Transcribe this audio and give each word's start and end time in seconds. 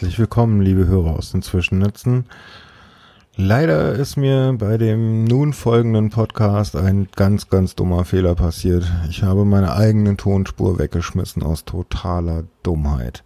Herzlich 0.00 0.18
willkommen, 0.18 0.62
liebe 0.62 0.86
Hörer 0.86 1.10
aus 1.18 1.32
den 1.32 1.42
Zwischennetzen. 1.42 2.24
Leider 3.36 3.92
ist 3.92 4.16
mir 4.16 4.54
bei 4.58 4.78
dem 4.78 5.24
nun 5.24 5.52
folgenden 5.52 6.08
Podcast 6.08 6.74
ein 6.74 7.08
ganz, 7.16 7.50
ganz 7.50 7.74
dummer 7.74 8.06
Fehler 8.06 8.34
passiert. 8.34 8.90
Ich 9.10 9.22
habe 9.22 9.44
meine 9.44 9.74
eigene 9.74 10.16
Tonspur 10.16 10.78
weggeschmissen 10.78 11.42
aus 11.42 11.66
totaler 11.66 12.44
Dummheit. 12.62 13.24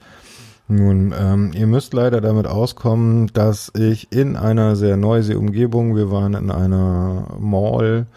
Nun, 0.66 1.14
ähm, 1.16 1.52
ihr 1.54 1.68
müsst 1.68 1.94
leider 1.94 2.20
damit 2.20 2.48
auskommen, 2.48 3.28
dass 3.28 3.70
ich 3.76 4.10
in 4.10 4.34
einer 4.34 4.74
sehr 4.74 4.96
noisy 4.96 5.36
Umgebung, 5.36 5.94
wir 5.94 6.10
waren 6.10 6.34
in 6.34 6.50
einer 6.50 7.36
Mall, 7.38 8.08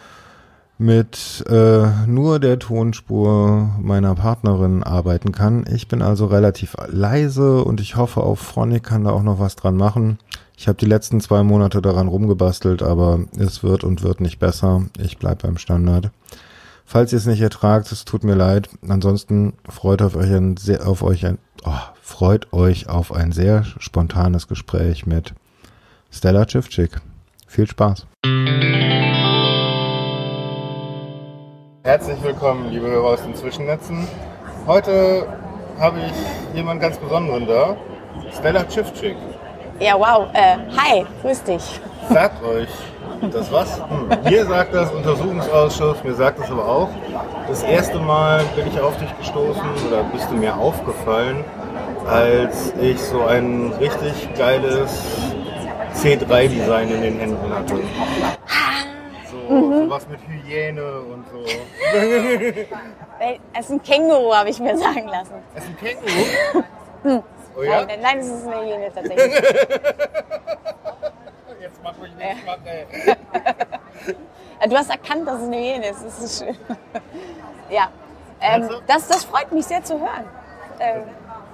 mit 0.78 1.44
äh, 1.50 1.88
nur 2.06 2.40
der 2.40 2.60
Tonspur 2.60 3.70
meiner 3.82 4.14
Partnerin 4.16 4.84
arbeiten 4.84 5.32
kann. 5.32 5.66
Ich 5.74 5.88
bin 5.88 6.02
also 6.02 6.28
relativ 6.28 6.76
leise 6.88 7.64
und 7.64 7.82
ich 7.82 7.96
hoffe, 7.96 8.22
auf 8.22 8.40
Phonic 8.40 8.84
kann 8.84 9.04
da 9.04 9.12
auch 9.12 9.24
noch 9.24 9.40
was 9.40 9.56
dran 9.56 9.76
machen. 9.76 10.20
Ich 10.56 10.68
habe 10.68 10.78
die 10.78 10.86
letzten 10.86 11.22
zwei 11.22 11.44
Monate 11.44 11.82
daran 11.82 12.08
rumgebastelt, 12.08 12.82
aber 12.82 13.20
es 13.38 13.64
wird 13.64 13.84
und 13.84 14.04
wird 14.04 14.22
nicht 14.22 14.40
besser. 14.40 14.86
Ich 15.00 15.18
bleib 15.18 15.44
beim 15.44 15.58
Standard. 15.58 16.12
Falls 16.86 17.12
ihr 17.12 17.18
es 17.18 17.26
nicht 17.26 17.42
ertragt, 17.42 17.92
es 17.92 18.06
tut 18.06 18.24
mir 18.24 18.36
leid. 18.36 18.70
Ansonsten 18.88 19.54
freut 19.68 20.02
auf 20.02 20.16
euch 20.16 20.32
ein 20.32 20.58
sehr, 20.58 20.88
auf 20.88 21.04
euch 21.04 21.26
ein, 21.26 21.38
oh, 21.66 21.72
freut 22.02 22.54
euch 22.54 22.88
auf 22.88 23.12
ein 23.12 23.32
sehr 23.32 23.66
spontanes 23.66 24.48
Gespräch 24.48 25.06
mit 25.06 25.34
Stella 26.12 26.46
Chivchik. 26.46 27.02
Viel 27.46 27.68
Spaß. 27.68 28.08
Herzlich 31.88 32.22
willkommen, 32.22 32.70
liebe 32.70 32.86
Hörer 32.86 33.12
aus 33.12 33.24
den 33.24 33.34
Zwischennetzen. 33.34 34.06
Heute 34.66 35.26
habe 35.80 36.00
ich 36.00 36.54
jemanden 36.54 36.82
ganz 36.82 36.98
Besonderen 36.98 37.48
da, 37.48 37.78
Stella 38.38 38.66
Chivchik. 38.66 39.16
Ja, 39.80 39.98
wow. 39.98 40.28
Äh, 40.34 40.58
hi, 40.76 41.06
grüß 41.22 41.44
dich. 41.44 41.80
Sagt 42.10 42.44
euch 42.44 42.68
das 43.32 43.50
was? 43.54 43.78
Hm. 43.78 44.10
Mir 44.30 44.46
sagt 44.46 44.76
das 44.76 44.92
Untersuchungsausschuss, 44.92 46.04
mir 46.04 46.14
sagt 46.14 46.42
das 46.42 46.52
aber 46.52 46.68
auch. 46.68 46.90
Das 47.48 47.64
erste 47.64 48.00
Mal 48.00 48.44
bin 48.58 48.68
ich 48.68 48.78
auf 48.82 48.98
dich 48.98 49.18
gestoßen 49.20 49.70
oder 49.88 50.04
bist 50.12 50.30
du 50.30 50.36
mir 50.36 50.58
aufgefallen, 50.58 51.46
als 52.06 52.74
ich 52.82 53.02
so 53.02 53.24
ein 53.24 53.72
richtig 53.80 54.28
geiles 54.38 55.06
C3-Design 55.96 56.92
in 56.92 57.02
den 57.02 57.18
Händen 57.18 57.56
hatte. 57.56 57.76
So, 59.48 59.54
mhm. 59.54 59.84
sowas 59.86 60.08
mit 60.10 60.20
Hyäne 60.28 61.02
und 61.02 61.26
so. 61.30 61.44
es 63.54 63.60
ist 63.60 63.72
ein 63.72 63.82
Känguru, 63.82 64.34
habe 64.34 64.50
ich 64.50 64.60
mir 64.60 64.78
sagen 64.78 65.08
lassen. 65.08 65.36
Es 65.56 65.64
ist 65.64 65.70
ein 65.70 65.78
Känguru? 65.78 67.24
oh, 67.58 67.64
ja? 67.64 67.86
nein, 67.86 68.00
nein, 68.02 68.20
es 68.20 68.28
ist 68.28 68.46
eine 68.48 68.62
Hyäne 68.62 68.92
tatsächlich. 68.94 69.34
Jetzt 71.62 71.82
mach 71.84 71.98
mich 71.98 72.14
nicht 72.16 72.46
ja. 72.48 72.58
ey. 72.66 72.86
du 74.70 74.76
hast 74.76 74.90
erkannt, 74.90 75.28
dass 75.28 75.42
es 75.42 75.48
eine 75.48 75.58
Hyäne 75.58 75.90
ist. 75.90 76.06
Das 76.06 76.20
ist 76.20 76.44
schön. 76.44 76.58
ja. 77.70 77.90
Ähm, 78.40 78.70
das, 78.86 79.08
das 79.08 79.26
freut 79.26 79.52
mich 79.52 79.66
sehr 79.66 79.84
zu 79.84 80.00
hören. 80.00 80.26
Ähm, 80.80 81.04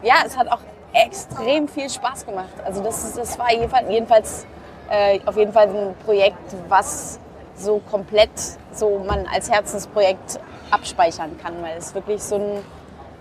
ja, 0.02 0.16
es 0.26 0.38
hat 0.38 0.48
auch 0.50 0.60
extrem 0.94 1.68
viel 1.68 1.90
Spaß 1.90 2.26
gemacht. 2.26 2.54
Also 2.66 2.84
das, 2.84 3.04
ist, 3.04 3.18
das 3.18 3.40
war 3.40 3.52
jedenfalls, 3.52 3.90
jedenfalls 3.90 4.46
äh, 4.90 5.20
auf 5.26 5.38
jeden 5.38 5.54
Fall 5.54 5.68
ein 5.68 5.96
Projekt, 6.06 6.56
was 6.68 7.20
so 7.64 7.82
komplett 7.90 8.30
so 8.72 9.00
man 9.00 9.26
als 9.28 9.50
Herzensprojekt 9.52 10.40
abspeichern 10.72 11.38
kann, 11.42 11.62
weil 11.62 11.78
es 11.78 11.94
wirklich 11.94 12.22
so 12.22 12.36
ein, 12.36 12.64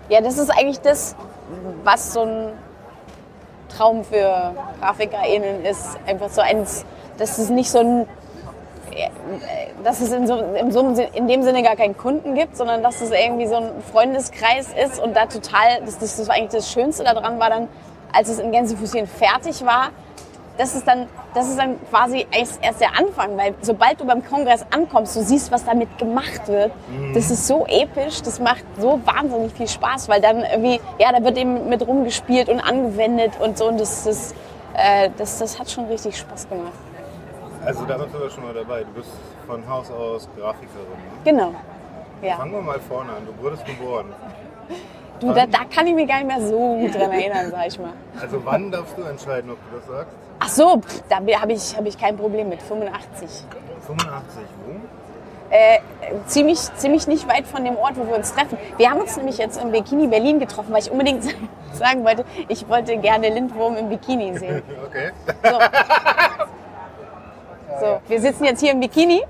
ja, 0.09 0.21
das 0.21 0.37
ist 0.37 0.49
eigentlich 0.49 0.81
das, 0.81 1.15
was 1.83 2.13
so 2.13 2.21
ein 2.21 2.53
Traum 3.69 4.03
für 4.03 4.53
GrafikerInnen 4.79 5.65
ist. 5.65 5.97
Einfach 6.05 6.29
so 6.29 6.41
eins, 6.41 6.85
dass 7.17 7.37
es 7.37 7.49
nicht 7.49 7.69
so 7.69 7.79
ein, 7.79 8.07
dass 9.83 10.01
es 10.01 10.11
in, 10.11 10.27
so, 10.27 10.37
in, 10.37 10.71
so, 10.71 11.07
in 11.13 11.27
dem 11.27 11.41
Sinne 11.43 11.63
gar 11.63 11.75
keinen 11.75 11.97
Kunden 11.97 12.35
gibt, 12.35 12.55
sondern 12.55 12.83
dass 12.83 13.01
es 13.01 13.11
irgendwie 13.11 13.47
so 13.47 13.55
ein 13.55 13.71
Freundeskreis 13.91 14.69
ist 14.73 14.99
und 14.99 15.15
da 15.15 15.25
total, 15.25 15.81
das, 15.85 15.97
das, 15.97 16.27
war 16.27 16.35
eigentlich 16.35 16.51
das 16.51 16.71
Schönste 16.71 17.03
daran 17.03 17.39
war 17.39 17.49
dann, 17.49 17.67
als 18.11 18.29
es 18.29 18.39
in 18.39 18.51
Gänsefüßchen 18.51 19.07
fertig 19.07 19.65
war, 19.65 19.89
das 20.57 20.75
ist 20.75 20.87
dann, 20.87 21.07
das 21.33 21.49
ist 21.49 21.57
dann 21.57 21.77
quasi 21.89 22.27
erst, 22.31 22.63
erst 22.63 22.81
der 22.81 22.97
Anfang, 22.97 23.35
weil 23.37 23.55
sobald 23.61 23.99
du 23.99 24.05
beim 24.05 24.23
Kongress 24.23 24.65
ankommst, 24.69 25.15
du 25.15 25.23
siehst, 25.23 25.51
was 25.51 25.65
damit 25.65 25.97
gemacht 25.97 26.47
wird, 26.47 26.71
mhm. 26.89 27.13
das 27.13 27.31
ist 27.31 27.47
so 27.47 27.65
episch, 27.67 28.21
das 28.21 28.39
macht 28.39 28.63
so 28.77 28.99
wahnsinnig 29.05 29.51
viel 29.53 29.67
Spaß, 29.67 30.09
weil 30.09 30.21
dann 30.21 30.41
irgendwie, 30.41 30.79
ja, 30.99 31.11
da 31.11 31.23
wird 31.23 31.37
eben 31.37 31.69
mit 31.69 31.85
rumgespielt 31.85 32.49
und 32.49 32.59
angewendet 32.59 33.33
und 33.39 33.57
so 33.57 33.67
und 33.67 33.79
das, 33.79 34.03
das, 34.03 34.35
äh, 34.75 35.09
das, 35.17 35.39
das 35.39 35.59
hat 35.59 35.69
schon 35.69 35.85
richtig 35.85 36.17
Spaß 36.17 36.47
gemacht. 36.47 36.73
Also 37.65 37.85
da 37.85 37.97
sind 37.97 38.13
wir 38.13 38.29
schon 38.29 38.43
mal 38.43 38.53
dabei, 38.53 38.83
du 38.83 38.91
bist 38.91 39.09
von 39.47 39.67
Haus 39.67 39.89
aus 39.89 40.27
Grafikerin. 40.37 40.85
Ne? 40.87 41.31
Genau, 41.31 41.53
ja. 42.21 42.35
Fangen 42.35 42.51
wir 42.51 42.61
mal 42.61 42.79
vorne 42.79 43.11
an, 43.11 43.25
du 43.25 43.43
wurdest 43.43 43.65
geboren. 43.65 44.13
Du, 45.19 45.31
da, 45.31 45.45
da, 45.45 45.59
kann 45.73 45.87
ich 45.87 45.95
mich 45.95 46.07
gar 46.07 46.17
nicht 46.17 46.27
mehr 46.27 46.41
so 46.41 46.57
gut 46.57 46.93
dran 46.95 47.11
erinnern, 47.11 47.49
sag 47.49 47.67
ich 47.67 47.79
mal. 47.79 47.93
Also 48.19 48.43
wann 48.43 48.71
darfst 48.71 48.97
du 48.97 49.03
entscheiden, 49.03 49.51
ob 49.51 49.57
du 49.69 49.77
das 49.77 49.87
sagst? 49.87 50.15
Ach 50.45 50.49
so, 50.49 50.81
da 51.07 51.17
habe 51.39 51.53
ich, 51.53 51.77
hab 51.77 51.85
ich 51.85 51.97
kein 51.97 52.17
Problem 52.17 52.49
mit. 52.49 52.61
85. 52.61 53.45
85, 53.87 54.43
wo? 54.65 54.73
Äh, 55.49 55.79
ziemlich, 56.25 56.59
ziemlich 56.75 57.07
nicht 57.07 57.25
weit 57.29 57.47
von 57.47 57.63
dem 57.63 57.77
Ort, 57.77 57.95
wo 57.95 58.05
wir 58.05 58.15
uns 58.17 58.33
treffen. 58.33 58.57
Wir 58.75 58.89
haben 58.89 58.99
uns 58.99 59.15
nämlich 59.15 59.37
jetzt 59.37 59.61
im 59.61 59.71
Bikini 59.71 60.07
Berlin 60.07 60.39
getroffen, 60.41 60.73
weil 60.73 60.81
ich 60.81 60.91
unbedingt 60.91 61.23
sagen 61.73 62.03
wollte, 62.03 62.25
ich 62.49 62.67
wollte 62.67 62.97
gerne 62.97 63.29
Lindwurm 63.29 63.77
im 63.77 63.87
Bikini 63.87 64.37
sehen. 64.37 64.63
Okay. 64.85 65.11
So. 65.43 65.59
so, 67.79 68.01
wir 68.07 68.21
sitzen 68.21 68.43
jetzt 68.43 68.59
hier 68.59 68.73
im 68.73 68.81
Bikini. 68.81 69.23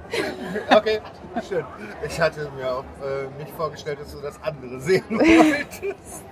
Okay, 0.76 1.00
schön. 1.48 1.64
Ich 2.08 2.20
hatte 2.20 2.50
mir 2.58 2.72
auch 2.74 2.86
äh, 3.06 3.28
nicht 3.38 3.56
vorgestellt, 3.56 4.00
dass 4.02 4.14
du 4.14 4.20
das 4.20 4.40
andere 4.42 4.80
sehen 4.80 5.04
wolltest. 5.12 6.24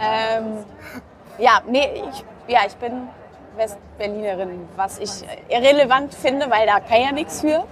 ähm, 0.00 0.64
ja, 1.38 1.60
nee, 1.66 2.02
ich 2.10 2.24
ja, 2.48 2.60
ich 2.66 2.74
bin 2.76 3.08
Westberlinerin, 3.56 4.68
was 4.76 4.98
ich 4.98 5.10
irrelevant 5.48 6.14
finde, 6.14 6.50
weil 6.50 6.66
da 6.66 6.80
kann 6.80 7.02
ja 7.02 7.12
nichts 7.12 7.40
für. 7.40 7.64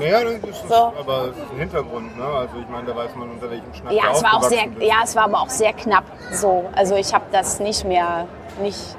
Ja, 0.00 0.22
das 0.22 0.50
ist 0.50 0.68
so. 0.68 0.74
aber 0.74 1.32
ein 1.52 1.58
Hintergrund, 1.58 2.16
ne? 2.16 2.24
Also 2.24 2.58
ich 2.60 2.68
meine, 2.68 2.86
da 2.86 2.94
weiß 2.94 3.16
man 3.16 3.30
unter 3.30 3.50
welchem 3.50 3.74
Schnapp 3.74 3.92
ja, 3.92 4.12
es 4.12 4.22
war 4.22 4.34
auch 4.34 4.42
sehr, 4.44 4.68
bist. 4.68 4.82
Ja, 4.82 4.96
es 5.02 5.16
war 5.16 5.24
aber 5.24 5.40
auch 5.40 5.48
sehr 5.48 5.72
knapp 5.72 6.04
so. 6.30 6.64
Also 6.76 6.94
ich 6.94 7.12
habe 7.12 7.24
das 7.32 7.58
nicht 7.58 7.84
mehr, 7.84 8.28
nicht 8.62 8.96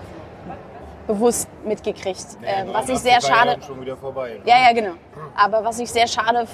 bewusst 1.07 1.47
mitgekriegt. 1.63 2.25
Nee, 2.41 2.47
äh, 2.47 2.73
was 2.73 2.89
ich 2.89 2.99
sehr 2.99 3.21
schade. 3.21 3.57
Ja, 3.59 3.65
schon 3.65 3.79
wieder 3.79 3.95
vorbei, 3.95 4.31
ne? 4.31 4.39
ja, 4.45 4.57
ja, 4.67 4.73
genau. 4.73 4.95
Aber 5.35 5.63
was 5.63 5.79
ich 5.79 5.89
sehr 5.89 6.07
schade 6.07 6.45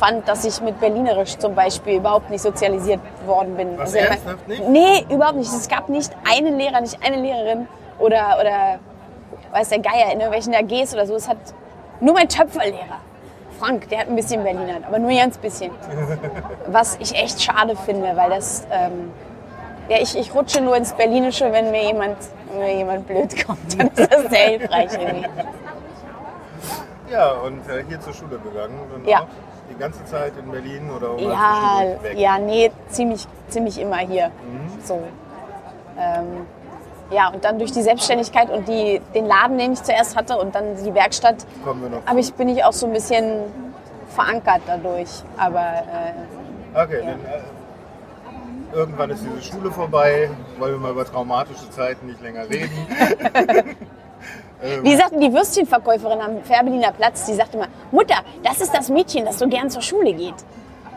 fand, 0.00 0.26
dass 0.26 0.44
ich 0.44 0.60
mit 0.62 0.80
Berlinerisch 0.80 1.36
zum 1.36 1.54
Beispiel 1.54 1.96
überhaupt 1.96 2.30
nicht 2.30 2.40
sozialisiert 2.40 3.00
worden 3.26 3.56
bin. 3.56 3.78
Was, 3.78 3.94
also, 3.94 3.98
ernsthaft 3.98 4.48
nicht? 4.48 4.68
Nee, 4.68 5.04
überhaupt 5.10 5.36
nicht. 5.36 5.52
Es 5.52 5.68
gab 5.68 5.88
nicht 5.88 6.10
einen 6.28 6.58
Lehrer, 6.58 6.80
nicht 6.80 6.98
eine 7.04 7.20
Lehrerin, 7.20 7.68
oder, 8.00 8.38
oder 8.40 8.78
weiß 9.52 9.68
der 9.68 9.80
Geier, 9.80 10.12
in 10.12 10.20
irgendwelchen 10.20 10.54
AGs 10.54 10.94
oder 10.94 11.06
so. 11.06 11.14
Es 11.14 11.28
hat 11.28 11.38
nur 12.00 12.14
mein 12.14 12.28
Töpferlehrer, 12.28 13.00
Frank, 13.58 13.88
der 13.90 14.00
hat 14.00 14.08
ein 14.08 14.16
bisschen 14.16 14.42
Berliner, 14.42 14.78
aber 14.86 14.98
nur 14.98 15.10
ganz 15.10 15.36
bisschen. 15.38 15.70
Was 16.66 16.96
ich 16.98 17.14
echt 17.14 17.42
schade 17.42 17.76
finde, 17.76 18.16
weil 18.16 18.30
das, 18.30 18.66
ähm, 18.70 19.12
ja, 19.88 19.98
ich, 20.00 20.16
ich 20.16 20.34
rutsche 20.34 20.60
nur 20.62 20.76
ins 20.76 20.92
Berlinische, 20.94 21.52
wenn 21.52 21.70
mir 21.70 21.84
jemand, 21.84 22.16
wenn 22.50 22.60
mir 22.60 22.74
jemand 22.74 23.06
blöd 23.06 23.46
kommt. 23.46 23.78
Dann 23.78 23.88
ist 23.88 24.12
das 24.12 24.30
sehr 24.30 24.48
hilfreich 24.48 24.92
irgendwie. 24.92 25.28
Ja, 27.10 27.32
und 27.32 27.68
äh, 27.68 27.84
hier 27.88 28.00
zur 28.00 28.14
Schule 28.14 28.38
gegangen. 28.38 28.78
Und 28.94 29.06
ja. 29.06 29.26
die 29.68 29.78
ganze 29.78 30.04
Zeit 30.04 30.32
in 30.38 30.50
Berlin 30.50 30.90
oder 30.90 31.18
Ja, 31.18 31.82
ja, 32.14 32.38
nee, 32.38 32.70
ziemlich, 32.88 33.26
ziemlich 33.48 33.80
immer 33.80 33.98
hier. 33.98 34.28
Mhm. 34.28 34.80
So. 34.84 35.02
Ähm, 35.98 36.46
ja, 37.10 37.28
und 37.28 37.44
dann 37.44 37.58
durch 37.58 37.72
die 37.72 37.82
Selbstständigkeit 37.82 38.50
und 38.50 38.68
die, 38.68 39.00
den 39.14 39.26
Laden, 39.26 39.58
den 39.58 39.72
ich 39.72 39.82
zuerst 39.82 40.16
hatte 40.16 40.38
und 40.38 40.54
dann 40.54 40.76
die 40.82 40.94
Werkstatt, 40.94 41.46
aber 42.06 42.18
ich, 42.18 42.32
bin 42.34 42.48
ich 42.48 42.64
auch 42.64 42.72
so 42.72 42.86
ein 42.86 42.92
bisschen 42.92 43.42
verankert 44.14 44.62
dadurch. 44.66 45.08
Aber, 45.36 45.60
äh, 45.60 46.80
okay, 46.82 47.00
ja. 47.00 47.06
dann, 47.06 47.20
äh, 47.24 48.76
irgendwann 48.76 49.10
ist 49.10 49.24
diese 49.24 49.42
Schule 49.42 49.70
vorbei. 49.70 50.30
Wollen 50.58 50.74
wir 50.74 50.78
mal 50.80 50.92
über 50.92 51.04
traumatische 51.04 51.68
Zeiten 51.70 52.06
nicht 52.06 52.22
länger 52.22 52.48
reden. 52.48 52.70
Wie 54.82 54.94
sagten 54.94 55.20
die 55.20 55.32
Würstchenverkäuferin 55.32 56.20
am 56.20 56.42
Färbeliner 56.42 56.92
Platz, 56.92 57.24
die 57.24 57.34
sagte 57.34 57.56
immer, 57.56 57.68
Mutter, 57.90 58.16
das 58.42 58.60
ist 58.60 58.74
das 58.74 58.90
Mädchen, 58.90 59.24
das 59.24 59.38
so 59.38 59.48
gern 59.48 59.70
zur 59.70 59.80
Schule 59.80 60.12
geht. 60.12 60.34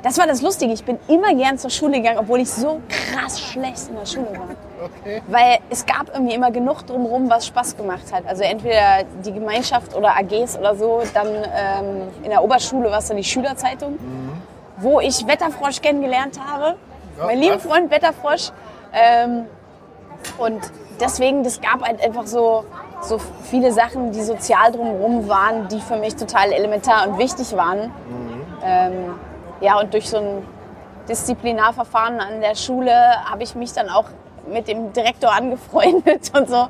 Das 0.03 0.17
war 0.17 0.27
das 0.27 0.41
Lustige. 0.41 0.73
Ich 0.73 0.83
bin 0.83 0.99
immer 1.07 1.33
gern 1.33 1.57
zur 1.57 1.69
Schule 1.69 1.93
gegangen, 1.93 2.19
obwohl 2.19 2.41
ich 2.41 2.49
so 2.49 2.81
krass 2.89 3.39
schlecht 3.39 3.87
in 3.87 3.95
der 3.95 4.05
Schule 4.05 4.27
war. 4.33 4.49
Okay. 4.83 5.21
Weil 5.27 5.59
es 5.69 5.85
gab 5.85 6.13
irgendwie 6.13 6.33
immer 6.33 6.51
genug 6.51 6.85
drumherum, 6.85 7.29
was 7.29 7.47
Spaß 7.47 7.77
gemacht 7.77 8.11
hat. 8.11 8.27
Also 8.27 8.43
entweder 8.43 9.03
die 9.23 9.31
Gemeinschaft 9.31 9.95
oder 9.95 10.17
AGs 10.17 10.57
oder 10.57 10.75
so. 10.75 11.01
Dann 11.13 11.27
ähm, 11.27 12.07
in 12.23 12.29
der 12.29 12.43
Oberschule 12.43 12.91
war 12.91 12.99
es 12.99 13.07
dann 13.07 13.17
die 13.17 13.23
Schülerzeitung, 13.23 13.93
mhm. 13.93 14.41
wo 14.77 14.99
ich 14.99 15.25
Wetterfrosch 15.27 15.81
kennengelernt 15.81 16.39
habe. 16.45 16.75
Ja, 17.17 17.25
mein 17.25 17.39
lieber 17.39 17.59
Freund 17.59 17.89
Wetterfrosch. 17.91 18.51
Ähm, 18.93 19.45
Und 20.37 20.61
deswegen, 20.99 21.43
das 21.43 21.59
gab 21.61 21.81
halt 21.81 22.03
einfach 22.03 22.25
so, 22.25 22.65
so 23.01 23.17
viele 23.43 23.71
Sachen, 23.71 24.11
die 24.11 24.21
sozial 24.21 24.71
drumherum 24.71 25.27
waren, 25.27 25.67
die 25.67 25.81
für 25.81 25.97
mich 25.97 26.15
total 26.15 26.51
elementar 26.51 27.07
und 27.07 27.17
wichtig 27.17 27.55
waren. 27.55 27.91
Ähm, 28.63 29.15
ja, 29.61 29.79
und 29.79 29.93
durch 29.93 30.09
so 30.09 30.17
ein 30.17 30.47
Disziplinarverfahren 31.09 32.19
an 32.21 32.39
der 32.41 32.55
Schule 32.55 32.93
habe 33.29 33.43
ich 33.43 33.55
mich 33.55 33.73
dann 33.73 33.89
auch 33.89 34.05
mit 34.47 34.67
dem 34.67 34.93
Direktor 34.93 35.31
angefreundet 35.31 36.31
und 36.35 36.49
so. 36.49 36.67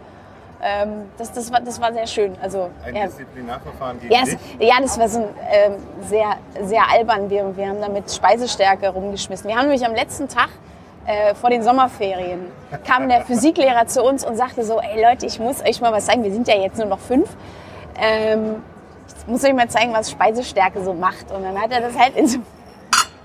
Ähm, 0.66 1.10
das, 1.18 1.34
das, 1.34 1.52
war, 1.52 1.60
das 1.60 1.81
war 1.81 1.92
sehr 1.92 2.08
schön. 2.08 2.38
Also, 2.42 2.70
Ein 2.86 2.96
ja. 2.96 3.06
Disziplinarverfahren 3.06 4.00
gegen 4.00 4.14
Ja, 4.14 4.22
das, 4.22 4.38
ja, 4.60 4.75
das 4.81 4.98
war 4.98 5.10
so 5.10 5.20
ein, 5.20 5.25
ähm, 5.52 5.74
sehr, 6.08 6.38
sehr 6.62 6.90
albern. 6.90 7.30
Wir, 7.30 7.56
wir 7.58 7.68
haben 7.68 7.81
da 7.81 7.90
mit 7.90 8.10
Speisestärke 8.10 8.88
rumgeschmissen. 8.90 9.50
Wir 9.50 9.58
haben 9.58 9.68
nämlich 9.68 9.86
am 9.86 9.94
letzten 9.94 10.30
Tag 10.30 10.50
äh, 11.06 11.36
vor 11.36 11.50
den 11.50 11.64
Sommerferien 11.64 12.46
kam 12.86 13.10
der 13.10 13.22
Physiklehrer 13.25 13.88
zu 13.88 14.04
uns 14.04 14.26
und 14.26 14.38
sagte 14.38 14.64
so, 14.64 14.80
ey 14.80 15.04
Leute, 15.04 15.26
ich 15.26 15.38
muss 15.38 15.62
euch 15.62 15.81
mal 15.81 15.92
was 15.92 16.06
zeigen. 16.06 16.24
Wir 16.24 16.31
sind 16.31 16.48
ja 16.48 16.56
jetzt 16.56 16.78
nur 16.78 16.88
noch 16.88 17.00
fünf. 17.00 17.30
Ähm, 18.00 18.64
ich 19.19 19.28
muss 19.28 19.44
euch 19.44 19.54
mal 19.54 19.68
zeigen, 19.68 19.92
was 19.92 20.12
Speisestärke 20.12 20.81
so 20.81 20.94
macht. 20.94 21.30
Und 21.31 21.44
dann 21.44 21.62
hat 21.62 21.72
er 21.72 21.81
das 21.81 21.98
halt 21.98 22.16
in 22.16 22.28
so, 22.28 22.40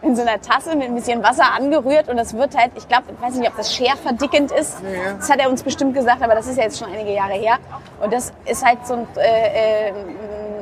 in 0.03 0.15
so 0.15 0.23
einer 0.23 0.41
Tasse 0.41 0.77
mit 0.77 0.87
ein 0.89 0.95
bisschen 0.95 1.23
Wasser 1.23 1.53
angerührt 1.55 2.09
und 2.09 2.17
das 2.17 2.35
wird 2.37 2.56
halt, 2.56 2.71
ich 2.77 2.87
glaube, 2.89 3.05
ich 3.12 3.21
weiß 3.21 3.35
nicht, 3.35 3.49
ob 3.49 3.56
das 3.56 3.75
schärverdickend 3.75 4.53
ist. 4.53 4.79
ja. 4.83 5.15
Das 5.19 5.29
hat 5.29 5.41
er 5.41 5.50
uns 5.50 5.62
bestimmt 5.62 5.95
gesagt, 5.95 6.23
aber 6.23 6.35
das 6.35 6.47
ist 6.47 6.56
ja 6.56 6.65
jetzt 6.65 6.79
schon 6.79 6.89
einige 6.93 7.12
Jahre 7.12 7.33
her. 7.35 7.59
Und 8.00 8.12
das 8.12 8.33
ist 8.47 8.65
halt 8.65 8.87
so 8.87 8.95
ein 8.95 9.06
äh, 9.17 9.89
äh, 9.89 9.93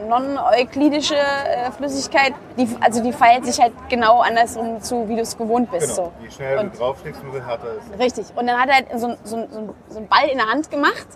non-euklidische 0.08 1.16
äh, 1.16 1.70
Flüssigkeit, 1.72 2.32
die, 2.56 2.68
also 2.80 3.02
die 3.02 3.12
verhält 3.12 3.44
sich 3.44 3.60
halt 3.60 3.72
genau 3.88 4.20
andersrum 4.20 4.80
zu, 4.80 5.08
wie 5.08 5.16
du 5.16 5.22
es 5.22 5.36
gewohnt 5.36 5.70
bist. 5.70 5.96
Genau. 5.96 6.12
So. 6.18 6.24
Je 6.24 6.30
schneller 6.30 6.60
Und- 6.62 6.74
du 6.74 6.78
draufschlägst, 6.78 7.20
umso 7.22 7.44
härter 7.44 7.72
ist 7.76 7.92
es. 7.92 7.98
Richtig. 7.98 8.26
Und 8.36 8.46
dann 8.46 8.60
hat 8.60 8.68
er 8.68 8.74
halt 8.76 8.86
so, 8.94 9.08
so, 9.24 9.46
so, 9.50 9.74
so 9.88 9.98
einen 9.98 10.08
Ball 10.08 10.28
in 10.30 10.38
der 10.38 10.46
Hand 10.46 10.70
gemacht 10.70 11.06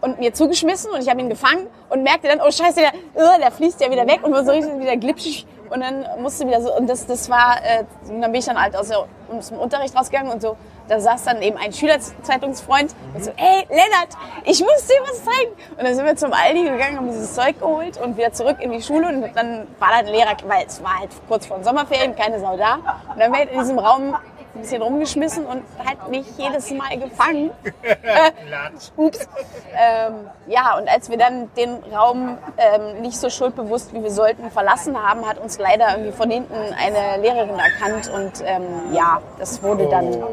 und 0.00 0.18
mir 0.18 0.34
zugeschmissen 0.34 0.90
und 0.90 1.00
ich 1.02 1.08
habe 1.08 1.20
ihn 1.20 1.28
gefangen 1.28 1.66
und 1.88 2.02
merkte 2.02 2.28
dann, 2.28 2.40
oh 2.40 2.50
scheiße, 2.50 2.80
der, 2.80 2.88
äh, 2.92 3.38
der 3.40 3.50
fließt 3.52 3.80
ja 3.80 3.90
wieder 3.90 4.06
weg 4.06 4.20
und 4.24 4.32
war 4.32 4.44
so 4.44 4.50
richtig 4.50 4.78
wieder 4.80 4.96
glitschig. 4.96 5.46
Und 5.72 5.80
dann 5.80 6.04
musste 6.20 6.46
wieder 6.46 6.60
so, 6.60 6.76
und 6.76 6.88
das, 6.88 7.06
das 7.06 7.30
war, 7.30 7.56
äh, 7.64 7.84
und 8.08 8.20
dann 8.20 8.30
bin 8.30 8.40
ich 8.40 8.46
dann 8.46 8.60
halt 8.60 8.76
aus, 8.76 8.88
der, 8.88 9.06
aus 9.34 9.48
dem 9.48 9.58
Unterricht 9.58 9.96
rausgegangen 9.96 10.30
und 10.30 10.42
so, 10.42 10.56
da 10.88 11.00
saß 11.00 11.24
dann 11.24 11.40
eben 11.40 11.56
ein 11.56 11.72
Schülerzeitungsfreund 11.72 12.94
und 13.14 13.24
so, 13.24 13.30
ey, 13.36 13.66
Lennart, 13.68 14.08
ich 14.44 14.60
muss 14.60 14.86
dir 14.86 15.00
was 15.02 15.24
zeigen. 15.24 15.52
Und 15.78 15.84
dann 15.84 15.94
sind 15.94 16.04
wir 16.04 16.16
zum 16.16 16.32
Aldi 16.32 16.64
gegangen, 16.64 16.96
haben 16.96 17.10
dieses 17.10 17.34
Zeug 17.34 17.58
geholt 17.58 17.96
und 17.98 18.18
wieder 18.18 18.32
zurück 18.32 18.56
in 18.60 18.72
die 18.72 18.82
Schule 18.82 19.08
und 19.08 19.22
dann 19.34 19.66
war 19.78 19.88
da 19.88 19.98
ein 19.98 20.06
Lehrer, 20.06 20.36
weil 20.46 20.66
es 20.66 20.82
war 20.82 20.98
halt 21.00 21.10
kurz 21.28 21.46
vor 21.46 21.56
den 21.56 21.64
Sommerferien, 21.64 22.14
keine 22.14 22.38
Sau 22.40 22.56
da. 22.56 22.74
Und 22.74 23.18
dann 23.18 23.32
wird 23.32 23.50
in 23.50 23.60
diesem 23.60 23.78
Raum 23.78 24.14
ein 24.54 24.60
bisschen 24.60 24.82
rumgeschmissen 24.82 25.46
und 25.46 25.62
halt 25.84 26.08
mich 26.08 26.26
jedes 26.36 26.70
Mal 26.70 26.98
gefangen. 26.98 27.50
Ups. 28.96 29.28
Ähm, 29.72 30.14
ja, 30.46 30.76
und 30.78 30.88
als 30.88 31.10
wir 31.10 31.16
dann 31.16 31.50
den 31.54 31.78
Raum 31.92 32.38
ähm, 32.58 33.00
nicht 33.00 33.16
so 33.16 33.30
schuldbewusst, 33.30 33.94
wie 33.94 34.02
wir 34.02 34.10
sollten, 34.10 34.50
verlassen 34.50 34.96
haben, 35.00 35.26
hat 35.26 35.38
uns 35.38 35.58
leider 35.58 35.90
irgendwie 35.92 36.12
von 36.12 36.30
hinten 36.30 36.54
eine 36.54 37.22
Lehrerin 37.22 37.58
erkannt 37.58 38.10
und 38.14 38.44
ähm, 38.44 38.92
ja, 38.92 39.20
das 39.38 39.62
wurde 39.62 39.88
dann, 39.88 40.12
Oh. 40.12 40.28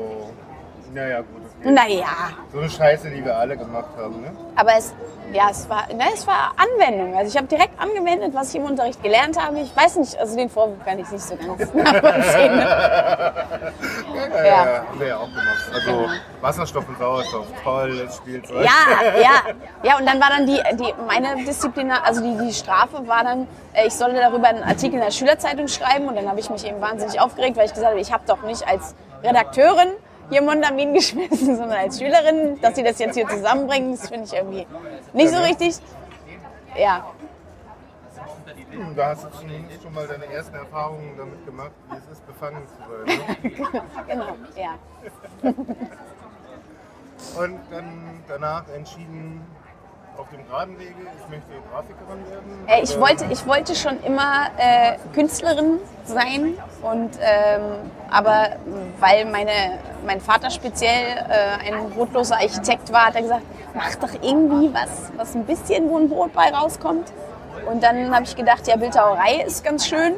Naja, 0.94 1.20
gut. 1.20 1.49
Naja, 1.64 2.06
So 2.54 2.60
eine 2.60 2.70
Scheiße, 2.70 3.10
die 3.10 3.24
wir 3.24 3.36
alle 3.38 3.58
gemacht 3.58 3.90
haben, 3.98 4.22
ne? 4.22 4.32
aber 4.56 4.76
es, 4.78 4.94
ja, 5.34 5.50
es 5.52 5.70
war, 5.70 5.88
ne, 5.94 6.06
es 6.14 6.26
war 6.26 6.54
Anwendung. 6.56 7.16
Also 7.16 7.30
ich 7.32 7.38
habe 7.38 7.48
direkt 7.48 7.80
angewendet, 7.80 8.34
was 8.34 8.50
ich 8.50 8.56
im 8.56 8.64
Unterricht 8.64 9.04
gelernt 9.04 9.38
habe. 9.40 9.60
Ich 9.60 9.76
weiß 9.76 9.98
nicht, 9.98 10.18
also 10.18 10.36
den 10.38 10.50
Vorwurf 10.50 10.84
kann 10.86 10.98
ich 11.00 11.10
nicht 11.12 11.22
so 11.24 11.36
ganz 11.36 11.60
nachvollziehen. 11.74 12.58
Ja, 12.60 13.34
Ja. 14.16 14.46
ja, 14.46 14.84
haben 14.88 15.00
wir 15.00 15.08
ja 15.08 15.18
auch 15.18 15.28
gemacht. 15.28 15.70
Also 15.74 15.92
Genau. 15.92 16.10
Wasserstoff 16.42 16.88
und 16.88 16.98
Sauerstoff, 16.98 17.46
tolles 17.64 18.16
Spielzeug. 18.18 18.64
Ja, 18.66 19.12
ja, 19.22 19.54
ja. 19.84 19.98
Und 19.98 20.06
dann 20.08 20.20
war 20.22 20.30
dann 20.30 20.46
die, 20.46 20.60
die 20.74 20.94
meine 21.08 21.44
Disziplin, 21.44 21.92
also 21.92 22.22
die, 22.22 22.38
die 22.46 22.54
Strafe 22.54 23.06
war 23.08 23.24
dann, 23.24 23.48
äh, 23.74 23.86
ich 23.88 23.94
sollte 23.94 24.16
darüber 24.20 24.48
einen 24.48 24.64
Artikel 24.64 24.96
in 24.96 25.02
der 25.02 25.12
Schülerzeitung 25.12 25.68
schreiben 25.68 26.08
und 26.08 26.16
dann 26.16 26.28
habe 26.30 26.40
ich 26.40 26.50
mich 26.50 26.66
eben 26.66 26.80
wahnsinnig 26.82 27.20
aufgeregt, 27.20 27.58
weil 27.58 27.66
ich 27.66 27.74
gesagt 27.74 27.92
habe, 27.92 28.00
ich 28.00 28.12
habe 28.14 28.24
doch 28.26 28.42
nicht 28.44 28.66
als 28.68 28.96
Redakteurin 29.24 29.90
hier 30.30 30.42
Mondamin 30.42 30.94
geschmissen, 30.94 31.58
sondern 31.58 31.78
als 31.78 32.00
Schülerin, 32.00 32.60
dass 32.62 32.76
sie 32.76 32.84
das 32.84 33.00
jetzt 33.00 33.16
hier 33.16 33.28
zusammenbringen, 33.28 33.92
das 33.92 34.08
finde 34.10 34.26
ich 34.26 34.34
irgendwie 34.34 34.68
nicht 35.14 35.30
so 35.34 35.38
richtig. 35.42 35.76
Ja, 36.78 37.06
Hm, 38.72 38.96
Da 38.96 39.08
hast 39.10 39.24
du 39.26 39.30
zumindest 39.32 39.82
schon 39.84 39.94
mal 39.94 40.08
deine 40.08 40.26
ersten 40.32 40.56
Erfahrungen 40.56 41.18
damit 41.18 41.44
gemacht, 41.46 41.72
wie 41.90 41.98
es 41.98 42.08
ist, 42.14 42.28
befangen 42.28 42.62
zu 42.68 42.76
sein. 42.78 43.18
Ne? 43.52 43.82
genau, 44.08 44.36
ja. 44.56 44.76
Und 47.38 47.60
dann 47.72 48.22
danach 48.28 48.64
entschieden, 48.70 49.42
auf 50.20 50.30
dem 50.30 50.46
geraden 50.46 50.78
Wege, 50.78 50.92
ich 50.92 51.30
möchte 51.30 51.52
Grafikerin 51.72 52.30
werden. 52.30 52.68
Äh, 52.68 52.84
ich, 52.84 53.00
wollte, 53.00 53.26
ich 53.30 53.48
wollte 53.48 53.76
schon 53.76 54.02
immer 54.04 54.48
äh, 54.58 54.98
Künstlerin 55.14 55.80
sein, 56.04 56.58
und, 56.82 57.12
ähm, 57.22 57.62
aber 58.12 58.58
weil 59.00 59.26
meine, 59.26 59.80
mein 60.06 60.20
Vater 60.20 60.50
speziell 60.50 61.26
äh, 61.30 61.72
ein 61.72 61.90
brotloser 61.92 62.36
Architekt 62.36 62.92
war, 62.92 63.08
hat 63.08 63.16
er 63.16 63.22
gesagt, 63.22 63.44
mach 63.74 63.96
doch 63.96 64.14
irgendwie 64.22 64.74
was, 64.74 65.12
was 65.16 65.36
ein 65.36 65.46
bisschen, 65.46 65.90
wo 65.90 65.98
ein 65.98 66.10
Brot 66.10 66.34
bei 66.34 66.50
rauskommt. 66.50 67.14
Und 67.72 67.84
dann 67.84 68.14
habe 68.14 68.24
ich 68.24 68.36
gedacht, 68.36 68.68
ja, 68.68 68.76
Bildhauerei 68.76 69.44
ist 69.46 69.64
ganz 69.64 69.88
schön. 69.88 70.14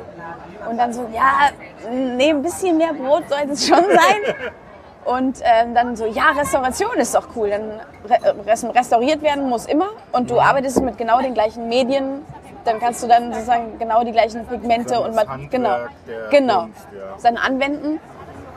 Und 0.69 0.77
dann 0.77 0.94
so, 0.94 1.07
ja, 1.13 1.50
nee, 1.92 2.30
ein 2.30 2.42
bisschen 2.42 2.77
mehr 2.77 2.94
Brot 2.94 3.24
sollte 3.30 3.51
es 3.51 3.68
schon 3.68 3.83
sein. 3.83 4.51
Und 5.06 5.39
ähm, 5.44 5.74
dann 5.74 5.95
so, 5.95 6.06
ja, 6.06 6.31
Restauration 6.38 6.95
ist 6.98 7.15
doch 7.15 7.27
cool. 7.36 7.50
Dann 7.50 7.80
re 8.07 8.36
res- 8.45 8.63
restauriert 8.63 9.21
werden 9.21 9.50
muss 9.50 9.65
immer. 9.65 9.89
Und 10.12 10.30
du 10.30 10.39
arbeitest 10.39 10.81
mit 10.81 10.98
genau 10.98 11.20
den 11.22 11.34
gleichen 11.34 11.67
Medien. 11.70 12.24
Dann 12.65 12.79
kannst 12.79 13.01
du 13.01 13.08
dann 13.08 13.34
sozusagen 13.34 13.79
genau 13.79 14.03
die 14.03 14.12
gleichen 14.12 14.46
Pigmente 14.46 15.00
und 15.01 15.15
ma- 15.15 15.22
Handwerk 15.27 15.50
genau, 15.50 15.75
genau, 16.29 16.62
Kunst, 16.65 16.88
ja. 16.96 17.17
dann 17.24 17.38
anwenden. 17.38 18.00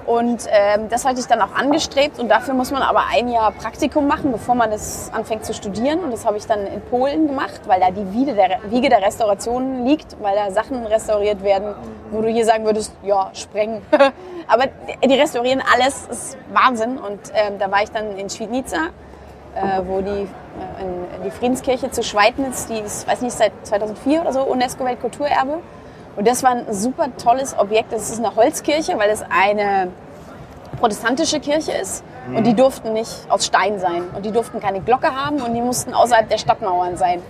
Und 0.07 0.47
ähm, 0.51 0.89
das 0.91 1.05
hatte 1.05 1.21
ich 1.21 1.27
dann 1.27 1.41
auch 1.41 1.55
angestrebt. 1.55 2.19
Und 2.19 2.29
dafür 2.29 2.55
muss 2.55 2.71
man 2.71 2.83
aber 2.83 3.05
ein 3.11 3.29
Jahr 3.29 3.53
Praktikum 3.53 4.07
machen, 4.07 4.33
bevor 4.33 4.55
man 4.55 4.71
das 4.71 5.11
anfängt 5.15 5.47
zu 5.47 5.55
studieren. 5.55 6.01
Und 6.01 6.13
das 6.13 6.27
habe 6.27 6.37
ich 6.37 6.47
dann 6.47 6.67
in 6.67 6.81
Polen 6.83 7.27
gemacht, 7.27 7.63
weil 7.67 7.81
da 7.81 7.91
die 7.91 8.13
Wiege 8.13 8.35
der, 8.35 8.59
Wiege 8.69 8.89
der 8.89 9.03
Restauration 9.03 9.87
liegt, 9.87 10.21
weil 10.21 10.37
da 10.37 10.51
Sachen 10.51 10.85
restauriert 10.87 11.43
werden, 11.43 11.75
wo 12.11 12.21
du 12.21 12.29
hier 12.29 12.45
sagen 12.45 12.65
würdest, 12.65 12.93
ja, 13.03 13.31
sprengen. 13.33 13.81
aber 14.47 14.65
die 15.03 15.15
restaurieren 15.15 15.63
alles, 15.75 16.07
ist 16.11 16.37
Wahnsinn. 16.53 16.99
Und 16.99 17.21
ähm, 17.35 17.59
da 17.59 17.71
war 17.71 17.83
ich 17.83 17.91
dann 17.91 18.19
in 18.19 18.29
Świdnica, 18.29 18.89
äh, 19.55 19.81
wo 19.87 20.03
die, 20.03 20.11
äh, 20.11 20.83
in, 20.83 21.25
die 21.25 21.31
Friedenskirche 21.31 21.91
zu 21.91 22.03
Schweidnitz, 22.03 22.67
die 22.67 22.79
ist, 22.79 23.09
weiß 23.09 23.23
nicht, 23.23 23.37
seit 23.37 23.53
2004 23.63 24.21
oder 24.21 24.33
so 24.33 24.43
UNESCO-Weltkulturerbe. 24.43 25.61
Und 26.17 26.27
das 26.29 26.43
war 26.43 26.51
ein 26.51 26.73
super 26.73 27.09
tolles 27.17 27.59
Objekt. 27.59 27.93
Das 27.93 28.11
ist 28.11 28.19
eine 28.19 28.35
Holzkirche, 28.35 28.99
weil 28.99 29.11
es 29.11 29.23
eine 29.23 29.91
protestantische 30.79 31.41
Kirche 31.41 31.73
ist. 31.73 32.05
Und 32.29 32.45
die 32.45 32.55
durften 32.55 32.93
nicht 32.93 33.31
aus 33.31 33.47
Stein 33.47 33.79
sein. 33.79 34.05
Und 34.15 34.25
die 34.25 34.33
durften 34.33 34.61
keine 34.61 34.81
Glocke 34.81 35.15
haben 35.15 35.41
und 35.43 35.55
die 35.55 35.61
mussten 35.61 35.93
außerhalb 35.93 36.29
der 36.29 36.39
Stadtmauern 36.39 36.97
sein. 36.97 37.23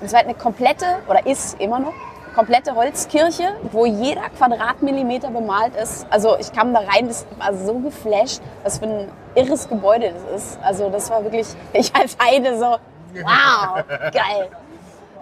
Und 0.00 0.06
es 0.06 0.12
war 0.12 0.18
halt 0.18 0.28
eine 0.28 0.36
komplette, 0.36 0.86
oder 1.08 1.26
ist 1.26 1.60
immer 1.60 1.78
noch, 1.78 1.94
komplette 2.34 2.74
Holzkirche, 2.74 3.44
wo 3.72 3.86
jeder 3.86 4.28
Quadratmillimeter 4.36 5.30
bemalt 5.30 5.74
ist. 5.74 6.06
Also 6.10 6.36
ich 6.38 6.52
kam 6.52 6.74
da 6.74 6.80
rein, 6.80 7.08
das 7.08 7.26
war 7.38 7.54
so 7.54 7.78
geflasht, 7.78 8.42
was 8.62 8.78
für 8.78 8.84
ein 8.84 9.08
irres 9.34 9.68
Gebäude 9.68 10.12
das 10.12 10.42
ist. 10.42 10.58
Also 10.62 10.90
das 10.90 11.08
war 11.08 11.24
wirklich, 11.24 11.46
ich 11.72 11.94
als 11.94 12.16
Heide 12.22 12.58
so, 12.58 12.76
wow, 13.14 13.82
geil. 14.12 14.50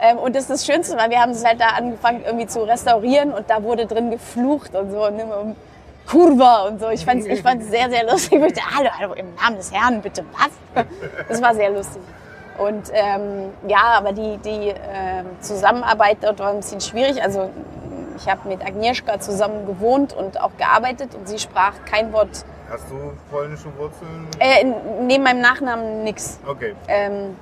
Ähm, 0.00 0.18
und 0.18 0.34
das 0.34 0.42
ist 0.44 0.50
das 0.50 0.66
Schönste, 0.66 0.96
weil 0.96 1.10
wir 1.10 1.20
haben 1.20 1.32
es 1.32 1.44
halt 1.44 1.60
da 1.60 1.68
angefangen 1.76 2.22
irgendwie 2.24 2.46
zu 2.46 2.62
restaurieren 2.62 3.32
und 3.32 3.48
da 3.48 3.62
wurde 3.62 3.86
drin 3.86 4.10
geflucht 4.10 4.74
und 4.74 4.90
so. 4.90 5.06
Und 5.06 5.18
immer 5.18 5.40
um 5.40 5.56
Kurva 6.06 6.66
und 6.68 6.80
so. 6.80 6.90
Ich 6.90 7.04
fand 7.04 7.20
es 7.22 7.26
ich 7.26 7.42
fand's 7.42 7.68
sehr, 7.70 7.88
sehr 7.90 8.04
lustig. 8.04 8.42
Ich 8.42 8.52
dachte, 8.52 8.76
hallo, 8.76 8.90
hallo, 8.98 9.12
im 9.14 9.34
Namen 9.36 9.56
des 9.56 9.72
Herrn, 9.72 10.02
bitte 10.02 10.24
was? 10.32 10.84
Das 11.28 11.40
war 11.40 11.54
sehr 11.54 11.70
lustig. 11.70 12.02
Und 12.58 12.90
ähm, 12.92 13.50
ja, 13.66 13.94
aber 13.96 14.12
die, 14.12 14.36
die 14.38 14.68
ähm, 14.92 15.26
Zusammenarbeit 15.40 16.18
dort 16.20 16.38
war 16.38 16.50
ein 16.50 16.56
bisschen 16.58 16.80
schwierig. 16.80 17.22
Also 17.22 17.50
ich 18.16 18.28
habe 18.28 18.48
mit 18.48 18.64
Agnieszka 18.64 19.18
zusammen 19.18 19.66
gewohnt 19.66 20.12
und 20.12 20.40
auch 20.40 20.52
gearbeitet 20.56 21.14
und 21.14 21.28
sie 21.28 21.38
sprach 21.38 21.72
kein 21.90 22.12
Wort, 22.12 22.44
Hast 22.70 22.84
du 22.90 23.12
polnische 23.30 23.66
Wurzeln? 23.76 24.28
äh, 24.38 24.64
neben 25.02 25.24
meinem 25.24 25.40
Nachnamen 25.40 26.04
nix. 26.04 26.38
Okay. 26.46 26.74
Ähm, 26.88 27.36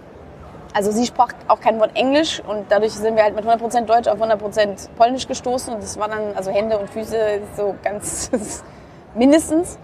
also 0.72 0.90
sie 0.90 1.06
sprach 1.06 1.32
auch 1.48 1.60
kein 1.60 1.78
Wort 1.80 1.90
Englisch 1.94 2.40
und 2.40 2.66
dadurch 2.70 2.92
sind 2.92 3.16
wir 3.16 3.22
halt 3.22 3.34
mit 3.34 3.44
100% 3.44 3.84
Deutsch 3.84 4.08
auf 4.08 4.20
100% 4.20 4.88
Polnisch 4.96 5.26
gestoßen 5.26 5.74
und 5.74 5.82
das 5.82 5.98
war 5.98 6.08
dann 6.08 6.34
also 6.34 6.50
Hände 6.50 6.78
und 6.78 6.88
Füße 6.88 7.40
so 7.56 7.74
ganz 7.82 8.30
mindestens. 9.14 9.78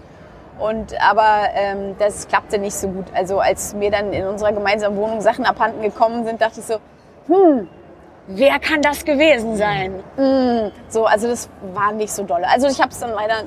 Und 0.57 0.99
aber 1.01 1.47
ähm, 1.53 1.95
das 1.99 2.27
klappte 2.27 2.57
nicht 2.57 2.75
so 2.75 2.89
gut. 2.89 3.05
Also 3.13 3.39
als 3.39 3.73
mir 3.73 3.91
dann 3.91 4.11
in 4.11 4.25
unserer 4.27 4.51
gemeinsamen 4.51 4.97
Wohnung 4.97 5.21
Sachen 5.21 5.45
abhanden 5.45 5.81
gekommen 5.81 6.25
sind, 6.25 6.41
dachte 6.41 6.59
ich 6.59 6.65
so, 6.65 6.75
hm, 7.27 7.69
wer 8.27 8.59
kann 8.59 8.81
das 8.81 9.05
gewesen 9.05 9.55
sein? 9.55 10.03
Hm, 10.17 10.71
so, 10.89 11.05
also 11.05 11.29
das 11.29 11.49
war 11.73 11.93
nicht 11.93 12.11
so 12.11 12.23
dolle. 12.23 12.47
Also 12.49 12.67
ich 12.67 12.81
habe 12.81 12.91
es 12.91 12.99
dann 12.99 13.11
leider 13.11 13.43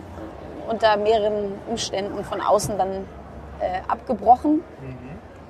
unter 0.68 0.96
mehreren 0.96 1.52
Umständen 1.68 2.24
von 2.24 2.40
außen 2.40 2.78
dann 2.78 3.06
äh, 3.60 3.80
abgebrochen. 3.88 4.62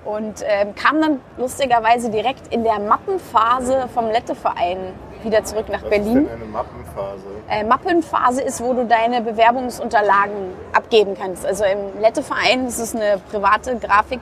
Und 0.04 0.44
ähm, 0.44 0.74
kam 0.74 1.00
dann 1.00 1.20
lustigerweise 1.36 2.10
direkt 2.10 2.52
in 2.52 2.64
der 2.64 2.80
Mappenphase 2.80 3.88
vom 3.94 4.06
Letteverein 4.06 4.78
wieder 5.22 5.44
zurück 5.44 5.68
nach 5.68 5.82
Was 5.82 5.90
Berlin. 5.90 6.24
ist 6.24 6.30
denn 6.30 6.42
eine 6.42 6.44
Mappenphase? 6.46 7.24
Äh, 7.48 7.64
Mappenphase 7.64 8.42
ist, 8.42 8.60
wo 8.62 8.72
du 8.74 8.84
deine 8.84 9.20
Bewerbungsunterlagen 9.20 10.54
abgeben 10.72 11.16
kannst. 11.18 11.46
Also 11.46 11.64
im 11.64 12.00
Letteverein 12.00 12.66
ist 12.66 12.80
es 12.80 12.96
eine 12.96 13.20
private 13.30 13.76
Grafik, 13.76 14.20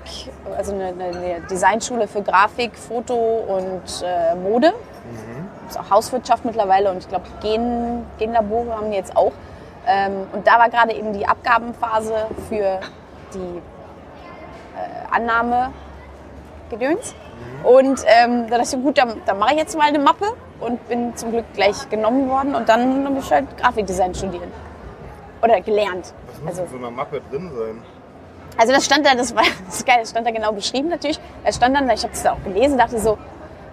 also 0.57 0.75
eine, 0.75 0.89
eine, 0.89 1.41
Designschule 1.51 2.09
für 2.09 2.23
Grafik, 2.23 2.77
Foto 2.77 3.15
und 3.15 4.05
äh, 4.05 4.35
Mode. 4.37 4.75
Ist 5.69 5.79
auch 5.79 5.91
Hauswirtschaft 5.91 6.45
mittlerweile 6.45 6.91
und 6.91 6.99
ich 6.99 7.09
glaube 7.09 7.25
Gen, 7.41 8.05
Genlabore 8.19 8.77
haben 8.77 8.91
die 8.91 8.97
jetzt 8.97 9.17
auch. 9.17 9.33
Ähm, 9.87 10.27
und 10.33 10.47
da 10.47 10.59
war 10.59 10.69
gerade 10.69 10.93
eben 10.93 11.13
die 11.13 11.27
Abgabenphase 11.27 12.27
für 12.49 12.81
die 13.33 13.63
äh, 14.81 15.15
Annahme 15.17 15.73
gedöns. 16.71 17.15
Und 17.65 18.03
ähm, 18.07 18.47
da 18.49 18.59
dachte 18.59 18.77
ich, 18.77 18.83
gut, 18.83 18.97
dann, 18.99 19.21
dann 19.27 19.39
mache 19.39 19.53
ich 19.55 19.59
jetzt 19.59 19.77
mal 19.77 19.89
eine 19.89 19.99
Mappe 19.99 20.27
und 20.61 20.87
bin 20.89 21.15
zum 21.17 21.31
Glück 21.33 21.45
gleich 21.55 21.89
genommen 21.91 22.29
worden 22.29 22.55
und 22.55 22.69
dann 22.69 23.05
habe 23.05 23.19
ich 23.19 23.31
halt 23.31 23.57
Grafikdesign 23.59 24.15
studieren. 24.15 24.51
Oder 25.43 25.61
gelernt. 25.61 26.13
Was 26.27 26.41
muss 26.41 26.49
Also, 26.51 26.63
in 26.63 26.69
so 26.69 26.77
einer 26.77 26.91
Mappe 26.91 27.21
drin 27.31 27.51
sein? 27.57 27.83
also 28.59 28.73
das 28.75 28.85
stand 28.85 29.07
da, 29.07 29.15
das 29.15 29.35
war 29.35 29.43
das 29.67 29.77
ist 29.77 29.87
geil, 29.87 29.99
das 30.01 30.11
stand 30.11 30.27
da 30.27 30.31
genau 30.31 30.53
beschrieben 30.53 30.89
natürlich. 30.89 31.19
Da 31.45 31.53
stand 31.53 31.75
dann, 31.77 31.89
ich 31.91 32.03
habe 32.03 32.13
das 32.13 32.23
da 32.23 32.33
auch 32.33 32.43
gelesen, 32.45 32.77
dachte 32.79 32.99
so, 32.99 33.17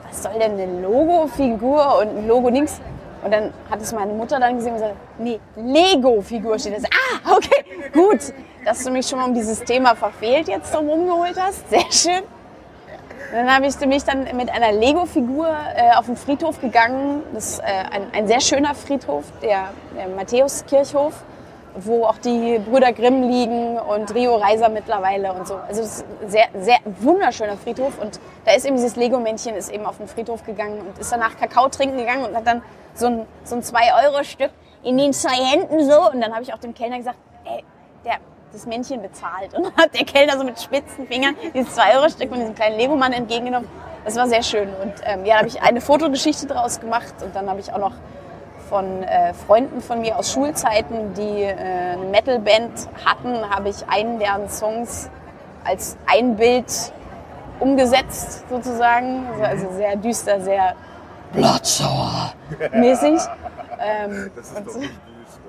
was 0.08 0.24
soll 0.24 0.34
denn 0.40 0.54
eine 0.54 0.82
Logo-Figur 0.82 2.00
und 2.02 2.18
ein 2.18 2.28
Logo 2.28 2.50
nix? 2.50 2.80
Und 3.24 3.32
dann 3.34 3.52
hat 3.70 3.82
es 3.82 3.92
meine 3.94 4.14
Mutter 4.14 4.40
dann 4.40 4.56
gesehen 4.56 4.74
und 4.74 4.80
gesagt, 4.80 4.96
nee, 5.18 5.40
Lego-Figur 5.56 6.58
steht 6.60 6.78
das. 6.78 6.84
Ah, 6.86 7.36
okay, 7.36 7.66
gut, 7.92 8.34
dass 8.68 8.84
du 8.84 8.92
mich 8.92 9.08
schon 9.08 9.20
mal 9.20 9.26
um 9.30 9.34
dieses 9.34 9.64
Thema 9.64 9.96
verfehlt 9.96 10.50
jetzt 10.50 10.74
drum 10.74 10.90
rumgeholt 10.90 11.40
hast. 11.40 11.70
Sehr 11.70 11.90
schön. 11.90 12.24
Dann 13.32 13.54
habe 13.54 13.66
ich 13.66 13.80
mich 13.80 14.04
dann 14.04 14.26
mit 14.36 14.50
einer 14.50 14.74
Lego-Figur 14.74 15.48
äh, 15.48 15.96
auf 15.96 16.08
den 16.08 16.18
Friedhof 16.18 16.60
gegangen. 16.60 17.24
Das 17.34 17.52
ist 17.52 17.60
äh, 17.60 17.64
ein, 17.64 18.08
ein 18.14 18.28
sehr 18.28 18.42
schöner 18.42 18.76
Friedhof, 18.76 19.24
der, 19.42 19.70
der 19.96 20.10
Matthäuskirchhof, 20.10 21.14
wo 21.76 22.04
auch 22.04 22.18
die 22.18 22.60
Brüder 22.60 22.92
Grimm 22.92 23.24
liegen 23.24 23.80
und 23.80 24.14
Rio 24.14 24.36
Reiser 24.36 24.68
mittlerweile 24.68 25.32
und 25.32 25.48
so. 25.48 25.56
Also 25.56 25.82
das 25.82 26.00
ist 26.00 26.06
ein 26.22 26.30
sehr, 26.30 26.48
sehr 26.60 26.78
wunderschöner 27.00 27.56
Friedhof. 27.56 27.98
Und 28.02 28.20
da 28.44 28.52
ist 28.52 28.66
eben 28.66 28.76
dieses 28.76 28.98
Lego-Männchen 28.98 29.56
ist 29.56 29.72
eben 29.72 29.86
auf 29.86 29.98
den 29.98 30.10
Friedhof 30.10 30.46
gegangen 30.46 30.82
und 30.82 30.98
ist 31.00 31.12
danach 31.12 31.38
Kakao 31.38 31.70
trinken 31.70 31.98
gegangen 31.98 32.26
und 32.26 32.36
hat 32.36 32.46
dann 32.46 32.62
so 32.96 33.08
ein, 33.08 33.26
so 33.46 33.56
ein 33.56 33.62
2-Euro-Stück 33.62 34.52
in 34.84 34.98
den 34.98 35.14
zwei 35.14 35.36
Händen 35.36 35.90
so. 35.90 36.12
Und 36.12 36.20
dann 36.20 36.34
habe 36.34 36.44
ich 36.44 36.54
auch 36.54 36.60
dem 36.60 36.74
Kellner 36.74 36.98
gesagt, 36.98 37.18
ey, 37.46 37.64
der, 38.04 38.18
das 38.58 38.66
Männchen 38.66 39.02
bezahlt. 39.02 39.54
Und 39.54 39.66
dann 39.66 39.76
hat 39.76 39.94
der 39.94 40.06
Kellner 40.06 40.38
so 40.38 40.44
mit 40.44 40.60
spitzen 40.60 41.08
Fingern 41.08 41.36
dieses 41.54 41.78
2-Euro-Stück 41.78 42.30
von 42.30 42.40
diesem 42.40 42.56
kleinen 42.56 42.78
Lego-Mann 42.78 43.14
entgegengenommen. 43.14 43.68
Das 44.06 44.16
war 44.16 44.28
sehr 44.28 44.44
schön. 44.44 44.70
Und 44.82 44.94
ähm, 45.04 45.26
ja, 45.26 45.34
da 45.36 45.40
habe 45.40 45.48
ich 45.48 45.62
eine 45.62 45.82
Fotogeschichte 45.82 46.48
draus 46.48 46.80
gemacht. 46.80 47.14
Und 47.24 47.36
dann 47.36 47.50
habe 47.50 47.60
ich 47.60 47.72
auch 47.74 47.78
noch 47.80 47.94
von 48.70 49.04
äh, 49.04 49.34
Freunden 49.34 49.80
von 49.82 50.02
mir 50.02 50.18
aus 50.18 50.32
Schulzeiten, 50.34 51.14
die 51.14 51.44
äh, 51.44 51.54
eine 51.56 52.06
Metalband 52.12 52.72
hatten, 53.06 53.50
habe 53.50 53.70
ich 53.70 53.88
einen 53.88 54.20
deren 54.20 54.50
Songs 54.50 55.10
als 55.64 55.96
ein 56.06 56.36
Bild 56.36 56.66
umgesetzt 57.60 58.44
sozusagen. 58.50 59.26
Also 59.42 59.72
sehr 59.74 59.96
düster, 59.96 60.42
sehr 60.42 60.76
Bloodshore-mäßig. 61.34 63.22
Ähm, 63.80 64.32
Das 64.36 64.48
ist 64.48 64.58
und 64.58 64.66
doch 64.68 64.74
so- 64.74 64.80
nicht. 64.80 64.92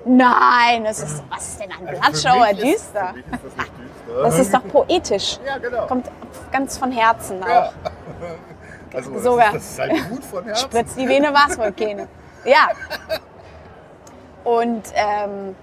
Nein, 0.05 0.83
das 0.85 0.99
ist, 0.99 1.23
was 1.29 1.47
ist 1.49 1.61
denn 1.61 1.71
an 1.71 1.87
Also 2.01 2.29
mich 2.39 2.49
ist- 2.51 2.63
düster? 2.63 3.13
Ist 3.15 3.43
das 3.43 3.57
nicht 3.57 3.71
düster. 4.07 4.23
Das 4.23 4.39
ist 4.39 4.53
doch 4.53 4.67
poetisch. 4.67 5.39
Ja, 5.45 5.57
genau. 5.57 5.87
Kommt 5.87 6.09
ganz 6.51 6.77
von 6.77 6.91
Herzen 6.91 7.39
Ja. 7.41 7.63
auch. 7.65 7.73
Also 8.91 9.11
das 9.11 9.23
Sogar. 9.23 9.47
ist, 9.53 9.55
das 9.55 9.63
ist 9.71 9.79
halt 9.79 10.09
gut 10.09 10.23
von 10.25 10.43
Herzen. 10.45 10.63
Spritzt 10.65 10.97
die 10.97 11.07
Vene 11.07 11.31
keine. 11.77 12.07
Ja. 12.43 12.69
Und 14.43 14.81
ähm, 14.95 15.55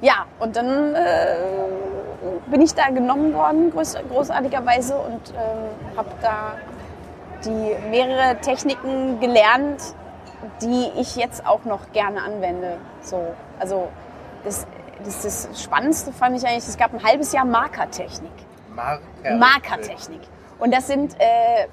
ja, 0.00 0.24
und 0.40 0.56
dann 0.56 0.94
äh, 0.94 1.36
bin 2.46 2.62
ich 2.62 2.74
da 2.74 2.88
genommen 2.88 3.34
worden, 3.34 3.70
groß, 3.70 3.96
großartigerweise, 4.10 4.96
und 4.96 5.20
ähm, 5.30 5.96
habe 5.96 6.08
da 6.22 6.54
die 7.44 7.76
mehrere 7.90 8.36
Techniken 8.40 9.20
gelernt, 9.20 9.94
die 10.60 10.90
ich 11.00 11.16
jetzt 11.16 11.46
auch 11.46 11.64
noch 11.64 11.92
gerne 11.92 12.22
anwende. 12.22 12.78
So, 13.02 13.34
also 13.58 13.88
das, 14.44 14.66
das, 15.04 15.22
das 15.22 15.62
Spannendste 15.62 16.12
fand 16.12 16.36
ich 16.36 16.46
eigentlich, 16.46 16.66
es 16.68 16.76
gab 16.76 16.92
ein 16.94 17.02
halbes 17.02 17.32
Jahr 17.32 17.44
Markertechnik. 17.44 18.30
Marker. 18.74 19.36
Markertechnik. 19.36 20.20
Und 20.58 20.72
das 20.74 20.86
sind, 20.86 21.14
äh, 21.20 21.66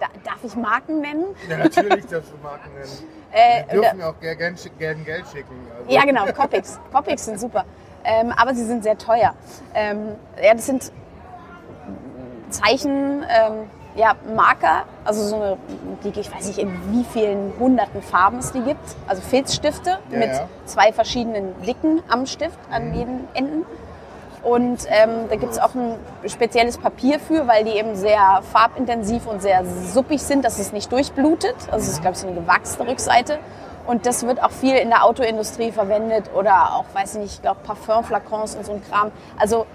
da, 0.00 0.06
darf 0.24 0.38
ich 0.42 0.56
Marken 0.56 1.00
nennen? 1.00 1.24
Ja, 1.48 1.58
natürlich 1.58 2.06
darfst 2.06 2.32
du 2.32 2.36
Marken 2.42 2.72
nennen. 2.74 2.90
Äh, 3.32 3.64
Wir 3.72 3.80
dürfen 3.82 4.02
auch 4.02 4.14
ger- 4.22 4.34
gern, 4.36 4.54
schick- 4.56 4.78
gern 4.78 5.04
Geld 5.04 5.24
schicken. 5.32 5.54
Also. 5.78 5.90
Ja, 5.90 6.02
genau, 6.04 6.24
Copics. 6.32 6.78
Copics 6.92 7.24
sind 7.26 7.40
super. 7.40 7.64
Ähm, 8.04 8.32
aber 8.36 8.54
sie 8.54 8.64
sind 8.64 8.82
sehr 8.84 8.96
teuer. 8.98 9.34
Ähm, 9.74 10.14
ja, 10.42 10.54
das 10.54 10.66
sind 10.66 10.92
Zeichen, 12.50 13.24
ähm, 13.28 13.70
ja, 13.96 14.14
Marker, 14.34 14.84
also 15.04 15.22
so 15.26 15.36
eine, 15.36 15.56
die, 16.02 16.18
ich 16.18 16.34
weiß 16.34 16.46
nicht, 16.46 16.58
in 16.58 16.72
wie 16.92 17.04
vielen 17.04 17.52
hunderten 17.58 18.02
Farben 18.02 18.38
es 18.38 18.52
die 18.52 18.60
gibt. 18.60 18.96
Also 19.06 19.22
Filzstifte 19.22 19.98
Ja, 20.10 20.18
mit 20.18 20.28
ja. 20.28 20.48
zwei 20.64 20.92
verschiedenen 20.92 21.54
Dicken 21.62 22.02
am 22.08 22.26
Stift 22.26 22.58
an 22.70 22.94
jeden 22.94 23.28
Enden. 23.34 23.64
Und 24.42 24.86
ähm, 24.88 25.28
da 25.30 25.36
gibt 25.36 25.52
es 25.52 25.58
auch 25.58 25.74
ein 25.74 25.94
spezielles 26.26 26.76
Papier 26.76 27.18
für, 27.18 27.46
weil 27.46 27.64
die 27.64 27.70
eben 27.70 27.94
sehr 27.94 28.42
farbintensiv 28.52 29.26
und 29.26 29.40
sehr 29.40 29.64
suppig 29.64 30.22
sind, 30.22 30.44
dass 30.44 30.58
es 30.58 30.72
nicht 30.72 30.92
durchblutet. 30.92 31.56
Also 31.70 31.86
es 31.86 31.92
ist, 31.92 32.02
glaube 32.02 32.14
ich, 32.14 32.20
so 32.20 32.26
eine 32.26 32.38
gewachste 32.38 32.86
Rückseite. 32.86 33.38
Und 33.86 34.06
das 34.06 34.26
wird 34.26 34.42
auch 34.42 34.50
viel 34.50 34.74
in 34.76 34.90
der 34.90 35.04
Autoindustrie 35.04 35.72
verwendet 35.72 36.30
oder 36.34 36.74
auch, 36.74 36.84
weiß 36.94 37.14
ich 37.14 37.20
nicht, 37.20 37.34
ich 37.34 37.42
glaube 37.42 37.60
Parfümflakons 37.64 38.56
und 38.56 38.66
so 38.66 38.72
ein 38.72 38.82
Kram. 38.90 39.12
Also 39.38 39.66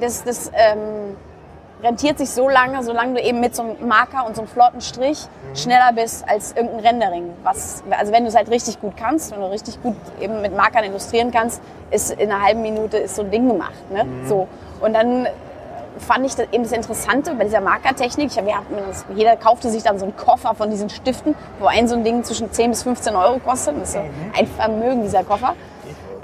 das, 0.00 0.24
das 0.24 0.50
ähm, 0.54 1.16
rentiert 1.82 2.18
sich 2.18 2.30
so 2.30 2.48
lange, 2.48 2.82
solange 2.82 3.14
du 3.14 3.20
eben 3.20 3.40
mit 3.40 3.54
so 3.54 3.62
einem 3.62 3.88
Marker 3.88 4.26
und 4.26 4.34
so 4.34 4.42
einem 4.42 4.48
flotten 4.48 4.80
Strich 4.80 5.26
schneller 5.54 5.92
bist 5.94 6.28
als 6.28 6.52
irgendein 6.52 6.80
Rendering. 6.80 7.30
Was, 7.42 7.82
also 7.90 8.12
wenn 8.12 8.24
du 8.24 8.28
es 8.28 8.36
halt 8.36 8.50
richtig 8.50 8.80
gut 8.80 8.96
kannst, 8.96 9.32
wenn 9.32 9.40
du 9.40 9.50
richtig 9.50 9.82
gut 9.82 9.96
eben 10.20 10.40
mit 10.40 10.56
Markern 10.56 10.84
illustrieren 10.84 11.30
kannst, 11.30 11.60
ist 11.90 12.10
in 12.12 12.30
einer 12.30 12.42
halben 12.42 12.62
Minute 12.62 12.96
ist 12.96 13.16
so 13.16 13.22
ein 13.22 13.30
Ding 13.30 13.48
gemacht. 13.48 13.90
Ne? 13.90 14.06
So. 14.26 14.48
Und 14.80 14.94
dann 14.94 15.26
fand 15.98 16.26
ich 16.26 16.34
das 16.34 16.46
eben 16.52 16.62
das 16.62 16.72
Interessante 16.72 17.34
bei 17.34 17.44
dieser 17.44 17.60
Markertechnik. 17.60 18.30
Ich 18.30 18.38
hab, 18.38 18.46
ja, 18.46 18.62
jeder 19.14 19.36
kaufte 19.36 19.70
sich 19.70 19.82
dann 19.82 19.98
so 19.98 20.04
einen 20.04 20.16
Koffer 20.16 20.54
von 20.54 20.70
diesen 20.70 20.90
Stiften, 20.90 21.34
wo 21.58 21.66
ein 21.66 21.88
so 21.88 21.94
ein 21.96 22.04
Ding 22.04 22.22
zwischen 22.24 22.52
10 22.52 22.70
bis 22.70 22.82
15 22.82 23.16
Euro 23.16 23.38
kostet. 23.38 23.76
Das 23.80 23.88
ist 23.88 23.92
so 23.94 24.00
ein 24.38 24.46
Vermögen, 24.46 25.02
dieser 25.02 25.24
Koffer. 25.24 25.54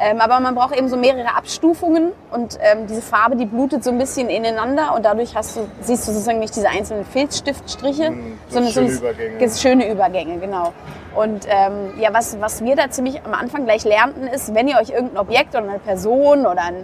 Ähm, 0.04 0.20
aber 0.20 0.40
man 0.40 0.54
braucht 0.56 0.76
eben 0.76 0.88
so 0.88 0.96
mehrere 0.96 1.36
Abstufungen 1.36 2.10
und 2.32 2.58
ähm, 2.60 2.88
diese 2.88 3.02
Farbe, 3.02 3.36
die 3.36 3.46
blutet 3.46 3.84
so 3.84 3.90
ein 3.90 3.98
bisschen 3.98 4.28
ineinander 4.28 4.94
und 4.96 5.04
dadurch 5.04 5.36
hast 5.36 5.54
du, 5.56 5.60
siehst 5.80 6.08
du 6.08 6.12
sozusagen 6.12 6.40
nicht 6.40 6.56
diese 6.56 6.68
einzelnen 6.68 7.04
Filzstiftstriche, 7.04 8.10
Mm, 8.10 8.38
so 8.48 8.62
schöne 8.66 8.90
Übergänge. 8.90 9.36
ge- 9.38 9.50
schöne 9.50 9.88
Übergänge, 9.92 10.38
genau. 10.38 10.72
Und 11.14 11.46
ähm, 11.48 11.92
ja, 12.00 12.08
was, 12.12 12.40
was 12.40 12.64
wir 12.64 12.74
da 12.74 12.90
ziemlich 12.90 13.22
am 13.24 13.34
Anfang 13.34 13.64
gleich 13.64 13.84
lernten, 13.84 14.26
ist, 14.26 14.54
wenn 14.54 14.66
ihr 14.66 14.78
euch 14.78 14.90
irgendein 14.90 15.18
Objekt 15.18 15.54
oder 15.54 15.68
eine 15.68 15.78
Person 15.78 16.46
oder 16.46 16.62
ein, 16.62 16.74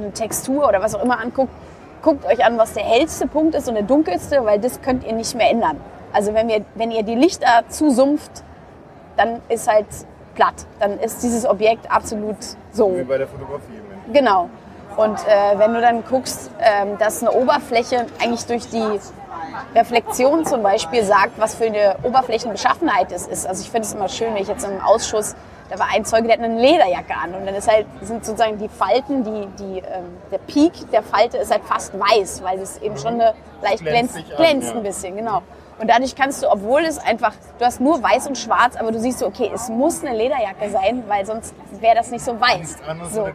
eine 0.00 0.12
Textur 0.12 0.66
oder 0.66 0.80
was 0.80 0.94
auch 0.94 1.02
immer 1.04 1.20
anguckt, 1.20 1.52
guckt 2.02 2.24
euch 2.24 2.44
an, 2.46 2.56
was 2.56 2.72
der 2.72 2.84
hellste 2.84 3.26
Punkt 3.26 3.54
ist 3.56 3.68
und 3.68 3.74
der 3.74 3.82
dunkelste, 3.82 4.44
weil 4.44 4.58
das 4.58 4.80
könnt 4.80 5.04
ihr 5.04 5.12
nicht 5.12 5.34
mehr 5.34 5.50
ändern. 5.50 5.78
Also 6.14 6.32
wenn, 6.32 6.48
wir, 6.48 6.64
wenn 6.76 6.90
ihr 6.92 7.02
die 7.02 7.14
Lichter 7.16 7.64
zusumpft, 7.68 8.30
dann 9.16 9.42
ist 9.48 9.68
halt 9.70 9.86
platt. 10.34 10.54
Dann 10.80 10.98
ist 10.98 11.22
dieses 11.22 11.46
Objekt 11.46 11.90
absolut 11.90 12.36
so. 12.72 12.96
Wie 12.96 13.02
bei 13.02 13.18
der 13.18 13.28
Fotografie. 13.28 13.80
Genau. 14.12 14.48
Und 14.96 15.18
äh, 15.26 15.58
wenn 15.58 15.74
du 15.74 15.80
dann 15.80 16.04
guckst, 16.04 16.50
ähm, 16.60 16.98
dass 16.98 17.20
eine 17.22 17.32
Oberfläche 17.32 18.06
eigentlich 18.20 18.46
durch 18.46 18.68
die 18.68 19.00
Reflexion 19.74 20.44
zum 20.44 20.62
Beispiel 20.62 21.02
sagt, 21.02 21.38
was 21.38 21.54
für 21.54 21.64
eine 21.64 21.96
Oberflächenbeschaffenheit 22.02 23.10
es 23.12 23.26
ist. 23.26 23.46
Also 23.46 23.62
ich 23.62 23.70
finde 23.70 23.86
es 23.86 23.94
immer 23.94 24.08
schön, 24.08 24.34
wenn 24.34 24.42
ich 24.42 24.48
jetzt 24.48 24.64
im 24.64 24.80
Ausschuss, 24.80 25.34
da 25.70 25.78
war 25.78 25.88
ein 25.92 26.04
Zeuge, 26.04 26.28
der 26.28 26.36
hat 26.36 26.44
eine 26.44 26.60
Lederjacke 26.60 27.14
an 27.14 27.34
und 27.34 27.46
dann 27.46 27.54
ist 27.54 27.68
halt, 27.68 27.86
sind 28.02 28.24
sozusagen 28.24 28.58
die 28.58 28.68
Falten, 28.68 29.24
die, 29.24 29.46
die, 29.58 29.78
ähm, 29.78 30.16
der 30.30 30.38
Peak 30.38 30.72
der 30.92 31.02
Falte 31.02 31.38
ist 31.38 31.50
halt 31.50 31.64
fast 31.64 31.98
weiß, 31.98 32.42
weil 32.44 32.58
es 32.60 32.78
eben 32.78 32.96
schon 32.98 33.14
eine 33.14 33.34
leicht 33.62 33.82
Glänzt 33.82 34.14
glänzt, 34.14 34.30
an, 34.32 34.36
glänzt 34.36 34.70
ja. 34.70 34.76
ein 34.76 34.82
bisschen, 34.82 35.16
genau. 35.16 35.42
Und 35.78 35.90
dadurch 35.90 36.14
kannst 36.14 36.42
du, 36.42 36.50
obwohl 36.50 36.82
es 36.82 36.98
einfach, 36.98 37.32
du 37.58 37.64
hast 37.64 37.80
nur 37.80 38.00
weiß 38.00 38.28
und 38.28 38.38
schwarz, 38.38 38.76
aber 38.76 38.92
du 38.92 39.00
siehst 39.00 39.18
so, 39.18 39.26
okay, 39.26 39.50
es 39.52 39.68
muss 39.68 40.04
eine 40.04 40.16
Lederjacke 40.16 40.70
sein, 40.70 41.02
weil 41.08 41.26
sonst 41.26 41.54
wäre 41.80 41.96
das 41.96 42.10
nicht 42.10 42.24
so 42.24 42.40
weiß. 42.40 42.76
So. 43.10 43.28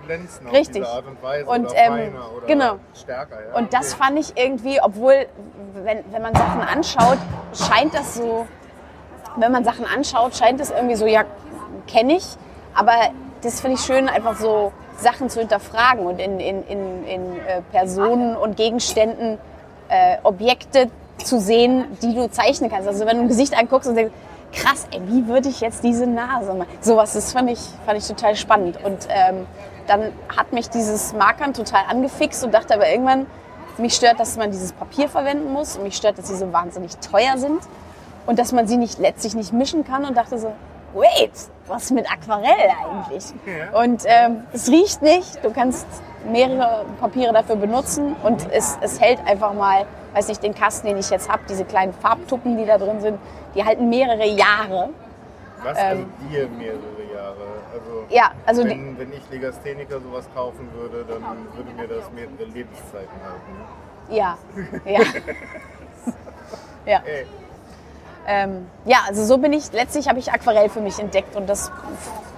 Richtig. 0.51 0.83
und 0.83 1.21
Weise 1.21 1.45
Und, 1.45 1.65
oder 1.65 1.75
ähm, 1.75 2.13
genau. 2.47 2.75
stärker. 2.93 3.35
Ja. 3.49 3.57
Und 3.57 3.73
das 3.73 3.93
fand 3.93 4.17
ich 4.19 4.37
irgendwie, 4.37 4.79
obwohl, 4.81 5.27
wenn, 5.73 6.03
wenn 6.11 6.21
man 6.21 6.33
Sachen 6.33 6.61
anschaut, 6.61 7.17
scheint 7.53 7.93
das 7.93 8.15
so, 8.15 8.47
wenn 9.35 9.51
man 9.51 9.65
Sachen 9.65 9.85
anschaut, 9.85 10.35
scheint 10.35 10.61
es 10.61 10.71
irgendwie 10.71 10.95
so, 10.95 11.05
ja, 11.05 11.23
kenne 11.87 12.13
ich. 12.13 12.25
Aber 12.73 12.93
das 13.41 13.59
finde 13.59 13.75
ich 13.75 13.81
schön, 13.81 14.07
einfach 14.07 14.37
so 14.37 14.71
Sachen 14.97 15.29
zu 15.29 15.39
hinterfragen 15.39 16.05
und 16.05 16.19
in, 16.19 16.39
in, 16.39 16.63
in, 16.67 17.05
in 17.05 17.37
äh, 17.37 17.61
Personen 17.71 18.35
und 18.35 18.55
Gegenständen 18.55 19.37
äh, 19.89 20.17
Objekte 20.23 20.89
zu 21.25 21.39
sehen, 21.39 21.85
die 22.01 22.15
du 22.15 22.29
zeichnen 22.29 22.69
kannst. 22.69 22.87
Also 22.87 23.05
wenn 23.05 23.17
du 23.17 23.23
ein 23.23 23.27
Gesicht 23.27 23.57
anguckst 23.57 23.89
und 23.89 23.95
denkst, 23.95 24.13
krass, 24.53 24.87
ey, 24.91 25.01
wie 25.07 25.27
würde 25.27 25.49
ich 25.49 25.61
jetzt 25.61 25.83
diese 25.83 26.07
Nase 26.07 26.53
machen? 26.53 26.69
Sowas, 26.81 27.13
das 27.13 27.31
fand 27.31 27.49
ich, 27.49 27.59
fand 27.85 27.97
ich 27.97 28.07
total 28.07 28.35
spannend. 28.35 28.77
Und 28.83 29.07
ähm, 29.09 29.45
dann 29.87 30.11
hat 30.35 30.53
mich 30.53 30.69
dieses 30.69 31.13
Markern 31.13 31.53
total 31.53 31.83
angefixt 31.87 32.43
und 32.43 32.53
dachte 32.53 32.73
aber 32.75 32.89
irgendwann, 32.89 33.25
mich 33.77 33.95
stört, 33.95 34.19
dass 34.19 34.37
man 34.37 34.51
dieses 34.51 34.73
Papier 34.73 35.07
verwenden 35.07 35.53
muss 35.53 35.77
und 35.77 35.83
mich 35.83 35.95
stört, 35.95 36.17
dass 36.17 36.27
sie 36.27 36.35
so 36.35 36.51
wahnsinnig 36.51 36.97
teuer 36.97 37.37
sind 37.37 37.61
und 38.25 38.37
dass 38.37 38.51
man 38.51 38.67
sie 38.67 38.77
nicht 38.77 38.99
letztlich 38.99 39.35
nicht 39.35 39.53
mischen 39.53 39.85
kann 39.85 40.05
und 40.05 40.17
dachte 40.17 40.37
so, 40.37 40.51
wait, 40.93 41.31
was 41.67 41.91
mit 41.91 42.05
Aquarell 42.11 42.69
eigentlich? 42.83 43.25
Ja. 43.45 43.79
Und 43.79 44.03
ähm, 44.05 44.43
es 44.53 44.69
riecht 44.69 45.01
nicht, 45.01 45.43
du 45.43 45.51
kannst 45.51 45.87
mehrere 46.29 46.85
Papiere 46.99 47.33
dafür 47.33 47.55
benutzen 47.55 48.15
und 48.23 48.51
es, 48.51 48.77
es 48.81 48.99
hält 48.99 49.19
einfach 49.25 49.53
mal, 49.53 49.85
weiß 50.13 50.27
nicht, 50.27 50.43
den 50.43 50.53
Kasten, 50.53 50.87
den 50.87 50.97
ich 50.97 51.09
jetzt 51.09 51.29
habe, 51.29 51.41
diese 51.47 51.65
kleinen 51.65 51.93
Farbtuppen, 51.93 52.57
die 52.57 52.65
da 52.65 52.77
drin 52.77 52.99
sind, 53.01 53.19
die 53.55 53.63
halten 53.63 53.89
mehrere 53.89 54.27
Jahre. 54.27 54.89
Was 55.63 55.77
Ähm. 55.77 55.85
also 55.85 56.03
dir 56.29 56.47
mehrere 56.49 57.13
Jahre? 57.13 57.35
Also, 57.73 58.05
Ja, 58.09 58.31
also 58.45 58.63
die, 58.63 58.69
wenn, 58.69 58.97
wenn 58.97 59.13
ich 59.13 59.21
Legastheniker 59.29 59.99
sowas 59.99 60.27
kaufen 60.33 60.69
würde, 60.73 61.05
dann 61.07 61.21
würde 61.55 61.71
mir 61.75 61.87
das 61.87 62.09
mehrere 62.11 62.45
Lebenszeiten 62.51 63.09
halten. 63.23 64.13
ja, 64.15 64.37
ja. 64.85 65.01
ja. 66.85 67.01
Ey, 67.05 67.25
Ähm, 68.31 68.67
ja, 68.85 68.97
also 69.07 69.25
so 69.25 69.39
bin 69.39 69.53
ich, 69.53 69.71
letztlich 69.71 70.07
habe 70.07 70.19
ich 70.19 70.31
Aquarell 70.31 70.69
für 70.69 70.81
mich 70.81 70.99
entdeckt 70.99 71.35
und 71.35 71.49
das, 71.49 71.71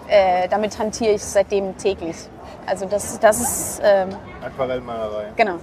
äh, 0.07 0.47
damit 0.47 0.79
hantiere 0.79 1.11
ich 1.15 1.23
seitdem 1.23 1.75
täglich. 1.77 2.15
Also 2.65 2.85
das, 2.85 3.19
das 3.19 3.41
ist, 3.41 3.81
ähm, 3.83 4.07
Aquarellmalerei. 4.41 5.33
genau, 5.35 5.57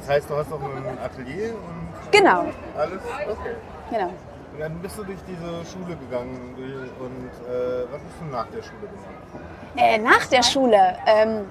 Das 0.00 0.08
heißt, 0.10 0.30
du 0.30 0.36
hast 0.36 0.52
auch 0.52 0.60
ein 0.60 0.96
Atelier 1.04 1.54
und 1.54 2.12
genau, 2.12 2.44
alles? 2.78 3.00
Okay. 3.28 3.56
genau. 3.90 4.06
Und 4.52 4.60
dann 4.60 4.78
bist 4.78 4.96
du 4.98 5.02
durch 5.02 5.18
diese 5.26 5.72
Schule 5.72 5.96
gegangen 5.96 6.54
und 7.00 7.50
äh, 7.50 7.84
was 7.90 8.00
hast 8.00 8.20
du 8.20 8.24
nach 8.30 8.46
der 8.46 8.62
Schule 8.62 8.82
gemacht? 8.82 9.76
Äh, 9.76 9.98
nach 9.98 10.26
der 10.26 10.42
Schule 10.44 10.96
ähm, 11.06 11.50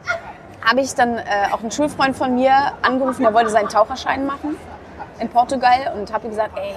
habe 0.61 0.79
ich 0.79 0.95
dann 0.95 1.17
äh, 1.17 1.23
auch 1.51 1.59
einen 1.59 1.71
Schulfreund 1.71 2.15
von 2.15 2.35
mir 2.35 2.53
angerufen, 2.83 3.23
der 3.23 3.33
wollte 3.33 3.49
seinen 3.49 3.67
Taucherschein 3.67 4.25
machen 4.25 4.55
in 5.19 5.27
Portugal 5.27 5.93
und 5.97 6.13
habe 6.13 6.27
ihm 6.27 6.29
gesagt, 6.29 6.57
ey, 6.57 6.73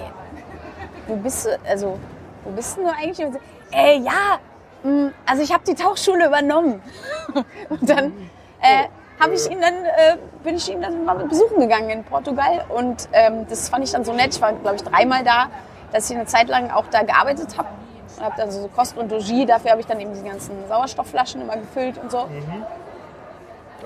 wo 1.07 1.15
bist 1.15 1.45
du, 1.45 1.59
also, 1.67 1.99
wo 2.43 2.51
bist 2.51 2.77
du 2.77 2.87
eigentlich? 2.87 3.25
Und 3.25 3.33
so, 3.33 3.39
ey, 3.71 3.99
ja, 3.99 4.39
mh, 4.83 5.11
also 5.25 5.43
ich 5.43 5.51
habe 5.53 5.63
die 5.65 5.75
Tauchschule 5.75 6.27
übernommen. 6.27 6.81
und 7.69 7.89
dann 7.89 8.13
äh, 8.61 8.87
habe 9.19 9.33
ich 9.33 9.49
ihn 9.49 9.61
dann, 9.61 9.73
äh, 9.73 10.17
bin 10.43 10.55
ich 10.55 10.69
ihn 10.69 10.81
dann 10.81 11.05
mal 11.05 11.15
besuchen 11.15 11.59
gegangen 11.59 11.89
in 11.89 12.03
Portugal 12.03 12.65
und 12.69 13.07
ähm, 13.13 13.45
das 13.49 13.69
fand 13.69 13.83
ich 13.83 13.91
dann 13.91 14.03
so 14.03 14.13
nett. 14.13 14.35
Ich 14.35 14.41
war, 14.41 14.53
glaube 14.53 14.75
ich, 14.75 14.83
dreimal 14.83 15.23
da, 15.23 15.49
dass 15.91 16.09
ich 16.09 16.15
eine 16.15 16.25
Zeit 16.25 16.49
lang 16.49 16.71
auch 16.71 16.85
da 16.91 17.03
gearbeitet 17.03 17.57
habe. 17.57 17.69
Und 18.17 18.23
habe 18.23 18.35
dann 18.37 18.51
so 18.51 18.69
Kost 18.73 18.97
und 18.97 19.11
Logis, 19.11 19.45
dafür 19.45 19.71
habe 19.71 19.81
ich 19.81 19.87
dann 19.87 19.99
eben 19.99 20.13
die 20.13 20.27
ganzen 20.27 20.67
Sauerstoffflaschen 20.67 21.41
immer 21.41 21.57
gefüllt 21.57 21.97
und 21.97 22.11
so. 22.11 22.19
Also 22.19 22.31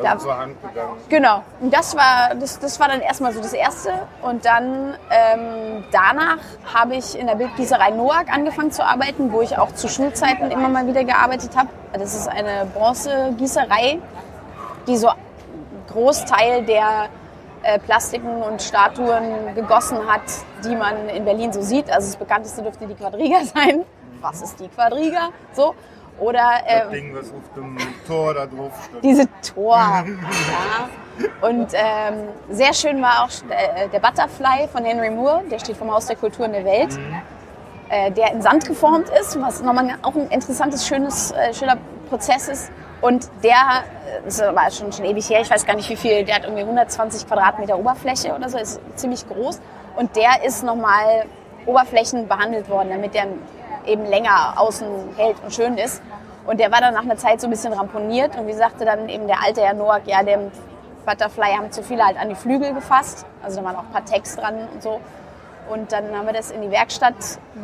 Da- 0.04 0.18
zur 0.18 0.38
Hand 0.38 0.62
gegangen. 0.62 0.98
Genau. 1.10 1.44
Und 1.60 1.74
das 1.74 1.96
war, 1.96 2.36
das, 2.36 2.60
das 2.60 2.80
war 2.80 2.88
dann 2.88 3.02
erstmal 3.02 3.34
so 3.34 3.42
das 3.42 3.54
Erste. 3.54 3.92
Und 4.22 4.46
dann 4.46 4.96
ähm, 5.10 5.84
danach 5.92 6.38
habe 6.74 6.96
ich 6.96 7.18
in 7.18 7.28
der 7.28 7.36
Bildgießerei 7.36 7.92
Noack 7.92 8.32
angefangen 8.34 8.72
zu 8.72 8.86
arbeiten, 8.86 9.32
wo 9.32 9.42
ich 9.42 9.58
auch 9.58 9.72
zu 9.74 9.88
Schulzeiten 9.88 10.52
immer 10.52 10.70
mal 10.70 10.86
wieder 10.88 11.04
gearbeitet 11.04 11.56
habe. 11.58 11.70
Das 11.94 12.14
ist 12.16 12.28
eine 12.28 12.66
Bronzegießerei, 12.74 14.00
die 14.88 14.98
so 14.98 15.10
einen 15.10 15.20
Großteil 15.92 16.64
der 16.66 17.08
äh, 17.64 17.80
Plastiken 17.80 18.42
und 18.42 18.62
Statuen 18.62 19.54
gegossen 19.56 19.98
hat, 20.08 20.22
die 20.64 20.76
man 20.76 21.10
in 21.10 21.26
Berlin 21.26 21.52
so 21.52 21.62
sieht. 21.62 21.90
Also 21.92 22.08
das 22.08 22.16
bekannteste 22.16 22.62
dürfte 22.62 22.88
die 22.88 22.96
Quadriga 22.96 23.44
sein. 23.54 23.84
Was 24.22 24.42
ist 24.42 24.60
die 24.60 24.68
Quadriga? 24.68 25.30
So. 25.54 25.74
Oder 26.20 26.62
Das 26.68 26.88
äh, 26.88 26.92
Ding, 26.92 27.16
was 27.16 27.30
auf 27.32 27.54
dem 27.56 27.78
Tor 28.06 28.34
da 28.34 28.46
drauf 28.46 28.72
steht. 28.90 29.04
diese 29.04 29.28
Tor. 29.54 29.78
ja. 30.06 30.06
Und 31.48 31.74
ähm, 31.74 32.30
sehr 32.50 32.74
schön 32.74 33.02
war 33.02 33.24
auch 33.24 33.30
äh, 33.50 33.88
der 33.90 34.00
Butterfly 34.00 34.68
von 34.72 34.84
Henry 34.84 35.10
Moore, 35.10 35.44
der 35.50 35.60
steht 35.60 35.78
vom 35.78 35.92
Haus 35.92 36.08
der 36.08 36.16
Kulturen 36.16 36.52
der 36.54 36.66
Welt, 36.66 36.98
äh, 37.90 38.12
der 38.12 38.32
in 38.32 38.42
Sand 38.42 38.66
geformt 38.66 39.10
ist, 39.20 39.40
was 39.42 39.62
nochmal 39.62 39.96
auch 40.02 40.16
ein 40.16 40.28
interessantes, 40.30 40.88
schönes, 40.88 41.32
äh, 41.32 41.54
schöner 41.54 41.78
Prozess 42.10 42.48
ist. 42.48 42.72
Und 43.02 43.30
der, 43.44 43.52
äh, 43.54 44.22
das 44.26 44.42
aber 44.42 44.70
schon, 44.72 44.92
schon 44.92 45.06
ewig 45.06 45.30
her, 45.30 45.42
ich 45.42 45.50
weiß 45.50 45.66
gar 45.66 45.76
nicht 45.76 45.90
wie 45.90 45.96
viel, 45.96 46.26
der 46.26 46.36
hat 46.36 46.44
irgendwie 46.44 46.64
120 46.64 47.28
Quadratmeter 47.28 47.78
Oberfläche 47.78 48.34
oder 48.34 48.50
so, 48.50 48.58
ist 48.58 48.80
ziemlich 48.96 49.28
groß. 49.28 49.60
Und 49.96 50.16
der 50.16 50.44
ist 50.46 50.64
nochmal 50.64 51.26
Oberflächen 51.66 52.28
behandelt 52.28 52.70
worden, 52.70 52.90
damit 52.90 53.14
der 53.14 53.28
eben 53.90 54.06
länger 54.06 54.54
außen 54.58 54.88
hält 55.18 55.38
und 55.44 55.54
schön 55.54 55.78
ist. 55.78 56.02
Und 56.46 56.60
der 56.60 56.72
war 56.72 56.82
dann 56.82 56.94
nach 56.94 57.04
einer 57.04 57.18
Zeit 57.18 57.42
so 57.42 57.48
ein 57.48 57.52
bisschen 57.52 57.74
ramponiert 57.74 58.36
und 58.38 58.48
wie 58.48 58.54
sagte 58.54 58.86
dann 58.86 59.10
eben 59.10 59.28
der 59.28 59.44
alte 59.44 59.62
Herr 59.62 59.74
Noack, 59.74 60.04
ja, 60.06 60.24
dem 60.24 60.52
Butterfly 61.06 61.56
haben 61.58 61.72
zu 61.72 61.84
viele 61.84 62.06
halt 62.06 62.18
an 62.18 62.30
die 62.30 62.36
Flügel 62.36 62.74
gefasst. 62.74 63.26
Also 63.44 63.60
da 63.60 63.66
waren 63.66 63.76
auch 63.76 63.84
ein 63.84 63.92
paar 63.92 64.06
Tags 64.06 64.36
dran 64.36 64.68
und 64.74 64.82
so. 64.82 65.00
Und 65.70 65.92
dann 65.92 66.16
haben 66.16 66.26
wir 66.26 66.34
das 66.34 66.50
in 66.50 66.62
die 66.62 66.72
Werkstatt 66.72 67.14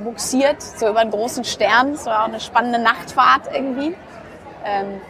buxiert, 0.03 0.61
so 0.61 0.87
über 0.87 0.99
einen 0.99 1.11
großen 1.11 1.43
Stern. 1.43 1.93
Das 1.93 2.05
war 2.05 2.21
auch 2.21 2.27
eine 2.27 2.39
spannende 2.39 2.79
Nachtfahrt 2.79 3.49
irgendwie. 3.51 3.95
Ähm, 4.63 5.01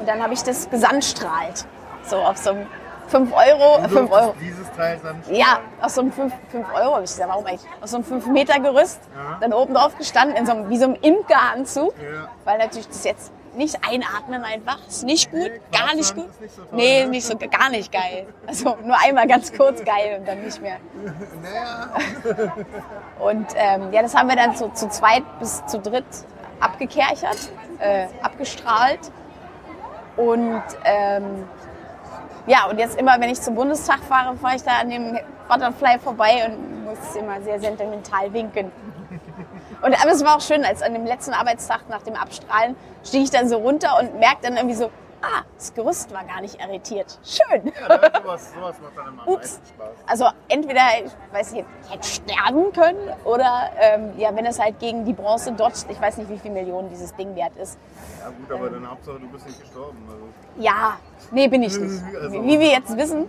und 0.00 0.08
dann 0.08 0.22
habe 0.22 0.34
ich 0.34 0.42
das 0.42 0.68
gesandstrahlt. 0.68 1.66
So 2.04 2.16
auf 2.16 2.36
so 2.36 2.50
einem 2.50 2.66
5 3.08 3.32
Euro, 3.32 3.82
Du 3.82 3.88
5 3.88 4.10
Euro. 4.10 4.34
Dieses 4.40 4.70
Teil 4.76 5.00
dann 5.02 5.22
Ja, 5.30 5.60
auf 5.80 5.90
so 5.90 6.00
einem 6.02 6.12
5, 6.12 6.32
5 6.50 6.66
Euro, 6.74 6.96
ich 6.98 7.02
gesagt, 7.02 7.28
warum 7.28 7.46
eigentlich? 7.46 7.66
Auf 7.80 7.88
so 7.88 7.96
einem 7.96 8.04
5 8.04 8.26
Meter 8.26 8.60
Gerüst, 8.60 9.00
Ja. 9.16 9.38
dann 9.40 9.52
oben 9.52 9.74
drauf 9.74 9.96
gestanden, 9.96 10.36
in 10.36 10.46
so 10.46 10.52
einem, 10.52 10.68
wie 10.70 10.78
so 10.78 10.84
einem 10.84 10.96
Imkeranzug. 11.00 11.94
Ja. 11.98 12.28
Weil 12.44 12.58
natürlich 12.58 12.88
das 12.88 13.04
jetzt 13.04 13.32
nicht 13.54 13.76
einatmen 13.90 14.44
einfach, 14.44 14.78
ist 14.86 15.04
nicht 15.04 15.30
gut, 15.32 15.40
Nee, 15.40 15.60
gar 15.76 15.94
nicht 15.96 16.14
gut. 16.14 16.40
nicht 16.40 16.54
so 16.54 16.62
toll, 16.62 16.68
nee, 16.72 17.02
ne? 17.04 17.08
nicht 17.10 17.26
so, 17.26 17.36
gar 17.36 17.70
nicht 17.70 17.90
geil. 17.90 18.26
Also 18.46 18.76
nur 18.84 18.96
einmal 19.02 19.26
ganz 19.26 19.52
kurz 19.52 19.82
geil 19.84 20.18
und 20.20 20.28
dann 20.28 20.44
nicht 20.44 20.60
mehr. 20.62 20.76
Naja, 21.42 21.88
Und 23.18 23.46
ähm, 23.56 23.92
ja, 23.92 24.02
das 24.02 24.14
haben 24.14 24.28
wir 24.28 24.36
dann 24.36 24.54
so 24.54 24.68
zu 24.68 24.88
zweit 24.90 25.22
bis 25.40 25.64
zu 25.66 25.80
dritt 25.80 26.04
abgekerchert, 26.60 27.50
äh, 27.80 28.06
abgestrahlt. 28.22 29.00
Und 30.16 30.62
ähm, 30.84 31.48
ja, 32.48 32.66
und 32.68 32.78
jetzt 32.78 32.98
immer, 32.98 33.20
wenn 33.20 33.30
ich 33.30 33.40
zum 33.40 33.54
Bundestag 33.54 34.00
fahre, 34.00 34.36
fahre 34.36 34.56
ich 34.56 34.62
da 34.62 34.80
an 34.80 34.90
dem 34.90 35.18
Butterfly 35.48 35.98
vorbei 35.98 36.46
und 36.46 36.84
muss 36.84 37.14
immer 37.14 37.40
sehr 37.42 37.60
sentimental 37.60 38.32
winken. 38.32 38.72
Und 39.82 40.02
aber 40.02 40.10
es 40.10 40.24
war 40.24 40.36
auch 40.36 40.40
schön, 40.40 40.64
als 40.64 40.82
an 40.82 40.92
dem 40.92 41.06
letzten 41.06 41.32
Arbeitstag 41.32 41.88
nach 41.88 42.02
dem 42.02 42.14
Abstrahlen 42.14 42.74
stieg 43.04 43.22
ich 43.22 43.30
dann 43.30 43.48
so 43.48 43.58
runter 43.58 43.98
und 44.00 44.18
merkte 44.18 44.48
dann 44.48 44.56
irgendwie 44.56 44.74
so, 44.74 44.90
ah, 45.22 45.42
das 45.56 45.74
Gerüst 45.74 46.12
war 46.12 46.24
gar 46.24 46.40
nicht 46.40 46.60
irritiert. 46.60 47.18
Schön. 47.22 47.66
ja, 47.66 48.20
sowas, 48.20 48.52
sowas 48.54 48.76
macht 48.80 48.96
dann 48.96 49.08
immer 49.08 49.28
Ups. 49.28 49.60
Spaß. 49.68 49.88
Also 50.06 50.26
entweder, 50.48 50.82
ich 51.04 51.12
weiß 51.32 51.52
nicht, 51.52 51.66
ich 51.84 51.92
hätte 51.92 52.06
sterben 52.06 52.72
können 52.72 53.14
oder 53.24 53.70
ähm, 53.78 54.12
ja, 54.18 54.34
wenn 54.34 54.46
es 54.46 54.58
halt 54.58 54.78
gegen 54.78 55.04
die 55.04 55.12
Bronze 55.12 55.52
dodgt, 55.52 55.86
ich 55.88 56.00
weiß 56.00 56.18
nicht, 56.18 56.30
wie 56.30 56.38
viel 56.38 56.50
Millionen 56.50 56.88
dieses 56.90 57.14
Ding 57.14 57.34
wert 57.36 57.56
ist. 57.56 57.78
Ja 58.20 58.30
gut, 58.30 58.52
aber 58.52 58.70
dann 58.70 58.88
Hauptsache, 58.88 59.18
du 59.18 59.28
bist 59.28 59.46
nicht 59.46 59.60
gestorben. 59.60 59.98
Also. 60.08 60.24
Ja, 60.62 60.98
nee, 61.30 61.48
bin 61.48 61.62
ich 61.62 61.78
nicht. 61.78 62.02
Also- 62.14 62.44
Wie 62.44 62.58
wir 62.58 62.68
jetzt 62.68 62.96
wissen, 62.96 63.28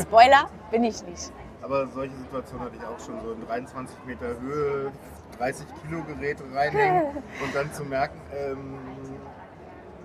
Spoiler, 0.00 0.48
bin 0.70 0.84
ich 0.84 1.02
nicht. 1.04 1.32
Aber 1.62 1.86
solche 1.88 2.14
Situationen 2.16 2.64
hatte 2.66 2.76
ich 2.76 2.84
auch 2.84 3.04
schon, 3.04 3.20
so 3.22 3.32
in 3.32 3.46
23 3.46 3.96
Meter 4.06 4.26
Höhe, 4.40 4.90
30 5.38 5.66
Kilo 5.82 6.02
Gerät 6.04 6.38
reinhängen 6.54 7.06
und 7.44 7.54
dann 7.54 7.72
zu 7.72 7.84
merken, 7.84 8.18
ähm, 8.34 8.78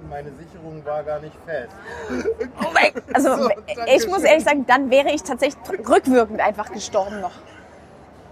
meine 0.10 0.32
Sicherung 0.34 0.84
war 0.86 1.02
gar 1.04 1.20
nicht 1.22 1.36
fest. 1.46 1.72
Oh 2.62 2.72
mein, 2.74 2.92
also 3.14 3.36
So, 3.44 3.50
ich 3.88 4.08
muss 4.08 4.24
ehrlich 4.24 4.44
sagen, 4.44 4.66
dann 4.68 4.90
wäre 4.90 5.10
ich 5.12 5.24
tatsächlich 5.24 5.58
rückwirkend 5.88 6.42
einfach 6.42 6.72
gestorben 6.72 7.22
noch. 7.22 7.32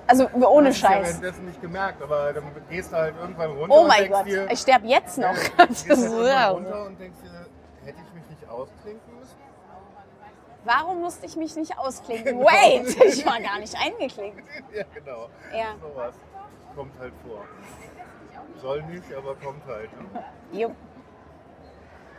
Also 0.08 0.28
ohne 0.34 0.68
Das 0.70 0.76
ist 0.78 0.84
ja 0.84 0.90
Scheiß. 0.90 1.08
währenddessen 1.08 1.46
nicht 1.46 1.62
gemerkt, 1.62 2.02
aber 2.04 2.34
dann 2.34 2.44
gehst 2.70 2.92
du 2.92 2.98
halt 2.98 3.16
irgendwann 3.20 3.52
runter 3.52 3.74
Oh 3.76 3.88
mein 3.88 4.12
Gott, 4.12 4.26
dir, 4.26 4.52
ich 4.52 4.60
sterbe 4.60 4.86
jetzt 4.88 5.18
noch. 5.18 5.34
Ja, 5.58 5.66
gehst 5.66 5.88
halt 5.90 6.54
runter 6.54 6.86
und 6.88 7.00
denkst 7.00 7.20
dir, 7.24 7.86
hätte 7.88 7.98
ich 8.06 8.14
mich 8.14 8.30
nicht 8.30 8.41
ausklinken 8.52 9.20
müssen? 9.20 9.36
Warum 10.64 11.02
musste 11.02 11.26
ich 11.26 11.36
mich 11.36 11.56
nicht 11.56 11.78
ausklinken? 11.78 12.40
Wait, 12.40 12.88
ich 13.04 13.26
war 13.26 13.40
gar 13.42 13.58
nicht 13.60 13.76
eingeklinkt. 13.76 14.44
ja, 14.74 14.84
genau. 14.94 15.28
Ja. 15.52 15.74
Sowas 15.82 16.16
kommt 16.76 16.94
halt 17.00 17.14
vor. 17.26 17.44
Soll 18.62 18.84
nicht, 18.84 19.12
aber 19.14 19.36
kommt 19.36 19.66
halt. 19.66 19.90
Ne? 20.14 20.24
Jo. 20.52 20.76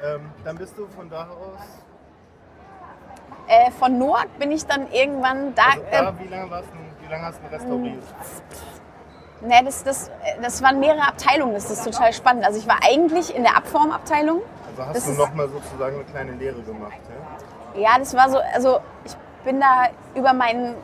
Ähm, 0.03 0.33
dann 0.45 0.57
bist 0.59 0.77
du 0.77 0.89
von 0.89 1.09
da 1.09 1.29
aus, 1.29 1.61
Äh, 3.47 3.71
von 3.73 3.97
Noack 3.99 4.37
bin 4.39 4.51
ich 4.51 4.67
dann 4.67 4.91
irgendwann 4.91 5.55
da. 5.55 5.63
also 5.91 6.11
äh, 6.11 6.25
wie 6.25 6.29
lange 6.29 6.51
warst 6.51 6.69
du, 6.71 7.05
wie 7.07 7.11
lange 7.11 7.25
hast 7.25 7.41
du 7.43 7.47
restauriert? 7.55 8.03
Ne, 9.43 9.63
das, 9.65 9.83
das, 9.85 10.11
das 10.41 10.63
waren 10.63 10.79
mehrere 10.81 11.03
Abteilungen, 11.07 11.55
das 11.55 11.71
ist 11.71 11.85
total 11.85 12.13
spannend. 12.13 12.45
Also 12.45 12.59
ich 12.61 12.67
war 12.69 12.79
eigentlich 12.83 13.35
in 13.35 13.43
der 13.43 13.57
Abformabteilung. 13.57 14.43
Also 14.79 14.87
hast 14.87 14.97
das 14.97 15.17
du 15.17 15.23
nochmal 15.23 15.49
sozusagen 15.49 15.97
eine 15.97 16.05
kleine 16.05 16.33
Lehre 16.33 16.61
gemacht, 16.63 16.93
ja? 17.75 17.81
Ja, 17.81 17.99
das 17.99 18.15
war 18.15 18.31
so, 18.31 18.39
also 18.55 18.81
ich 19.05 19.15
bin 19.45 19.61
da 19.61 19.89
über 20.15 20.33
meinen 20.33 20.75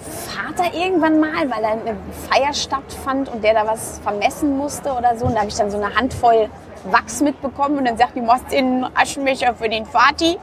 Vater 0.00 0.74
irgendwann 0.74 1.20
mal, 1.20 1.50
weil 1.50 1.62
da 1.62 1.68
eine 1.70 1.96
Feier 2.28 2.52
stattfand 2.52 3.28
und 3.28 3.44
der 3.44 3.54
da 3.54 3.66
was 3.66 4.00
vermessen 4.00 4.56
musste 4.56 4.92
oder 4.92 5.16
so. 5.16 5.26
Und 5.26 5.34
da 5.34 5.40
habe 5.40 5.48
ich 5.48 5.56
dann 5.56 5.70
so 5.70 5.76
eine 5.76 5.94
Handvoll 5.94 6.48
Wachs 6.84 7.20
mitbekommen 7.20 7.78
und 7.78 7.84
dann 7.84 7.98
sagt 7.98 8.16
die, 8.16 8.22
machst 8.22 8.50
den 8.50 8.86
Aschenbecher 8.94 9.54
für 9.54 9.68
den 9.68 9.84
Vati. 9.86 10.38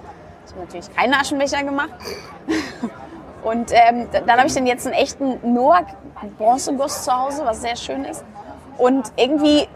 Ich 0.46 0.52
habe 0.54 0.62
natürlich 0.62 0.96
keinen 0.96 1.14
Aschenbecher 1.14 1.64
gemacht. 1.64 1.90
Und 3.44 3.72
ähm, 3.72 4.08
dann 4.12 4.38
habe 4.38 4.48
ich 4.48 4.56
dann 4.56 4.68
jetzt 4.68 4.86
einen 4.86 4.96
echten 4.96 5.54
Noack-Bronzeguss 5.54 7.04
zu 7.04 7.14
Hause, 7.16 7.46
was 7.46 7.62
sehr 7.62 7.78
schön 7.78 8.04
ist. 8.04 8.26
Und 8.78 9.12
irgendwie 9.16 9.70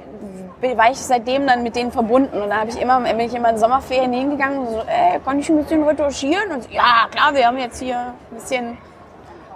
war 0.61 0.91
ich 0.91 0.97
seitdem 0.97 1.47
dann 1.47 1.63
mit 1.63 1.75
denen 1.75 1.91
verbunden. 1.91 2.41
Und 2.41 2.49
dann 2.49 2.59
habe 2.59 2.69
ich 2.69 2.79
immer, 2.81 2.99
bin 3.01 3.19
ich 3.19 3.33
immer 3.33 3.49
in 3.49 3.57
Sommerferien 3.57 4.13
hingegangen 4.13 4.59
und 4.59 4.67
so, 4.69 4.79
ey, 4.81 5.19
kann 5.25 5.39
ich 5.39 5.49
ein 5.49 5.57
bisschen 5.57 5.83
retuschieren? 5.83 6.51
Und 6.51 6.63
so, 6.63 6.69
ja, 6.69 7.07
klar, 7.11 7.33
wir 7.33 7.47
haben 7.47 7.57
jetzt 7.57 7.79
hier 7.79 7.97
ein 8.31 8.35
bisschen 8.35 8.77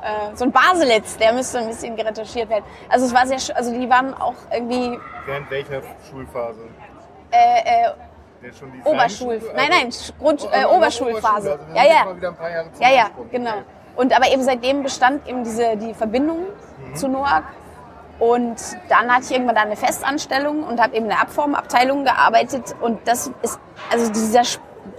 äh, 0.01 0.35
so 0.35 0.45
ein 0.45 0.51
Baselitz, 0.51 1.17
der 1.17 1.33
müsste 1.33 1.59
ein 1.59 1.67
bisschen 1.67 1.95
geretuschiert 1.95 2.49
werden. 2.49 2.63
Also 2.89 3.05
es 3.05 3.13
war 3.13 3.25
sehr, 3.27 3.39
schön, 3.39 3.55
also 3.55 3.71
die 3.71 3.89
waren 3.89 4.13
auch 4.13 4.33
irgendwie... 4.51 4.97
Während 5.25 5.49
welcher 5.51 5.81
Schulphase? 6.09 6.59
Äh, 7.31 7.85
äh, 7.87 7.89
Oberschul, 8.83 9.37
Kleinschule- 9.37 9.55
nein, 9.55 9.69
nein, 9.71 9.85
also- 9.85 10.13
Grund, 10.19 10.43
Oh, 10.43 10.49
äh, 10.51 10.57
also 10.57 10.69
Oberschulphase. 10.75 11.53
Oberschule, 11.55 11.79
also 11.79 11.89
ja, 11.89 11.93
ja. 11.93 12.89
Ja, 12.89 12.95
ja, 12.95 13.09
genau. 13.31 13.49
Okay. 13.51 13.63
Und 13.95 14.15
aber 14.15 14.27
eben 14.31 14.43
seitdem 14.43 14.83
bestand 14.83 15.25
eben 15.27 15.43
diese 15.43 15.77
die 15.77 15.93
Verbindung 15.93 16.39
zu 16.93 17.07
Noack. 17.07 17.43
Und 18.19 18.55
dann 18.87 19.13
hatte 19.13 19.25
ich 19.25 19.31
irgendwann 19.31 19.57
eine 19.57 19.75
Festanstellung 19.75 20.63
und 20.63 20.81
habe 20.81 20.95
eben 20.95 21.05
in 21.05 21.09
der 21.09 21.21
Abformabteilung 21.21 22.05
gearbeitet. 22.05 22.75
Und 22.79 23.05
das 23.05 23.31
ist, 23.41 23.59
also 23.91 24.11
dieser 24.11 24.43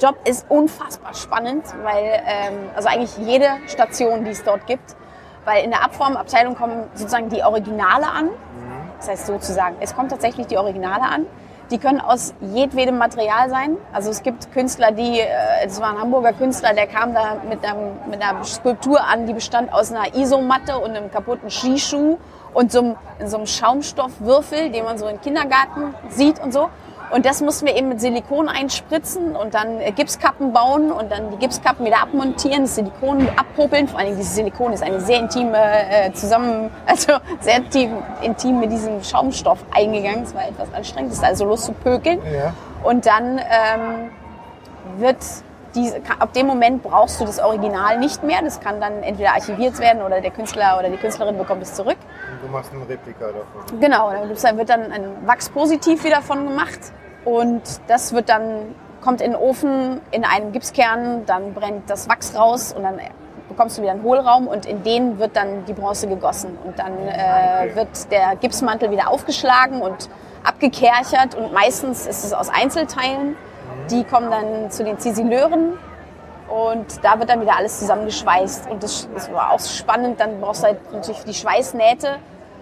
Job 0.00 0.16
ist 0.24 0.46
unfassbar 0.50 1.14
spannend, 1.14 1.64
weil, 1.83 2.22
ähm, 2.26 2.70
also 2.74 2.88
eigentlich 2.88 3.16
jede 3.18 3.48
Station, 3.66 4.24
die 4.24 4.33
es 4.33 4.44
dort 4.44 4.66
gibt, 4.66 4.96
weil 5.46 5.64
in 5.64 5.70
der 5.70 5.83
Abformabteilung 5.83 6.57
kommen 6.57 6.85
sozusagen 6.94 7.31
die 7.31 7.42
Originale 7.42 8.07
an. 8.07 8.31
Das 8.98 9.09
heißt 9.09 9.26
sozusagen, 9.26 9.76
es 9.81 9.94
kommt 9.94 10.11
tatsächlich 10.11 10.46
die 10.46 10.59
Originale 10.59 11.02
an. 11.02 11.26
Die 11.70 11.79
können 11.79 12.00
aus 12.00 12.33
jedwedem 12.40 12.96
Material 12.96 13.50
sein. 13.50 13.76
Also 13.92 14.11
es 14.11 14.22
gibt 14.22 14.52
Künstler, 14.52 14.92
die, 14.92 15.18
äh, 15.18 15.26
es 15.64 15.81
war 15.81 15.90
ein 15.90 16.00
Hamburger 16.00 16.33
Künstler, 16.33 16.74
der 16.74 16.87
kam 16.87 17.12
da 17.12 17.38
mit, 17.48 17.64
einem, 17.64 17.92
mit 18.09 18.22
einer 18.22 18.44
Skulptur 18.44 19.02
an, 19.02 19.26
die 19.26 19.33
bestand 19.33 19.72
aus 19.72 19.92
einer 19.92 20.14
Isomatte 20.14 20.79
und 20.79 20.96
einem 20.96 21.11
kaputten 21.11 21.50
Skischuh 21.50 22.18
und 22.57 22.73
so 22.73 22.79
einem, 22.79 22.97
so 23.27 23.37
einem 23.37 23.47
Schaumstoffwürfel, 23.47 24.71
den 24.71 24.85
man 24.85 24.97
so 24.97 25.07
im 25.07 25.21
Kindergarten 25.21 25.95
sieht 26.09 26.42
und 26.42 26.53
so. 26.53 26.71
Und 27.11 27.25
das 27.27 27.40
mussten 27.40 27.66
wir 27.66 27.77
eben 27.77 27.88
mit 27.90 28.01
Silikon 28.01 28.49
einspritzen 28.49 29.37
und 29.37 29.55
dann 29.55 29.79
äh, 29.81 29.92
Gipskappen 29.92 30.53
bauen 30.53 30.90
und 30.90 31.12
dann 31.12 31.31
die 31.31 31.37
Gipskappen 31.37 31.85
wieder 31.87 32.03
abmontieren, 32.03 32.62
das 32.62 32.75
Silikon 32.75 33.29
abpopeln. 33.37 33.87
Vor 33.87 34.01
allem 34.01 34.16
dieses 34.16 34.35
Silikon 34.35 34.73
ist 34.73 34.83
eine 34.83 35.01
sehr 35.01 35.21
intime 35.21 35.57
äh, 35.57 36.12
zusammen, 36.14 36.71
also 36.87 37.12
sehr 37.40 37.59
intim, 37.59 37.90
intim 38.23 38.59
mit 38.59 38.73
diesem 38.73 39.05
Schaumstoff 39.05 39.59
eingegangen. 39.73 40.25
Es 40.25 40.35
war 40.35 40.49
etwas 40.49 40.73
anstrengend, 40.73 41.12
es 41.12 41.19
ist 41.19 41.25
also 41.25 41.45
loszupökeln. 41.45 42.21
Ja. 42.25 42.55
Und 42.83 43.07
dann 43.07 43.38
ähm, 43.38 44.11
wird 44.97 45.19
diese, 45.77 45.99
ab 46.19 46.33
dem 46.33 46.47
Moment 46.47 46.83
brauchst 46.83 47.21
du 47.21 47.25
das 47.25 47.39
Original 47.39 47.99
nicht 47.99 48.23
mehr. 48.25 48.41
Das 48.43 48.59
kann 48.61 48.81
dann 48.81 49.03
entweder 49.03 49.31
archiviert 49.35 49.79
werden 49.79 50.03
oder 50.03 50.21
der 50.21 50.31
Künstler 50.33 50.77
oder 50.79 50.89
die 50.89 50.97
Künstlerin 50.97 51.39
bekommt 51.39 51.62
es 51.62 51.75
zurück. 51.75 51.99
Und 52.33 52.49
du 52.49 52.53
machst 52.53 52.73
ein 52.73 52.83
Replika 52.83 53.27
davon. 53.27 53.81
Genau, 53.81 54.11
dann- 54.11 54.59
wird 54.59 54.69
dann 54.71 54.91
ein 54.91 55.27
Wachspositiv 55.27 56.03
wieder 56.05 56.23
von 56.23 56.49
gemacht 56.49 56.81
und 57.25 57.62
das 57.87 58.12
wird 58.12 58.29
dann 58.29 58.75
kommt 59.03 59.21
in 59.21 59.33
den 59.33 59.41
Ofen 59.41 60.01
in 60.11 60.25
einem 60.25 60.51
Gipskern, 60.53 61.27
dann 61.27 61.55
brennt 61.55 61.89
das 61.89 62.09
Wachs 62.09 62.35
raus 62.37 62.73
und 62.77 62.83
dann 62.83 62.99
bekommst 63.49 63.79
du 63.79 63.83
wieder 63.83 63.93
einen 63.93 64.03
Hohlraum 64.03 64.49
und 64.49 64.67
in 64.67 64.83
den 64.83 65.19
wird 65.21 65.37
dann 65.37 65.65
die 65.67 65.73
Bronze 65.75 66.09
gegossen 66.09 66.59
und 66.65 66.79
dann 66.79 66.93
äh, 67.07 67.77
wird 67.77 68.11
der 68.11 68.35
Gipsmantel 68.37 68.91
wieder 68.91 69.09
aufgeschlagen 69.11 69.81
und 69.81 70.09
abgekerchert 70.43 71.35
und 71.37 71.53
meistens 71.53 72.07
ist 72.07 72.25
es 72.25 72.33
aus 72.33 72.49
Einzelteilen. 72.49 73.37
Die 73.91 74.05
kommen 74.05 74.31
dann 74.31 74.71
zu 74.71 74.85
den 74.85 74.99
Zisileuren 74.99 75.79
und 76.49 77.05
da 77.05 77.19
wird 77.19 77.31
dann 77.31 77.41
wieder 77.41 77.57
alles 77.57 77.79
zusammengeschweißt. 77.79 78.71
Und 78.71 78.83
das, 78.83 79.09
das 79.15 79.33
war 79.33 79.53
auch 79.53 79.61
spannend. 79.61 80.21
Dann 80.21 80.41
brauchst 80.41 80.62
du 80.62 80.69
halt 80.69 80.93
natürlich 80.93 81.25
die 81.25 81.35
Schweißnähte. 81.35 82.19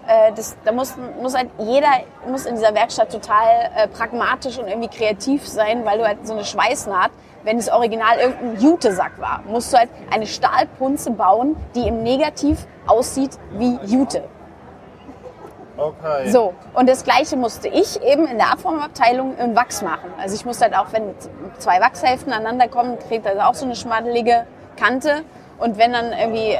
Äh, 0.07 0.31
Das, 0.33 0.55
da 0.63 0.71
muss, 0.71 0.95
muss 1.21 1.35
halt 1.35 1.49
jeder 1.57 1.89
muss 2.29 2.45
in 2.45 2.55
dieser 2.55 2.73
Werkstatt 2.73 3.11
total 3.11 3.71
äh, 3.75 3.87
pragmatisch 3.87 4.57
und 4.57 4.67
irgendwie 4.67 4.89
kreativ 4.89 5.47
sein, 5.47 5.85
weil 5.85 5.99
du 5.99 6.05
halt 6.05 6.25
so 6.27 6.33
eine 6.33 6.45
Schweißnaht, 6.45 7.11
wenn 7.43 7.57
das 7.57 7.69
Original 7.69 8.17
irgendein 8.17 8.59
Jutesack 8.59 9.19
war, 9.19 9.41
musst 9.47 9.71
du 9.71 9.77
halt 9.77 9.89
eine 10.11 10.25
Stahlpunze 10.25 11.11
bauen, 11.11 11.55
die 11.75 11.87
im 11.87 12.01
Negativ 12.01 12.65
aussieht 12.87 13.37
wie 13.51 13.79
Jute. 13.85 14.23
Okay. 15.77 16.29
So, 16.29 16.53
und 16.73 16.87
das 16.87 17.03
gleiche 17.03 17.35
musste 17.35 17.67
ich 17.67 18.01
eben 18.01 18.25
in 18.27 18.37
der 18.37 18.51
Abformabteilung 18.51 19.37
in 19.37 19.55
Wachs 19.55 19.81
machen. 19.81 20.13
Also 20.19 20.35
ich 20.35 20.45
musste 20.45 20.65
halt 20.65 20.75
auch, 20.75 20.87
wenn 20.91 21.13
zwei 21.57 21.81
Wachshälften 21.81 22.31
aneinander 22.31 22.67
kommen, 22.67 22.97
kriegt 23.07 23.27
also 23.27 23.41
auch 23.41 23.53
so 23.53 23.65
eine 23.65 23.75
schmaddelige 23.75 24.45
Kante. 24.77 25.23
Und 25.57 25.77
wenn 25.77 25.93
dann 25.93 26.11
irgendwie, 26.13 26.51
äh, 26.51 26.59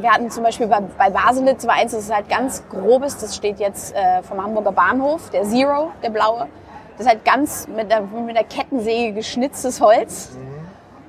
wir 0.00 0.10
hatten 0.12 0.30
zum 0.30 0.42
Beispiel 0.42 0.66
bei, 0.66 0.80
bei 0.98 1.10
Baselitz 1.10 1.66
war 1.66 1.74
eins, 1.74 1.92
das 1.92 2.04
ist 2.04 2.14
halt 2.14 2.28
ganz 2.28 2.64
grobes, 2.68 3.18
das 3.18 3.36
steht 3.36 3.58
jetzt 3.60 3.94
äh, 3.94 4.22
vom 4.22 4.42
Hamburger 4.42 4.72
Bahnhof, 4.72 5.30
der 5.30 5.44
Zero, 5.44 5.92
der 6.02 6.10
blaue. 6.10 6.48
Das 6.96 7.06
ist 7.06 7.08
halt 7.08 7.24
ganz 7.24 7.68
mit 7.68 7.90
der, 7.90 8.02
mit 8.02 8.36
der 8.36 8.44
Kettensäge 8.44 9.12
geschnitztes 9.12 9.80
Holz. 9.80 10.36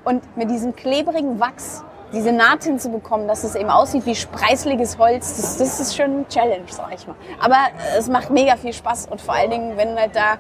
Und 0.06 0.36
mit 0.36 0.50
diesem 0.50 0.76
klebrigen 0.76 1.40
Wachs 1.40 1.84
diese 2.14 2.32
Naht 2.32 2.64
hinzubekommen, 2.64 3.28
dass 3.28 3.44
es 3.44 3.56
eben 3.56 3.70
aussieht 3.70 4.06
wie 4.06 4.16
spreisliges 4.16 4.98
Holz, 4.98 5.36
das, 5.38 5.58
das 5.58 5.80
ist 5.80 5.96
schon 5.98 6.06
eine 6.06 6.28
Challenge, 6.28 6.66
sag 6.70 6.94
ich 6.94 7.08
mal. 7.08 7.16
Aber 7.42 7.56
äh, 7.56 7.98
es 7.98 8.08
macht 8.08 8.30
mega 8.30 8.56
viel 8.56 8.74
Spaß 8.74 9.08
und 9.08 9.20
vor 9.20 9.34
allen 9.34 9.50
Dingen, 9.50 9.78
wenn 9.78 9.98
halt 9.98 10.16
da 10.16 10.38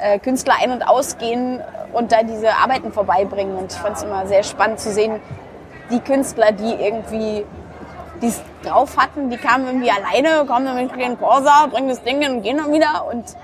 äh, 0.00 0.18
Künstler 0.18 0.54
ein- 0.60 0.72
und 0.72 0.82
ausgehen 0.82 1.60
und 1.92 2.12
da 2.12 2.22
diese 2.22 2.48
Arbeiten 2.56 2.92
vorbeibringen. 2.92 3.56
Und 3.56 3.72
ich 3.72 3.78
fand 3.78 3.96
es 3.96 4.02
immer 4.02 4.26
sehr 4.26 4.42
spannend 4.42 4.80
zu 4.80 4.92
sehen, 4.92 5.20
die 5.90 6.00
Künstler, 6.00 6.52
die 6.52 6.74
irgendwie 6.74 7.44
die 8.20 8.28
es 8.28 8.40
drauf 8.62 8.96
hatten, 8.96 9.30
die 9.30 9.36
kamen 9.36 9.66
irgendwie 9.66 9.90
alleine, 9.90 10.46
kommen 10.46 10.64
dann 10.64 10.76
mit 10.76 10.94
dem 10.94 11.18
Corsa, 11.18 11.66
bringen 11.66 11.88
das 11.88 12.02
Ding 12.04 12.24
und 12.30 12.42
gehen 12.42 12.58
dann 12.58 12.72
wieder. 12.72 13.04
Und 13.10 13.36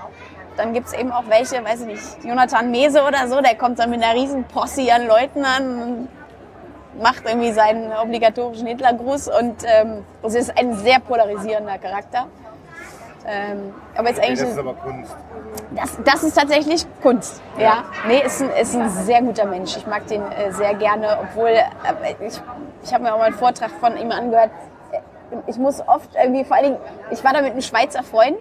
dann 0.55 0.73
gibt's 0.73 0.93
eben 0.93 1.11
auch 1.11 1.23
welche, 1.27 1.63
weiß 1.63 1.81
ich 1.81 1.87
nicht, 1.87 2.23
Jonathan 2.23 2.71
Mese 2.71 3.03
oder 3.03 3.27
so, 3.27 3.41
der 3.41 3.55
kommt 3.55 3.79
dann 3.79 3.89
mit 3.89 4.01
einer 4.01 4.19
riesen 4.19 4.45
Posse 4.45 4.91
an 4.93 5.05
Leuten 5.05 5.43
an 5.43 5.81
und 5.81 6.07
macht 7.01 7.25
irgendwie 7.25 7.51
seinen 7.51 7.91
obligatorischen 7.91 8.67
Hitlergruß. 8.67 9.27
Und 9.27 9.63
ähm, 9.65 10.05
es 10.23 10.35
ist 10.35 10.57
ein 10.57 10.75
sehr 10.75 10.99
polarisierender 10.99 11.77
Charakter. 11.77 12.27
Ähm, 13.27 13.73
aber 13.95 14.09
jetzt 14.09 14.19
eigentlich 14.19 14.39
das 14.39 14.49
ist 14.49 14.57
aber 14.57 14.73
Kunst. 14.73 15.15
Das, 15.75 15.97
das 16.03 16.23
ist 16.23 16.37
tatsächlich 16.37 16.85
Kunst. 17.01 17.41
Ja. 17.57 17.83
Nee, 18.07 18.23
ist 18.25 18.41
ein, 18.41 18.49
ist 18.49 18.75
ein 18.75 18.89
sehr 18.89 19.21
guter 19.21 19.45
Mensch. 19.45 19.77
Ich 19.77 19.85
mag 19.85 20.07
den 20.07 20.21
äh, 20.31 20.51
sehr 20.51 20.73
gerne, 20.73 21.17
obwohl 21.21 21.49
äh, 21.49 21.63
ich, 22.25 22.41
ich 22.83 22.93
habe 22.93 23.03
mir 23.03 23.13
auch 23.13 23.19
mal 23.19 23.25
einen 23.25 23.35
Vortrag 23.35 23.71
von 23.71 23.97
ihm 23.97 24.11
angehört. 24.11 24.51
Ich 25.45 25.57
muss 25.57 25.79
oft 25.87 26.09
irgendwie, 26.15 26.43
vor 26.43 26.57
allen 26.57 26.65
Dingen, 26.65 26.77
ich 27.11 27.23
war 27.23 27.33
da 27.33 27.41
mit 27.41 27.51
einem 27.51 27.61
Schweizer 27.61 28.01
Freund 28.03 28.39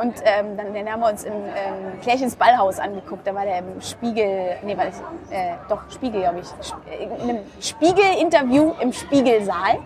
und 0.00 0.14
ähm, 0.24 0.56
dann 0.56 0.72
den 0.74 0.90
haben 0.90 1.00
wir 1.00 1.08
uns 1.10 1.24
im 1.24 1.32
ähm, 1.32 2.00
Klärchens 2.02 2.36
Ballhaus 2.36 2.78
angeguckt. 2.78 3.26
Da 3.26 3.34
war 3.34 3.44
der 3.44 3.58
im 3.58 3.80
Spiegel, 3.80 4.56
nee, 4.62 4.76
war 4.76 4.86
das, 4.86 5.00
äh, 5.30 5.54
doch 5.68 5.80
Spiegel, 5.90 6.20
glaube 6.22 6.40
ich, 6.40 6.46
Sp- 6.60 6.84
äh, 6.90 7.04
in 7.04 7.30
einem 7.30 7.38
Spiegel-Interview 7.60 8.72
im 8.80 8.92
Spiegelsaal. 8.92 9.78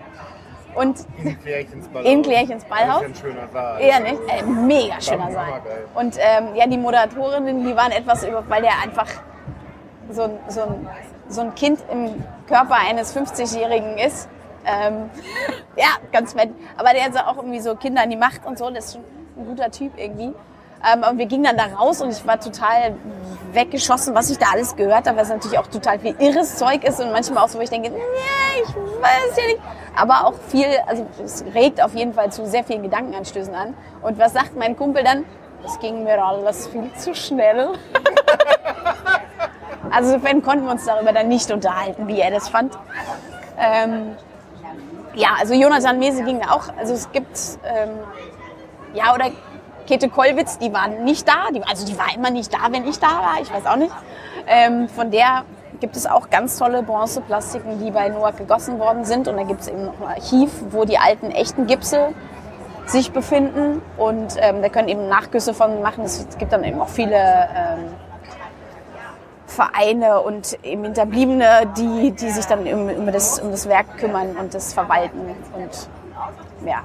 Und 0.74 1.04
in 1.22 1.40
Klärchens 1.42 1.88
Ballhaus. 1.92 2.12
In 2.12 2.22
Klärchens 2.22 2.64
Ballhaus. 2.64 3.02
Ein 3.04 3.14
schöner 3.14 3.48
Saal. 3.52 3.82
ja, 3.82 3.98
nicht? 4.00 4.20
Äh, 4.28 4.42
mega 4.44 5.00
schöner 5.00 5.30
Saal. 5.32 5.62
Und 5.94 6.16
ähm, 6.18 6.54
ja, 6.54 6.66
die 6.66 6.78
Moderatorinnen, 6.78 7.64
die 7.66 7.76
waren 7.76 7.90
etwas 7.92 8.24
über, 8.24 8.42
weil 8.48 8.62
der 8.62 8.72
einfach 8.82 9.08
so 10.10 10.22
ein, 10.22 10.38
so 10.48 10.62
so 11.28 11.42
ein 11.42 11.54
Kind 11.54 11.78
im 11.92 12.24
Körper 12.48 12.74
eines 12.88 13.16
50-Jährigen 13.16 13.98
ist. 13.98 14.28
Ähm, 14.66 15.08
ja, 15.76 15.86
ganz 16.12 16.32
fett. 16.32 16.50
Aber 16.76 16.90
der 16.92 17.04
hat 17.04 17.16
auch 17.26 17.36
irgendwie 17.36 17.60
so 17.60 17.76
Kinder 17.76 18.02
an 18.02 18.10
die 18.10 18.16
Macht 18.16 18.44
und 18.44 18.58
so. 18.58 18.68
Das 18.70 18.86
ist 18.86 18.94
schon 18.94 19.04
ein 19.40 19.46
guter 19.46 19.70
Typ 19.70 19.92
irgendwie. 19.96 20.32
Ähm, 20.82 21.04
und 21.08 21.18
wir 21.18 21.26
gingen 21.26 21.44
dann 21.44 21.56
da 21.56 21.76
raus 21.76 22.00
und 22.00 22.10
ich 22.10 22.26
war 22.26 22.40
total 22.40 22.94
weggeschossen, 23.52 24.14
was 24.14 24.30
ich 24.30 24.38
da 24.38 24.46
alles 24.52 24.76
gehört 24.76 25.06
habe, 25.06 25.20
es 25.20 25.28
natürlich 25.28 25.58
auch 25.58 25.66
total 25.66 25.98
viel 25.98 26.14
irres 26.18 26.56
Zeug 26.56 26.84
ist 26.84 27.00
und 27.00 27.12
manchmal 27.12 27.44
auch 27.44 27.48
so, 27.48 27.58
wo 27.58 27.62
ich 27.62 27.70
denke, 27.70 27.90
nee, 27.90 27.96
ich 28.62 28.68
weiß 28.68 29.36
ja 29.36 29.46
nicht. 29.46 29.60
Aber 29.96 30.26
auch 30.26 30.34
viel, 30.48 30.66
also 30.86 31.06
es 31.22 31.44
regt 31.54 31.82
auf 31.82 31.94
jeden 31.94 32.14
Fall 32.14 32.32
zu 32.32 32.46
sehr 32.46 32.64
vielen 32.64 32.82
Gedankenanstößen 32.82 33.54
an. 33.54 33.74
Und 34.02 34.18
was 34.18 34.32
sagt 34.32 34.56
mein 34.56 34.76
Kumpel 34.76 35.04
dann? 35.04 35.24
Es 35.66 35.78
ging 35.80 36.04
mir 36.04 36.24
alles 36.24 36.68
viel 36.68 36.90
zu 36.94 37.14
schnell. 37.14 37.68
also 39.90 40.14
insofern 40.14 40.42
konnten 40.42 40.64
wir 40.64 40.72
uns 40.72 40.86
darüber 40.86 41.12
dann 41.12 41.28
nicht 41.28 41.50
unterhalten, 41.50 42.08
wie 42.08 42.20
er 42.20 42.30
das 42.30 42.48
fand. 42.48 42.78
Ähm, 43.58 44.16
ja, 45.14 45.30
also 45.38 45.54
Jonathan 45.54 45.98
Mese 45.98 46.22
ging 46.22 46.40
da 46.40 46.52
auch. 46.52 46.64
Also 46.78 46.94
es 46.94 47.10
gibt, 47.12 47.38
ähm, 47.64 47.90
ja, 48.94 49.14
oder 49.14 49.26
Käthe 49.86 50.08
Kollwitz, 50.08 50.58
die 50.58 50.72
war 50.72 50.88
nicht 50.88 51.26
da. 51.26 51.50
Die, 51.54 51.62
also 51.64 51.86
die 51.86 51.98
war 51.98 52.14
immer 52.14 52.30
nicht 52.30 52.52
da, 52.52 52.70
wenn 52.70 52.86
ich 52.86 52.98
da 52.98 53.08
war. 53.08 53.40
Ich 53.42 53.52
weiß 53.52 53.66
auch 53.66 53.76
nicht. 53.76 53.92
Ähm, 54.46 54.88
von 54.88 55.10
der 55.10 55.44
gibt 55.80 55.96
es 55.96 56.06
auch 56.06 56.30
ganz 56.30 56.58
tolle 56.58 56.82
Bronzeplastiken, 56.82 57.78
die 57.82 57.90
bei 57.90 58.08
Noack 58.08 58.36
gegossen 58.36 58.78
worden 58.78 59.04
sind. 59.04 59.28
Und 59.28 59.36
da 59.36 59.42
gibt 59.42 59.62
es 59.62 59.68
eben 59.68 59.86
noch 59.86 60.00
ein 60.00 60.08
Archiv, 60.08 60.50
wo 60.70 60.84
die 60.84 60.98
alten 60.98 61.30
echten 61.30 61.66
Gipse 61.66 62.14
sich 62.86 63.12
befinden. 63.12 63.82
Und 63.96 64.36
ähm, 64.38 64.62
da 64.62 64.68
können 64.68 64.88
eben 64.88 65.08
Nachgüsse 65.08 65.54
von 65.54 65.82
machen. 65.82 66.04
Es 66.04 66.26
gibt 66.38 66.52
dann 66.52 66.64
eben 66.64 66.80
auch 66.80 66.88
viele 66.88 67.16
ähm, 67.16 67.88
Vereine 69.46 70.20
und 70.20 70.56
eben 70.62 70.84
Hinterbliebene, 70.84 71.72
die, 71.76 72.12
die 72.12 72.30
sich 72.30 72.46
dann 72.46 72.60
um, 72.60 72.88
um, 72.88 73.06
das, 73.10 73.40
um 73.40 73.50
das 73.50 73.68
Werk 73.68 73.98
kümmern 73.98 74.36
und 74.36 74.54
das 74.54 74.72
verwalten. 74.72 75.34
Und 75.54 75.88
ja. 76.64 76.82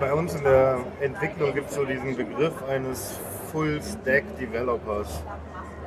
Bei 0.00 0.12
uns 0.12 0.34
in 0.34 0.44
der 0.44 0.78
Entwicklung 1.00 1.54
gibt 1.54 1.70
es 1.70 1.76
so 1.76 1.84
diesen 1.84 2.16
Begriff 2.16 2.54
eines 2.68 3.14
Full-Stack-Developers. 3.52 5.22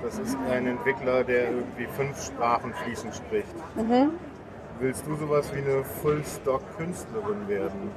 Das 0.01 0.19
ist 0.19 0.37
ein 0.49 0.67
Entwickler, 0.67 1.23
der 1.23 1.51
irgendwie 1.51 1.87
fünf 1.95 2.23
Sprachen 2.23 2.73
fließend 2.73 3.15
spricht. 3.15 3.55
Mhm. 3.75 4.11
Willst 4.79 5.05
du 5.07 5.15
sowas 5.15 5.51
wie 5.53 5.59
eine 5.59 5.83
Full-Stock-Künstlerin 6.01 7.47
werden? 7.47 7.91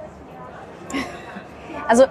Also 1.86 2.04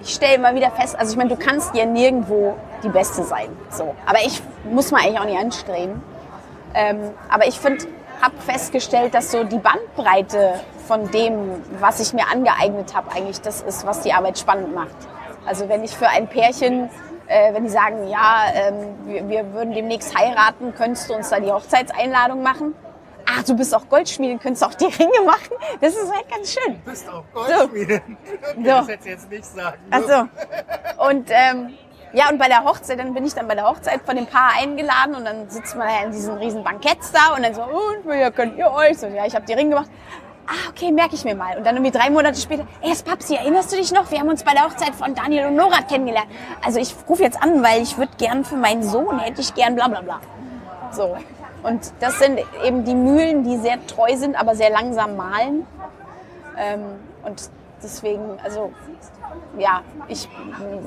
ich 0.00 0.14
stelle 0.14 0.36
immer 0.36 0.54
wieder 0.54 0.70
fest, 0.70 0.98
also 0.98 1.12
ich 1.12 1.18
meine, 1.18 1.30
du 1.30 1.36
kannst 1.36 1.74
ja 1.74 1.84
nirgendwo 1.84 2.56
die 2.82 2.88
Beste 2.88 3.22
sein. 3.22 3.48
So. 3.70 3.94
Aber 4.06 4.18
ich 4.24 4.42
muss 4.64 4.90
mal 4.90 5.02
eigentlich 5.02 5.20
auch 5.20 5.24
nicht 5.24 5.38
anstreben. 5.38 6.02
Ähm, 6.74 7.10
aber 7.28 7.46
ich 7.46 7.58
finde, 7.58 7.84
habe 8.20 8.34
festgestellt, 8.38 9.14
dass 9.14 9.30
so 9.30 9.44
die 9.44 9.58
Bandbreite 9.58 10.60
von 10.88 11.08
dem, 11.12 11.62
was 11.80 12.00
ich 12.00 12.12
mir 12.12 12.26
angeeignet 12.32 12.96
habe, 12.96 13.12
eigentlich 13.12 13.40
das 13.40 13.62
ist, 13.62 13.86
was 13.86 14.00
die 14.00 14.12
Arbeit 14.12 14.38
spannend 14.38 14.74
macht. 14.74 14.96
Also 15.46 15.68
wenn 15.68 15.84
ich 15.84 15.96
für 15.96 16.08
ein 16.08 16.26
Pärchen, 16.28 16.90
äh, 17.28 17.54
wenn 17.54 17.64
die 17.64 17.70
sagen, 17.70 18.08
ja, 18.08 18.46
ähm, 18.54 18.74
wir, 19.04 19.28
wir 19.28 19.52
würden 19.52 19.72
demnächst 19.72 20.18
heiraten, 20.18 20.74
könntest 20.74 21.08
du 21.08 21.14
uns 21.14 21.28
da 21.28 21.38
die 21.38 21.52
Hochzeitseinladung 21.52 22.42
machen? 22.42 22.74
ach, 23.28 23.42
du 23.44 23.54
bist 23.54 23.74
auch 23.74 23.88
Goldschmiedin, 23.88 24.38
könntest 24.38 24.64
auch 24.64 24.74
die 24.74 24.86
Ringe 24.98 25.22
machen. 25.24 25.54
Das 25.80 25.94
ist 25.94 26.12
halt 26.12 26.28
ganz 26.30 26.52
schön. 26.52 26.74
Du 26.84 26.90
bist 26.90 27.08
auch 27.08 27.24
Goldschmiedin. 27.32 28.00
So. 28.28 28.50
Okay, 28.50 28.56
so. 28.56 28.62
Das 28.62 28.88
hätte 28.88 29.04
ich 29.04 29.10
jetzt 29.10 29.30
nicht 29.30 29.44
sagen. 29.44 29.78
Ach 29.90 30.00
so. 30.00 31.04
Und 31.08 31.28
ähm, 31.30 31.74
ja, 32.12 32.30
und 32.30 32.38
bei 32.38 32.48
der 32.48 32.64
Hochzeit, 32.64 32.98
dann 32.98 33.12
bin 33.12 33.24
ich 33.24 33.34
dann 33.34 33.46
bei 33.46 33.54
der 33.54 33.68
Hochzeit 33.68 34.00
von 34.04 34.16
dem 34.16 34.26
Paar 34.26 34.52
eingeladen 34.58 35.14
und 35.14 35.24
dann 35.24 35.48
sitzt 35.50 35.76
man 35.76 35.88
ja 35.88 36.04
in 36.04 36.12
diesen 36.12 36.36
riesen 36.38 36.64
Banketts 36.64 37.12
da 37.12 37.34
und 37.34 37.42
dann 37.42 37.54
so, 37.54 37.62
und 37.62 38.10
ja, 38.12 38.30
könnt 38.30 38.56
ihr 38.56 38.70
euch? 38.70 38.98
So, 38.98 39.06
ja, 39.06 39.26
ich 39.26 39.34
habe 39.34 39.44
die 39.44 39.52
Ringe 39.52 39.70
gemacht. 39.70 39.90
Ah, 40.50 40.70
okay, 40.70 40.90
merke 40.90 41.14
ich 41.14 41.24
mir 41.24 41.34
mal. 41.34 41.58
Und 41.58 41.64
dann 41.66 41.76
irgendwie 41.76 41.96
drei 41.96 42.08
Monate 42.08 42.40
später, 42.40 42.66
ey, 42.80 42.94
Papsi, 43.04 43.34
erinnerst 43.34 43.70
du 43.70 43.76
dich 43.76 43.92
noch? 43.92 44.10
Wir 44.10 44.20
haben 44.20 44.30
uns 44.30 44.42
bei 44.42 44.52
der 44.52 44.64
Hochzeit 44.64 44.94
von 44.94 45.14
Daniel 45.14 45.48
und 45.48 45.56
Nora 45.56 45.82
kennengelernt. 45.82 46.28
Also 46.64 46.80
ich 46.80 46.94
rufe 47.06 47.22
jetzt 47.22 47.42
an, 47.42 47.62
weil 47.62 47.82
ich 47.82 47.98
würde 47.98 48.12
gern 48.16 48.46
für 48.46 48.56
meinen 48.56 48.82
Sohn, 48.82 49.18
hätte 49.18 49.42
ich 49.42 49.54
gern 49.54 49.74
bla 49.74 49.88
bla 49.88 50.00
bla. 50.00 50.20
So. 50.92 51.18
Und 51.62 51.92
das 52.00 52.18
sind 52.18 52.40
eben 52.64 52.84
die 52.84 52.94
Mühlen, 52.94 53.44
die 53.44 53.58
sehr 53.58 53.84
treu 53.86 54.16
sind, 54.16 54.40
aber 54.40 54.54
sehr 54.54 54.70
langsam 54.70 55.16
malen. 55.16 55.66
Ähm, 56.56 56.80
und 57.24 57.50
deswegen, 57.82 58.38
also 58.42 58.72
ja, 59.58 59.82
ich, 60.08 60.28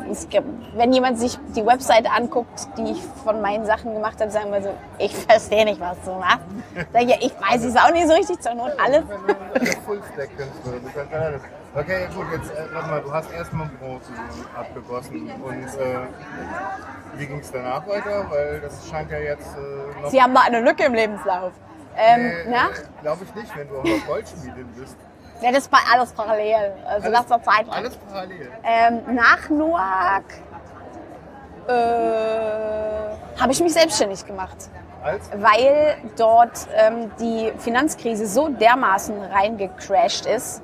ich, 0.10 0.44
wenn 0.76 0.94
jemand 0.94 1.20
sich 1.20 1.38
die 1.56 1.66
Website 1.66 2.10
anguckt, 2.10 2.68
die 2.78 2.92
ich 2.92 3.04
von 3.24 3.42
meinen 3.42 3.66
Sachen 3.66 3.94
gemacht 3.94 4.20
habe, 4.20 4.32
sagen 4.32 4.52
wir 4.52 4.62
so, 4.62 4.74
ich 4.98 5.16
verstehe 5.16 5.66
nicht, 5.66 5.80
was 5.80 5.98
du 6.06 6.12
machst. 6.12 6.46
Sag 6.94 7.02
ich, 7.04 7.10
ja, 7.10 7.16
ich 7.20 7.34
weiß 7.40 7.64
es 7.66 7.76
auch 7.76 7.92
nicht 7.92 8.08
so 8.08 8.14
richtig, 8.14 8.42
zur 8.42 8.56
Not 8.56 8.72
alles. 8.84 9.04
Okay, 11.74 12.08
gut, 12.14 12.26
jetzt 12.34 12.52
äh, 12.52 12.88
mal, 12.88 13.02
du 13.02 13.14
hast 13.14 13.32
erstmal 13.32 13.70
Bronze 13.80 14.12
abgegossen 14.58 15.32
und 15.42 15.64
äh, 15.64 16.08
wie 17.16 17.26
ging 17.26 17.40
es 17.40 17.52
danach 17.52 17.88
weiter? 17.88 18.26
Weil 18.30 18.60
das 18.60 18.88
scheint 18.90 19.10
ja 19.10 19.20
jetzt 19.20 19.56
äh, 19.56 20.02
noch... 20.02 20.10
Sie 20.10 20.22
haben 20.22 20.34
da 20.34 20.42
eine 20.42 20.62
Lücke 20.62 20.84
im 20.84 20.94
Lebenslauf. 20.94 21.54
Ähm, 21.98 22.32
nee, 22.48 22.56
Glaube 23.02 23.24
ich 23.24 23.36
nicht, 23.36 23.58
wenn 23.58 23.68
du 23.68 23.78
auch 23.78 23.84
noch 23.84 24.06
Goldschmiedin 24.08 24.68
bist. 24.78 24.98
Ja, 25.42 25.52
das 25.52 25.72
war 25.72 25.80
alles 25.92 26.12
parallel. 26.14 26.74
Also 26.86 27.08
alles, 27.08 27.20
nach 27.20 27.26
der 27.26 27.44
Zeit. 27.44 27.66
Alles 27.70 27.98
parallel. 27.98 28.52
Ähm, 28.64 29.16
nach 29.16 29.50
Noack 29.50 30.24
äh, 31.68 33.40
habe 33.42 33.52
ich 33.52 33.60
mich 33.62 33.74
selbstständig 33.74 34.26
gemacht. 34.26 34.58
Als? 35.04 35.32
Weil 35.36 35.98
dort 36.16 36.68
ähm, 36.76 37.12
die 37.20 37.52
Finanzkrise 37.58 38.28
so 38.28 38.50
dermaßen 38.50 39.20
reingecrashed 39.20 40.28
ist, 40.28 40.62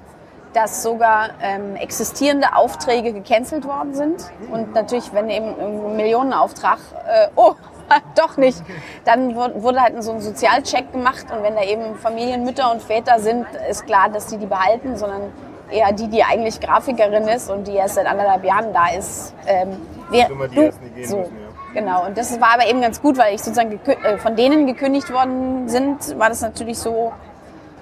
dass 0.53 0.83
sogar 0.83 1.29
ähm, 1.41 1.75
existierende 1.75 2.55
Aufträge 2.55 3.13
gecancelt 3.13 3.65
worden 3.65 3.95
sind. 3.95 4.31
Und 4.51 4.73
natürlich, 4.73 5.11
wenn 5.11 5.29
eben 5.29 5.59
ein 5.59 5.95
Millionenauftrag, 5.95 6.77
äh, 7.07 7.27
oh, 7.35 7.55
doch 8.15 8.37
nicht, 8.37 8.61
dann 9.05 9.35
wurde 9.35 9.81
halt 9.81 10.01
so 10.03 10.11
ein 10.11 10.21
Sozialcheck 10.21 10.91
gemacht. 10.91 11.25
Und 11.31 11.43
wenn 11.43 11.55
da 11.55 11.63
eben 11.63 11.95
Familienmütter 11.95 12.71
und 12.71 12.81
Väter 12.81 13.19
sind, 13.19 13.45
ist 13.69 13.85
klar, 13.85 14.09
dass 14.09 14.27
die 14.27 14.37
die 14.37 14.45
behalten, 14.45 14.97
sondern 14.97 15.31
eher 15.69 15.91
die, 15.91 16.07
die 16.07 16.23
eigentlich 16.23 16.59
Grafikerin 16.59 17.27
ist 17.27 17.49
und 17.49 17.67
die 17.67 17.73
erst 17.73 17.95
seit 17.95 18.07
anderthalb 18.07 18.43
Jahren 18.43 18.73
da 18.73 18.87
ist. 18.97 19.33
Ähm, 19.45 19.77
wer, 20.09 20.29
du, 20.29 20.71
so, 21.03 21.17
müssen, 21.17 21.19
ja. 21.19 21.47
Genau, 21.73 22.05
und 22.05 22.17
das 22.17 22.39
war 22.39 22.53
aber 22.55 22.67
eben 22.67 22.81
ganz 22.81 23.01
gut, 23.01 23.17
weil 23.17 23.35
ich 23.35 23.41
sozusagen 23.41 23.79
äh, 23.85 24.17
von 24.17 24.35
denen 24.35 24.65
gekündigt 24.65 25.11
worden 25.11 25.67
sind, 25.67 26.17
war 26.17 26.29
das 26.29 26.41
natürlich 26.41 26.79
so 26.79 27.11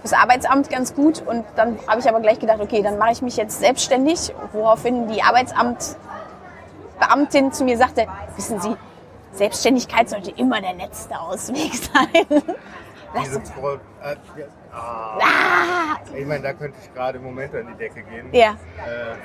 fürs 0.01 0.13
Arbeitsamt 0.13 0.69
ganz 0.69 0.95
gut. 0.95 1.21
Und 1.25 1.45
dann 1.55 1.77
habe 1.87 1.99
ich 1.99 2.09
aber 2.09 2.19
gleich 2.19 2.39
gedacht, 2.39 2.59
okay, 2.59 2.81
dann 2.81 2.97
mache 2.97 3.11
ich 3.11 3.21
mich 3.21 3.37
jetzt 3.37 3.59
selbstständig, 3.59 4.33
woraufhin 4.53 5.07
die 5.07 5.21
Arbeitsamtbeamtin 5.21 7.53
zu 7.53 7.63
mir 7.63 7.77
sagte, 7.77 8.07
wissen 8.35 8.59
Sie, 8.59 8.75
Selbstständigkeit 9.37 10.09
sollte 10.09 10.31
immer 10.31 10.61
der 10.61 10.73
letzte 10.73 11.19
Ausweg 11.19 11.73
sein. 11.93 12.43
Diese 13.21 13.39
Pro, 13.39 13.73
äh, 13.73 14.15
ah. 14.73 15.19
ah. 15.19 15.95
Ich 16.15 16.25
meine, 16.25 16.43
da 16.43 16.53
könnte 16.53 16.77
ich 16.81 16.93
gerade 16.93 17.17
im 17.17 17.23
Moment 17.23 17.55
an 17.55 17.67
die 17.67 17.75
Decke 17.75 18.03
gehen. 18.03 18.27
Ja. 18.33 18.51
Äh, 18.51 19.15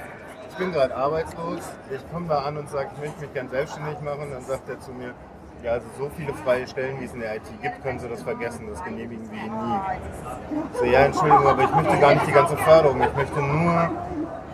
ich 0.48 0.56
bin 0.56 0.72
gerade 0.72 0.94
arbeitslos. 0.94 1.60
Ich 1.92 2.12
komme 2.12 2.28
da 2.28 2.40
an 2.40 2.56
und 2.56 2.68
sage, 2.70 2.90
ich 2.94 3.00
möchte 3.00 3.20
mich 3.20 3.34
gern 3.34 3.48
selbstständig 3.48 4.00
machen. 4.00 4.30
Dann 4.30 4.42
sagt 4.42 4.68
er 4.68 4.78
zu 4.80 4.92
mir, 4.92 5.14
ja, 5.62 5.72
also 5.72 5.86
so 5.98 6.10
viele 6.16 6.32
freie 6.34 6.66
Stellen, 6.66 7.00
wie 7.00 7.04
es 7.04 7.12
in 7.12 7.20
der 7.20 7.36
IT 7.36 7.42
gibt, 7.60 7.82
können 7.82 7.98
Sie 7.98 8.08
das 8.08 8.22
vergessen. 8.22 8.66
Das 8.70 8.82
genehmigen 8.84 9.30
wir 9.30 9.38
Ihnen 9.38 9.68
nie. 9.68 10.78
So, 10.78 10.84
ja, 10.84 11.00
Entschuldigung, 11.00 11.46
aber 11.46 11.64
ich 11.64 11.70
möchte 11.70 11.98
gar 11.98 12.14
nicht 12.14 12.26
die 12.26 12.32
ganze 12.32 12.56
Förderung. 12.56 13.02
Ich 13.02 13.14
möchte 13.14 13.40
nur 13.40 13.90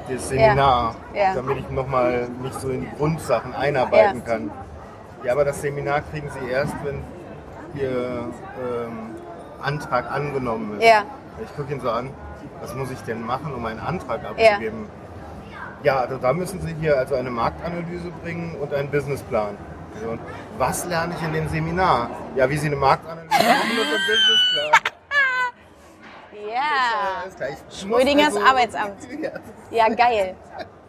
das 0.08 0.28
Seminar, 0.28 0.94
ja. 1.14 1.20
Ja. 1.20 1.34
damit 1.34 1.58
ich 1.58 1.70
nochmal 1.70 2.28
mich 2.42 2.52
so 2.54 2.70
in 2.70 2.82
die 2.82 2.90
Grundsachen 2.96 3.54
einarbeiten 3.54 4.22
ja. 4.24 4.32
kann. 4.32 4.50
Ja, 5.24 5.32
aber 5.32 5.44
das 5.44 5.60
Seminar 5.60 6.02
kriegen 6.02 6.30
Sie 6.30 6.50
erst, 6.50 6.74
wenn 6.84 7.02
Ihr 7.74 8.28
ähm, 8.60 9.16
Antrag 9.60 10.10
angenommen 10.10 10.78
ist. 10.78 10.86
Ja. 10.86 11.04
Ich 11.42 11.54
gucke 11.56 11.72
ihn 11.72 11.80
so 11.80 11.90
an, 11.90 12.10
was 12.60 12.74
muss 12.74 12.90
ich 12.90 13.00
denn 13.02 13.24
machen, 13.24 13.52
um 13.54 13.64
einen 13.66 13.80
Antrag 13.80 14.24
abzugeben? 14.24 14.88
Ja, 15.82 16.00
also 16.00 16.16
da 16.16 16.32
müssen 16.32 16.60
Sie 16.60 16.74
hier 16.80 16.98
also 16.98 17.14
eine 17.14 17.30
Marktanalyse 17.30 18.10
bringen 18.22 18.56
und 18.60 18.72
einen 18.72 18.90
Businessplan. 18.90 19.56
Und 20.08 20.20
was 20.58 20.84
lerne 20.86 21.14
ich 21.16 21.22
in 21.22 21.32
dem 21.32 21.48
Seminar? 21.48 22.10
Ja, 22.34 22.48
wie 22.48 22.56
Sie 22.56 22.66
eine 22.66 22.76
Marktanalyse 22.76 23.30
machen 23.30 23.70
und 23.70 23.86
einen 23.86 24.06
Businessplan. 24.06 24.80
Ja. 26.48 27.24
Schrödingers 27.70 28.36
also, 28.36 28.46
Arbeitsamt. 28.46 29.08
Ja, 29.70 29.88
geil. 29.88 30.36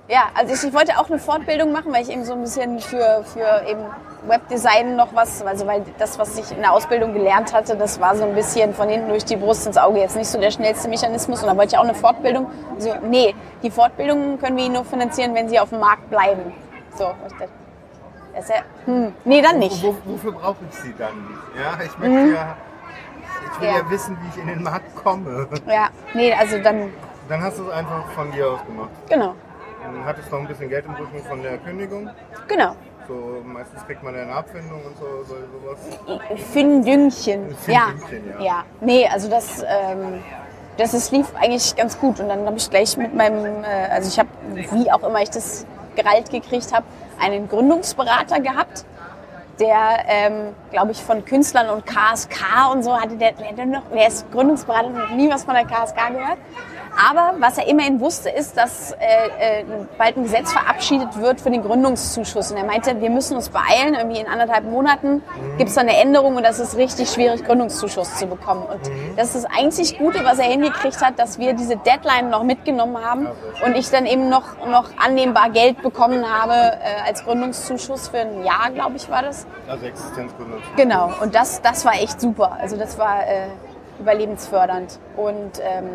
Ja, 0.09 0.29
also 0.35 0.53
ich, 0.53 0.63
ich, 0.63 0.73
wollte 0.73 0.97
auch 0.97 1.09
eine 1.09 1.19
Fortbildung 1.19 1.73
machen, 1.73 1.91
weil 1.91 2.01
ich 2.01 2.09
eben 2.09 2.23
so 2.23 2.33
ein 2.33 2.41
bisschen 2.41 2.79
für, 2.79 3.23
für 3.25 3.67
eben 3.67 3.81
Webdesign 4.25 4.95
noch 4.95 5.13
was, 5.13 5.45
also 5.45 5.67
weil 5.67 5.83
das, 5.97 6.17
was 6.17 6.37
ich 6.37 6.49
in 6.51 6.61
der 6.61 6.71
Ausbildung 6.71 7.13
gelernt 7.13 7.53
hatte, 7.53 7.75
das 7.75 7.99
war 7.99 8.15
so 8.15 8.23
ein 8.23 8.33
bisschen 8.33 8.73
von 8.73 8.87
hinten 8.87 9.09
durch 9.09 9.25
die 9.25 9.35
Brust 9.35 9.67
ins 9.67 9.77
Auge 9.77 9.99
jetzt 9.99 10.15
nicht 10.15 10.29
so 10.29 10.39
der 10.39 10.51
schnellste 10.51 10.87
Mechanismus 10.87 11.41
und 11.41 11.47
da 11.47 11.57
wollte 11.57 11.73
ich 11.75 11.77
auch 11.77 11.83
eine 11.83 11.93
Fortbildung. 11.93 12.49
Also, 12.75 12.95
nee, 13.03 13.35
die 13.63 13.69
Fortbildung 13.69 14.39
können 14.39 14.55
wir 14.55 14.65
Ihnen 14.65 14.75
nur 14.75 14.85
finanzieren, 14.85 15.35
wenn 15.35 15.49
Sie 15.49 15.59
auf 15.59 15.69
dem 15.69 15.79
Markt 15.79 16.09
bleiben. 16.09 16.53
So, 16.97 17.11
ist 18.39 18.49
ja, 18.49 18.55
hm, 18.85 19.13
nee, 19.25 19.41
dann 19.41 19.59
nicht. 19.59 19.83
Wo, 19.83 19.95
wo, 20.05 20.13
wofür 20.13 20.31
brauche 20.31 20.57
ich 20.69 20.75
sie 20.77 20.93
dann? 20.97 21.13
Ja, 21.59 21.73
ich 21.83 21.97
möchte 21.97 22.07
mhm. 22.07 22.33
ja, 22.33 22.55
ich 23.51 23.61
will 23.61 23.67
ja. 23.67 23.77
ja. 23.77 23.89
wissen, 23.89 24.17
wie 24.21 24.29
ich 24.29 24.41
in 24.41 24.47
den 24.47 24.63
Markt 24.63 24.95
komme. 24.95 25.47
Ja, 25.67 25.89
nee, 26.13 26.33
also 26.33 26.59
dann. 26.59 26.93
Dann 27.27 27.41
hast 27.41 27.57
du 27.57 27.63
es 27.63 27.71
einfach 27.71 28.05
von 28.11 28.31
dir 28.31 28.51
aus 28.51 28.65
gemacht. 28.65 28.89
Genau. 29.09 29.33
Dann 29.93 30.05
hattest 30.05 30.31
noch 30.31 30.39
ein 30.39 30.47
bisschen 30.47 30.69
Geld 30.69 30.85
im 30.85 30.95
Rücken 30.95 31.23
von 31.27 31.41
der 31.41 31.57
Kündigung. 31.59 32.09
Genau. 32.47 32.75
So, 33.07 33.41
meistens 33.45 33.85
kriegt 33.85 34.03
man 34.03 34.15
eine 34.15 34.31
Abfindung 34.33 34.83
und 34.83 34.97
so, 34.97 35.23
so 35.23 35.35
sowas. 35.35 36.41
Findüngchen. 36.51 37.55
Ja. 37.65 37.93
ja. 38.37 38.43
Ja. 38.43 38.63
Nee, 38.81 39.07
also 39.07 39.29
das, 39.29 39.63
ähm, 39.63 40.21
das 40.77 40.93
ist, 40.93 41.11
lief 41.11 41.33
eigentlich 41.35 41.73
ganz 41.75 41.97
gut. 41.97 42.19
Und 42.19 42.27
dann 42.27 42.45
habe 42.45 42.57
ich 42.57 42.69
gleich 42.69 42.97
mit 42.97 43.15
meinem, 43.15 43.63
äh, 43.63 43.67
also 43.89 44.09
ich 44.09 44.19
habe, 44.19 44.29
wie 44.71 44.91
auch 44.91 45.03
immer 45.03 45.21
ich 45.21 45.29
das 45.29 45.65
Gehalt 45.95 46.29
gekriegt 46.29 46.73
habe, 46.73 46.85
einen 47.19 47.47
Gründungsberater 47.47 48.41
gehabt, 48.41 48.83
der, 49.59 50.03
ähm, 50.07 50.53
glaube 50.71 50.91
ich, 50.91 51.01
von 51.01 51.23
Künstlern 51.23 51.69
und 51.69 51.85
KSK 51.85 52.71
und 52.73 52.83
so 52.83 52.95
hatte 52.95 53.15
der, 53.15 53.31
der, 53.31 53.65
noch, 53.65 53.83
der 53.91 54.07
ist 54.07 54.29
Gründungsberater, 54.31 54.89
noch 54.89 55.09
nie 55.11 55.29
was 55.29 55.45
von 55.45 55.55
der 55.55 55.65
KSK 55.65 56.09
gehört. 56.11 56.37
Aber 56.97 57.35
was 57.39 57.57
er 57.57 57.67
immerhin 57.67 57.99
wusste, 57.99 58.29
ist, 58.29 58.57
dass 58.57 58.91
äh, 58.91 59.61
äh, 59.61 59.65
bald 59.97 60.17
ein 60.17 60.23
Gesetz 60.23 60.51
verabschiedet 60.51 61.19
wird 61.19 61.39
für 61.39 61.51
den 61.51 61.61
Gründungszuschuss. 61.61 62.51
Und 62.51 62.57
er 62.57 62.65
meinte, 62.65 62.99
wir 62.99 63.09
müssen 63.09 63.35
uns 63.35 63.49
beeilen. 63.49 63.93
Irgendwie 63.93 64.19
in 64.19 64.27
anderthalb 64.27 64.65
Monaten 64.65 65.21
gibt 65.57 65.69
es 65.69 65.75
da 65.75 65.81
eine 65.81 65.95
Änderung 65.97 66.35
und 66.35 66.43
das 66.43 66.59
ist 66.59 66.75
richtig 66.75 67.09
schwierig, 67.09 67.43
Gründungszuschuss 67.45 68.15
zu 68.15 68.25
bekommen. 68.25 68.63
Und 68.63 68.81
das 69.15 69.35
ist 69.35 69.43
das 69.43 69.45
einzig 69.45 69.97
Gute, 69.97 70.25
was 70.25 70.39
er 70.39 70.45
hingekriegt 70.45 71.01
hat, 71.01 71.19
dass 71.19 71.37
wir 71.37 71.53
diese 71.53 71.77
Deadline 71.77 72.29
noch 72.29 72.43
mitgenommen 72.43 72.97
haben 73.03 73.27
und 73.63 73.75
ich 73.75 73.89
dann 73.89 74.05
eben 74.05 74.29
noch, 74.29 74.65
noch 74.67 74.89
annehmbar 74.97 75.51
Geld 75.51 75.81
bekommen 75.81 76.25
habe 76.27 76.53
äh, 76.53 77.07
als 77.07 77.23
Gründungszuschuss 77.23 78.07
für 78.09 78.19
ein 78.19 78.43
Jahr, 78.43 78.71
glaube 78.73 78.95
ich, 78.95 79.09
war 79.09 79.21
das. 79.21 79.45
Also 79.67 79.85
Existenzgründung. 79.85 80.61
Genau, 80.75 81.11
und 81.21 81.35
das, 81.35 81.61
das 81.61 81.85
war 81.85 81.93
echt 81.93 82.19
super. 82.19 82.57
Also 82.59 82.75
das 82.75 82.97
war 82.97 83.27
äh, 83.27 83.47
überlebensfördernd. 83.99 84.99
Und 85.15 85.59
ähm, 85.61 85.89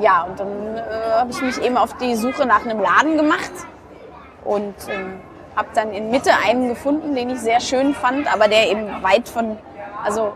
ja, 0.00 0.22
und 0.22 0.40
dann 0.40 0.76
äh, 0.76 0.80
habe 1.12 1.30
ich 1.30 1.40
mich 1.42 1.60
eben 1.62 1.76
auf 1.76 1.96
die 1.96 2.14
Suche 2.14 2.46
nach 2.46 2.64
einem 2.64 2.80
Laden 2.80 3.16
gemacht 3.16 3.52
und 4.44 4.74
ähm, 4.88 5.20
habe 5.54 5.68
dann 5.74 5.92
in 5.92 6.10
Mitte 6.10 6.30
einen 6.44 6.68
gefunden, 6.68 7.14
den 7.14 7.30
ich 7.30 7.40
sehr 7.40 7.60
schön 7.60 7.94
fand, 7.94 8.32
aber 8.32 8.48
der 8.48 8.70
eben 8.70 9.02
weit 9.02 9.28
von, 9.28 9.58
also 10.02 10.32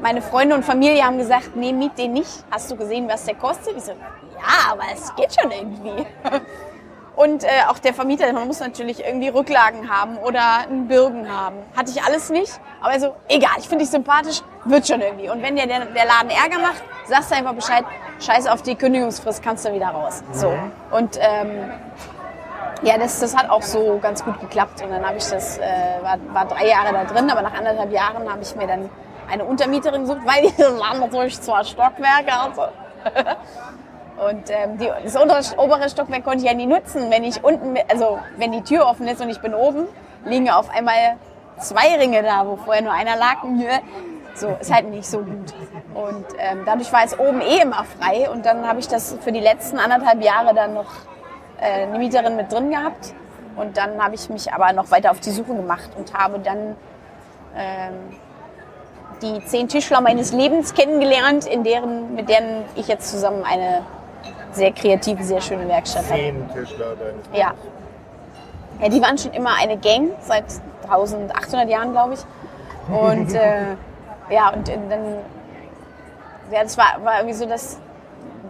meine 0.00 0.22
Freunde 0.22 0.54
und 0.54 0.64
Familie 0.64 1.04
haben 1.04 1.18
gesagt, 1.18 1.56
nee, 1.56 1.72
miet 1.72 1.98
den 1.98 2.12
nicht. 2.12 2.44
Hast 2.50 2.70
du 2.70 2.76
gesehen, 2.76 3.08
was 3.08 3.24
der 3.24 3.34
kostet? 3.34 3.76
Ich 3.76 3.84
so, 3.84 3.92
ja, 3.92 4.72
aber 4.72 4.84
es 4.94 5.14
geht 5.14 5.34
schon 5.38 5.50
irgendwie. 5.50 6.06
Und 7.16 7.44
äh, 7.44 7.48
auch 7.68 7.78
der 7.78 7.92
Vermieter, 7.92 8.32
man 8.32 8.46
muss 8.46 8.60
natürlich 8.60 9.04
irgendwie 9.04 9.28
Rücklagen 9.28 9.90
haben 9.90 10.16
oder 10.18 10.60
einen 10.60 10.88
Bürgen 10.88 11.28
haben. 11.30 11.56
Hatte 11.76 11.90
ich 11.90 12.02
alles 12.02 12.30
nicht. 12.30 12.60
Aber 12.80 12.98
so, 12.98 13.14
egal, 13.28 13.50
ich 13.58 13.68
finde 13.68 13.84
dich 13.84 13.90
sympathisch, 13.90 14.42
wird 14.64 14.86
schon 14.86 15.00
irgendwie. 15.00 15.28
Und 15.28 15.42
wenn 15.42 15.56
dir 15.56 15.66
der, 15.66 15.86
der 15.86 16.06
Laden 16.06 16.30
Ärger 16.30 16.58
macht, 16.60 16.82
sagst 17.06 17.30
du 17.30 17.36
einfach 17.36 17.52
Bescheid, 17.54 17.84
scheiß 18.20 18.46
auf 18.46 18.62
die 18.62 18.74
Kündigungsfrist, 18.74 19.42
kannst 19.42 19.66
du 19.66 19.72
wieder 19.72 19.88
raus. 19.88 20.22
So. 20.32 20.52
Und 20.90 21.18
ähm, 21.20 21.70
ja, 22.82 22.96
das, 22.96 23.20
das 23.20 23.36
hat 23.36 23.50
auch 23.50 23.62
so 23.62 23.98
ganz 24.00 24.24
gut 24.24 24.40
geklappt. 24.40 24.82
Und 24.82 24.90
dann 24.90 25.06
habe 25.06 25.18
ich 25.18 25.26
das, 25.28 25.58
äh, 25.58 25.62
war, 26.02 26.18
war 26.32 26.46
drei 26.46 26.68
Jahre 26.68 26.92
da 26.92 27.04
drin, 27.04 27.30
aber 27.30 27.42
nach 27.42 27.54
anderthalb 27.54 27.92
Jahren 27.92 28.30
habe 28.30 28.42
ich 28.42 28.54
mir 28.56 28.66
dann 28.66 28.88
eine 29.30 29.44
Untermieterin 29.44 30.02
gesucht, 30.02 30.20
weil 30.24 30.42
dieser 30.42 30.70
Laden 30.78 31.00
natürlich 31.00 31.40
zwei 31.40 31.62
Stockwerke 31.64 32.32
hatte. 32.32 32.72
Und 34.28 34.50
ähm, 34.50 34.76
die, 34.76 34.90
das 35.02 35.16
untere, 35.16 35.40
obere 35.56 35.88
Stockwerk 35.88 36.24
konnte 36.24 36.38
ich 36.38 36.44
ja 36.44 36.54
nie 36.54 36.66
nutzen. 36.66 37.10
Wenn 37.10 37.24
ich 37.24 37.42
unten, 37.42 37.74
also 37.88 38.18
wenn 38.36 38.52
die 38.52 38.62
Tür 38.62 38.86
offen 38.86 39.08
ist 39.08 39.20
und 39.22 39.30
ich 39.30 39.40
bin 39.40 39.54
oben, 39.54 39.86
liegen 40.26 40.50
auf 40.50 40.68
einmal 40.68 41.16
zwei 41.58 41.96
Ringe 41.96 42.22
da, 42.22 42.46
wo 42.46 42.56
vorher 42.56 42.82
nur 42.82 42.92
einer 42.92 43.16
lag. 43.16 43.38
So, 44.34 44.56
ist 44.60 44.72
halt 44.72 44.90
nicht 44.90 45.06
so 45.06 45.18
gut. 45.18 45.54
Und 45.94 46.26
ähm, 46.38 46.62
dadurch 46.66 46.92
war 46.92 47.04
es 47.04 47.18
oben 47.18 47.40
eh 47.40 47.62
immer 47.62 47.84
frei. 47.84 48.30
Und 48.30 48.44
dann 48.44 48.68
habe 48.68 48.78
ich 48.80 48.88
das 48.88 49.16
für 49.20 49.32
die 49.32 49.40
letzten 49.40 49.78
anderthalb 49.78 50.22
Jahre 50.22 50.54
dann 50.54 50.74
noch 50.74 50.92
äh, 51.58 51.84
eine 51.84 51.98
Mieterin 51.98 52.36
mit 52.36 52.52
drin 52.52 52.70
gehabt. 52.70 53.14
Und 53.56 53.78
dann 53.78 54.02
habe 54.02 54.14
ich 54.14 54.28
mich 54.28 54.52
aber 54.52 54.72
noch 54.74 54.90
weiter 54.90 55.10
auf 55.10 55.20
die 55.20 55.30
Suche 55.30 55.54
gemacht 55.54 55.90
und 55.96 56.12
habe 56.14 56.38
dann 56.38 56.76
ähm, 57.56 57.94
die 59.22 59.44
zehn 59.46 59.68
Tischler 59.68 60.00
meines 60.02 60.32
Lebens 60.32 60.74
kennengelernt, 60.74 61.46
in 61.46 61.64
deren, 61.64 62.14
mit 62.14 62.28
denen 62.28 62.64
ich 62.76 62.86
jetzt 62.86 63.10
zusammen 63.10 63.44
eine 63.44 63.82
sehr 64.52 64.72
kreative, 64.72 65.22
sehr 65.22 65.40
schöne 65.40 65.68
Werkstatt 65.68 66.04
habe. 66.06 66.18
Zehn 66.18 66.48
Tischler 66.52 66.96
deines 66.96 67.26
Ja. 67.32 67.52
Ja, 68.80 68.88
die 68.88 69.02
waren 69.02 69.18
schon 69.18 69.32
immer 69.32 69.54
eine 69.60 69.76
Gang, 69.76 70.10
seit 70.20 70.44
1800 70.84 71.68
Jahren, 71.68 71.92
glaube 71.92 72.14
ich. 72.14 72.20
Und 72.94 73.34
äh, 73.34 73.76
ja, 74.30 74.50
und 74.50 74.68
äh, 74.68 74.78
dann, 74.88 75.16
ja, 76.50 76.62
das 76.62 76.78
war, 76.78 76.96
war 77.04 77.18
irgendwie 77.18 77.34
so, 77.34 77.46
dass 77.46 77.78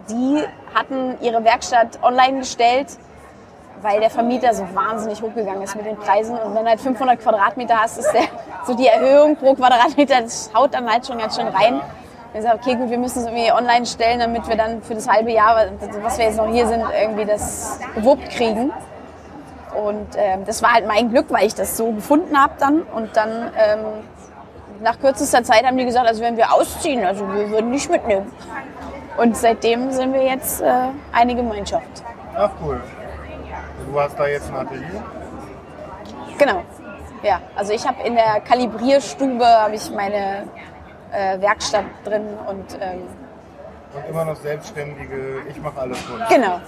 die 0.09 0.43
hatten 0.73 1.17
ihre 1.21 1.43
Werkstatt 1.43 1.99
online 2.01 2.39
gestellt, 2.39 2.87
weil 3.81 3.99
der 3.99 4.09
Vermieter 4.09 4.53
so 4.53 4.63
wahnsinnig 4.73 5.21
hochgegangen 5.21 5.61
ist 5.63 5.75
mit 5.75 5.85
den 5.85 5.97
Preisen. 5.97 6.37
Und 6.37 6.55
wenn 6.55 6.63
du 6.63 6.69
halt 6.69 6.79
500 6.81 7.19
Quadratmeter 7.19 7.77
hast, 7.81 7.97
ist 7.97 8.11
der, 8.13 8.23
so 8.65 8.75
die 8.75 8.87
Erhöhung 8.87 9.35
pro 9.35 9.55
Quadratmeter, 9.55 10.21
das 10.21 10.51
haut 10.53 10.73
dann 10.73 10.89
halt 10.89 11.05
schon 11.05 11.17
ganz 11.17 11.35
schön 11.35 11.47
rein. 11.47 11.81
Wir 12.31 12.41
gesagt, 12.41 12.61
okay, 12.61 12.75
gut, 12.75 12.89
wir 12.89 12.97
müssen 12.97 13.19
es 13.19 13.25
irgendwie 13.25 13.51
online 13.51 13.85
stellen, 13.85 14.19
damit 14.19 14.47
wir 14.47 14.55
dann 14.55 14.81
für 14.81 14.95
das 14.95 15.07
halbe 15.07 15.31
Jahr, 15.31 15.65
was 16.01 16.17
wir 16.17 16.25
jetzt 16.25 16.37
noch 16.37 16.47
hier 16.47 16.65
sind, 16.65 16.81
irgendwie 17.01 17.25
das 17.25 17.79
gewuppt 17.93 18.29
kriegen. 18.29 18.71
Und 19.75 20.07
ähm, 20.15 20.45
das 20.45 20.61
war 20.61 20.73
halt 20.73 20.87
mein 20.87 21.09
Glück, 21.09 21.25
weil 21.29 21.45
ich 21.47 21.55
das 21.55 21.75
so 21.75 21.91
gefunden 21.91 22.41
habe 22.41 22.53
dann. 22.57 22.83
Und 22.83 23.15
dann 23.17 23.51
ähm, 23.57 23.85
nach 24.81 24.99
kürzester 24.99 25.43
Zeit 25.43 25.65
haben 25.65 25.77
die 25.77 25.85
gesagt, 25.85 26.07
also 26.07 26.21
wenn 26.21 26.37
wir 26.37 26.53
ausziehen, 26.53 27.03
also 27.05 27.27
wir 27.33 27.49
würden 27.49 27.69
nicht 27.69 27.89
mitnehmen. 27.89 28.31
Und 29.17 29.35
seitdem 29.35 29.91
sind 29.91 30.13
wir 30.13 30.23
jetzt 30.23 30.61
äh, 30.61 30.71
eine 31.11 31.35
Gemeinschaft. 31.35 32.03
Ach 32.35 32.51
cool. 32.63 32.81
Du 33.91 33.99
hast 33.99 34.17
da 34.17 34.27
jetzt 34.27 34.49
ein 34.49 34.55
Atelier? 34.55 35.03
Genau. 36.37 36.63
Ja, 37.23 37.41
also 37.55 37.73
ich 37.73 37.85
habe 37.85 38.01
in 38.03 38.15
der 38.15 38.39
Kalibrierstube 38.39 39.45
habe 39.45 39.75
ich 39.75 39.91
meine 39.91 40.47
äh, 41.11 41.39
Werkstatt 41.41 41.85
drin 42.03 42.27
und 42.47 42.77
ähm, 42.81 43.01
Und 43.93 44.09
immer 44.09 44.25
noch 44.25 44.35
selbstständige, 44.37 45.41
ich 45.49 45.61
mache 45.61 45.79
alles 45.79 45.97
Kunst. 46.07 46.29
genau. 46.29 46.59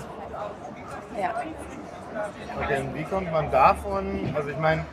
Ja. 1.20 1.30
Okay, 2.64 2.80
und 2.82 2.96
wie 2.96 3.04
kommt 3.04 3.32
man 3.32 3.50
davon? 3.52 4.34
Also 4.36 4.50
ich 4.50 4.58
meine, 4.58 4.86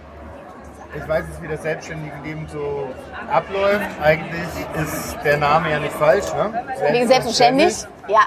ich 0.94 1.06
weiß 1.08 1.24
jetzt, 1.28 1.42
wie 1.42 1.48
das 1.48 1.62
selbstständige 1.62 2.14
Leben 2.24 2.46
so 2.48 2.88
abläuft. 3.30 3.86
Eigentlich 4.02 4.48
ist 4.82 5.16
der 5.24 5.36
Name 5.36 5.70
ja 5.70 5.78
nicht 5.78 5.92
falsch, 5.92 6.32
ne? 6.34 6.64
Wegen 6.90 7.06
selbstverständlich? 7.06 7.86
Ja, 8.08 8.20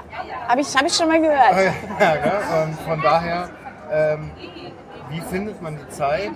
habe 0.48 0.60
ich, 0.62 0.74
hab 0.74 0.84
ich 0.86 0.94
schon 0.94 1.08
mal 1.08 1.20
gehört. 1.20 1.52
Ja, 2.00 2.14
ne? 2.14 2.32
Und 2.64 2.80
von 2.80 3.00
daher, 3.02 3.48
ähm, 3.92 4.30
wie 5.10 5.20
findet 5.20 5.60
man 5.60 5.76
die 5.76 5.88
Zeit, 5.88 6.30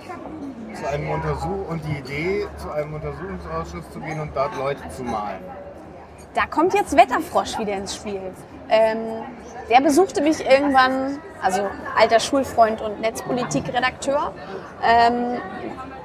zu 0.75 0.87
einem 0.87 1.09
Untersuch 1.09 1.69
und 1.69 1.81
die 1.85 1.97
Idee, 1.97 2.47
zu 2.57 2.71
einem 2.71 2.93
Untersuchungsausschuss 2.93 3.91
zu 3.91 3.99
gehen 3.99 4.19
und 4.19 4.35
dort 4.35 4.55
Leute 4.57 4.81
zu 4.89 5.03
malen? 5.03 5.43
Da 6.33 6.45
kommt 6.45 6.73
jetzt 6.73 6.95
Wetterfrosch 6.95 7.57
wieder 7.57 7.73
ins 7.73 7.95
Spiel. 7.95 8.21
Ähm, 8.69 9.23
der 9.69 9.81
besuchte 9.81 10.21
mich 10.21 10.45
irgendwann, 10.45 11.19
also 11.41 11.63
alter 11.97 12.19
Schulfreund 12.19 12.81
und 12.81 13.01
Netzpolitikredakteur, 13.01 14.31
ähm, 14.83 15.39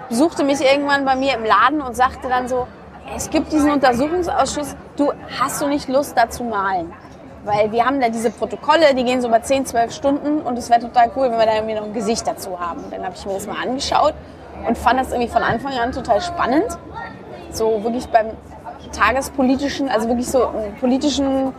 besuchte 0.09 0.44
mich 0.44 0.61
irgendwann 0.61 1.05
bei 1.05 1.16
mir 1.16 1.35
im 1.35 1.44
Laden 1.44 1.83
und 1.83 1.94
sagte 1.94 2.29
dann 2.29 2.48
so, 2.48 2.66
es 3.14 3.29
gibt 3.29 3.53
diesen 3.53 3.70
Untersuchungsausschuss, 3.70 4.77
du 4.96 5.12
hast 5.38 5.61
du 5.61 5.68
nicht 5.68 5.88
Lust 5.88 6.16
da 6.16 6.31
zu 6.31 6.44
malen? 6.44 6.92
Weil 7.44 7.70
wir 7.72 7.85
haben 7.85 8.00
da 8.00 8.09
diese 8.09 8.31
Protokolle, 8.31 8.94
die 8.94 9.05
gehen 9.05 9.20
so 9.20 9.29
über 9.29 9.42
10, 9.42 9.66
12 9.66 9.92
Stunden 9.92 10.40
und 10.40 10.57
es 10.57 10.70
wäre 10.70 10.81
total 10.81 11.11
cool, 11.14 11.31
wenn 11.31 11.38
wir 11.38 11.44
da 11.44 11.55
irgendwie 11.57 11.74
noch 11.74 11.85
ein 11.85 11.92
Gesicht 11.92 12.27
dazu 12.27 12.59
haben. 12.59 12.83
Dann 12.90 13.05
habe 13.05 13.14
ich 13.14 13.27
mir 13.27 13.35
das 13.35 13.46
mal 13.46 13.62
angeschaut 13.62 14.14
und 14.66 14.78
fand 14.78 15.00
das 15.00 15.10
irgendwie 15.10 15.30
von 15.30 15.42
Anfang 15.42 15.72
an 15.72 15.92
total 15.92 16.20
spannend. 16.20 16.78
So 17.50 17.82
wirklich 17.84 18.06
beim 18.08 18.30
tagespolitischen, 18.92 19.88
also 19.88 20.08
wirklich 20.08 20.28
so 20.28 20.44
ähm, 20.44 20.74
politischen 20.80 21.52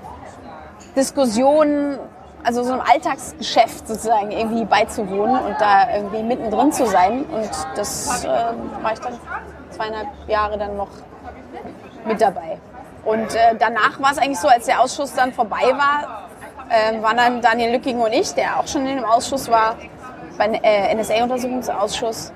Diskussionen, 0.96 2.00
also 2.44 2.64
so 2.64 2.74
einem 2.74 2.82
Alltagsgeschäft 2.82 3.88
sozusagen 3.88 4.32
irgendwie 4.32 4.66
beizuwohnen 4.66 5.40
und 5.40 5.60
da 5.60 5.94
irgendwie 5.94 6.24
mittendrin 6.24 6.72
zu 6.72 6.86
sein. 6.86 7.26
Und 7.26 7.50
das 7.76 8.24
äh, 8.24 8.28
war 8.28 8.94
ich 8.94 9.00
dann 9.00 9.14
zweieinhalb 9.72 10.08
Jahre 10.28 10.58
dann 10.58 10.78
noch 10.78 10.90
mit 12.06 12.22
dabei. 12.22 12.60
Und 13.04 13.36
äh, 13.36 13.56
danach 13.58 14.00
war 14.00 14.12
es 14.12 14.18
eigentlich 14.18 14.40
so, 14.40 14.48
als 14.48 14.66
der 14.66 14.82
Ausschuss 14.82 15.14
dann 15.14 15.34
vorbei 15.34 15.74
war, 15.76 16.30
äh, 16.70 17.02
waren 17.02 17.18
dann 17.18 17.42
Daniel 17.42 17.74
Lücking 17.74 18.00
und 18.00 18.14
ich, 18.14 18.34
der 18.34 18.60
auch 18.60 18.68
schon 18.68 18.86
in 18.88 18.98
dem 18.98 19.06
Ausschuss 19.06 19.50
war, 19.50 19.76
beim 20.38 20.54
äh, 20.54 20.94
NSA-Untersuchungsausschuss. 20.96 22.32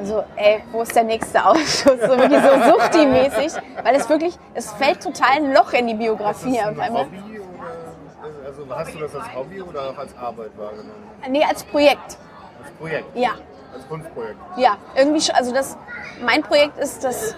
Also, 0.00 0.24
ey, 0.36 0.62
wo 0.72 0.80
ist 0.80 0.96
der 0.96 1.04
nächste 1.04 1.44
Ausschuss? 1.44 1.84
So 1.84 2.16
wirklich 2.16 2.40
so 2.42 2.72
suchti-mäßig. 2.72 3.62
Weil 3.84 3.94
es 3.96 4.08
wirklich, 4.08 4.38
es 4.54 4.72
fällt 4.72 5.02
total 5.02 5.32
ein 5.36 5.52
Loch 5.52 5.74
in 5.74 5.88
die 5.88 5.94
Biografie 5.94 6.58
auf 6.60 6.68
ein 6.68 6.80
einmal. 6.80 7.04
Hobby 7.04 7.40
oder 7.40 8.46
also 8.46 8.66
hast 8.76 8.94
du 8.94 8.98
das 8.98 9.14
als 9.14 9.34
Hobby 9.34 9.60
oder 9.60 9.90
auch 9.90 9.98
als 9.98 10.16
Arbeit 10.16 10.52
wahrgenommen? 10.56 10.90
Nee, 11.28 11.44
als 11.44 11.64
Projekt. 11.64 12.16
Als 12.62 12.72
Projekt? 12.78 13.14
Ja. 13.14 13.32
Als 13.74 13.86
Kunstprojekt? 13.88 14.36
Ja, 14.56 14.76
irgendwie, 14.96 15.20
sch- 15.20 15.32
also 15.34 15.52
das, 15.52 15.76
mein 16.24 16.42
Projekt 16.42 16.78
ist, 16.78 17.04
das 17.04 17.34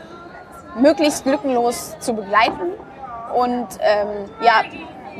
möglichst 0.76 1.26
lückenlos 1.26 1.98
zu 1.98 2.14
begleiten 2.14 2.74
und 3.34 3.66
ähm, 3.80 4.30
ja, 4.40 4.62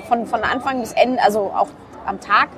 von, 0.09 0.27
von 0.27 0.43
Anfang 0.45 0.81
bis 0.81 0.93
Ende, 0.93 1.21
also 1.23 1.53
auch 1.55 1.69
am 2.07 2.21
Tag, 2.21 2.49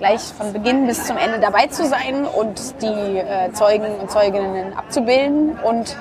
gleich 0.00 0.20
von 0.36 0.52
Beginn 0.52 0.86
bis 0.86 1.04
zum 1.06 1.16
Ende 1.16 1.38
dabei 1.38 1.66
zu 1.68 1.86
sein 1.86 2.24
und 2.26 2.82
die 2.82 3.18
äh, 3.18 3.52
Zeugen 3.52 3.84
und 4.00 4.10
Zeuginnen 4.10 4.72
abzubilden. 4.76 5.58
Und 5.62 5.96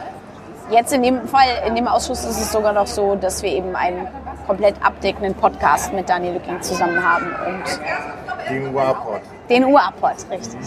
jetzt 0.71 0.93
in 0.93 1.03
dem 1.03 1.27
Fall, 1.27 1.47
in 1.67 1.75
dem 1.75 1.87
Ausschuss 1.87 2.23
ist 2.23 2.39
es 2.39 2.51
sogar 2.51 2.73
noch 2.73 2.87
so, 2.87 3.15
dass 3.15 3.43
wir 3.43 3.51
eben 3.51 3.75
einen 3.75 4.07
komplett 4.47 4.75
abdeckenden 4.83 5.35
Podcast 5.35 5.93
mit 5.93 6.09
Daniel 6.09 6.33
Lücking 6.33 6.61
zusammen 6.61 7.03
haben 7.07 7.27
und 7.45 8.49
Den 8.49 8.73
Warport. 8.73 9.21
den 9.49 9.65
UA-Pod, 9.65 10.15
richtig. 10.31 10.59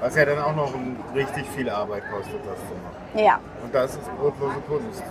Was 0.00 0.14
ja 0.14 0.24
dann 0.24 0.38
auch 0.38 0.54
noch 0.54 0.72
richtig 1.14 1.44
viel 1.54 1.68
Arbeit 1.68 2.04
kostet, 2.12 2.36
das 2.46 2.58
zu 2.60 2.74
machen. 2.74 3.24
Ja. 3.26 3.40
Und 3.64 3.74
das 3.74 3.92
ist 3.96 4.16
brotlose 4.18 4.60
Kunst. 4.68 5.02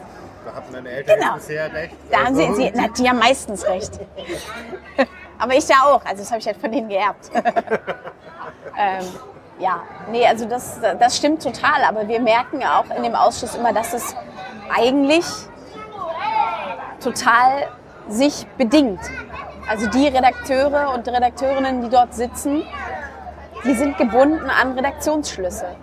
Da 0.45 0.53
hatten 0.55 0.71
meine 0.71 0.89
Eltern 0.89 1.19
Genau. 1.19 1.33
bisher 1.35 1.73
recht. 1.73 1.95
Da 2.11 2.17
haben 2.25 2.35
sie, 2.35 2.43
Also, 2.45 2.55
sie, 2.55 2.71
na, 2.75 2.87
die 2.87 3.09
haben 3.09 3.19
meistens 3.19 3.65
recht. 3.67 3.99
Aber 5.37 5.53
ich 5.55 5.67
ja 5.67 5.83
auch. 5.83 6.03
Also 6.05 6.23
das 6.23 6.31
habe 6.31 6.39
ich 6.39 6.47
halt 6.47 6.57
von 6.57 6.71
denen 6.71 6.89
geerbt. 6.89 7.31
ähm, 8.77 9.05
ja, 9.59 9.81
nee, 10.11 10.25
also 10.27 10.45
das, 10.45 10.79
das 10.81 11.17
stimmt 11.17 11.43
total. 11.43 11.83
Aber 11.87 12.07
wir 12.07 12.19
merken 12.19 12.63
auch 12.63 12.89
in 12.95 13.03
dem 13.03 13.15
Ausschuss 13.15 13.55
immer, 13.55 13.73
dass 13.73 13.93
es 13.93 14.15
eigentlich 14.73 15.25
total 17.01 17.67
sich 18.07 18.45
bedingt. 18.57 18.99
Also 19.67 19.87
die 19.87 20.07
Redakteure 20.07 20.93
und 20.93 21.07
Redakteurinnen, 21.07 21.81
die 21.81 21.89
dort 21.89 22.13
sitzen, 22.13 22.63
die 23.63 23.73
sind 23.73 23.97
gebunden 23.97 24.49
an 24.49 24.73
Redaktionsschlüsse. 24.73 25.75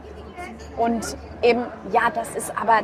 Und 0.77 1.17
eben, 1.43 1.67
ja, 1.91 2.11
das 2.15 2.31
ist 2.31 2.53
aber 2.57 2.81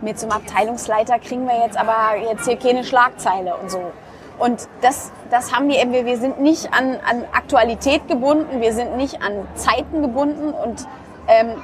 mit 0.00 0.18
zum 0.18 0.30
Abteilungsleiter 0.30 1.18
kriegen 1.18 1.46
wir 1.46 1.58
jetzt 1.64 1.78
aber 1.78 2.16
jetzt 2.30 2.46
hier 2.46 2.58
keine 2.58 2.84
Schlagzeile 2.84 3.56
und 3.56 3.70
so. 3.70 3.92
Und 4.38 4.68
das, 4.80 5.12
das 5.30 5.54
haben 5.54 5.68
wir 5.68 5.80
eben, 5.80 5.92
wir 5.92 6.18
sind 6.18 6.40
nicht 6.40 6.72
an, 6.72 6.98
an 7.08 7.24
Aktualität 7.32 8.08
gebunden, 8.08 8.60
wir 8.60 8.72
sind 8.72 8.96
nicht 8.96 9.22
an 9.22 9.46
Zeiten 9.54 10.02
gebunden 10.02 10.52
und 10.52 10.86
ähm, 11.26 11.62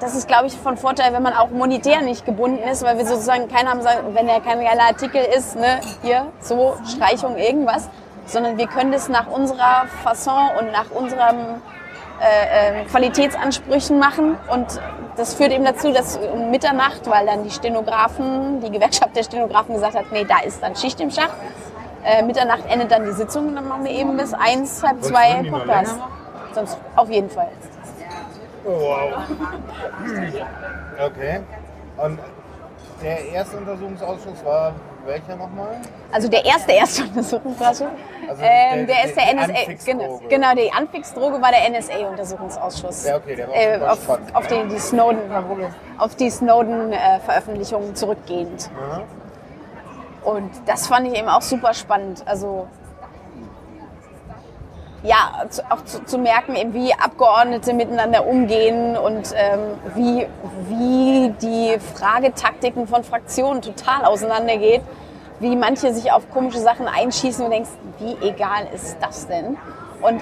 das 0.00 0.14
ist, 0.14 0.28
glaube 0.28 0.48
ich, 0.48 0.54
von 0.54 0.76
Vorteil, 0.76 1.12
wenn 1.12 1.22
man 1.22 1.32
auch 1.32 1.50
monetär 1.50 2.02
nicht 2.02 2.26
gebunden 2.26 2.62
ist, 2.62 2.82
weil 2.82 2.98
wir 2.98 3.06
sozusagen 3.06 3.48
keiner 3.48 3.70
haben 3.70 3.82
sagen, 3.82 4.14
wenn 4.14 4.28
er 4.28 4.40
kein 4.40 4.60
geiler 4.60 4.84
Artikel 4.84 5.22
ist, 5.22 5.56
ne, 5.56 5.80
hier, 6.02 6.26
so, 6.40 6.76
Streichung, 6.86 7.36
irgendwas, 7.38 7.88
sondern 8.26 8.58
wir 8.58 8.66
können 8.66 8.92
das 8.92 9.08
nach 9.08 9.28
unserer 9.28 9.86
Fasson 10.02 10.50
und 10.58 10.72
nach 10.72 10.90
unserem 10.90 11.62
äh, 12.20 12.80
äh, 12.80 12.84
Qualitätsansprüchen 12.86 13.98
machen 13.98 14.36
und 14.52 14.80
das 15.16 15.34
führt 15.34 15.52
eben 15.52 15.64
dazu, 15.64 15.92
dass 15.92 16.16
um 16.16 16.50
Mitternacht, 16.50 17.08
weil 17.08 17.26
dann 17.26 17.44
die 17.44 17.50
Stenografen, 17.50 18.60
die 18.60 18.70
Gewerkschaft 18.70 19.16
der 19.16 19.22
Stenografen 19.22 19.74
gesagt 19.74 19.94
hat, 19.96 20.12
nee, 20.12 20.24
da 20.24 20.40
ist 20.40 20.62
dann 20.62 20.76
Schicht 20.76 21.00
im 21.00 21.10
Schacht. 21.10 21.34
Äh, 22.08 22.22
Mitternacht 22.22 22.64
endet 22.70 22.90
dann 22.90 23.04
die 23.04 23.12
Sitzung 23.12 23.48
und 23.48 23.56
dann 23.56 23.68
machen 23.68 23.84
wir 23.84 23.90
eben 23.90 24.16
bis 24.16 24.32
eins, 24.32 24.82
halb 24.82 25.02
zwei 25.02 25.42
Podcast. 25.50 25.94
Sonst 26.54 26.78
auf 26.96 27.10
jeden 27.10 27.28
Fall. 27.28 27.48
Oh, 28.64 28.70
wow. 28.70 29.12
Okay. 30.98 31.40
Und 31.98 32.18
der 33.02 33.28
erste 33.28 33.58
Untersuchungsausschuss 33.58 34.44
war 34.44 34.74
welcher 35.04 35.36
nochmal? 35.36 35.80
Also 36.10 36.28
der 36.28 36.44
erste 36.44 36.72
erste 36.72 37.02
Untersuchungsausschuss. 37.04 37.88
Also 38.28 38.42
ähm, 38.42 38.86
der, 38.86 38.96
der, 38.96 39.04
ist 39.04 39.16
der 39.16 39.34
NSA. 39.34 39.92
Genau, 39.92 40.20
genau, 40.28 40.54
die 40.54 40.72
Anfixdroge 40.72 41.40
war 41.40 41.50
der 41.50 41.70
NSA-Untersuchungsausschuss. 41.70 43.06
Ja, 43.06 43.16
okay, 43.16 43.36
der 43.36 43.48
war 43.48 43.54
äh, 43.54 43.80
auf, 43.86 44.02
spannend. 44.02 44.34
auf 44.34 44.46
die, 44.46 44.68
die 44.68 44.78
Snowden, 44.78 45.20
auf 45.98 46.14
die 46.16 46.30
Snowden-Veröffentlichungen 46.30 47.94
zurückgehend. 47.94 48.70
Mhm. 48.72 49.27
Und 50.28 50.50
das 50.66 50.88
fand 50.88 51.06
ich 51.06 51.18
eben 51.18 51.28
auch 51.28 51.40
super 51.40 51.72
spannend. 51.72 52.22
Also 52.26 52.66
ja, 55.02 55.46
auch 55.70 55.82
zu, 55.86 56.04
zu, 56.04 56.18
merken, 56.18 56.54
eben 56.54 56.74
wie 56.74 56.92
Abgeordnete 56.92 57.72
miteinander 57.72 58.26
umgehen 58.26 58.98
und 58.98 59.32
ähm, 59.34 59.60
wie, 59.94 60.26
wie 60.68 61.30
die 61.40 61.78
Fragetaktiken 61.94 62.86
von 62.86 63.04
Fraktionen 63.04 63.62
total 63.62 64.04
auseinandergeht, 64.04 64.82
wie 65.40 65.56
manche 65.56 65.94
sich 65.94 66.12
auf 66.12 66.28
komische 66.28 66.58
Sachen 66.58 66.88
einschießen 66.88 67.42
und 67.42 67.50
denkst, 67.50 67.70
wie 67.98 68.14
egal 68.20 68.66
ist 68.74 68.98
das 69.00 69.28
denn? 69.28 69.56
Und 70.02 70.20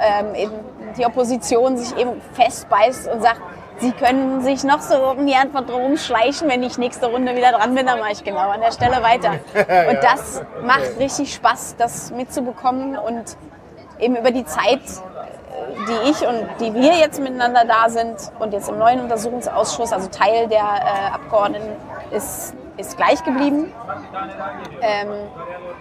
ähm, 0.00 0.34
eben 0.34 0.52
die 0.96 1.04
Opposition 1.04 1.76
sich 1.76 1.94
eben 1.98 2.22
festbeißt 2.32 3.06
und 3.08 3.20
sagt, 3.20 3.42
sie 3.78 3.92
können 3.92 4.42
sich 4.42 4.64
noch 4.64 4.80
so 4.80 4.96
um 5.10 5.26
die 5.26 5.34
Antwort 5.34 5.68
drum 5.68 5.96
schleichen, 5.96 6.48
wenn 6.48 6.62
ich 6.62 6.78
nächste 6.78 7.06
Runde 7.06 7.34
wieder 7.34 7.52
dran 7.52 7.74
bin, 7.74 7.86
dann 7.86 7.98
mache 7.98 8.12
ich 8.12 8.24
genau 8.24 8.50
an 8.50 8.60
der 8.60 8.72
Stelle 8.72 9.02
weiter. 9.02 9.32
Und 9.88 9.98
das 10.02 10.42
macht 10.64 10.98
richtig 10.98 11.34
Spaß, 11.34 11.76
das 11.76 12.10
mitzubekommen 12.10 12.96
und 12.96 13.36
eben 13.98 14.16
über 14.16 14.30
die 14.30 14.44
Zeit, 14.44 14.80
die 15.88 16.10
ich 16.10 16.26
und 16.26 16.46
die 16.60 16.74
wir 16.74 16.94
jetzt 16.94 17.20
miteinander 17.20 17.64
da 17.64 17.88
sind 17.88 18.16
und 18.38 18.52
jetzt 18.52 18.68
im 18.68 18.78
neuen 18.78 19.00
Untersuchungsausschuss, 19.00 19.92
also 19.92 20.08
Teil 20.08 20.48
der 20.48 20.58
äh, 20.58 21.14
Abgeordneten 21.14 21.70
ist, 22.10 22.54
ist 22.76 22.96
gleich 22.96 23.22
geblieben, 23.22 23.72
ähm, 24.80 25.08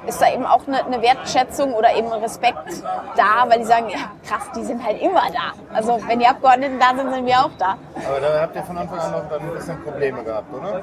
ist 0.07 0.21
da 0.21 0.31
eben 0.31 0.45
auch 0.45 0.67
eine, 0.67 0.85
eine, 0.85 1.01
Wertschätzung 1.01 1.73
oder 1.73 1.95
eben 1.95 2.11
Respekt 2.11 2.83
da, 3.15 3.45
weil 3.47 3.59
die 3.59 3.65
sagen, 3.65 3.89
ja, 3.89 4.11
krass, 4.27 4.49
die 4.55 4.63
sind 4.63 4.83
halt 4.85 5.01
immer 5.01 5.23
da. 5.31 5.53
Also 5.73 5.99
wenn 6.07 6.19
die 6.19 6.27
Abgeordneten 6.27 6.79
da 6.79 6.95
sind, 6.95 7.13
sind 7.13 7.25
wir 7.25 7.39
auch 7.39 7.51
da. 7.57 7.77
Aber 8.07 8.19
da 8.19 8.41
habt 8.41 8.55
ihr 8.55 8.63
von 8.63 8.77
Anfang 8.77 8.99
an 8.99 9.11
noch 9.11 9.29
dann 9.29 9.41
ein 9.41 9.53
bisschen 9.53 9.81
Probleme 9.83 10.23
gehabt, 10.23 10.53
oder? 10.53 10.81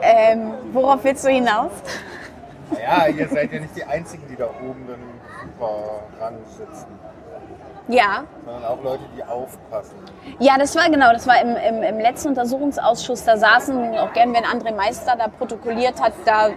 Ähm, 0.00 0.54
worauf 0.72 1.04
willst 1.04 1.24
du 1.24 1.28
hinaus? 1.28 1.70
Naja, 2.70 3.08
ihr 3.08 3.28
seid 3.28 3.52
ja 3.52 3.60
nicht 3.60 3.76
die 3.76 3.84
Einzigen, 3.84 4.26
die 4.28 4.36
da 4.36 4.46
oben 4.46 4.86
dann 4.88 5.00
Rang 6.20 6.36
sitzen. 6.56 6.86
Ja. 7.88 8.24
Sondern 8.44 8.64
auch 8.64 8.82
Leute, 8.82 9.02
die 9.16 9.24
aufpassen. 9.24 9.96
Ja, 10.38 10.56
das 10.58 10.74
war 10.76 10.88
genau, 10.88 11.12
das 11.12 11.26
war 11.26 11.40
im, 11.40 11.56
im, 11.56 11.82
im 11.82 11.98
letzten 11.98 12.28
Untersuchungsausschuss, 12.28 13.24
da 13.24 13.36
saßen 13.36 13.98
auch 13.98 14.12
gern, 14.12 14.32
wenn 14.34 14.44
André 14.44 14.74
Meister 14.74 15.16
da 15.16 15.28
protokolliert 15.28 16.00
hat, 16.00 16.12
da 16.24 16.50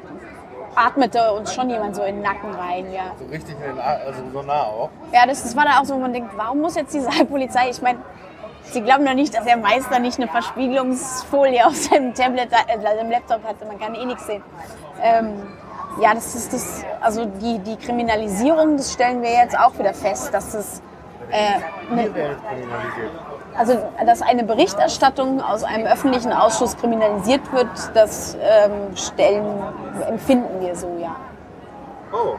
atmete 0.76 1.34
uns 1.34 1.54
schon 1.54 1.70
jemand 1.70 1.96
so 1.96 2.04
in 2.04 2.16
den 2.16 2.24
Nacken 2.24 2.54
rein, 2.54 2.92
ja. 2.92 3.14
So 3.18 3.26
richtig 3.26 3.56
in 3.56 3.76
den, 3.76 3.80
also 3.80 4.22
so 4.32 4.42
nah 4.42 4.64
auch. 4.64 4.90
Ja, 5.12 5.26
das, 5.26 5.44
das 5.44 5.56
war 5.56 5.66
da 5.66 5.80
auch 5.80 5.86
so, 5.86 5.96
wo 5.96 6.00
man 6.00 6.14
denkt, 6.14 6.32
warum 6.36 6.62
muss 6.62 6.76
jetzt 6.76 6.94
die 6.94 7.24
Polizei, 7.26 7.70
ich 7.70 7.82
meine, 7.82 8.00
Sie 8.72 8.82
glauben 8.82 9.06
doch 9.06 9.14
nicht, 9.14 9.34
dass 9.36 9.46
der 9.46 9.58
Meister 9.58 10.00
nicht 10.00 10.20
eine 10.20 10.28
Verspiegelungsfolie 10.28 11.66
auf 11.66 11.76
seinem 11.76 12.14
Tablet, 12.14 12.52
äh, 12.52 12.82
seinem 12.82 13.12
Laptop 13.12 13.44
hatte. 13.44 13.66
Man 13.66 13.80
kann 13.80 13.94
eh 13.96 14.06
nichts 14.06 14.26
sehen. 14.26 14.44
Ähm, 15.02 15.44
ja, 16.02 16.14
das 16.14 16.36
ist 16.36 16.52
das, 16.52 16.84
also 17.00 17.26
die, 17.26 17.60
die 17.60 17.78
Kriminalisierung, 17.78 18.76
das 18.78 18.92
stellen 18.92 19.22
wir 19.22 19.32
jetzt 19.32 19.58
auch 19.58 19.78
wieder 19.78 19.94
fest, 19.94 20.34
dass 20.34 20.54
es 20.54 20.82
äh, 21.32 21.94
ne, 21.94 22.10
also 23.58 23.78
dass 24.06 24.22
eine 24.22 24.44
Berichterstattung 24.44 25.42
aus 25.42 25.64
einem 25.64 25.86
öffentlichen 25.88 26.32
Ausschuss 26.34 26.76
kriminalisiert 26.78 27.42
wird, 27.54 27.68
das 27.94 28.38
ähm, 28.42 28.96
stellen, 28.96 29.46
empfinden 30.08 30.62
wir 30.62 30.76
so, 30.76 30.90
ja. 31.02 31.16
Oh, 32.12 32.36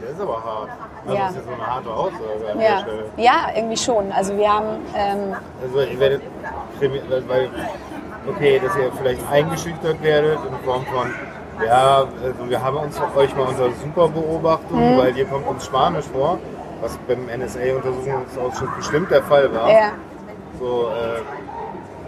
das 0.00 0.10
ist 0.10 0.20
aber 0.20 0.44
hart. 0.44 0.68
Also 1.06 1.16
ja. 1.16 1.26
Das 1.26 1.30
ist 1.30 1.36
ja 1.36 1.42
so 1.42 1.62
eine 1.62 1.66
harte 1.66 1.90
Aussage 1.90 2.62
ja. 2.62 2.82
der. 2.82 3.24
Ja, 3.24 3.32
irgendwie 3.54 3.76
schon. 3.76 4.12
Also 4.12 4.36
wir 4.36 4.52
haben... 4.52 4.66
Ähm, 4.94 5.36
also 5.62 5.80
ihr 5.80 6.00
werdet, 6.00 6.22
weil, 7.28 7.48
okay, 8.28 8.60
dass 8.60 8.76
ihr 8.76 8.90
vielleicht 8.92 9.30
eingeschüchtert 9.30 10.02
werdet 10.02 10.38
in 10.44 10.64
Form 10.64 10.84
von 10.86 11.12
ja, 11.66 11.98
also 11.98 12.48
wir 12.48 12.62
haben 12.62 12.76
uns 12.78 12.98
auf 12.98 13.14
euch 13.16 13.36
mal 13.36 13.48
unsere 13.48 13.70
Superbeobachtung, 13.72 14.94
mhm. 14.94 14.98
weil 14.98 15.12
hier 15.12 15.26
kommt 15.26 15.46
uns 15.46 15.66
Spanisch 15.66 16.06
vor, 16.06 16.38
was 16.80 16.96
beim 17.06 17.26
NSA-Untersuchungsausschuss 17.26 18.68
bestimmt 18.76 19.10
der 19.10 19.22
Fall 19.22 19.52
war. 19.54 19.70
Ja. 19.70 19.92
So, 20.58 20.90
äh, 20.90 21.20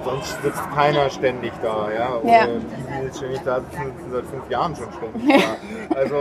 sonst 0.05 0.43
sitzt 0.43 0.63
keiner 0.75 1.11
ständig 1.11 1.53
da, 1.63 1.91
ja. 1.91 2.17
Oder 2.17 2.33
ja. 2.33 2.47
die, 2.47 2.61
die 2.61 3.05
jetzt 3.05 3.19
ständig 3.19 3.41
da 3.45 3.61
sitzen, 3.61 3.93
sitzen 3.97 4.13
seit 4.13 4.27
fünf 4.27 4.51
Jahren 4.51 4.77
schon 4.77 4.89
ständig 4.93 5.45
da. 5.45 5.97
Also 5.97 6.17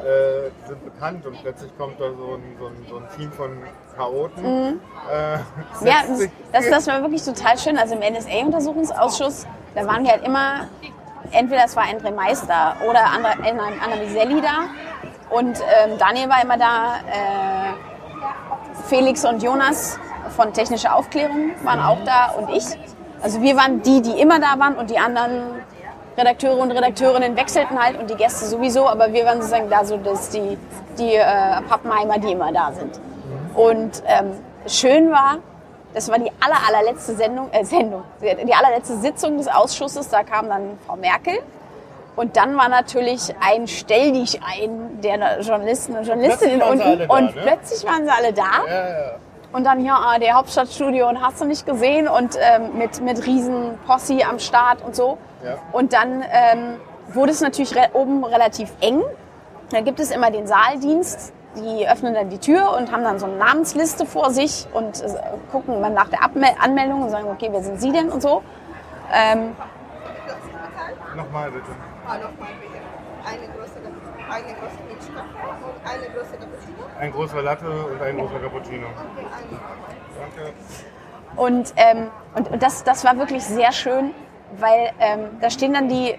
äh, 0.00 0.50
sind 0.66 0.84
bekannt 0.84 1.26
und 1.26 1.40
plötzlich 1.42 1.76
kommt 1.76 2.00
da 2.00 2.10
so 2.10 2.34
ein, 2.34 2.42
so 2.58 2.66
ein, 2.66 2.86
so 2.88 2.96
ein 2.96 3.04
Team 3.16 3.30
von 3.32 3.50
Chaoten. 3.96 4.42
Mhm. 4.42 4.80
Äh, 5.10 5.86
ja, 5.86 5.96
das, 6.52 6.70
das 6.70 6.86
war 6.86 7.02
wirklich 7.02 7.22
total 7.22 7.58
schön. 7.58 7.76
Also 7.78 7.94
im 7.94 8.00
NSA-Untersuchungsausschuss, 8.00 9.46
da 9.74 9.86
waren 9.86 10.04
wir 10.04 10.12
halt 10.12 10.26
immer 10.26 10.68
entweder 11.32 11.64
es 11.64 11.76
war 11.76 11.84
Andre 11.84 12.12
Meister 12.12 12.76
oder 12.88 13.04
Anna, 13.04 13.34
Anna 13.38 14.00
Viselli 14.00 14.40
da. 14.40 14.70
Und 15.30 15.60
ähm, 15.60 15.98
Daniel 15.98 16.28
war 16.28 16.42
immer 16.42 16.58
da. 16.58 16.96
Äh, 17.06 17.89
Felix 18.88 19.24
und 19.24 19.42
Jonas 19.42 19.98
von 20.36 20.52
Technische 20.52 20.92
Aufklärung 20.92 21.52
waren 21.64 21.80
auch 21.80 21.98
da 22.04 22.30
und 22.38 22.50
ich. 22.50 22.64
Also 23.22 23.42
wir 23.42 23.56
waren 23.56 23.82
die, 23.82 24.00
die 24.00 24.20
immer 24.20 24.40
da 24.40 24.58
waren 24.58 24.76
und 24.76 24.90
die 24.90 24.98
anderen 24.98 25.62
Redakteure 26.16 26.58
und 26.58 26.70
Redakteurinnen 26.70 27.36
wechselten 27.36 27.78
halt 27.82 27.98
und 27.98 28.10
die 28.10 28.14
Gäste 28.14 28.46
sowieso, 28.46 28.88
aber 28.88 29.12
wir 29.12 29.24
waren 29.24 29.40
sozusagen 29.40 29.70
da 29.70 29.84
so, 29.84 29.96
dass 29.96 30.30
die, 30.30 30.58
die 30.98 31.14
äh, 31.14 31.60
Pappenheimer, 31.68 32.18
die 32.18 32.32
immer 32.32 32.52
da 32.52 32.72
sind. 32.72 33.00
Und 33.54 34.02
ähm, 34.06 34.32
schön 34.66 35.10
war, 35.10 35.38
das 35.94 36.08
war 36.08 36.18
die 36.18 36.30
aller, 36.40 36.58
allerletzte 36.68 37.14
Sendung, 37.14 37.48
äh, 37.52 37.64
Sendung, 37.64 38.02
die 38.20 38.54
allerletzte 38.54 38.96
Sitzung 38.98 39.36
des 39.38 39.48
Ausschusses. 39.48 40.08
Da 40.08 40.22
kam 40.22 40.48
dann 40.48 40.78
Frau 40.86 40.96
Merkel. 40.96 41.38
Und 42.16 42.36
dann 42.36 42.56
war 42.56 42.68
natürlich 42.68 43.34
ein 43.40 43.66
Stell 43.66 44.12
dich 44.12 44.40
ein 44.42 45.00
der 45.00 45.40
Journalisten 45.40 45.96
und 45.96 46.06
Journalistinnen 46.06 46.62
unten. 46.62 46.98
Da, 46.98 47.14
und 47.14 47.34
ne? 47.36 47.42
plötzlich 47.42 47.84
waren 47.88 48.04
sie 48.04 48.10
alle 48.10 48.32
da. 48.32 48.66
Ja, 48.66 48.88
ja. 48.88 49.12
Und 49.52 49.64
dann 49.64 49.84
ja, 49.84 49.96
ah, 49.96 50.18
der 50.18 50.34
Hauptstadtstudio 50.34 51.08
und 51.08 51.20
hast 51.20 51.40
du 51.40 51.44
nicht 51.44 51.66
gesehen 51.66 52.06
und 52.06 52.36
ähm, 52.40 52.78
mit, 52.78 53.00
mit 53.00 53.26
riesen 53.26 53.78
Posse 53.84 54.24
am 54.24 54.38
Start 54.38 54.82
und 54.84 54.94
so. 54.94 55.18
Und 55.72 55.92
dann 55.92 56.22
ähm, 56.22 56.76
wurde 57.08 57.32
es 57.32 57.40
natürlich 57.40 57.74
re 57.74 57.88
oben 57.94 58.24
relativ 58.24 58.70
eng. 58.80 59.02
Da 59.70 59.80
gibt 59.80 59.98
es 59.98 60.10
immer 60.10 60.30
den 60.30 60.46
Saaldienst, 60.46 61.32
die 61.56 61.88
öffnen 61.88 62.14
dann 62.14 62.30
die 62.30 62.38
Tür 62.38 62.76
und 62.76 62.92
haben 62.92 63.02
dann 63.02 63.18
so 63.18 63.26
eine 63.26 63.36
Namensliste 63.36 64.06
vor 64.06 64.30
sich 64.30 64.66
und 64.72 65.02
äh, 65.02 65.08
gucken 65.50 65.80
dann 65.82 65.94
nach 65.94 66.08
der 66.08 66.22
Abmel 66.22 66.50
Anmeldung 66.60 67.02
und 67.02 67.10
sagen, 67.10 67.26
okay, 67.28 67.48
wer 67.50 67.62
sind 67.62 67.80
Sie 67.80 67.90
denn 67.90 68.10
und 68.10 68.22
so. 68.22 68.42
Ähm, 69.12 69.56
nochmal 71.16 71.50
bitte. 71.50 71.66
Ah, 72.06 72.14
nochmal 72.14 72.50
bitte. 72.60 72.80
Eine 73.24 73.48
große, 73.52 73.76
eine 73.76 74.54
große 74.54 74.80
Eine 75.84 76.08
große 76.14 76.36
Cappuccino. 76.38 76.84
Ein 76.98 77.12
großer 77.12 77.42
Latte 77.42 77.86
und 77.86 78.02
ein 78.02 78.16
großer 78.16 78.38
Cappuccino. 78.40 78.86
Danke. 80.18 80.52
Und, 81.36 81.72
ähm, 81.76 82.10
und, 82.34 82.50
und 82.50 82.62
das, 82.62 82.82
das 82.84 83.04
war 83.04 83.18
wirklich 83.18 83.44
sehr 83.44 83.72
schön, 83.72 84.14
weil 84.58 84.90
ähm, 84.98 85.38
da 85.40 85.50
stehen 85.50 85.74
dann 85.74 85.88
die 85.88 86.18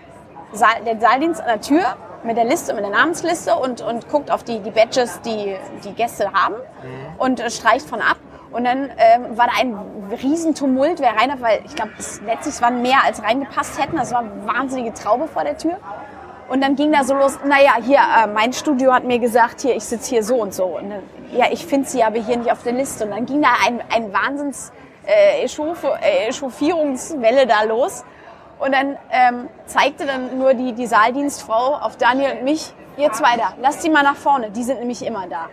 Saal, 0.53 0.83
der 0.85 0.99
Saaldienst 0.99 1.41
an 1.41 1.47
der 1.47 1.61
Tür 1.61 1.97
mit 2.23 2.37
der 2.37 2.45
Liste, 2.45 2.73
mit 2.73 2.83
der 2.83 2.91
Namensliste 2.91 3.55
und, 3.55 3.81
und 3.81 4.07
guckt 4.09 4.31
auf 4.31 4.43
die, 4.43 4.59
die 4.59 4.71
Badges, 4.71 5.21
die 5.21 5.55
die 5.83 5.93
Gäste 5.93 6.31
haben 6.31 6.55
mhm. 6.55 7.19
und 7.19 7.39
äh, 7.39 7.49
streicht 7.49 7.87
von 7.87 8.01
ab. 8.01 8.17
Und 8.51 8.65
dann 8.65 8.89
ähm, 8.97 9.37
war 9.37 9.47
da 9.47 9.53
ein 9.59 9.77
Riesentumult, 10.11 10.99
wer 10.99 11.15
rein 11.15 11.31
hat, 11.31 11.41
weil 11.41 11.61
ich 11.65 11.75
glaube, 11.75 11.91
letztlich 12.25 12.61
waren 12.61 12.81
mehr 12.81 13.03
als 13.05 13.23
reingepasst 13.23 13.81
hätten. 13.81 13.95
Das 13.95 14.11
war 14.11 14.19
eine 14.19 14.45
wahnsinnige 14.45 14.93
Traube 14.93 15.27
vor 15.27 15.43
der 15.43 15.57
Tür. 15.57 15.77
Und 16.49 16.61
dann 16.61 16.75
ging 16.75 16.91
da 16.91 17.05
so 17.05 17.13
los, 17.13 17.39
naja, 17.45 17.75
hier, 17.81 17.99
äh, 17.99 18.27
mein 18.27 18.51
Studio 18.51 18.93
hat 18.93 19.05
mir 19.05 19.19
gesagt, 19.19 19.61
hier, 19.61 19.73
ich 19.73 19.85
sitze 19.85 20.09
hier 20.09 20.23
so 20.23 20.35
und 20.35 20.53
so. 20.53 20.65
Und 20.65 20.89
dann, 20.89 21.03
ja, 21.31 21.45
ich 21.49 21.65
finde 21.65 21.87
sie 21.87 22.03
aber 22.03 22.19
hier 22.19 22.35
nicht 22.35 22.51
auf 22.51 22.61
der 22.63 22.73
Liste. 22.73 23.05
Und 23.05 23.11
dann 23.11 23.25
ging 23.25 23.41
da 23.41 23.49
ein, 23.65 23.81
ein 23.89 24.11
Wahnsinns 24.11 24.73
äh, 25.07 25.43
äh, 25.43 26.27
Echauffierungswelle 26.27 27.47
da 27.47 27.63
los. 27.63 28.03
Und 28.59 28.73
dann 28.73 28.97
ähm, 29.11 29.47
zeigte 29.65 30.05
dann 30.05 30.37
nur 30.37 30.53
die, 30.53 30.73
die 30.73 30.87
Saaldienstfrau 30.87 31.75
auf 31.75 31.95
Daniel 31.95 32.33
und 32.33 32.43
mich, 32.43 32.73
ihr 32.97 33.11
zwei 33.13 33.37
da, 33.37 33.53
lasst 33.61 33.81
sie 33.81 33.89
mal 33.89 34.03
nach 34.03 34.17
vorne, 34.17 34.51
die 34.51 34.63
sind 34.63 34.79
nämlich 34.79 35.03
immer 35.05 35.27
da. 35.27 35.49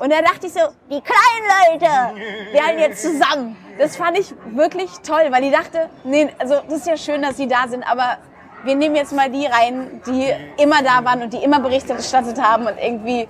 Und 0.00 0.10
da 0.10 0.22
dachte 0.22 0.46
ich 0.46 0.54
so, 0.54 0.60
die 0.90 1.00
kleinen 1.02 1.72
Leute, 1.72 2.62
halten 2.62 2.78
jetzt 2.80 3.02
zusammen. 3.02 3.54
Das 3.78 3.96
fand 3.96 4.18
ich 4.18 4.34
wirklich 4.52 4.90
toll, 5.06 5.26
weil 5.28 5.44
ich 5.44 5.52
dachte, 5.52 5.90
nee, 6.04 6.26
also 6.38 6.54
das 6.66 6.78
ist 6.78 6.86
ja 6.86 6.96
schön, 6.96 7.20
dass 7.20 7.36
sie 7.36 7.46
da 7.46 7.68
sind, 7.68 7.82
aber 7.82 8.16
wir 8.64 8.74
nehmen 8.74 8.96
jetzt 8.96 9.12
mal 9.12 9.30
die 9.30 9.44
rein, 9.44 10.00
die 10.06 10.32
immer 10.62 10.82
da 10.82 11.04
waren 11.04 11.22
und 11.22 11.32
die 11.34 11.44
immer 11.44 11.60
Berichte 11.60 11.92
erstattet 11.92 12.40
haben 12.42 12.66
und 12.66 12.78
irgendwie, 12.78 13.20
äh, 13.20 13.26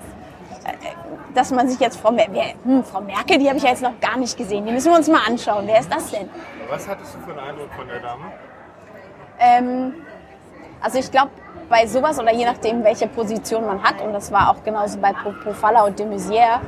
dass 1.34 1.50
man 1.50 1.68
sich 1.68 1.80
jetzt 1.80 1.98
Frau, 2.00 2.12
Mer 2.12 2.28
hm, 2.62 2.84
Frau 2.84 3.00
Merkel, 3.00 3.38
die 3.38 3.48
habe 3.48 3.58
ich 3.58 3.64
ja 3.64 3.70
jetzt 3.70 3.82
noch 3.82 3.98
gar 4.00 4.16
nicht 4.16 4.36
gesehen, 4.36 4.64
die 4.64 4.72
müssen 4.72 4.92
wir 4.92 4.98
uns 4.98 5.08
mal 5.08 5.22
anschauen. 5.26 5.66
Wer 5.66 5.80
ist 5.80 5.92
das 5.92 6.08
denn? 6.12 6.28
Was 6.68 6.86
hattest 6.86 7.16
du 7.16 7.18
für 7.20 7.30
einen 7.32 7.48
Eindruck 7.48 7.72
von 7.74 7.88
der 7.88 7.98
Dame? 7.98 8.24
Ähm, 9.40 9.94
also 10.80 10.98
ich 10.98 11.10
glaube, 11.10 11.30
bei 11.68 11.86
sowas 11.86 12.18
oder 12.18 12.32
je 12.32 12.44
nachdem, 12.44 12.82
welche 12.84 13.06
Position 13.06 13.64
man 13.64 13.82
hat, 13.82 14.00
und 14.02 14.12
das 14.12 14.32
war 14.32 14.50
auch 14.50 14.62
genauso 14.64 14.98
bei 14.98 15.12
Pofalla 15.12 15.84
und 15.84 15.98
de 15.98 16.06
Maizière, 16.06 16.60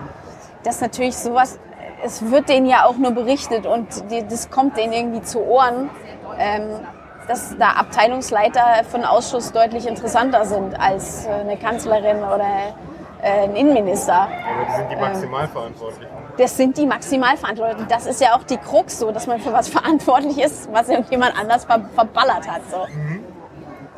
dass 0.63 0.81
natürlich 0.81 1.17
sowas, 1.17 1.59
es 2.05 2.31
wird 2.31 2.49
denen 2.49 2.67
ja 2.67 2.87
auch 2.87 2.97
nur 2.97 3.11
berichtet 3.11 3.67
und 3.67 4.11
die, 4.11 4.27
das 4.27 4.51
kommt 4.51 4.77
denen 4.77 4.93
irgendwie 4.93 5.23
zu 5.23 5.41
Ohren, 5.45 5.91
ähm, 6.39 6.81
dass 7.29 7.57
da 7.59 7.71
Abteilungsleiter 7.71 8.85
von 8.91 9.05
Ausschuss 9.05 9.53
deutlich 9.53 9.87
interessanter 9.87 10.45
sind 10.45 10.79
als 10.81 11.27
äh, 11.27 11.31
eine 11.31 11.57
Kanzlerin 11.57 12.19
oder 12.19 12.75
äh, 13.23 13.45
ein 13.45 13.57
Innenminister. 13.57 14.23
Aber 14.23 14.31
die 14.67 14.73
sind 14.73 14.91
die 14.91 14.95
ähm, 14.95 15.01
Maximalverantwortlichen. 15.01 16.13
Das 16.37 16.57
sind 16.57 16.77
die 16.77 16.87
Maximalverantwortlichen. 16.87 17.89
Das 17.89 18.07
ist 18.07 18.21
ja 18.21 18.35
auch 18.35 18.43
die 18.45 18.57
Krux 18.57 18.99
so, 18.99 19.13
dass 19.13 19.27
man 19.27 19.41
für 19.41 19.53
was 19.53 19.69
verantwortlich 19.79 20.43
ist, 20.43 20.73
was 20.73 20.89
jemand 20.89 21.39
anders 21.39 21.65
ver 21.65 21.81
verballert 21.95 22.49
hat. 22.49 22.63
So. 22.71 22.79
Mhm. 22.93 23.32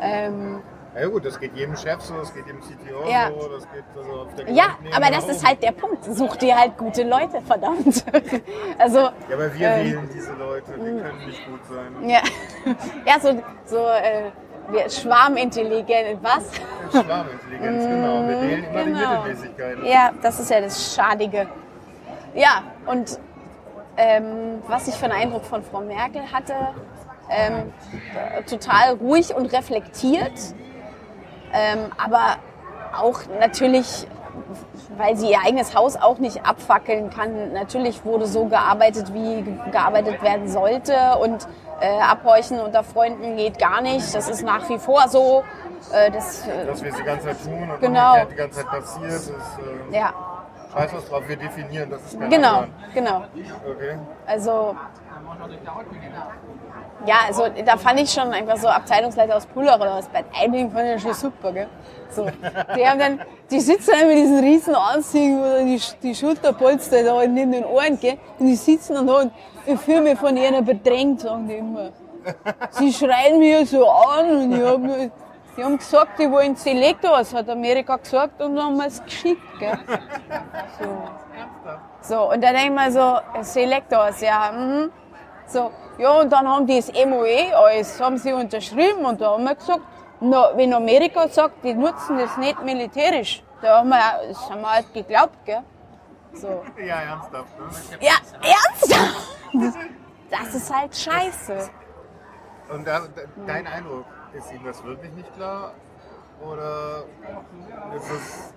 Ähm, 0.00 0.62
ja 0.94 1.08
gut, 1.08 1.24
das 1.24 1.40
geht 1.40 1.56
jedem 1.56 1.76
Chef 1.76 2.00
so, 2.00 2.16
das 2.16 2.32
geht 2.32 2.46
jedem 2.46 2.60
CTO 2.60 3.08
ja. 3.08 3.28
so, 3.28 3.48
das 3.48 3.68
geht 3.72 3.84
also 3.96 4.12
auf 4.12 4.34
der 4.36 4.48
Ja, 4.50 4.76
aber 4.94 5.10
das 5.10 5.28
ist 5.28 5.44
halt 5.44 5.60
der 5.62 5.72
Punkt. 5.72 6.04
Such 6.04 6.36
dir 6.36 6.56
halt 6.56 6.78
gute 6.78 7.02
Leute, 7.02 7.40
verdammt. 7.40 8.04
also, 8.78 8.98
ja, 8.98 9.12
aber 9.32 9.52
wir 9.54 9.68
ähm, 9.68 9.84
wählen 9.84 10.10
diese 10.14 10.32
Leute, 10.34 10.72
die 10.72 10.90
mm. 10.90 11.02
können 11.02 11.26
nicht 11.26 11.46
gut 11.46 11.60
sein. 11.68 12.08
Ja, 12.08 12.20
ja 13.06 13.20
so, 13.20 13.42
so 13.64 13.78
äh, 13.78 14.30
wir, 14.70 14.88
Schwarmintelligenz, 14.88 16.20
was? 16.22 16.50
Schwarmintelligenz, 16.90 17.84
genau. 17.88 18.28
Wir 18.28 18.40
wählen 18.40 18.64
immer 18.64 18.84
genau. 18.84 18.98
die 18.98 19.30
Mittelmäßigkeit. 19.30 19.78
Ja, 19.84 20.12
das 20.22 20.38
ist 20.38 20.50
ja 20.50 20.60
das 20.60 20.94
Schadige. 20.94 21.48
Ja, 22.34 22.62
und 22.86 23.18
ähm, 23.96 24.62
was 24.68 24.86
ich 24.86 24.94
für 24.94 25.06
einen 25.06 25.14
Eindruck 25.14 25.44
von 25.44 25.64
Frau 25.64 25.80
Merkel 25.80 26.22
hatte, 26.32 26.54
ähm, 27.30 27.72
total 28.48 28.94
ruhig 28.94 29.34
und 29.34 29.46
reflektiert, 29.52 30.32
ähm, 31.52 31.90
aber 32.02 32.36
auch 32.96 33.20
natürlich, 33.40 34.06
weil 34.96 35.16
sie 35.16 35.30
ihr 35.30 35.38
eigenes 35.44 35.74
Haus 35.74 35.96
auch 35.96 36.18
nicht 36.18 36.46
abfackeln 36.46 37.10
kann. 37.10 37.52
Natürlich 37.52 38.04
wurde 38.04 38.26
so 38.26 38.46
gearbeitet, 38.46 39.12
wie 39.14 39.44
gearbeitet 39.70 40.22
werden 40.22 40.48
sollte 40.48 41.16
und 41.20 41.46
äh, 41.80 42.00
abhorchen 42.00 42.60
unter 42.60 42.84
Freunden 42.84 43.36
geht 43.36 43.58
gar 43.58 43.80
nicht. 43.80 44.14
Das 44.14 44.28
ist 44.28 44.42
nach 44.42 44.68
wie 44.68 44.78
vor 44.78 45.08
so. 45.08 45.42
Äh, 45.92 46.10
das, 46.10 46.46
äh, 46.46 46.66
Dass 46.66 46.82
wir 46.82 46.90
es 46.90 46.96
die 46.96 47.02
ganze 47.02 47.26
Zeit 47.26 47.42
tun 47.44 47.70
und 47.70 47.80
genau. 47.80 48.24
die 48.30 48.34
ganze 48.36 48.60
Zeit 48.60 48.70
passiert. 48.70 49.10
Ist, 49.10 49.30
äh, 49.30 49.96
ja. 49.96 50.12
Scheiß 50.72 50.92
was 50.92 51.08
drauf, 51.08 51.22
wir 51.28 51.36
definieren, 51.36 51.90
das 51.90 52.02
ist 52.02 52.18
kein 52.18 52.30
Genau, 52.30 52.48
Anwand. 52.48 52.72
genau. 52.94 53.22
Okay. 53.68 53.96
Also 54.26 54.76
ja, 57.06 57.16
also 57.26 57.44
da 57.64 57.76
fand 57.76 58.00
ich 58.00 58.10
schon 58.10 58.32
einfach 58.32 58.56
so 58.56 58.68
Abteilungsleiter 58.68 59.36
aus 59.36 59.46
Puller 59.46 59.76
oder 59.76 59.94
aus 59.94 60.08
Bad 60.08 60.24
Aibling 60.32 60.70
fand 60.70 60.96
ich 60.96 61.02
schon 61.02 61.14
super, 61.14 61.52
gell? 61.52 61.68
So, 62.08 62.26
die 62.76 62.86
haben 62.86 62.98
dann, 62.98 63.20
die 63.50 63.60
sitzen 63.60 63.92
dann 63.98 64.08
mit 64.08 64.18
diesen 64.18 64.38
riesen 64.40 64.74
Anzügen, 64.74 65.40
wo 65.40 65.64
die, 65.64 65.80
die 66.02 66.14
Schulterpolster 66.14 67.02
da 67.02 67.26
neben 67.26 67.52
den 67.52 67.64
Ohren, 67.64 67.98
gell? 68.00 68.18
Und 68.38 68.46
die 68.46 68.56
sitzen 68.56 68.94
dann 68.94 69.06
da 69.06 69.20
und 69.20 69.32
ich 69.66 69.78
fühle 69.80 70.02
mich 70.02 70.18
von 70.18 70.36
ihnen 70.36 70.64
bedrängt, 70.64 71.20
sagen 71.20 71.48
die 71.48 71.54
immer. 71.54 71.90
Sie 72.70 72.92
schreien 72.92 73.38
mich 73.38 73.68
so 73.68 73.86
an 73.88 74.30
und 74.30 74.52
ich 74.52 74.64
hab 74.64 74.80
die 75.56 75.62
haben 75.62 75.78
gesagt, 75.78 76.18
die 76.18 76.28
wollen 76.30 76.56
Selektors, 76.56 77.32
hat 77.32 77.48
Amerika 77.48 77.96
gesagt, 77.96 78.42
und 78.42 78.56
dann 78.56 78.64
haben 78.64 78.76
wir 78.76 78.86
es 78.86 79.02
geschickt, 79.04 79.40
gell? 79.60 79.78
So. 80.80 80.86
So, 82.00 82.30
und 82.32 82.42
da 82.42 82.48
denke 82.52 82.66
ich 82.66 82.72
mal 82.72 82.90
so, 82.90 83.18
Selektors, 83.42 84.20
ja, 84.20 84.52
mhm. 84.52 84.90
So, 85.46 85.70
ja, 85.98 86.10
und 86.20 86.32
dann 86.32 86.48
haben 86.48 86.66
die 86.66 86.76
das 86.76 86.90
MOE 86.92 87.54
alles, 87.54 88.00
haben 88.00 88.18
sie 88.18 88.32
unterschrieben 88.32 89.04
und 89.04 89.20
da 89.20 89.32
haben 89.32 89.44
wir 89.44 89.54
gesagt, 89.54 89.80
na, 90.20 90.50
wenn 90.56 90.72
Amerika 90.72 91.28
sagt, 91.28 91.62
die 91.64 91.74
nutzen 91.74 92.18
das 92.18 92.36
nicht 92.38 92.62
militärisch, 92.62 93.42
da 93.60 93.78
haben 93.78 93.90
wir, 93.90 94.28
das 94.28 94.50
haben 94.50 94.62
wir 94.62 94.70
halt 94.70 94.92
geglaubt, 94.94 95.44
gell? 95.44 95.62
So. 96.32 96.62
Ja, 96.78 97.00
ernsthaft, 97.00 97.58
ne? 97.58 97.66
Ja, 98.00 98.14
ernsthaft! 98.42 99.38
Das 100.30 100.52
ist 100.52 100.74
halt 100.74 100.96
scheiße. 100.96 101.70
Und 102.72 102.86
da, 102.86 103.02
dein 103.46 103.66
Eindruck, 103.66 104.06
ist 104.32 104.50
Ihnen 104.52 104.64
das 104.64 104.82
wirklich 104.82 105.12
nicht 105.12 105.32
klar? 105.36 105.74
Oder 106.40 107.04
ist 107.94 108.10
es, 108.10 108.54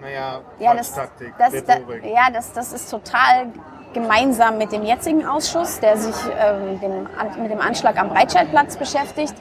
naja, 0.00 0.40
ja, 0.58 0.74
das, 0.74 0.94
das, 0.94 1.64
da, 1.64 1.76
ja, 2.02 2.30
das, 2.32 2.52
das 2.52 2.72
ist 2.72 2.90
total 2.90 3.52
gemeinsam 3.94 4.58
mit 4.58 4.72
dem 4.72 4.84
jetzigen 4.84 5.26
Ausschuss, 5.26 5.80
der 5.80 5.96
sich 5.96 6.14
ähm, 6.38 6.80
dem, 6.80 7.08
mit 7.42 7.50
dem 7.50 7.60
Anschlag 7.60 7.98
am 7.98 8.10
Breitscheidplatz 8.10 8.76
beschäftigt, 8.76 9.34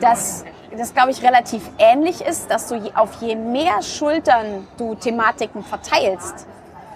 dass 0.00 0.44
das, 0.76 0.94
glaube 0.94 1.10
ich, 1.10 1.22
relativ 1.22 1.68
ähnlich 1.78 2.20
ist, 2.20 2.50
dass 2.50 2.68
du 2.68 2.76
auf 2.94 3.20
je 3.20 3.34
mehr 3.34 3.82
Schultern 3.82 4.68
du 4.76 4.94
Thematiken 4.94 5.64
verteilst. 5.64 6.46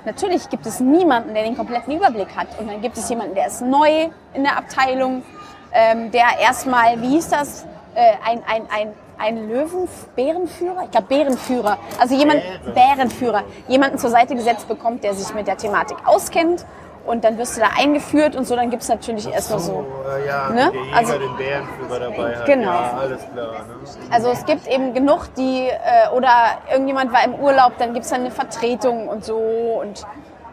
Natürlich 0.04 0.48
gibt 0.50 0.66
es 0.66 0.80
niemanden, 0.80 1.32
der 1.34 1.44
den 1.44 1.56
kompletten 1.56 1.96
Überblick 1.96 2.36
hat. 2.36 2.48
Und 2.58 2.68
dann 2.70 2.82
gibt 2.82 2.96
es 2.96 3.08
jemanden, 3.08 3.34
der 3.34 3.46
ist 3.46 3.62
neu 3.62 4.10
in 4.34 4.42
der 4.42 4.58
Abteilung, 4.58 5.22
ähm, 5.72 6.10
der 6.10 6.26
erstmal, 6.40 7.00
wie 7.00 7.08
hieß 7.08 7.30
das, 7.30 7.64
äh, 7.94 8.12
ein, 8.24 8.42
ein, 8.46 8.62
ein 8.70 8.92
ein 9.18 9.48
Löwen, 9.48 9.88
Bärenführer? 10.16 10.82
Ich 10.84 10.90
glaube 10.90 11.06
Bärenführer. 11.08 11.78
Also 11.98 12.14
jemand, 12.14 12.42
Bärenführer. 12.74 13.44
Jemanden 13.68 13.98
zur 13.98 14.10
Seite 14.10 14.34
gesetzt 14.34 14.68
bekommt, 14.68 15.04
der 15.04 15.14
sich 15.14 15.34
mit 15.34 15.46
der 15.46 15.56
Thematik 15.56 15.98
auskennt. 16.04 16.64
Und 17.06 17.22
dann 17.22 17.36
wirst 17.36 17.56
du 17.56 17.60
da 17.60 17.68
eingeführt 17.78 18.34
und 18.34 18.46
so, 18.46 18.56
dann 18.56 18.70
gibt 18.70 18.82
es 18.82 18.88
natürlich 18.88 19.30
erstmal 19.30 19.58
so. 19.58 19.72
so 19.72 20.26
ja, 20.26 20.48
ne? 20.48 20.72
also, 20.94 21.18
den 21.18 21.36
Bärenführer 21.36 22.00
dabei 22.00 22.36
hat. 22.36 22.46
Genau. 22.46 22.72
Ja, 22.72 22.98
alles 22.98 23.20
klar. 23.30 23.52
Ne? 23.52 23.60
Also 24.10 24.30
es 24.30 24.46
gibt 24.46 24.66
eben 24.66 24.94
genug, 24.94 25.28
die, 25.36 25.68
äh, 25.68 26.16
oder 26.16 26.30
irgendjemand 26.70 27.12
war 27.12 27.22
im 27.24 27.34
Urlaub, 27.34 27.72
dann 27.78 27.92
gibt 27.92 28.04
es 28.04 28.10
dann 28.10 28.22
eine 28.22 28.30
Vertretung 28.30 29.08
und 29.08 29.22
so. 29.22 29.36
Und 29.36 30.06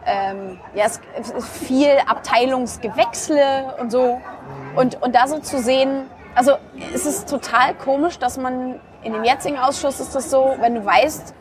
ähm, 0.04 0.58
ja, 0.74 0.84
es 0.84 1.00
ist 1.30 1.48
viel 1.48 1.96
Abteilungsgewechsle 2.06 3.76
und 3.80 3.90
so. 3.90 4.16
Mhm. 4.16 4.78
Und, 4.78 5.02
und 5.02 5.14
da 5.14 5.26
so 5.28 5.38
zu 5.38 5.58
sehen, 5.58 6.10
also 6.34 6.52
es 6.94 7.06
ist 7.06 7.28
total 7.28 7.74
komisch, 7.74 8.18
dass 8.18 8.38
man 8.38 8.80
in 9.02 9.12
dem 9.12 9.24
jetzigen 9.24 9.58
Ausschuss 9.58 10.00
ist 10.00 10.14
das 10.14 10.30
so, 10.30 10.54
wenn 10.60 10.74
du 10.74 10.84
weißt, 10.84 11.34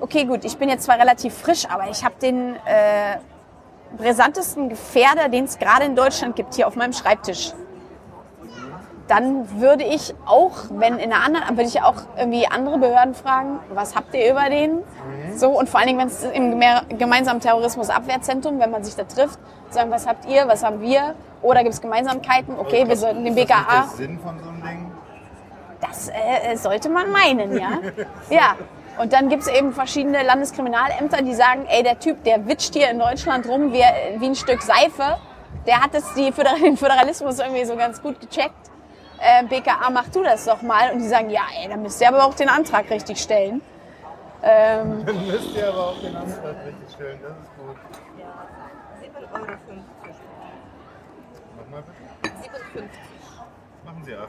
okay 0.00 0.24
gut, 0.24 0.44
ich 0.44 0.56
bin 0.56 0.68
jetzt 0.68 0.84
zwar 0.84 0.98
relativ 0.98 1.34
frisch, 1.34 1.66
aber 1.68 1.90
ich 1.90 2.04
habe 2.04 2.14
den 2.20 2.56
äh, 2.56 3.18
brisantesten 3.96 4.68
Gefährder, 4.68 5.28
den 5.28 5.44
es 5.44 5.58
gerade 5.58 5.84
in 5.84 5.96
Deutschland 5.96 6.36
gibt, 6.36 6.54
hier 6.54 6.66
auf 6.66 6.76
meinem 6.76 6.92
Schreibtisch. 6.92 7.52
Dann 9.08 9.60
würde 9.60 9.82
ich 9.82 10.14
auch, 10.24 10.52
wenn 10.70 10.98
in 10.98 11.12
einer 11.12 11.24
anderen, 11.24 11.56
würde 11.56 11.68
ich 11.68 11.82
auch 11.82 11.96
irgendwie 12.16 12.46
andere 12.46 12.78
Behörden 12.78 13.14
fragen, 13.14 13.58
was 13.74 13.96
habt 13.96 14.14
ihr 14.14 14.30
über 14.30 14.48
den? 14.48 14.84
So, 15.36 15.50
und 15.50 15.68
vor 15.68 15.80
allen 15.80 15.88
Dingen, 15.88 15.98
wenn 15.98 16.06
es 16.06 16.22
im 16.22 16.96
gemeinsamen 16.96 17.40
Terrorismusabwehrzentrum, 17.40 18.60
wenn 18.60 18.70
man 18.70 18.84
sich 18.84 18.94
da 18.94 19.02
trifft, 19.02 19.40
sagen, 19.70 19.90
was 19.90 20.06
habt 20.06 20.26
ihr, 20.26 20.46
was 20.46 20.62
haben 20.62 20.80
wir? 20.80 21.14
Oder 21.42 21.62
gibt 21.62 21.74
es 21.74 21.80
Gemeinsamkeiten? 21.80 22.58
Okay, 22.58 22.86
wir 22.86 22.96
sollten 22.96 23.24
den 23.24 23.34
BKA. 23.34 23.64
Was 23.66 23.86
ist 23.86 23.98
der 23.98 24.06
Sinn 24.06 24.18
von 24.18 24.38
so 24.42 24.48
einem 24.48 24.62
Ding? 24.62 24.92
Das 25.80 26.08
äh, 26.10 26.56
sollte 26.56 26.90
man 26.90 27.10
meinen, 27.10 27.58
ja. 27.58 27.80
ja. 28.30 28.56
Und 28.98 29.12
dann 29.14 29.30
gibt 29.30 29.42
es 29.42 29.48
eben 29.48 29.72
verschiedene 29.72 30.22
Landeskriminalämter, 30.22 31.22
die 31.22 31.34
sagen, 31.34 31.64
ey, 31.68 31.82
der 31.82 31.98
Typ, 31.98 32.22
der 32.24 32.46
witscht 32.46 32.74
hier 32.74 32.90
in 32.90 32.98
Deutschland 32.98 33.48
rum 33.48 33.72
wie, 33.72 33.82
wie 34.18 34.26
ein 34.26 34.34
Stück 34.34 34.60
Seife. 34.60 35.16
Der 35.66 35.80
hat 35.80 35.94
das, 35.94 36.12
die 36.14 36.32
Föder 36.32 36.54
den 36.62 36.76
Föderalismus 36.76 37.38
irgendwie 37.38 37.64
so 37.64 37.76
ganz 37.76 38.02
gut 38.02 38.20
gecheckt. 38.20 38.54
Äh, 39.18 39.44
BKA, 39.44 39.90
mach 39.90 40.08
du 40.08 40.22
das 40.22 40.44
doch 40.44 40.60
mal. 40.60 40.92
Und 40.92 40.98
die 40.98 41.08
sagen, 41.08 41.30
ja, 41.30 41.42
ey, 41.62 41.68
dann 41.68 41.82
müsst 41.82 42.00
ihr 42.00 42.08
aber 42.08 42.24
auch 42.24 42.34
den 42.34 42.48
Antrag 42.48 42.90
richtig 42.90 43.20
stellen. 43.20 43.62
Ähm, 44.42 45.02
Dann 45.06 45.26
müsst 45.26 45.54
ihr 45.54 45.68
aber 45.68 45.88
auch 45.88 46.00
den 46.00 46.16
Antrag 46.16 46.56
richtig 46.66 46.94
stellen, 46.94 47.20
das 47.22 47.32
ist 47.32 47.50
gut. 47.58 47.76
7,50 49.02 49.34
Euro. 49.34 49.89
Nochmal 52.74 52.82
bitte. 52.82 52.88
57. 52.90 53.00
Machen 53.84 54.04
Sie 54.04 54.14
acht. 54.14 54.28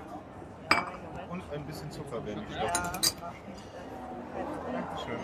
Und 1.32 1.44
ein 1.54 1.66
bisschen 1.66 1.92
Zucker 1.92 2.26
wäre 2.26 2.40
nicht 2.40 2.52
schlecht. 2.52 3.16
Dankeschön. 4.72 5.20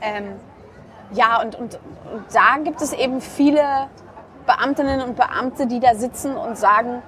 Ähm, 0.00 0.40
ja, 1.12 1.40
und, 1.40 1.54
und, 1.54 1.78
und 2.12 2.24
da 2.34 2.56
gibt 2.62 2.80
es 2.82 2.92
eben 2.92 3.20
viele 3.20 3.88
Beamtinnen 4.46 5.00
und 5.02 5.16
Beamte, 5.16 5.66
die 5.66 5.80
da 5.80 5.94
sitzen 5.94 6.36
und 6.36 6.58
sagen, 6.58 7.02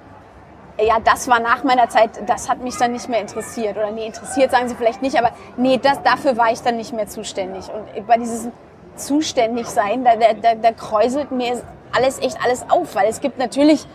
ja, 0.79 0.99
das 0.99 1.27
war 1.27 1.39
nach 1.39 1.63
meiner 1.63 1.89
Zeit, 1.89 2.11
das 2.27 2.49
hat 2.49 2.61
mich 2.61 2.77
dann 2.77 2.93
nicht 2.93 3.09
mehr 3.09 3.19
interessiert. 3.19 3.77
Oder 3.77 3.91
nee, 3.91 4.07
interessiert 4.07 4.51
sagen 4.51 4.69
sie 4.69 4.75
vielleicht 4.75 5.01
nicht, 5.01 5.17
aber 5.17 5.31
nee, 5.57 5.77
das, 5.77 6.01
dafür 6.03 6.37
war 6.37 6.51
ich 6.51 6.61
dann 6.61 6.77
nicht 6.77 6.93
mehr 6.93 7.07
zuständig. 7.07 7.69
Und 7.69 8.07
bei 8.07 8.17
diesem 8.17 8.51
Zuständigsein, 8.95 10.03
da, 10.03 10.15
da, 10.15 10.33
da, 10.33 10.55
da 10.55 10.71
kräuselt 10.71 11.31
mir 11.31 11.61
alles 11.91 12.19
echt 12.19 12.37
alles 12.43 12.69
auf, 12.69 12.95
weil 12.95 13.09
es 13.09 13.19
gibt 13.19 13.37
natürlich 13.39 13.87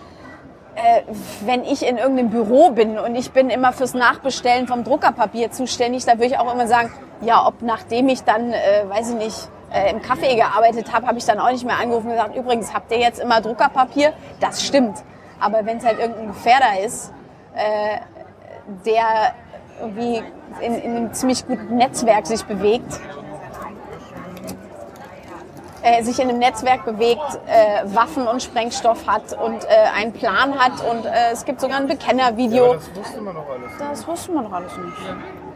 äh, 0.76 1.02
wenn 1.44 1.64
ich 1.64 1.86
in 1.86 1.98
irgendeinem 1.98 2.30
Büro 2.30 2.70
bin 2.70 2.98
und 2.98 3.14
ich 3.14 3.30
bin 3.30 3.50
immer 3.50 3.72
fürs 3.72 3.94
Nachbestellen 3.94 4.66
vom 4.66 4.84
Druckerpapier 4.84 5.50
zuständig, 5.50 6.04
da 6.04 6.14
würde 6.14 6.26
ich 6.26 6.38
auch 6.38 6.52
immer 6.52 6.66
sagen, 6.66 6.92
ja, 7.20 7.46
ob 7.46 7.62
nachdem 7.62 8.08
ich 8.08 8.24
dann, 8.24 8.52
äh, 8.52 8.84
weiß 8.88 9.10
ich 9.10 9.16
nicht, 9.16 9.48
äh, 9.72 9.90
im 9.90 10.00
Café 10.00 10.36
gearbeitet 10.36 10.92
habe, 10.92 11.06
habe 11.06 11.18
ich 11.18 11.24
dann 11.24 11.38
auch 11.38 11.50
nicht 11.50 11.64
mehr 11.64 11.78
angerufen 11.78 12.06
und 12.06 12.12
gesagt, 12.12 12.36
übrigens, 12.36 12.74
habt 12.74 12.90
ihr 12.92 12.98
jetzt 12.98 13.20
immer 13.20 13.40
Druckerpapier? 13.40 14.12
Das 14.40 14.64
stimmt. 14.64 14.98
Aber 15.40 15.66
wenn 15.66 15.78
es 15.78 15.84
halt 15.84 15.98
irgendein 15.98 16.28
Gefährder 16.28 16.80
ist, 16.84 17.12
äh, 17.54 17.98
der 18.86 19.34
irgendwie 19.80 20.22
in, 20.60 20.74
in 20.74 20.96
einem 20.96 21.12
ziemlich 21.12 21.46
guten 21.46 21.76
Netzwerk 21.76 22.26
sich 22.26 22.44
bewegt, 22.44 23.00
äh, 25.84 26.02
sich 26.02 26.18
in 26.18 26.28
einem 26.30 26.38
Netzwerk 26.38 26.84
bewegt, 26.86 27.20
äh, 27.46 27.84
Waffen 27.94 28.26
und 28.26 28.42
Sprengstoff 28.42 29.06
hat 29.06 29.32
und 29.38 29.64
äh, 29.64 29.68
einen 29.96 30.12
Plan 30.12 30.58
hat 30.58 30.72
und 30.90 31.04
äh, 31.04 31.10
es 31.32 31.44
gibt 31.44 31.60
sogar 31.60 31.76
ein 31.76 31.86
Ja, 31.88 31.94
Bekennervideo. 31.94 32.64
aber 32.64 32.74
das 32.76 32.96
wusste 32.96 33.20
man 33.20 33.34
doch 33.34 33.46
alles. 33.48 33.70
Das 33.78 34.08
wusste 34.08 34.32
man 34.32 34.44
doch 34.44 34.52
alles 34.52 34.76
nicht. 34.78 34.96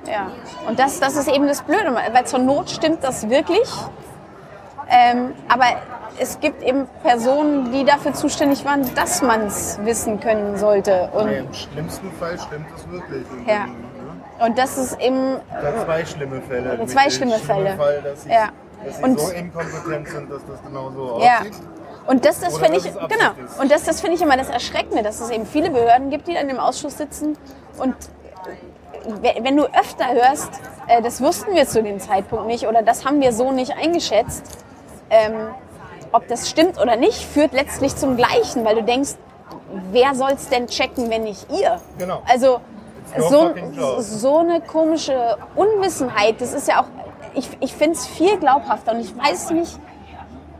Ja. 0.06 0.30
Und 0.68 0.78
das, 0.78 1.00
das 1.00 1.16
ist 1.16 1.28
eben 1.28 1.46
das 1.48 1.62
Blöde, 1.62 1.94
weil 2.12 2.26
zur 2.26 2.38
Not 2.40 2.70
stimmt 2.70 3.02
das 3.02 3.28
wirklich. 3.28 3.68
Ähm, 4.90 5.32
aber 5.48 5.64
es 6.18 6.40
gibt 6.40 6.62
eben 6.62 6.86
Personen, 7.02 7.72
die 7.72 7.84
dafür 7.84 8.12
zuständig 8.14 8.64
waren, 8.64 8.94
dass 8.94 9.22
man 9.22 9.46
es 9.46 9.78
wissen 9.84 10.20
können 10.20 10.56
sollte. 10.56 11.08
Und, 11.12 11.28
Im 11.30 11.52
schlimmsten 11.54 12.10
Fall 12.12 12.38
stimmt 12.38 12.66
es 12.76 12.90
wirklich. 12.90 13.26
Ja. 13.46 13.66
ne? 13.66 14.46
und 14.46 14.58
das 14.58 14.78
ist 14.78 14.98
eben, 15.00 15.36
Da 15.50 15.84
zwei 15.84 16.04
schlimme 16.04 16.40
Fälle. 16.42 16.86
Zwei 16.86 17.10
schlimme 17.10 17.38
Fälle. 17.38 17.76
Fall, 17.76 18.02
Ja. 18.28 18.48
Dass 18.84 18.96
sie 18.96 19.02
Und- 19.02 19.20
so 19.20 19.30
inkompetent 19.32 20.08
sind, 20.08 20.30
dass 20.30 20.42
das 20.46 20.62
genau 20.64 20.90
so 20.90 21.20
ja. 21.20 21.38
aussieht. 21.40 21.54
Und 22.06 22.24
das, 22.24 22.40
das 22.40 22.56
finde 22.56 22.78
ich, 22.78 22.84
genau. 22.84 23.32
ist. 23.44 23.60
Und 23.60 23.70
das, 23.70 23.84
das 23.84 24.00
finde 24.00 24.16
ich 24.16 24.22
immer 24.22 24.36
das 24.38 24.48
Erschreckende, 24.48 25.02
dass 25.02 25.20
es 25.20 25.28
eben 25.30 25.44
viele 25.44 25.68
Behörden 25.70 26.08
gibt, 26.08 26.26
die 26.26 26.34
dann 26.34 26.48
im 26.48 26.58
Ausschuss 26.58 26.96
sitzen 26.96 27.36
und 27.78 27.94
we- 29.22 29.34
wenn 29.42 29.56
du 29.56 29.64
öfter 29.64 30.06
hörst, 30.12 30.48
äh, 30.86 31.02
das 31.02 31.20
wussten 31.20 31.54
wir 31.54 31.66
zu 31.66 31.82
dem 31.82 32.00
Zeitpunkt 32.00 32.46
nicht 32.46 32.66
oder 32.66 32.82
das 32.82 33.04
haben 33.04 33.20
wir 33.20 33.32
so 33.32 33.52
nicht 33.52 33.72
eingeschätzt, 33.76 34.42
ähm, 35.10 35.48
ob 36.12 36.26
das 36.28 36.48
stimmt 36.48 36.80
oder 36.80 36.96
nicht, 36.96 37.22
führt 37.26 37.52
letztlich 37.52 37.94
zum 37.94 38.16
Gleichen, 38.16 38.64
weil 38.64 38.76
du 38.76 38.82
denkst, 38.84 39.16
wer 39.92 40.14
soll 40.14 40.30
es 40.32 40.48
denn 40.48 40.66
checken, 40.66 41.10
wenn 41.10 41.24
nicht 41.24 41.46
ihr? 41.52 41.78
Genau. 41.98 42.22
Also 42.26 42.60
so, 43.18 43.50
so 44.00 44.38
eine 44.38 44.60
komische 44.62 45.36
Unwissenheit, 45.54 46.40
das 46.40 46.52
ist 46.54 46.68
ja 46.68 46.80
auch, 46.82 46.86
ich, 47.38 47.48
ich 47.60 47.74
finde 47.74 47.92
es 47.96 48.06
viel 48.06 48.36
glaubhafter 48.38 48.92
und 48.92 49.00
ich 49.00 49.16
weiß 49.16 49.50
nicht, 49.50 49.78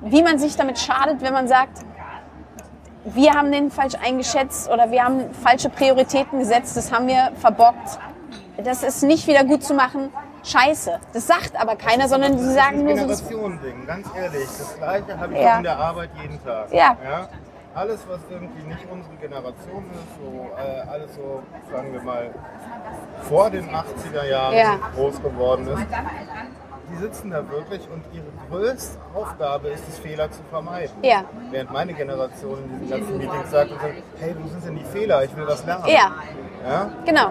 wie 0.03 0.23
man 0.23 0.39
sich 0.39 0.57
damit 0.57 0.79
schadet, 0.79 1.21
wenn 1.23 1.33
man 1.33 1.49
sagt, 1.49 1.79
wir 3.05 3.33
haben 3.33 3.51
den 3.53 3.71
falsch 3.71 3.95
eingeschätzt 4.05 4.71
oder 4.71 4.91
wir 4.91 5.03
haben 5.05 5.33
falsche 5.33 5.71
Prioritäten 5.71 6.39
gesetzt, 6.39 6.77
das 6.77 6.93
haben 6.93 7.07
wir 7.09 7.31
verbockt. 7.37 7.99
Das 8.59 8.83
ist 8.83 9.03
nicht 9.03 9.27
wieder 9.27 9.45
gut 9.45 9.63
zu 9.63 9.75
machen. 9.75 10.13
Scheiße. 10.45 10.99
Das 11.13 11.27
sagt 11.27 11.61
aber 11.61 11.77
keiner, 11.77 12.09
sondern 12.09 12.39
sie 12.39 12.53
sagen 12.53 12.85
nur 12.85 12.95
das 12.95 13.03
so. 13.05 13.11
ist 13.11 13.23
Das, 13.23 13.29
ein 13.31 13.37
Generationending, 13.37 13.87
ganz 13.87 14.07
ehrlich. 14.17 14.47
Das 14.47 14.77
gleiche 14.77 15.19
habe 15.19 15.35
ich 15.35 15.41
Ja. 15.41 15.57
in 15.59 15.63
der 15.65 15.77
Arbeit 15.79 16.11
jeden 16.21 16.43
Tag. 16.45 16.73
Ja. 16.73 16.97
Alles, 17.75 18.01
was 18.09 18.19
irgendwie 18.31 18.67
nicht 18.67 18.85
unsere 18.91 19.15
Generation 19.17 19.85
ist, 19.93 20.17
so, 20.19 20.51
äh, 20.61 20.81
alles 20.91 21.15
so, 21.15 21.43
sagen 21.71 21.93
wir 21.93 22.03
mal, 22.03 22.31
vor 23.29 23.51
den 23.51 23.69
80er 23.69 24.25
Jahren 24.27 24.57
Ja. 24.57 24.79
groß 24.97 25.23
geworden 25.23 25.69
ist, 25.69 25.87
die 26.91 26.97
sitzen 26.97 27.31
da 27.31 27.49
wirklich 27.51 27.83
und 27.91 28.03
ihre 28.13 28.25
größte 28.51 28.99
Aufgabe 29.15 29.69
ist 29.69 29.83
es, 29.89 29.99
Fehler 29.99 30.31
zu 30.31 30.41
vermeiden. 30.51 30.93
Ja. 31.03 31.25
Während 31.51 31.73
meine 31.73 31.93
Generation 31.95 32.59
in 32.65 32.81
diesen 32.81 32.91
ganzen 32.99 33.19
Meetings 33.19 33.51
sagt, 33.51 33.71
und 33.73 33.81
sagt, 33.81 33.95
hey, 34.21 34.35
wo 34.41 34.49
sind 34.49 34.65
denn 34.67 34.77
die 34.77 34.85
Fehler? 34.85 35.25
Ich 35.25 35.37
will 35.37 35.47
was 35.47 35.65
lernen. 35.67 35.85
ja, 35.87 36.13
ja? 36.67 36.91
genau. 37.05 37.29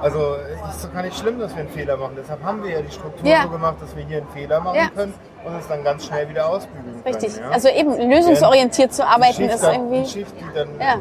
Also 0.00 0.36
ist 0.70 0.84
doch 0.84 0.92
gar 0.92 1.02
nicht 1.02 1.18
schlimm, 1.18 1.40
dass 1.40 1.52
wir 1.56 1.62
einen 1.62 1.70
Fehler 1.70 1.96
machen. 1.96 2.12
Deshalb 2.16 2.40
haben 2.44 2.62
wir 2.62 2.70
ja 2.70 2.82
die 2.82 2.90
Struktur 2.92 3.28
Ja. 3.28 3.42
so 3.42 3.48
gemacht, 3.50 3.76
dass 3.80 3.96
wir 3.96 4.04
hier 4.04 4.18
einen 4.18 4.28
Fehler 4.28 4.60
machen 4.60 4.76
Ja. 4.78 4.88
können 4.90 5.12
und 5.44 5.56
es 5.58 5.66
dann 5.66 5.82
ganz 5.82 6.06
schnell 6.06 6.28
wieder 6.28 6.48
ausbügeln 6.48 7.02
Richtig. 7.04 7.34
können. 7.34 7.46
Ja? 7.46 7.50
Also 7.52 7.68
eben 7.68 8.08
lösungsorientiert 8.10 8.92
zu 8.94 9.04
arbeiten 9.04 9.42
ist 9.42 9.60
dann- 9.64 9.74
irgendwie. 9.74 10.02
Die 10.02 10.08
Schicht, 10.08 10.34
die 10.38 10.54
dann 10.56 10.68
Ja. 10.80 10.94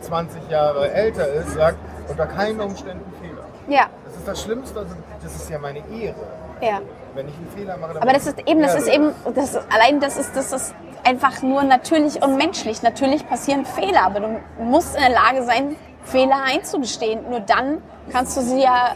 20 0.00 0.48
Jahre 0.50 0.90
älter 0.92 1.28
ist, 1.32 1.52
sagt 1.54 1.76
unter 2.08 2.26
keinen 2.26 2.60
Umständen 2.60 3.12
Fehler. 3.20 3.44
Ja, 3.68 3.86
Das 4.04 4.16
ist 4.16 4.26
das 4.26 4.42
Schlimmste, 4.42 4.80
also 4.80 4.94
das 5.22 5.36
ist 5.36 5.48
ja 5.48 5.58
meine 5.58 5.78
Ehre. 5.78 6.16
ja. 6.60 6.80
Wenn 7.14 7.28
ich 7.28 7.34
einen 7.34 7.48
Fehler 7.54 7.76
mache, 7.76 7.94
dann 7.94 8.02
Aber 8.02 8.12
das 8.12 8.26
ist 8.26 8.38
eben, 8.46 8.62
das 8.62 8.74
ist 8.74 8.88
eben, 8.88 9.12
das 9.34 9.54
ist, 9.54 9.60
allein 9.72 10.00
das 10.00 10.16
ist, 10.16 10.36
das 10.36 10.52
ist 10.52 10.74
einfach 11.04 11.42
nur 11.42 11.62
natürlich 11.62 12.22
und 12.22 12.36
menschlich. 12.36 12.82
Natürlich 12.82 13.26
passieren 13.28 13.64
Fehler, 13.64 14.02
aber 14.02 14.20
du 14.20 14.40
musst 14.62 14.94
in 14.96 15.02
der 15.02 15.10
Lage 15.10 15.44
sein, 15.44 15.76
Fehler 16.04 16.42
einzugestehen. 16.44 17.28
Nur 17.30 17.40
dann 17.40 17.82
kannst 18.12 18.36
du 18.36 18.42
sie 18.42 18.62
ja 18.62 18.94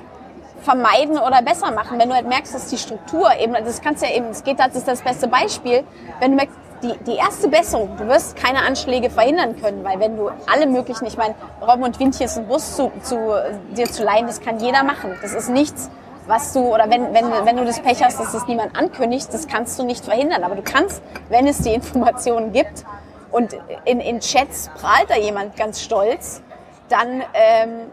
vermeiden 0.63 1.19
oder 1.19 1.43
besser 1.43 1.71
machen. 1.71 1.99
Wenn 1.99 2.09
du 2.09 2.15
halt 2.15 2.29
merkst, 2.29 2.55
dass 2.55 2.69
die 2.69 2.79
Struktur 2.79 3.29
eben, 3.39 3.53
das 3.53 3.81
kannst 3.81 4.03
du 4.03 4.07
ja 4.07 4.15
eben, 4.15 4.27
es 4.27 4.43
geht, 4.43 4.59
das 4.59 4.75
ist 4.75 4.89
das 4.89 5.03
beste 5.03 5.29
Beispiel, 5.29 5.85
wenn 6.21 6.33
du 6.33 6.37
merkst, 6.37 6.57
die, 6.83 6.97
die 7.07 7.17
erste 7.17 7.49
Besserung, 7.49 7.97
du 7.97 8.07
wirst 8.09 8.37
keine 8.37 8.61
Anschläge 8.63 9.09
verhindern 9.09 9.61
können, 9.61 9.85
weil 9.85 10.01
wenn 10.01 10.17
du 10.17 10.29
alle 10.53 10.67
möglichen, 10.67 11.07
ich 11.07 11.17
meine, 11.17 11.35
Robben 11.61 11.83
und 11.83 11.99
Windchen 11.99 12.29
einen 12.29 12.47
Bus 12.47 12.77
zu, 12.77 12.93
zu 13.03 13.37
dir 13.77 13.87
zu 13.87 14.05
leihen, 14.05 14.27
das 14.27 14.41
kann 14.41 14.59
jeder 14.59 14.83
machen. 14.83 15.15
Das 15.23 15.33
ist 15.33 15.49
nichts, 15.49 15.91
was 16.27 16.53
du, 16.53 16.61
oder 16.75 16.89
wenn, 16.91 17.13
wenn, 17.13 17.31
wenn 17.45 17.57
du 17.57 17.65
das 17.65 17.81
Pech 17.81 18.03
hast, 18.03 18.19
dass 18.19 18.33
das 18.33 18.47
niemand 18.47 18.77
ankündigt, 18.77 19.33
das 19.33 19.47
kannst 19.47 19.79
du 19.79 19.85
nicht 19.85 20.05
verhindern. 20.05 20.45
Aber 20.45 20.55
du 20.55 20.63
kannst, 20.63 21.03
wenn 21.29 21.47
es 21.47 21.59
die 21.59 21.75
Informationen 21.75 22.53
gibt 22.53 22.85
und 23.31 23.57
in, 23.85 24.01
in 24.01 24.21
Chats 24.21 24.71
prahlt 24.81 25.11
da 25.11 25.17
jemand 25.17 25.57
ganz 25.57 25.81
stolz, 25.83 26.43
dann 26.89 27.23
ähm, 27.35 27.91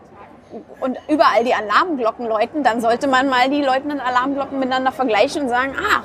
und 0.79 0.97
überall 1.07 1.43
die 1.43 1.53
Alarmglocken 1.53 2.27
läuten, 2.27 2.63
dann 2.63 2.81
sollte 2.81 3.07
man 3.07 3.29
mal 3.29 3.49
die 3.49 3.61
läutenden 3.61 3.99
Alarmglocken 3.99 4.59
miteinander 4.59 4.91
vergleichen 4.91 5.43
und 5.43 5.49
sagen, 5.49 5.73
ah, 5.77 6.03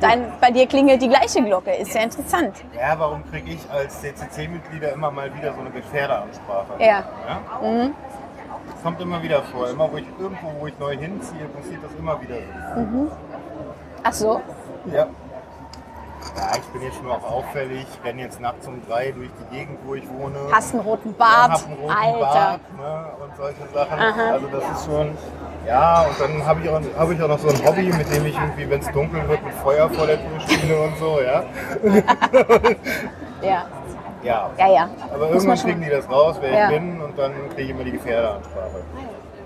dein, 0.00 0.32
bei 0.40 0.50
dir 0.50 0.66
klingelt 0.66 1.00
die 1.00 1.08
gleiche 1.08 1.42
Glocke, 1.42 1.72
ist 1.72 1.94
ja 1.94 2.02
interessant. 2.02 2.56
Ja, 2.76 2.98
warum 2.98 3.24
kriege 3.30 3.52
ich 3.52 3.70
als 3.70 4.00
CCC-Mitglieder 4.00 4.92
immer 4.92 5.10
mal 5.10 5.32
wieder 5.34 5.52
so 5.54 5.60
eine 5.60 5.70
Gefährderansprache? 5.70 6.74
Ja. 6.80 6.86
ja? 6.86 7.90
Das 8.72 8.82
kommt 8.82 9.00
immer 9.00 9.22
wieder 9.22 9.42
vor. 9.42 9.68
Immer 9.70 9.90
wo 9.92 9.96
ich 9.96 10.06
irgendwo, 10.18 10.52
wo 10.60 10.66
ich 10.66 10.78
neu 10.78 10.96
hinziehe, 10.96 11.44
passiert 11.46 11.82
das 11.82 11.92
immer 11.98 12.20
wieder. 12.20 12.36
so. 12.76 13.10
Ach 14.04 14.12
so, 14.12 14.40
Ja. 14.92 15.06
Ja, 16.36 16.50
ich 16.56 16.66
bin 16.68 16.82
jetzt 16.82 16.96
schon 16.96 17.10
auch 17.10 17.22
auffällig, 17.24 17.86
renne 18.04 18.22
jetzt 18.22 18.40
nachts 18.40 18.66
um 18.68 18.80
drei 18.88 19.10
durch 19.12 19.30
die 19.40 19.56
Gegend, 19.56 19.78
wo 19.84 19.94
ich 19.94 20.04
wohne. 20.08 20.36
hast 20.52 20.72
einen 20.74 20.82
roten 20.82 21.08
Ja, 21.10 21.14
Bart, 21.18 21.50
hab 21.52 21.66
einen 21.66 21.76
roten 21.78 21.92
Alter. 21.92 22.18
Bart 22.20 22.60
ne, 22.76 23.06
und 23.24 23.36
solche 23.36 23.68
Sachen. 23.74 23.98
Also 23.98 24.46
das 24.48 24.78
ist 24.78 24.84
schon, 24.86 25.10
ja, 25.66 26.02
und 26.02 26.20
dann 26.20 26.46
habe 26.46 26.60
ich, 26.62 26.68
auch- 26.70 26.80
hab 26.98 27.10
ich 27.10 27.22
auch 27.22 27.28
noch 27.28 27.38
so 27.38 27.48
ein 27.48 27.64
Hobby, 27.64 27.92
mit 27.92 28.12
dem 28.14 28.26
ich 28.26 28.36
irgendwie, 28.36 28.70
wenn 28.70 28.80
es 28.80 28.90
dunkel 28.92 29.28
wird, 29.28 29.42
mit 29.44 29.54
Feuer 29.54 29.88
vor 29.90 30.06
der 30.06 30.18
Tür 30.18 30.40
spiele 30.40 30.80
und 30.80 30.96
so, 30.98 31.20
ja. 31.20 31.42
Ja, 33.42 33.66
Ja. 34.22 34.50
ja, 34.58 34.68
ja. 34.68 34.82
Aber 34.82 34.88
Muss 35.10 35.20
man 35.20 35.28
irgendwann 35.30 35.56
schon- 35.58 35.70
kriegen 35.70 35.82
die 35.82 35.90
das 35.90 36.10
raus, 36.10 36.36
wer 36.40 36.50
Ja. 36.52 36.64
ich 36.70 36.74
bin, 36.78 37.00
und 37.00 37.18
dann 37.18 37.32
kriege 37.50 37.62
ich 37.62 37.70
immer 37.70 37.84
die 37.84 37.92
Gefährderansprache. 37.92 38.82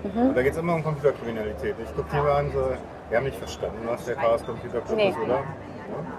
Mhm. 0.03 0.21
Und 0.29 0.35
da 0.37 0.41
geht 0.41 0.51
es 0.53 0.57
immer 0.57 0.75
um 0.75 0.83
Computerkriminalität. 0.83 1.75
Ich 1.83 1.95
gucke 1.95 2.07
die 2.11 2.17
mal 2.17 2.31
an, 2.39 2.51
so, 2.53 2.59
wir 3.09 3.17
haben 3.17 3.23
nicht 3.25 3.37
verstanden, 3.37 3.77
was 3.87 4.03
der 4.05 4.15
Chaos 4.15 4.43
Computer 4.45 4.81
Club 4.81 4.97
Nee. 4.97 5.09
ist, 5.09 5.17
oder? 5.19 5.39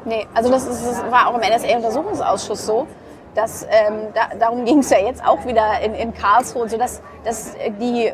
Nee, 0.05 0.27
also 0.35 0.51
das, 0.51 0.67
ist, 0.67 0.87
das 0.87 1.11
war 1.11 1.29
auch 1.29 1.35
im 1.35 1.41
NSA-Untersuchungsausschuss 1.41 2.65
so, 2.65 2.87
dass 3.35 3.65
ähm, 3.65 4.09
da, 4.15 4.37
darum 4.39 4.65
ging 4.65 4.79
es 4.79 4.91
ja 4.91 4.99
jetzt 4.99 5.27
auch 5.27 5.45
wieder 5.45 5.81
in, 5.83 5.95
in 5.95 6.15
Karlsruhe, 6.15 6.69
so 6.69 6.79
dass, 6.79 7.03
dass 7.25 7.55
äh, 7.57 7.71
die 7.73 8.13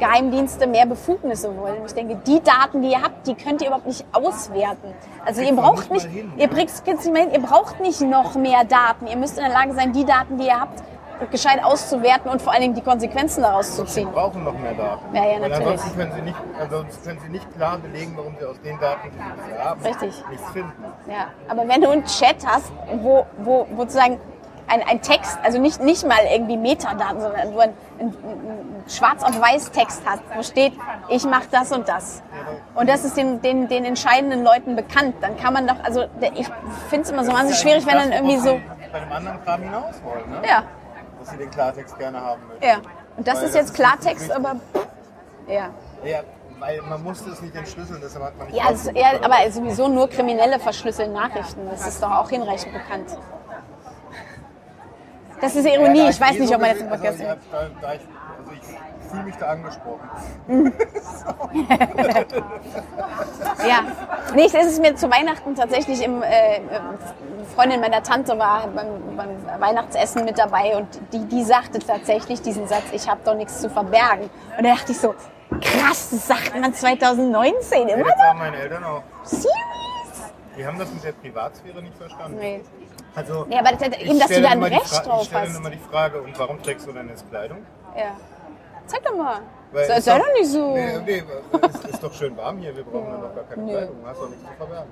Geheimdienste 0.00 0.66
mehr 0.66 0.86
Befugnisse 0.86 1.56
wollen. 1.56 1.84
Ich 1.86 1.94
denke, 1.94 2.16
die 2.26 2.42
Daten, 2.42 2.82
die 2.82 2.90
ihr 2.90 3.02
habt, 3.02 3.26
die 3.26 3.34
könnt 3.34 3.60
ihr 3.62 3.68
überhaupt 3.68 3.86
nicht 3.86 4.04
auswerten. 4.12 4.92
Also 5.24 5.42
ihr 5.42 5.54
braucht 5.54 5.90
nicht 5.90 6.06
ihr, 6.06 6.24
nicht 6.24 6.84
hin, 6.84 7.30
ihr 7.32 7.40
braucht 7.40 7.78
nicht 7.78 8.00
noch 8.00 8.34
mehr 8.34 8.64
Daten. 8.64 9.06
Ihr 9.06 9.16
müsst 9.16 9.38
in 9.38 9.44
der 9.44 9.52
Lage 9.52 9.74
sein, 9.74 9.92
die 9.92 10.04
Daten, 10.04 10.38
die 10.38 10.46
ihr 10.46 10.60
habt, 10.60 10.82
gescheit 11.30 11.62
auszuwerten 11.62 12.30
und 12.30 12.40
vor 12.40 12.52
allen 12.52 12.62
Dingen 12.62 12.74
die 12.74 12.80
Konsequenzen 12.80 13.42
daraus 13.42 13.76
zu 13.76 13.84
Sie 13.84 13.92
ziehen. 13.92 14.10
brauchen 14.10 14.42
noch 14.42 14.58
mehr 14.58 14.72
Daten. 14.72 15.14
Ja, 15.14 15.22
ja, 15.24 15.32
Weil 15.32 15.40
natürlich. 15.50 15.66
ansonsten 15.68 15.98
können, 15.98 16.12
sie 16.14 16.22
nicht, 16.22 16.36
ansonsten 16.58 17.04
können 17.04 17.20
Sie 17.20 17.28
nicht 17.28 17.54
klar 17.54 17.78
belegen, 17.78 18.12
warum 18.16 18.34
Sie 18.40 18.46
aus 18.46 18.60
den 18.62 18.80
Daten, 18.80 19.10
die 19.10 19.52
Sie 19.52 19.58
haben, 19.62 19.82
Richtig. 19.82 20.24
nichts 20.30 20.50
finden. 20.50 20.84
Ja, 21.08 21.26
aber 21.48 21.68
wenn 21.68 21.80
du 21.82 21.90
einen 21.90 22.04
Chat 22.06 22.36
hast, 22.46 22.72
wo, 23.02 23.26
wo, 23.38 23.66
wo 23.72 23.82
sozusagen 23.82 24.18
ein, 24.70 24.82
ein 24.86 25.02
Text, 25.02 25.38
also 25.42 25.58
nicht, 25.58 25.80
nicht 25.82 26.06
mal 26.06 26.18
irgendwie 26.32 26.56
Metadaten, 26.56 27.20
sondern 27.20 27.50
nur 27.52 27.62
ein, 27.62 27.74
ein, 27.98 28.06
ein 28.08 28.84
Schwarz- 28.88 29.24
und 29.24 29.40
Weiß-Text 29.40 30.02
hast, 30.06 30.22
wo 30.34 30.42
steht, 30.42 30.72
ich 31.08 31.24
mache 31.24 31.44
das 31.50 31.72
und 31.72 31.88
das. 31.88 32.22
Und 32.74 32.88
das 32.88 33.04
ist 33.04 33.16
den, 33.16 33.42
den, 33.42 33.68
den 33.68 33.84
entscheidenden 33.84 34.42
Leuten 34.44 34.76
bekannt. 34.76 35.16
Dann 35.20 35.36
kann 35.36 35.52
man 35.52 35.66
doch, 35.66 35.76
also 35.82 36.04
ich 36.34 36.46
finde 36.88 37.02
es 37.04 37.10
immer 37.10 37.24
so 37.24 37.32
wahnsinnig 37.32 37.58
schwierig, 37.58 37.86
wenn 37.86 37.94
dann 37.96 38.12
irgendwie 38.12 38.38
so, 38.38 38.60
Bei 38.92 39.00
dem 39.00 39.12
anderen 39.12 39.44
Kram 39.44 39.62
hinaus 39.62 39.94
wollen, 40.04 40.30
ne? 40.30 40.48
ja, 40.48 40.62
Dass 41.18 41.30
Sie 41.30 41.36
den 41.36 41.50
Klartext 41.50 41.98
gerne 41.98 42.20
haben 42.20 42.40
möchten. 42.48 42.64
ja. 42.64 42.76
Und 43.16 43.26
das 43.28 43.38
Weil 43.40 43.44
ist 43.48 43.54
jetzt 43.54 43.70
ist 43.70 43.74
Klartext, 43.74 44.28
wichtig. 44.28 44.36
aber 44.36 44.54
ja. 45.48 45.68
Ja, 46.04 46.20
weil 46.58 46.80
man 46.82 47.02
musste 47.02 47.30
es 47.30 47.42
nicht 47.42 47.54
entschlüsseln, 47.54 48.00
deshalb 48.02 48.24
hat 48.24 48.38
man 48.38 48.46
nicht 48.46 48.56
Ja, 48.56 48.70
ist 48.70 48.86
eher, 48.86 49.22
aber 49.24 49.50
sowieso 49.50 49.88
nur 49.88 50.08
Kriminelle 50.08 50.58
verschlüsseln 50.58 51.12
Nachrichten. 51.12 51.60
Das 51.70 51.86
ist 51.86 52.02
doch 52.02 52.10
auch 52.12 52.30
hinreichend 52.30 52.72
bekannt. 52.72 53.18
Das 55.40 55.56
ist 55.56 55.66
Ironie. 55.66 56.08
Ich 56.08 56.20
weiß 56.20 56.38
nicht, 56.38 56.54
ob 56.54 56.60
man 56.60 56.70
jetzt 56.70 56.82
im 56.82 56.88
Podcast. 56.88 57.20
Also, 57.20 57.24
ja, 57.24 57.36
da, 57.50 57.66
da 57.80 57.94
ich, 57.94 58.00
also 58.38 58.52
ich 58.52 59.10
fühle 59.10 59.22
mich 59.24 59.36
da 59.36 59.46
angesprochen. 59.48 60.10
Ja. 63.66 63.84
Nee, 64.34 64.46
es 64.46 64.54
ist 64.54 64.80
mir 64.80 64.94
zu 64.94 65.10
Weihnachten 65.10 65.54
tatsächlich 65.54 66.02
im, 66.02 66.22
äh, 66.22 66.56
äh, 66.56 66.60
Freundin 67.54 67.80
meiner 67.80 68.02
Tante 68.02 68.38
war 68.38 68.66
beim, 68.68 68.86
beim 69.16 69.60
Weihnachtsessen 69.60 70.24
mit 70.24 70.38
dabei 70.38 70.76
und 70.76 70.88
die, 71.12 71.24
die 71.26 71.44
sagte 71.44 71.78
tatsächlich 71.78 72.40
diesen 72.42 72.66
Satz, 72.68 72.84
ich 72.92 73.08
habe 73.08 73.20
doch 73.24 73.34
nichts 73.34 73.60
zu 73.60 73.68
verbergen. 73.68 74.30
Und 74.56 74.64
da 74.64 74.74
dachte 74.74 74.92
ich 74.92 74.98
so, 74.98 75.14
krass, 75.60 76.10
das 76.10 76.26
sagt 76.26 76.58
man 76.58 76.72
2019 76.72 77.88
Ja, 77.88 77.94
immer 77.96 78.04
das 78.04 78.16
noch? 78.16 78.24
haben 78.24 78.38
meine 78.38 78.56
Eltern 78.56 78.84
auch. 78.84 79.02
Serious? 79.24 79.50
Die 80.56 80.66
haben 80.66 80.78
das 80.78 80.90
mit 80.92 81.04
der 81.04 81.12
Privatsphäre 81.12 81.82
nicht 81.82 81.96
verstanden. 81.96 82.38
Nee. 82.38 82.62
Also, 83.14 83.46
Ja, 83.50 83.58
aber 83.60 83.72
das, 83.76 83.88
ich 83.88 84.06
eben, 84.06 84.18
dass 84.18 84.28
du 84.28 84.34
stelle 84.34 84.42
da 84.42 84.48
ein 84.50 84.62
Recht 84.62 84.86
Fra- 84.86 85.02
drauf 85.02 85.22
Ich 85.22 85.28
stelle 85.28 85.48
hast. 85.48 85.56
immer 85.56 85.70
die 85.70 85.78
Frage, 85.78 86.20
und 86.22 86.38
warum 86.38 86.62
trägst 86.62 86.86
du 86.86 86.92
denn 86.92 87.08
jetzt 87.08 87.28
Kleidung? 87.28 87.58
Ja. 87.96 88.16
Zeig 88.86 89.04
doch 89.04 89.16
mal. 89.16 89.40
Sei, 89.72 90.00
sei 90.00 90.18
doch 90.18 90.32
nicht 90.34 90.48
so. 90.50 90.74
Nee, 90.74 90.98
nee, 91.04 91.22
es 91.84 91.90
ist 91.92 92.02
doch 92.02 92.12
schön 92.12 92.36
warm 92.36 92.58
hier, 92.58 92.74
wir 92.74 92.82
brauchen 92.84 93.10
dann 93.12 93.20
doch 93.22 93.34
gar 93.34 93.44
keine 93.44 93.62
Nö. 93.62 93.72
Kleidung, 93.72 93.96
du 94.02 94.08
hast 94.08 94.20
doch 94.20 94.28
nichts 94.28 94.44
zu 94.44 94.52
verbergen. 94.56 94.88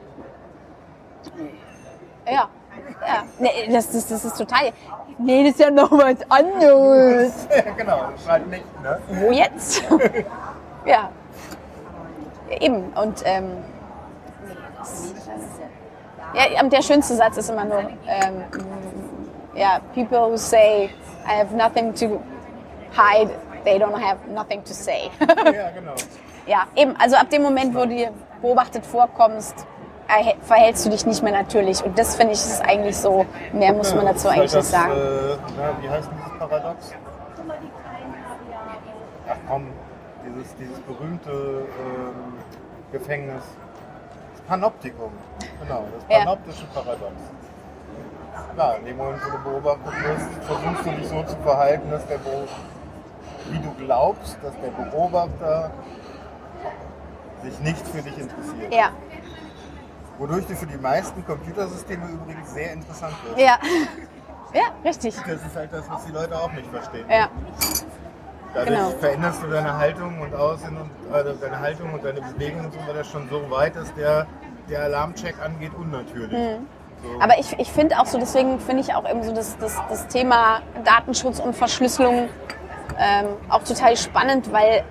Ja. 2.26 2.48
Ja. 3.06 3.24
Nee, 3.38 3.68
das, 3.72 3.90
das, 3.90 4.06
das 4.06 4.24
ist 4.24 4.38
total. 4.38 4.72
Nee, 5.18 5.44
das 5.44 5.52
ist 5.54 5.60
ja 5.60 5.70
noch 5.70 5.90
was 5.90 6.16
anderes. 6.30 7.32
Ja, 7.66 7.72
genau, 7.76 8.10
ist 8.14 8.28
halt 8.28 8.46
nicht, 8.48 8.82
ne? 8.82 8.98
Wo 9.08 9.32
jetzt? 9.32 9.82
ja. 10.84 11.10
Eben. 12.60 12.84
Und 12.92 13.22
ähm, 13.24 13.50
das- 14.78 15.14
ja, 16.34 16.62
der 16.62 16.82
schönste 16.82 17.14
Satz 17.14 17.36
ist 17.36 17.50
immer 17.50 17.64
nur, 17.64 17.80
ähm, 18.06 18.44
ja, 19.54 19.80
people 19.94 20.18
who 20.30 20.36
say, 20.36 20.90
I 21.26 21.38
have 21.40 21.54
nothing 21.54 21.94
to 21.94 22.20
hide, 22.92 23.30
they 23.64 23.78
don't 23.78 23.98
have 24.00 24.18
nothing 24.32 24.62
to 24.64 24.72
say. 24.72 25.10
Ja, 25.20 25.70
genau. 25.70 25.94
ja, 26.46 26.66
eben, 26.76 26.94
also 26.98 27.16
ab 27.16 27.30
dem 27.30 27.42
Moment, 27.42 27.74
wo 27.74 27.80
du 27.80 27.88
dir 27.88 28.10
beobachtet 28.40 28.86
vorkommst, 28.86 29.66
erhä- 30.08 30.36
verhältst 30.42 30.86
du 30.86 30.90
dich 30.90 31.04
nicht 31.06 31.22
mehr 31.22 31.32
natürlich. 31.32 31.82
Und 31.84 31.98
das 31.98 32.16
finde 32.16 32.32
ich 32.34 32.38
ist 32.38 32.62
eigentlich 32.62 32.96
so, 32.96 33.26
mehr 33.52 33.72
muss 33.72 33.94
man 33.94 34.06
dazu 34.06 34.28
das 34.28 34.36
eigentlich 34.36 34.54
nicht 34.54 34.54
halt 34.54 34.64
sagen. 34.64 34.92
Äh, 34.92 35.82
wie 35.82 35.88
heißt 35.90 36.08
denn 36.10 36.18
dieses 36.24 36.38
Paradox? 36.38 36.92
Ach 39.30 39.36
komm, 39.48 39.66
dieses, 40.24 40.54
dieses 40.56 40.78
berühmte 40.80 41.30
ähm, 41.30 42.34
Gefängnis. 42.92 43.42
Das 44.48 44.56
Panoptikum. 44.56 45.10
Genau, 45.60 45.84
das 45.94 46.04
Ja. 46.08 46.18
panoptische 46.24 46.64
Paradox. 46.72 47.12
Klar, 48.54 48.76
in 48.78 48.84
dem 48.86 48.96
Moment, 48.96 49.20
wo 49.26 49.30
du 49.36 49.38
beobachtet 49.44 50.04
wirst, 50.04 50.44
versuchst 50.46 50.86
du 50.86 50.90
dich 50.92 51.08
so 51.08 51.22
zu 51.24 51.36
verhalten, 51.42 51.90
dass 51.90 52.06
der 52.06 52.16
Beobachter, 52.18 52.56
wie 53.50 53.58
du 53.58 53.74
glaubst, 53.74 54.38
dass 54.42 54.54
der 54.60 54.70
Beobachter 54.70 55.70
sich 57.42 57.58
nicht 57.60 57.86
für 57.88 58.00
dich 58.02 58.18
interessiert. 58.18 58.72
Ja, 58.72 58.90
Wodurch 60.18 60.46
du 60.46 60.56
für 60.56 60.66
die 60.66 60.78
meisten 60.78 61.24
Computersysteme 61.24 62.06
übrigens 62.08 62.52
sehr 62.52 62.72
interessant 62.72 63.14
wirst. 63.24 63.38
ja. 63.38 63.58
Ja, 64.54 64.62
richtig. 64.82 65.14
Das 65.14 65.44
ist 65.44 65.54
halt 65.54 65.70
das, 65.72 65.88
was 65.90 66.06
die 66.06 66.12
Leute 66.12 66.34
auch 66.36 66.50
nicht 66.52 66.66
verstehen. 66.70 67.04
Ja, 67.08 67.28
Dadurch 68.54 68.76
genau. 68.76 68.90
veränderst 68.98 69.42
du 69.42 69.46
deine 69.48 69.76
Haltung 69.76 70.20
und 70.20 70.34
Aussehen 70.34 70.76
und 70.76 71.12
also 71.12 71.32
deine 71.34 71.58
Haltung 71.60 71.92
und 71.92 72.04
deine 72.04 72.20
Bewegung 72.20 72.64
und 72.64 72.72
so 72.72 72.80
weiter 72.80 73.04
schon 73.04 73.28
so 73.28 73.50
weit, 73.50 73.76
dass 73.76 73.92
der, 73.94 74.26
der 74.68 74.84
Alarmcheck 74.84 75.34
angeht 75.42 75.72
unnatürlich. 75.78 76.32
Mhm. 76.32 76.66
So. 77.02 77.20
aber 77.20 77.38
ich, 77.38 77.56
ich 77.60 77.70
finde 77.70 78.00
auch 78.00 78.06
so, 78.06 78.18
deswegen 78.18 78.58
finde 78.58 78.82
ich 78.82 78.92
auch 78.92 79.08
eben 79.08 79.22
so 79.22 79.32
das, 79.32 79.56
das, 79.58 79.80
das 79.88 80.08
Thema 80.08 80.62
Datenschutz 80.84 81.38
und 81.38 81.54
Verschlüsselung 81.54 82.28
ähm, 82.98 83.26
auch 83.48 83.62
total 83.62 83.96
spannend, 83.96 84.52
weil 84.52 84.82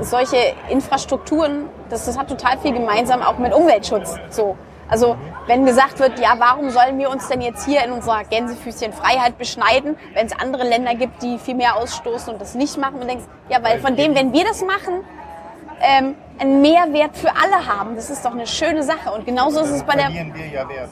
solche 0.00 0.54
Infrastrukturen, 0.68 1.68
das, 1.88 2.06
das 2.06 2.18
hat 2.18 2.28
total 2.28 2.58
viel 2.58 2.72
gemeinsam 2.72 3.22
auch 3.22 3.38
mit 3.38 3.54
Umweltschutz. 3.54 4.16
So. 4.30 4.56
Also 4.88 5.16
wenn 5.46 5.66
gesagt 5.66 5.98
wird, 5.98 6.18
ja, 6.20 6.34
warum 6.38 6.70
sollen 6.70 6.98
wir 6.98 7.10
uns 7.10 7.28
denn 7.28 7.40
jetzt 7.40 7.64
hier 7.64 7.84
in 7.84 7.92
unserer 7.92 8.24
Gänsefüßchen 8.24 8.92
Freiheit 8.92 9.38
beschneiden, 9.38 9.96
wenn 10.14 10.26
es 10.26 10.32
andere 10.38 10.64
Länder 10.64 10.94
gibt, 10.94 11.22
die 11.22 11.38
viel 11.38 11.54
mehr 11.54 11.76
ausstoßen 11.76 12.32
und 12.32 12.40
das 12.40 12.54
nicht 12.54 12.76
machen? 12.78 13.00
Und 13.00 13.08
denkst, 13.08 13.24
ja, 13.48 13.62
weil 13.62 13.80
von 13.80 13.96
dem, 13.96 14.14
wenn 14.14 14.32
wir 14.32 14.44
das 14.44 14.64
machen, 14.64 15.04
ähm, 15.80 16.14
einen 16.38 16.60
Mehrwert 16.60 17.16
für 17.16 17.30
alle 17.30 17.66
haben. 17.66 17.96
Das 17.96 18.10
ist 18.10 18.24
doch 18.24 18.32
eine 18.32 18.46
schöne 18.46 18.82
Sache. 18.82 19.10
Und 19.12 19.24
genauso 19.24 19.60
ist 19.60 19.70
es 19.70 19.82
bei 19.82 19.94
der 19.94 20.10
wir 20.10 20.46
ja 20.46 20.68
Wert. 20.68 20.90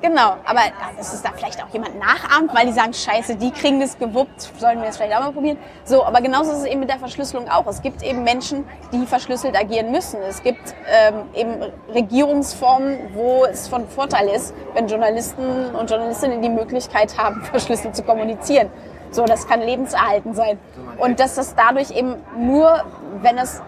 Genau, 0.00 0.36
aber 0.44 0.60
dass 0.96 1.12
es 1.12 1.22
da 1.22 1.30
vielleicht 1.34 1.62
auch 1.62 1.68
jemand 1.70 1.98
nachahmt, 1.98 2.54
weil 2.54 2.66
die 2.66 2.72
sagen, 2.72 2.92
scheiße, 2.92 3.36
die 3.36 3.50
kriegen 3.50 3.80
das 3.80 3.98
gewuppt, 3.98 4.50
sollen 4.58 4.78
wir 4.78 4.86
das 4.86 4.96
vielleicht 4.96 5.16
auch 5.16 5.20
mal 5.20 5.32
probieren. 5.32 5.58
So, 5.84 6.04
aber 6.04 6.20
genauso 6.20 6.52
ist 6.52 6.58
es 6.58 6.64
eben 6.66 6.80
mit 6.80 6.90
der 6.90 6.98
Verschlüsselung 6.98 7.48
auch. 7.48 7.66
Es 7.66 7.82
gibt 7.82 8.02
eben 8.02 8.22
Menschen, 8.24 8.64
die 8.92 9.06
verschlüsselt 9.06 9.56
agieren 9.56 9.90
müssen. 9.90 10.20
Es 10.22 10.42
gibt 10.42 10.74
ähm, 10.86 11.22
eben 11.34 11.72
Regierungsformen, 11.92 13.14
wo 13.14 13.44
es 13.44 13.68
von 13.68 13.88
Vorteil 13.88 14.28
ist, 14.28 14.54
wenn 14.74 14.86
Journalisten 14.86 15.74
und 15.74 15.90
Journalistinnen 15.90 16.42
die 16.42 16.48
Möglichkeit 16.48 17.16
haben, 17.18 17.42
verschlüsselt 17.50 17.96
zu 17.96 18.02
kommunizieren. 18.02 18.70
So, 19.10 19.24
das 19.24 19.46
kann 19.46 19.60
lebenserhaltend 19.60 20.36
sein. 20.36 20.58
Und 20.98 21.20
dass 21.20 21.34
das 21.36 21.54
dadurch 21.54 21.90
eben 21.90 22.16
nur, 22.36 22.84
wenn 23.22 23.38
es, 23.38 23.62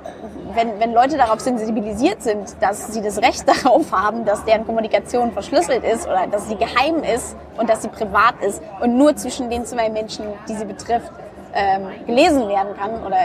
wenn, 0.55 0.79
wenn 0.81 0.93
Leute 0.93 1.17
darauf 1.17 1.41
sensibilisiert 1.41 2.23
sind, 2.23 2.57
dass 2.61 2.93
sie 2.93 3.03
das 3.03 3.19
Recht 3.19 3.45
darauf 3.65 3.93
haben, 3.93 4.25
dass 4.25 4.45
deren 4.45 4.67
Kommunikation 4.67 5.33
verschlüsselt 5.33 5.85
ist 5.85 6.07
oder 6.07 6.27
dass 6.27 6.49
sie 6.49 6.57
geheim 6.57 7.03
ist 7.03 7.37
und 7.57 7.71
dass 7.71 7.83
sie 7.83 7.89
privat 7.89 8.35
ist 8.43 8.63
und 8.81 8.97
nur 8.97 9.17
zwischen 9.17 9.51
den 9.51 9.65
zwei 9.65 9.89
Menschen, 9.89 10.27
die 10.49 10.55
sie 10.55 10.65
betrifft, 10.65 11.13
ähm, 11.55 11.89
gelesen 12.07 12.49
werden 12.49 12.77
kann 12.77 13.03
oder 13.05 13.17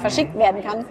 verschickt 0.00 0.36
werden 0.36 0.62
kann, 0.64 0.84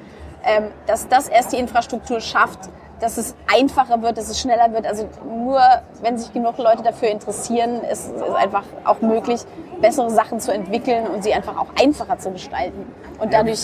ähm, 0.43 0.71
dass 0.87 1.07
das 1.07 1.27
erst 1.27 1.51
die 1.53 1.57
Infrastruktur 1.57 2.19
schafft, 2.19 2.69
dass 2.99 3.17
es 3.17 3.35
einfacher 3.53 4.01
wird, 4.01 4.17
dass 4.17 4.29
es 4.29 4.39
schneller 4.39 4.71
wird. 4.73 4.85
Also 4.85 5.07
nur, 5.25 5.59
wenn 6.01 6.17
sich 6.17 6.31
genug 6.33 6.57
Leute 6.57 6.83
dafür 6.83 7.09
interessieren, 7.09 7.81
ist 7.83 8.11
es 8.15 8.21
einfach 8.35 8.63
auch 8.85 9.01
möglich, 9.01 9.41
bessere 9.81 10.09
Sachen 10.09 10.39
zu 10.39 10.53
entwickeln 10.53 11.07
und 11.07 11.23
sie 11.23 11.33
einfach 11.33 11.57
auch 11.57 11.67
einfacher 11.81 12.17
zu 12.17 12.31
gestalten. 12.31 12.85
Und 13.19 13.33
dadurch, 13.33 13.61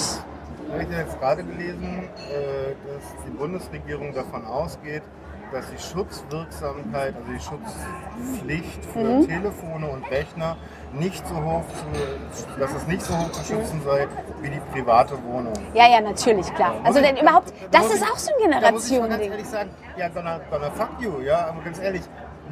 Habe 0.72 0.84
ich 0.84 0.90
jetzt 0.98 1.20
gerade 1.20 1.44
gelesen, 1.44 2.04
äh, 2.30 2.76
dass 2.88 3.26
die 3.26 3.32
Bundesregierung 3.32 4.14
davon 4.14 4.46
ausgeht, 4.46 5.04
dass 5.52 5.66
die 5.70 5.82
Schutzwirksamkeit, 5.82 7.14
also 7.16 7.28
die 7.30 7.40
Schutzpflicht 7.40 8.86
für 8.94 9.00
Mhm. 9.00 9.28
Telefone 9.28 9.88
und 9.88 10.10
Rechner 10.10 10.56
nicht 10.94 11.26
so 11.28 11.36
hoch 11.36 11.64
zu, 11.70 12.60
dass 12.60 12.74
es 12.74 12.86
nicht 12.88 13.02
so 13.02 13.18
hoch 13.18 13.32
zu 13.32 13.44
schützen 13.46 13.82
sei 13.86 14.08
wie 14.42 14.50
die 14.50 14.60
private 14.74 15.14
Wohnung. 15.26 15.54
ja, 15.74 15.88
ja, 15.88 16.02
natürlich, 16.02 16.54
klar. 16.54 16.74
Also 16.84 17.02
denn 17.02 17.18
überhaupt, 17.18 17.54
da 17.72 17.80
das 17.80 17.94
ist 17.94 18.04
ich- 18.04 18.12
auch 18.12 18.18
so 18.18 18.32
ein 18.44 18.52
Da 18.62 18.72
muss 18.72 18.90
ich 18.92 19.00
mal 19.00 19.10
ganz 19.10 19.24
ehrlich 19.24 19.48
sagen, 19.48 19.70
ja, 19.98 20.08
gonna 20.10 20.40
fuck 20.76 20.90
you, 21.00 21.22
ja, 21.22 21.48
aber 21.50 21.62
ganz 21.64 21.80
ehrlich, 21.80 22.02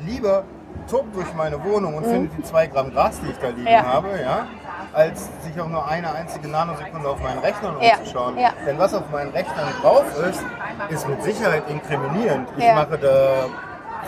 lieber 0.05 0.43
tobt 0.89 1.15
durch 1.15 1.33
meine 1.33 1.61
Wohnung 1.63 1.95
und 1.95 2.05
findet 2.05 2.37
die 2.37 2.43
zwei 2.43 2.67
Gramm 2.67 2.91
Gras, 2.93 3.19
die 3.21 3.31
ich 3.31 3.37
da 3.39 3.47
liegen 3.49 3.61
Mhm. 3.63 3.67
Ja. 3.67 3.83
habe, 3.85 4.07
ja, 4.21 4.47
als 4.93 5.27
sich 5.43 5.59
auch 5.59 5.67
nur 5.67 5.85
eine 5.87 6.11
einzige 6.13 6.47
Nanosekunde 6.47 7.09
auf 7.09 7.19
meinen 7.21 7.39
Rechnern 7.39 7.75
Ja. 7.81 7.97
umzuschauen. 7.97 8.37
Ja. 8.37 8.51
Denn 8.65 8.77
was 8.79 8.93
auf 8.93 9.09
meinen 9.11 9.31
Rechnern 9.31 9.67
drauf 9.81 10.05
ist, 10.29 10.41
ist 10.89 11.07
mit 11.07 11.21
Sicherheit 11.23 11.63
inkriminierend. 11.69 12.47
Ich 12.57 12.65
mache 12.73 12.97
da 12.97 13.45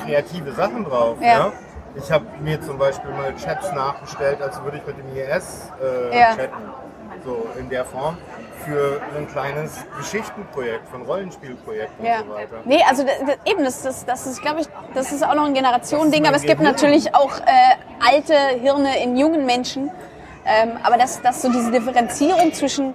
kreative 0.06 0.52
Sachen 0.54 0.86
drauf. 0.86 1.18
Ja. 1.22 1.52
Ja. 1.96 2.02
Ich 2.04 2.12
habe 2.12 2.26
mir 2.42 2.62
zum 2.62 2.78
Beispiel 2.78 3.12
mal 3.12 3.34
Chats 3.36 3.72
nachgestellt, 3.74 4.42
als 4.42 4.62
würde 4.64 4.78
ich 4.78 4.86
mit 4.88 4.98
dem 4.98 5.16
IS 5.16 5.72
äh, 5.82 6.18
Ja. 6.20 6.36
chatten. 6.36 6.64
So 7.24 7.46
in 7.60 7.70
der 7.70 7.86
Form. 7.86 8.18
für 8.66 9.02
ein 9.18 9.28
kleines 9.28 9.84
Geschichtenprojekt, 9.98 10.88
für 10.88 10.98
ein 10.98 11.02
Rollenspielprojekt 11.02 11.98
und 12.00 12.06
Ja. 12.06 12.20
so 12.20 12.30
weiter. 12.36 12.58
Nee, 12.64 12.84
also 12.88 13.04
eben, 13.44 13.64
das, 13.64 13.82
das, 13.82 14.06
das 14.06 14.28
ist, 14.28 14.40
glaube 14.40 14.62
ich, 14.62 14.68
das 14.94 15.12
ist 15.12 15.26
auch 15.26 15.34
noch 15.34 15.46
ein 15.46 15.56
Generationending, 15.56 16.28
aber 16.28 16.36
es 16.36 16.44
gibt 16.44 16.62
natürlich 16.62 17.16
auch 17.16 17.40
äh, 17.40 17.76
alte 18.08 18.36
Hirne 18.62 19.02
in 19.04 19.18
jungen 19.18 19.48
Menschen. 19.48 19.90
Ähm, 20.46 20.74
aber 20.84 20.98
dass, 20.98 21.20
dass 21.24 21.42
so 21.42 21.52
diese 21.52 21.72
Differenzierung 21.72 22.54
zwischen 22.54 22.94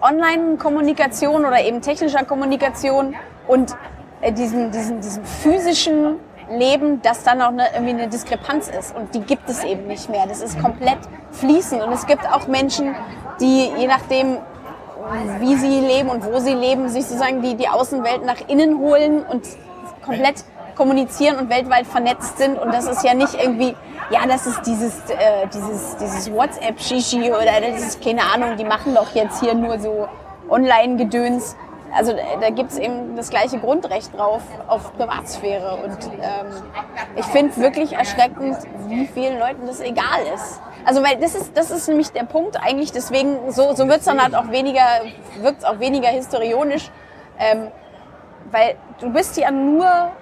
Online-Kommunikation 0.00 1.44
oder 1.44 1.60
eben 1.60 1.80
technischer 1.82 2.24
Kommunikation 2.24 3.14
und 3.46 3.76
äh, 4.22 4.32
diesem, 4.32 4.72
diesem, 4.72 5.00
diesem 5.00 5.24
physischen 5.24 6.18
Leben, 6.50 7.02
dass 7.02 7.24
dann 7.24 7.42
auch 7.42 7.48
eine, 7.48 7.72
irgendwie 7.72 7.94
eine 7.94 8.08
Diskrepanz 8.08 8.68
ist. 8.68 8.94
Und 8.94 9.14
die 9.14 9.20
gibt 9.20 9.48
es 9.48 9.64
eben 9.64 9.86
nicht 9.86 10.08
mehr. 10.08 10.26
Das 10.26 10.40
ist 10.40 10.60
komplett 10.60 10.98
fließend. 11.32 11.82
Und 11.82 11.92
es 11.92 12.06
gibt 12.06 12.26
auch 12.30 12.46
Menschen, 12.46 12.94
die 13.40 13.70
je 13.76 13.86
nachdem, 13.86 14.38
wie 15.40 15.56
sie 15.56 15.80
leben 15.80 16.08
und 16.08 16.24
wo 16.24 16.38
sie 16.38 16.54
leben, 16.54 16.88
sich 16.88 17.06
sozusagen 17.06 17.42
die, 17.42 17.54
die 17.54 17.68
Außenwelt 17.68 18.24
nach 18.24 18.48
innen 18.48 18.78
holen 18.78 19.24
und 19.24 19.46
komplett 20.04 20.44
kommunizieren 20.76 21.38
und 21.38 21.48
weltweit 21.48 21.86
vernetzt 21.86 22.38
sind. 22.38 22.58
Und 22.58 22.72
das 22.72 22.86
ist 22.86 23.02
ja 23.02 23.14
nicht 23.14 23.34
irgendwie, 23.34 23.74
ja, 24.10 24.26
das 24.26 24.46
ist 24.46 24.62
dieses, 24.66 24.94
äh, 25.10 25.46
dieses, 25.52 25.96
dieses 25.96 26.32
WhatsApp-Shishi 26.32 27.32
oder 27.32 27.60
das 27.60 27.82
ist 27.82 28.04
keine 28.04 28.22
Ahnung, 28.22 28.56
die 28.56 28.64
machen 28.64 28.94
doch 28.94 29.14
jetzt 29.14 29.40
hier 29.40 29.54
nur 29.54 29.78
so 29.80 30.08
Online-Gedöns. 30.48 31.56
Also 31.96 32.12
da, 32.12 32.22
da 32.40 32.50
gibt 32.50 32.72
es 32.72 32.78
eben 32.78 33.16
das 33.16 33.30
gleiche 33.30 33.58
Grundrecht 33.58 34.16
drauf 34.16 34.42
auf 34.66 34.92
Privatsphäre. 34.96 35.76
Und 35.76 35.98
ähm, 36.20 36.62
ich 37.16 37.24
finde 37.26 37.56
wirklich 37.56 37.94
erschreckend, 37.94 38.58
wie 38.88 39.06
vielen 39.06 39.38
Leuten 39.38 39.66
das 39.66 39.80
egal 39.80 40.20
ist. 40.34 40.60
Also 40.84 41.02
weil 41.02 41.16
das 41.16 41.34
ist, 41.34 41.56
das 41.56 41.70
ist 41.70 41.88
nämlich 41.88 42.12
der 42.12 42.24
Punkt 42.24 42.56
eigentlich, 42.62 42.92
deswegen, 42.92 43.50
so, 43.50 43.74
so 43.74 43.88
wird 43.88 44.00
es 44.00 44.04
dann 44.04 44.22
halt 44.22 44.34
auch 44.34 44.50
weniger, 44.50 44.86
wirkt 45.40 45.64
auch 45.66 45.80
weniger 45.80 46.08
historionisch. 46.08 46.90
Ähm, 47.38 47.68
weil 48.50 48.76
du 49.00 49.10
bist 49.12 49.36
ja 49.36 49.50
nur 49.50 50.12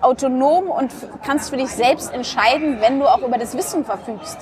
autonom 0.00 0.70
und 0.70 0.92
kannst 1.24 1.50
für 1.50 1.56
dich 1.56 1.70
selbst 1.70 2.12
entscheiden, 2.12 2.80
wenn 2.80 3.00
du 3.00 3.06
auch 3.06 3.22
über 3.22 3.38
das 3.38 3.56
Wissen 3.56 3.84
verfügst. 3.84 4.38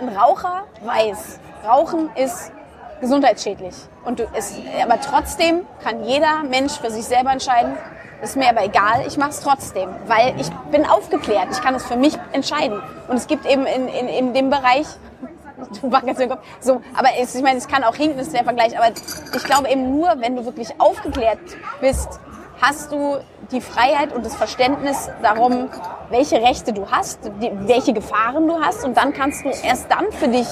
Ein 0.00 0.08
Raucher 0.08 0.64
weiß, 0.82 1.40
Rauchen 1.66 2.10
ist 2.16 2.52
gesundheitsschädlich. 3.00 3.74
Und 4.04 4.20
du, 4.20 4.28
es, 4.34 4.54
aber 4.82 5.00
trotzdem 5.00 5.66
kann 5.82 6.04
jeder 6.04 6.42
Mensch 6.44 6.72
für 6.72 6.90
sich 6.90 7.04
selber 7.04 7.32
entscheiden, 7.32 7.76
ist 8.22 8.36
mir 8.36 8.48
aber 8.48 8.64
egal, 8.64 9.04
ich 9.06 9.16
mache 9.16 9.30
es 9.30 9.40
trotzdem, 9.40 9.88
weil 10.06 10.38
ich 10.38 10.50
bin 10.70 10.84
aufgeklärt, 10.86 11.48
ich 11.50 11.62
kann 11.62 11.74
es 11.74 11.86
für 11.86 11.96
mich 11.96 12.18
entscheiden. 12.32 12.82
Und 13.08 13.16
es 13.16 13.26
gibt 13.26 13.46
eben 13.46 13.64
in, 13.66 13.88
in, 13.88 14.08
in 14.08 14.34
dem 14.34 14.50
Bereich, 14.50 14.86
du 15.80 15.90
wackelst 15.90 16.20
den 16.20 16.28
Kopf, 16.28 16.42
so, 16.60 16.82
aber 16.94 17.08
es, 17.18 17.34
ich 17.34 17.42
meine, 17.42 17.58
es 17.58 17.66
kann 17.66 17.82
auch 17.82 17.94
hinken, 17.94 18.18
ist 18.18 18.34
der 18.34 18.44
Vergleich, 18.44 18.78
aber 18.78 18.92
ich 19.34 19.44
glaube 19.44 19.68
eben 19.68 19.98
nur, 19.98 20.14
wenn 20.18 20.36
du 20.36 20.44
wirklich 20.44 20.68
aufgeklärt 20.78 21.38
bist, 21.80 22.20
hast 22.60 22.92
du 22.92 23.18
die 23.52 23.60
Freiheit 23.60 24.12
und 24.12 24.24
das 24.24 24.36
Verständnis 24.36 25.10
darum, 25.22 25.70
welche 26.10 26.36
Rechte 26.36 26.72
du 26.72 26.90
hast, 26.90 27.24
die, 27.40 27.50
welche 27.66 27.92
Gefahren 27.92 28.46
du 28.46 28.60
hast 28.60 28.84
und 28.84 28.96
dann 28.96 29.12
kannst 29.12 29.44
du 29.44 29.48
erst 29.48 29.90
dann 29.90 30.12
für 30.12 30.28
dich 30.28 30.46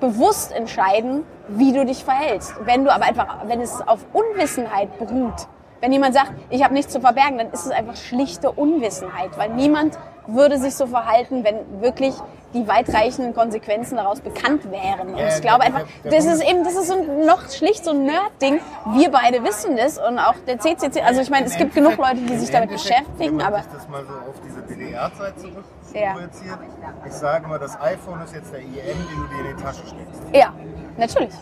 bewusst 0.00 0.52
entscheiden, 0.52 1.24
wie 1.48 1.72
du 1.72 1.84
dich 1.84 2.04
verhältst. 2.04 2.54
Wenn 2.64 2.84
du 2.84 2.92
aber 2.92 3.04
einfach, 3.04 3.38
wenn 3.46 3.60
es 3.60 3.80
auf 3.86 4.00
Unwissenheit 4.12 4.98
beruht, 4.98 5.46
wenn 5.80 5.92
jemand 5.92 6.14
sagt, 6.14 6.32
ich 6.50 6.64
habe 6.64 6.72
nichts 6.72 6.92
zu 6.92 7.00
verbergen, 7.00 7.36
dann 7.38 7.50
ist 7.50 7.66
es 7.66 7.70
einfach 7.70 7.96
schlichte 7.96 8.50
Unwissenheit, 8.50 9.36
weil 9.36 9.50
niemand 9.50 9.98
würde 10.26 10.58
sich 10.58 10.74
so 10.74 10.86
verhalten, 10.86 11.44
wenn 11.44 11.82
wirklich 11.82 12.14
die 12.54 12.66
weitreichenden 12.66 13.34
Konsequenzen 13.34 13.96
daraus 13.96 14.20
bekannt 14.20 14.70
wären. 14.70 15.08
Und 15.08 15.18
ich 15.18 15.40
glaube 15.42 15.64
einfach, 15.64 15.82
das 16.04 16.24
ist 16.24 16.42
eben, 16.42 16.64
das 16.64 16.74
ist 16.76 16.86
so 16.86 16.94
ein, 16.94 17.26
noch 17.26 17.50
schlicht 17.50 17.84
so 17.84 17.90
ein 17.90 18.04
Nerd-Ding. 18.04 18.60
Wir 18.94 19.10
beide 19.10 19.44
wissen 19.44 19.76
das 19.76 19.98
und 19.98 20.18
auch 20.18 20.36
der 20.46 20.58
CCC, 20.60 21.02
also 21.02 21.20
ich 21.20 21.28
meine, 21.30 21.46
es 21.46 21.56
gibt 21.56 21.74
genug 21.74 21.98
Leute, 21.98 22.16
die 22.16 22.36
sich 22.38 22.50
damit 22.50 22.70
beschäftigen, 22.70 23.42
aber 23.42 23.58
sich 23.58 23.72
das 23.72 23.88
mal 23.88 24.04
so 24.04 24.14
auf 24.30 24.36
diese 24.46 24.62
DDR-Zeit 24.62 25.38
zurück 25.38 25.64
Ja. 25.92 26.12
projiziert. 26.12 26.58
Ich 27.06 27.12
sage 27.12 27.46
mal, 27.48 27.58
das 27.58 27.78
iPhone 27.80 28.22
ist 28.22 28.34
jetzt 28.34 28.52
der 28.52 28.60
IM, 28.60 28.70
den 28.72 29.16
du 29.16 29.34
dir 29.42 29.50
in 29.50 29.56
die 29.56 29.62
Tasche 29.62 29.82
steckst. 29.86 30.22
ja, 30.32 30.52
natürlich. 30.96 31.34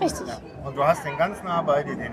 Richtig. 0.00 0.26
Und 0.64 0.76
du 0.76 0.84
hast 0.84 1.04
den 1.04 1.16
ganz 1.16 1.42
nah 1.42 1.62
bei 1.62 1.82
dir, 1.82 1.94
den 1.96 2.12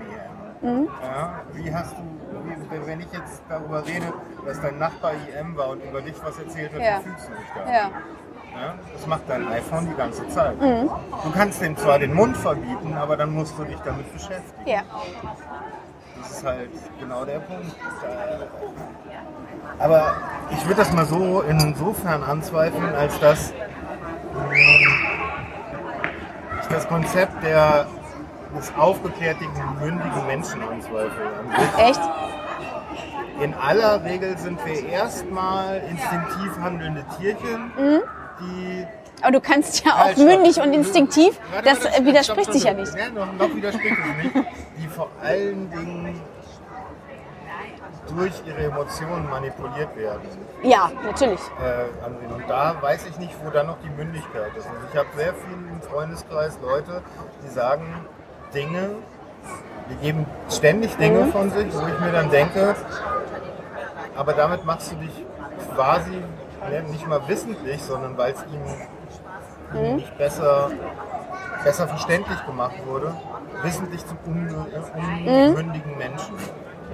Mhm. 0.62 0.88
Ja, 1.02 1.40
wie 1.54 1.74
hast 1.74 1.92
du, 1.92 2.02
wie, 2.44 2.86
wenn 2.86 3.00
ich 3.00 3.12
jetzt 3.12 3.42
darüber 3.48 3.84
rede, 3.84 4.12
dass 4.46 4.60
dein 4.60 4.78
Nachbar 4.78 5.12
IM 5.14 5.56
war 5.56 5.70
und 5.70 5.82
über 5.84 6.00
dich 6.00 6.14
was 6.24 6.38
erzählt 6.38 6.72
hat, 6.72 6.80
Ja. 6.80 6.98
wie 7.00 7.02
fühlst 7.10 7.28
du 7.28 7.32
dich 7.34 7.46
da? 7.66 7.72
Ja. 7.72 7.90
Ja, 8.54 8.74
das 8.92 9.06
macht 9.06 9.22
dein 9.28 9.48
iPhone 9.48 9.88
die 9.88 9.94
ganze 9.96 10.28
Zeit. 10.28 10.60
Mhm. 10.60 10.90
Du 11.24 11.30
kannst 11.32 11.62
dem 11.62 11.76
zwar 11.76 11.98
den 11.98 12.12
Mund 12.14 12.36
verbieten, 12.36 12.94
aber 12.96 13.16
dann 13.16 13.32
musst 13.32 13.58
du 13.58 13.64
dich 13.64 13.78
damit 13.80 14.12
beschäftigen. 14.12 14.66
Ja. 14.66 14.82
Das 16.20 16.30
ist 16.32 16.44
halt 16.44 16.70
genau 17.00 17.24
der 17.24 17.38
Punkt. 17.40 17.74
Da- 18.02 18.46
Aber 19.84 20.14
ich 20.50 20.62
würde 20.66 20.76
das 20.76 20.92
mal 20.92 21.06
so 21.06 21.40
insofern 21.42 22.22
anzweifeln, 22.22 22.94
als 22.94 23.18
dass 23.20 23.52
das 26.72 26.88
Konzept 26.88 27.42
der, 27.44 27.86
des 28.56 28.72
aufgeklärten, 28.76 29.46
mündigen 29.80 30.26
Menschen. 30.26 30.62
An 30.62 30.80
sich. 30.80 30.90
Echt? 31.78 32.00
In 33.40 33.54
aller 33.54 34.04
Regel 34.04 34.36
sind 34.38 34.64
wir 34.64 34.88
erstmal 34.88 35.78
instinktiv 35.90 36.58
handelnde 36.60 37.04
Tierchen, 37.18 37.72
die 38.40 38.86
Aber 39.20 39.32
du 39.32 39.40
kannst 39.40 39.84
ja 39.84 39.92
auch 39.92 40.16
mündig 40.16 40.60
und 40.60 40.72
instinktiv, 40.72 41.38
das 41.64 41.84
äh, 41.84 42.04
widerspricht 42.04 42.52
sich 42.52 42.64
ja 42.64 42.74
nicht. 42.74 42.94
Ja, 42.94 43.08
noch, 43.10 43.32
noch 43.32 43.54
widerspricht 43.54 43.96
es 43.96 44.24
nicht. 44.24 44.46
Die 44.78 44.88
vor 44.88 45.08
allen 45.22 45.70
Dingen 45.70 46.20
durch 48.14 48.32
ihre 48.46 48.64
Emotionen 48.64 49.28
manipuliert 49.28 49.96
werden. 49.96 50.28
Ja, 50.62 50.90
natürlich. 51.04 51.40
Äh, 51.60 52.04
ansehen. 52.04 52.32
und 52.32 52.48
da 52.48 52.76
weiß 52.80 53.06
ich 53.06 53.18
nicht, 53.18 53.34
wo 53.44 53.50
dann 53.50 53.66
noch 53.66 53.78
die 53.84 53.90
Mündigkeit 53.90 54.56
ist. 54.56 54.66
Also 54.66 54.78
ich 54.92 54.96
habe 54.98 55.08
sehr 55.16 55.34
viel 55.34 55.52
im 55.70 55.80
Freundeskreis 55.82 56.58
Leute, 56.62 57.02
die 57.44 57.48
sagen 57.48 58.06
Dinge, 58.54 58.90
die 59.90 59.96
geben 59.96 60.26
ständig 60.48 60.96
Dinge 60.96 61.24
Mhm. 61.24 61.32
von 61.32 61.50
sich, 61.50 61.66
wo 61.74 61.86
ich 61.86 61.98
mir 62.00 62.12
dann 62.12 62.30
denke, 62.30 62.74
aber 64.16 64.32
damit 64.34 64.64
machst 64.64 64.92
du 64.92 64.96
dich 64.96 65.24
quasi 65.74 66.22
ne, 66.70 66.82
nicht 66.90 67.08
mal 67.08 67.20
wissentlich, 67.26 67.82
sondern 67.82 68.16
weil 68.16 68.32
es 68.32 68.42
ihm, 68.52 68.62
Mhm. 69.80 69.96
nicht 69.96 70.16
besser, 70.18 70.70
besser 71.64 71.88
verständlich 71.88 72.44
gemacht 72.46 72.76
wurde, 72.86 73.12
wissentlich 73.62 74.04
zum 74.06 74.18
unmü- 74.26 74.66
unmündigen 75.48 75.96
Menschen. 75.98 76.34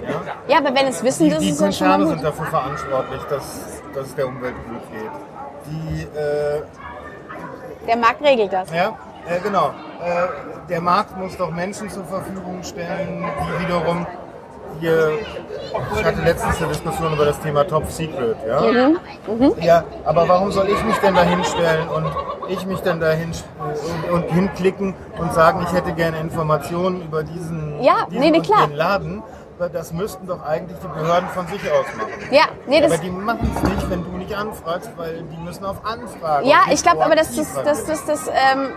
Ja? 0.07 0.21
Ja, 0.49 0.59
aber 0.59 0.75
wenn 0.75 0.87
es 0.87 1.03
Wissen 1.03 1.25
Die, 1.29 1.31
ist, 1.35 1.41
die 1.41 1.49
ist 1.51 1.61
es 1.61 1.61
ja 1.61 1.73
schon 1.73 1.89
mal 1.89 1.97
Konzerne 1.99 2.05
gut. 2.05 2.13
sind 2.15 2.25
dafür 2.25 2.47
verantwortlich, 2.47 3.23
dass, 3.31 3.83
dass 3.95 4.07
es 4.07 4.15
der 4.15 4.27
Umwelt 4.29 4.55
gut 4.69 4.83
geht. 4.93 5.11
Die, 5.67 6.03
äh, 6.19 6.63
Der 7.87 7.97
Markt 7.97 8.23
regelt 8.23 8.53
das. 8.53 8.71
ja, 8.73 8.89
äh, 9.29 9.41
genau. 9.43 9.69
Äh, 10.03 10.29
der 10.69 10.81
Markt 10.81 11.17
muss 11.17 11.37
doch 11.37 11.51
Menschen 11.51 11.91
zur 11.91 12.05
Verfügung 12.05 12.63
stellen, 12.63 13.25
die 13.25 13.67
wiederum 13.67 14.07
hier. 14.81 15.11
Ich 15.97 16.05
hatte 16.05 16.21
letztens 16.23 16.59
eine 16.59 16.69
Diskussion 16.69 17.13
über 17.15 17.25
das 17.25 17.41
Thema 17.41 17.65
Top 17.67 17.87
Secret, 17.91 18.37
ja. 18.47 18.61
Mhm. 18.61 19.53
Ja, 19.61 19.83
aber 20.05 20.29
warum 20.29 20.53
soll 20.53 20.69
ich 20.69 20.83
mich 20.85 20.97
denn 20.99 21.15
da 21.15 21.23
hinstellen 21.23 21.89
und 21.89 22.07
ich 22.49 22.65
mich 22.67 22.81
dann 22.81 23.01
dahin 23.01 23.33
und, 23.59 24.13
und 24.13 24.31
hinklicken 24.31 24.95
und 25.19 25.33
sagen, 25.35 25.65
ich 25.67 25.73
hätte 25.73 25.93
gerne 25.93 26.19
Informationen 26.21 27.03
über 27.03 27.23
diesen, 27.25 27.83
Ja, 27.83 28.07
diesen 28.09 28.21
nee, 28.21 28.31
nee, 28.31 28.41
klar. 28.41 28.67
den 28.67 28.77
Laden? 28.77 29.23
Das 29.59 29.93
müssten 29.93 30.27
doch 30.27 30.41
eigentlich 30.45 30.79
die 30.79 30.87
Behörden 30.87 31.29
von 31.31 31.47
sich 31.49 31.61
aus 31.71 31.87
machen. 31.97 32.13
Ja, 32.31 32.45
nee, 32.69 32.81
das, 32.81 32.93
Aber 32.93 33.03
die 33.03 33.11
machen 33.11 33.51
es 33.57 33.63
nicht, 33.69 33.91
wenn 33.91 34.05
du 34.05 34.18
nicht 34.29 34.37
anfragst, 34.39 34.91
weil 34.97 35.23
die 35.23 35.37
müssen 35.39 35.65
auf 35.65 35.85
Anfrage. 35.85 36.47
ja, 36.49 36.59
ich 36.71 36.83
glaube 36.83 37.05
aber, 37.05 37.17
dass 37.17 37.35
das, 37.35 37.55
das, 37.63 37.85
das, 37.85 38.05
das, 38.05 38.29
ähm, 38.29 38.73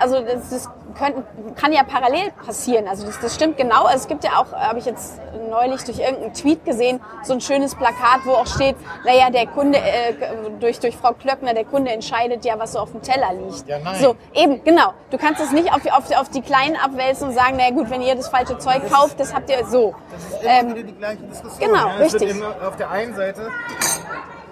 also 0.00 0.20
das, 0.20 0.50
das 0.50 0.70
könnten, 0.96 1.24
kann 1.56 1.72
ja 1.72 1.82
parallel 1.82 2.30
passieren. 2.46 2.86
Also 2.88 3.04
das, 3.04 3.18
das 3.20 3.34
stimmt 3.34 3.56
genau. 3.56 3.88
Es 3.92 4.06
gibt 4.06 4.22
ja 4.24 4.38
auch, 4.38 4.52
habe 4.52 4.78
ich 4.78 4.84
jetzt 4.84 5.20
neulich 5.50 5.82
durch 5.84 5.98
irgendeinen 5.98 6.32
Tweet 6.34 6.64
gesehen, 6.64 7.00
so 7.24 7.32
ein 7.32 7.40
schönes 7.40 7.74
Plakat, 7.74 8.20
wo 8.24 8.32
auch 8.32 8.46
steht, 8.46 8.76
naja, 9.04 9.30
der 9.30 9.46
Kunde, 9.48 9.78
äh, 9.78 10.14
durch, 10.60 10.78
durch 10.78 10.96
Frau 10.96 11.12
Klöckner, 11.12 11.52
der 11.52 11.64
Kunde 11.64 11.90
entscheidet 11.90 12.44
ja, 12.44 12.58
was 12.58 12.72
so 12.72 12.78
auf 12.78 12.92
dem 12.92 13.02
Teller 13.02 13.32
liegt. 13.34 13.66
Ja, 13.66 13.78
nein. 13.80 14.00
So, 14.00 14.14
eben, 14.34 14.62
genau. 14.64 14.94
Du 15.10 15.18
kannst 15.18 15.40
es 15.42 15.50
nicht 15.52 15.72
auf 15.72 15.82
die, 15.82 15.90
auf, 15.90 16.10
auf 16.16 16.28
die 16.28 16.42
Kleinen 16.42 16.76
abwälzen 16.76 17.28
und 17.28 17.34
sagen, 17.34 17.56
naja 17.56 17.70
gut, 17.70 17.90
wenn 17.90 18.00
ihr 18.02 18.14
das 18.14 18.28
falsche 18.28 18.58
Zeug 18.58 18.88
kauft, 18.90 19.18
das 19.18 19.34
habt 19.34 19.50
ihr 19.50 19.64
so. 19.66 19.94
Das 20.12 20.24
ist 20.24 20.42
immer 20.42 20.52
Ähm, 20.52 20.74
wieder 20.76 20.82
die 20.84 20.94
gleiche 20.94 21.22
Diskussion. 21.24 21.70
genau, 21.72 21.86
ja. 21.88 21.94
Richtig. 21.96 22.34
Auf 22.64 22.76
der 22.76 22.90
einen 22.90 23.14
Seite, 23.16 23.48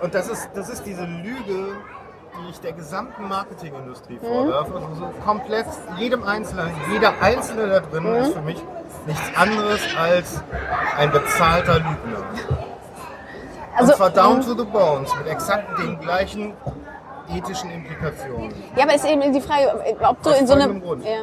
und 0.03 0.15
das 0.15 0.29
ist, 0.29 0.51
das 0.55 0.69
ist 0.69 0.85
diese 0.85 1.05
Lüge, 1.05 1.77
die 2.35 2.51
ich 2.51 2.61
der 2.61 2.73
gesamten 2.73 3.29
Marketingindustrie 3.29 4.15
Mhm. 4.15 4.27
vorwerfe. 4.27 4.75
Also 4.75 4.95
so 4.95 5.11
komplett, 5.25 5.67
jedem 5.99 6.23
Einzelnen, 6.25 6.71
jeder 6.91 7.13
Einzelne 7.21 7.69
da 7.69 7.81
drin 7.81 8.05
Mhm. 8.05 8.17
ist 8.17 8.33
für 8.35 8.41
mich 8.43 8.63
nichts 9.07 9.31
anderes 9.37 9.81
als 9.99 10.43
ein 10.99 11.11
bezahlter 11.11 11.75
Lügner. 11.77 12.25
Also, 13.77 13.93
und 13.93 13.97
zwar 13.97 14.11
down 14.11 14.37
mhm. 14.39 14.43
to 14.43 14.55
the 14.55 14.65
bones, 14.65 15.15
mit 15.17 15.27
exakt 15.29 15.79
den 15.79 15.99
gleichen 16.01 16.53
ethischen 17.35 17.71
Implikationen. 17.71 18.53
Ja, 18.77 18.85
aber 18.85 18.95
ist 18.95 19.05
eben 19.07 19.33
die 19.33 19.41
Frage, 19.41 19.73
ob 20.03 20.23
du 20.23 20.31
Aus 20.31 20.41
in 20.41 20.47
so 20.47 20.55
einem. 20.55 20.83
Grund. 20.83 21.05
Ja. 21.05 21.23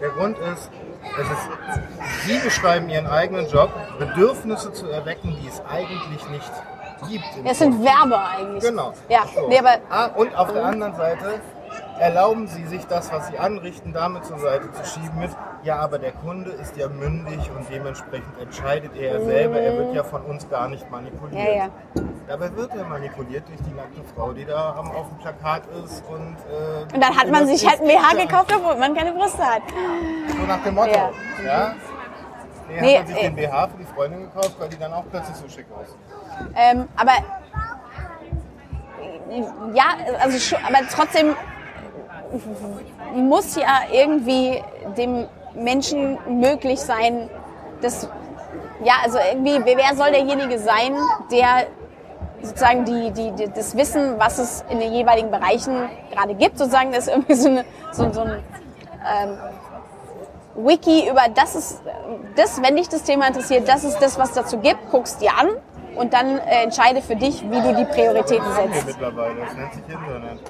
Der 0.00 0.10
Grund 0.10 0.36
ist, 0.38 0.70
es 1.18 1.30
ist, 1.30 2.26
Sie 2.26 2.38
beschreiben 2.40 2.88
Ihren 2.88 3.06
eigenen 3.06 3.48
Job, 3.48 3.70
Bedürfnisse 3.98 4.72
zu 4.72 4.88
erwecken, 4.90 5.36
die 5.40 5.48
es 5.48 5.62
eigentlich 5.70 6.28
nicht 6.28 6.50
gibt. 7.08 7.24
Das 7.44 7.58
sind. 7.58 7.82
Werbe 7.84 8.18
eigentlich. 8.18 8.62
Genau. 8.64 8.92
Ja, 9.08 9.24
So. 9.34 9.48
nee, 9.48 9.58
aber 9.58 9.76
ah, 9.90 10.06
und 10.14 10.34
auf 10.36 10.52
der 10.52 10.64
anderen 10.64 10.94
Seite 10.94 11.40
erlauben 11.98 12.46
Sie 12.46 12.64
sich 12.66 12.86
das, 12.86 13.10
was 13.12 13.28
Sie 13.28 13.38
anrichten, 13.38 13.92
damit 13.92 14.24
zur 14.24 14.38
Seite 14.38 14.70
zu 14.72 14.84
schieben 14.84 15.18
mit, 15.18 15.30
ja, 15.62 15.78
aber 15.78 15.98
der 15.98 16.12
Kunde 16.12 16.50
ist 16.50 16.76
ja 16.76 16.88
mündig 16.88 17.50
und 17.56 17.68
dementsprechend 17.70 18.38
entscheidet 18.40 18.94
er 18.96 19.24
selber, 19.24 19.58
er 19.60 19.78
wird 19.78 19.94
ja 19.94 20.04
von 20.04 20.22
uns 20.22 20.48
gar 20.48 20.68
nicht 20.68 20.90
manipuliert. 20.90 21.48
Ja, 21.48 21.54
ja. 21.54 21.68
Dabei 22.28 22.54
wird 22.54 22.74
er 22.74 22.84
manipuliert 22.84 23.48
durch 23.48 23.60
die 23.62 23.72
nackte 23.74 24.02
Frau, 24.14 24.32
die 24.32 24.44
da 24.44 24.72
auf 24.72 25.08
dem 25.08 25.18
Plakat 25.18 25.62
ist 25.84 26.02
und 26.08 26.36
äh, 26.50 26.94
Und 26.94 27.02
dann 27.02 27.16
hat 27.16 27.30
man 27.30 27.46
sich 27.46 27.66
halt 27.66 27.80
ein 27.80 27.86
BH 27.88 28.14
gekauft, 28.26 28.52
obwohl 28.54 28.76
man 28.76 28.94
keine 28.94 29.12
Brüste 29.12 29.44
hat. 29.44 29.62
So 30.28 30.46
nach 30.46 30.62
dem 30.62 30.74
Motto. 30.74 30.90
Ja. 30.90 31.10
Ja. 31.44 31.74
Nee, 32.68 32.80
Nee, 32.80 32.98
hat 32.98 33.06
man 33.06 33.14
sich 33.14 33.24
äh, 33.24 33.30
den 33.30 33.36
BH 33.36 33.68
für 33.68 33.78
die 33.78 33.84
Freundin 33.84 34.20
gekauft, 34.22 34.56
weil 34.58 34.68
die 34.68 34.78
dann 34.78 34.92
auch 34.92 35.04
plötzlich 35.10 35.36
so 35.36 35.48
schick 35.48 35.66
aussieht. 35.72 35.96
Ähm, 36.54 36.88
aber 36.96 37.12
ja, 39.74 39.84
also 40.20 40.56
aber 40.56 40.86
trotzdem 40.90 41.34
muss 43.14 43.56
ja 43.56 43.80
irgendwie 43.90 44.62
dem 44.96 45.26
Menschen 45.54 46.18
möglich 46.28 46.80
sein, 46.80 47.28
dass 47.80 48.08
ja, 48.84 48.94
also 49.02 49.18
irgendwie, 49.18 49.60
wer 49.64 49.76
wer 49.76 49.96
soll 49.96 50.10
derjenige 50.10 50.58
sein, 50.58 50.94
der 51.30 51.66
sozusagen 52.42 52.84
die, 52.84 53.10
die, 53.10 53.32
die, 53.32 53.50
das 53.52 53.76
Wissen, 53.76 54.18
was 54.18 54.38
es 54.38 54.64
in 54.68 54.78
den 54.78 54.92
jeweiligen 54.92 55.30
Bereichen 55.30 55.88
gerade 56.12 56.34
gibt, 56.34 56.58
sozusagen, 56.58 56.92
das 56.92 57.06
ist 57.06 57.08
irgendwie 57.08 57.34
so, 57.34 57.48
eine, 57.48 57.64
so, 57.92 58.12
so 58.12 58.20
ein 58.20 58.42
ähm, 59.04 59.38
Wiki 60.54 61.08
über 61.08 61.22
das 61.34 61.54
ist 61.54 61.80
das, 62.36 62.62
wenn 62.62 62.76
dich 62.76 62.88
das 62.88 63.02
Thema 63.02 63.26
interessiert, 63.28 63.68
das 63.68 63.84
ist 63.84 63.98
das, 63.98 64.18
was 64.18 64.32
dazu 64.32 64.58
gibt, 64.58 64.90
guckst 64.90 65.20
dir 65.20 65.32
an 65.36 65.48
und 65.96 66.12
dann 66.12 66.38
äh, 66.38 66.62
entscheide 66.64 67.02
für 67.02 67.16
dich, 67.16 67.42
wie 67.42 67.60
du 67.60 67.74
die 67.74 67.84
Prioritäten 67.84 68.46
setzt. 68.52 68.86
mittlerweile, 68.86 69.40
das 69.40 69.54
nennt 69.54 69.74
sich 69.74 69.82
Internet. 69.84 70.40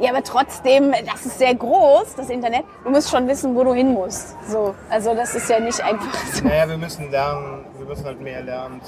Ja, 0.00 0.10
aber 0.10 0.22
trotzdem, 0.22 0.92
das 1.12 1.26
ist 1.26 1.38
sehr 1.38 1.56
groß, 1.56 2.14
das 2.14 2.30
Internet. 2.30 2.62
Du 2.84 2.90
musst 2.90 3.10
schon 3.10 3.26
wissen, 3.26 3.56
wo 3.56 3.64
du 3.64 3.74
hin 3.74 3.92
musst. 3.92 4.36
So, 4.48 4.72
also 4.88 5.12
das 5.12 5.34
ist 5.34 5.50
ja 5.50 5.58
nicht 5.58 5.80
einfach 5.80 6.14
so. 6.32 6.44
Naja, 6.44 6.68
wir 6.68 6.78
müssen 6.78 7.10
lernen, 7.10 7.64
wir 7.76 7.86
müssen 7.86 8.04
halt 8.04 8.20
mehr 8.20 8.42
lernen, 8.42 8.80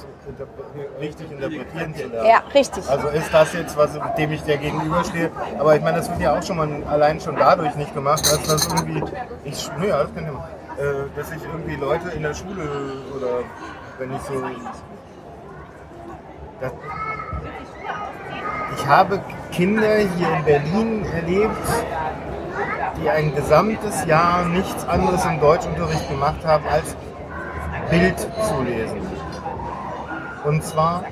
richtig 1.01 1.32
interpretieren 1.32 1.96
zu 1.96 2.07
lernen. 2.07 2.28
Ja, 2.28 2.42
richtig. 2.55 2.88
Also 2.88 3.09
ist 3.09 3.34
das 3.34 3.53
jetzt 3.55 3.76
was, 3.76 3.90
dem 4.16 4.30
ich 4.30 4.42
der 4.44 4.59
gegenüberstehe? 4.59 5.32
Aber 5.59 5.74
ich 5.74 5.82
meine, 5.82 5.96
das 5.96 6.09
wird 6.09 6.20
ja 6.20 6.38
auch 6.38 6.42
schon 6.44 6.59
mal 6.59 6.68
allein 6.88 7.20
schon 7.20 7.34
dadurch 7.34 7.74
nicht 7.74 7.92
gemacht, 7.92 8.20
dass 8.20 8.44
das 8.44 8.68
irgendwie, 8.68 9.03
ich, 9.42 9.68
nö, 9.80 9.88
ja, 9.88 10.05
das 10.05 10.14
kann 10.14 10.26
ich 10.26 10.32
machen, 10.32 10.48
äh, 10.78 11.16
dass 11.18 11.32
ich 11.32 11.42
irgendwie 11.42 11.74
Leute 11.74 12.09
in 12.11 12.22
der 12.22 12.34
Schule 12.34 12.62
oder 13.16 13.42
wenn 13.98 14.14
ich 14.14 14.22
so, 14.22 14.34
das, 16.61 16.72
ich 18.76 18.86
habe 18.86 19.20
Kinder 19.50 19.98
hier 20.16 20.28
in 20.36 20.44
Berlin 20.44 21.04
erlebt, 21.04 21.56
die 23.00 23.08
ein 23.08 23.34
gesamtes 23.34 24.04
Jahr 24.06 24.44
nichts 24.44 24.86
anderes 24.86 25.24
im 25.24 25.40
Deutschunterricht 25.40 26.08
gemacht 26.08 26.44
haben, 26.44 26.64
als 26.68 26.96
Bild 27.90 28.18
zu 28.18 28.62
lesen. 28.62 29.00
Und 30.44 30.64
zwar 30.64 31.04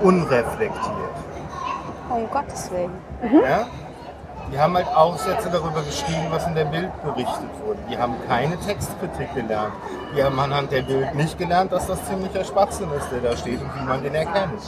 unreflektiert. 0.00 0.92
Um 2.08 2.28
Gottes 2.30 2.70
Willen. 2.70 2.92
Ja? 3.42 3.66
Die 4.52 4.58
haben 4.58 4.76
halt 4.76 4.86
Aufsätze 4.94 5.48
darüber 5.50 5.82
geschrieben, 5.82 6.26
was 6.30 6.46
in 6.46 6.54
der 6.54 6.66
Bild 6.66 6.90
berichtet 7.02 7.48
wurde. 7.64 7.78
Die 7.90 7.96
haben 7.96 8.14
keine 8.28 8.58
Textkritik 8.58 9.34
gelernt. 9.34 9.72
Die 10.14 10.22
haben 10.22 10.38
anhand 10.38 10.70
der 10.70 10.82
Bild 10.82 11.14
nicht 11.14 11.38
gelernt, 11.38 11.72
dass 11.72 11.86
das 11.86 12.04
ziemlicher 12.04 12.44
Schwachsinn 12.44 12.90
ist, 12.92 13.10
der 13.10 13.20
da 13.30 13.36
steht 13.36 13.60
und 13.62 13.70
wie 13.74 13.84
man 13.88 14.02
den 14.02 14.14
erkennt. 14.14 14.60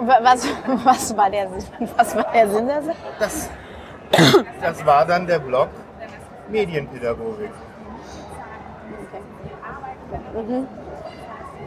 Wa- 0.00 0.18
Was, 0.22 0.46
was, 0.84 1.16
war, 1.16 1.30
der, 1.30 1.48
Sinn- 1.48 1.88
was 1.96 2.14
war 2.14 2.26
der 2.32 2.50
Sinn 2.50 2.66
der 2.66 2.82
Sache? 2.82 2.96
Das, 3.18 3.48
das 4.60 4.84
war 4.84 5.06
dann 5.06 5.26
der 5.26 5.38
Blog 5.38 5.68
Medienpädagogik. 6.50 7.50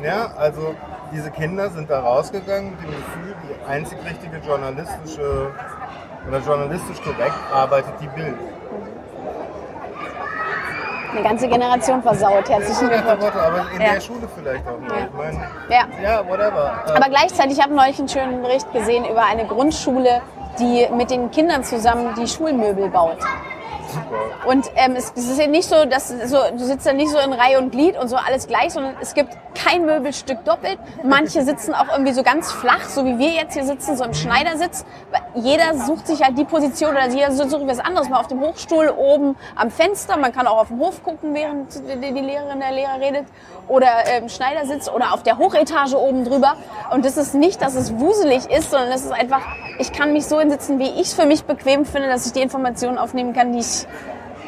Ja, 0.04 0.28
also 0.38 0.76
diese 1.12 1.32
Kinder 1.32 1.70
sind 1.70 1.90
da 1.90 2.02
rausgegangen 2.02 2.72
mit 2.72 2.82
dem 2.82 2.92
Gefühl, 2.92 3.36
die 3.44 3.66
einzig 3.72 3.98
richtige 4.06 4.38
journalistische 4.46 5.52
oder 6.28 6.40
journalistisch 6.40 7.02
korrekt 7.02 7.36
arbeitet 7.54 7.94
die 8.02 8.08
Bild. 8.08 8.36
Eine 11.12 11.24
ganze 11.24 11.48
Generation 11.48 12.02
versaut. 12.04 12.50
Herzlichen 12.50 12.90
Ja, 12.92 13.02
Glückwunsch. 13.02 13.36
Aber 13.36 13.66
in 13.74 13.82
Ja. 13.82 13.94
der 13.94 14.02
Schule 14.02 14.28
vielleicht 14.36 14.68
auch 14.68 14.80
noch. 14.80 14.90
Ja. 14.96 15.06
Ich 15.06 15.14
meine, 15.14 15.48
Ja. 15.70 15.86
ja, 16.04 16.28
whatever. 16.28 16.74
Aber 16.94 17.10
gleichzeitig 17.10 17.62
habe 17.62 17.72
ich 17.72 17.78
neulich 17.80 18.00
einen 18.00 18.10
schönen 18.10 18.42
Bericht 18.42 18.72
gesehen 18.74 19.06
über 19.06 19.24
eine 19.26 19.46
Grundschule, 19.46 20.22
die 20.60 20.88
mit 20.94 21.10
den 21.12 21.32
Kindern 21.32 21.64
zusammen 21.64 22.14
die 22.18 22.28
Schulmöbel 22.28 22.90
baut. 22.90 23.18
Super. 23.96 24.48
Und 24.48 24.70
ähm, 24.76 24.96
es, 24.96 25.12
es 25.16 25.30
ist 25.30 25.40
ja 25.40 25.48
nicht 25.48 25.68
so, 25.68 25.86
dass 25.86 26.10
so, 26.10 26.38
du 26.52 26.64
sitzt 26.64 26.86
ja 26.86 26.94
nicht 26.94 27.10
so 27.10 27.18
in 27.18 27.34
Reihe 27.34 27.58
und 27.60 27.72
Glied 27.72 27.98
und 27.98 28.08
so 28.08 28.16
alles 28.16 28.48
gleich, 28.48 28.74
sondern 28.74 28.96
es 29.02 29.14
gibt 29.14 29.36
kein 29.56 29.86
Möbelstück 29.86 30.44
doppelt. 30.46 30.78
Manche 31.04 31.44
sitzen 31.44 31.74
auch 31.74 31.88
irgendwie 31.92 32.14
so 32.14 32.24
ganz 32.24 32.52
flach, 32.52 32.88
so 32.88 33.06
wie 33.06 33.18
wir 33.18 33.30
jetzt 33.30 33.54
hier 33.54 33.66
sitzen, 33.66 33.98
so 33.98 34.04
im 34.04 34.14
Schneidersitz. 34.14 34.86
Jeder 35.34 35.74
sucht 35.76 36.08
sich 36.08 36.22
halt 36.22 36.38
die 36.38 36.46
Position 36.46 36.92
oder 36.92 37.08
jeder 37.08 37.32
sucht 37.32 37.56
was 37.66 37.80
anderes. 37.80 38.10
Mal 38.10 38.20
auf 38.20 38.28
dem 38.28 38.42
Hochstuhl 38.42 38.94
oben 38.96 39.36
am 39.56 39.72
Fenster. 39.72 40.18
Man 40.18 40.34
kann 40.34 40.48
auch 40.48 40.60
auf 40.60 40.68
den 40.68 40.80
Hof 40.80 41.04
gucken, 41.04 41.34
während 41.34 41.74
die 41.76 42.22
Lehrerin, 42.22 42.60
der 42.60 42.72
Lehrer 42.72 43.00
redet. 43.00 43.26
Oder 43.68 43.88
ähm, 44.08 44.30
Schneidersitz 44.30 44.90
oder 44.90 45.14
auf 45.14 45.24
der 45.24 45.38
Hochetage 45.38 45.96
oben 45.96 46.26
drüber. 46.26 46.58
Und 46.92 47.04
das 47.06 47.18
ist 47.18 47.34
nicht, 47.34 47.62
dass 47.62 47.76
es 47.76 47.98
wuselig 48.00 48.50
ist, 48.52 48.70
sondern 48.72 48.92
es 48.92 49.06
ist 49.06 49.12
einfach, 49.12 49.42
ich 49.80 49.92
kann 49.92 50.14
mich 50.14 50.28
so 50.28 50.40
hinsitzen, 50.40 50.78
wie 50.80 50.90
ich 50.90 51.08
es 51.08 51.14
für 51.14 51.26
mich 51.26 51.46
bequem 51.46 51.86
finde, 51.86 52.10
dass 52.10 52.28
ich 52.28 52.34
die 52.34 52.42
Informationen 52.42 52.98
aufnehmen 52.98 53.34
kann, 53.34 53.54
die 53.54 53.60
ich 53.60 53.85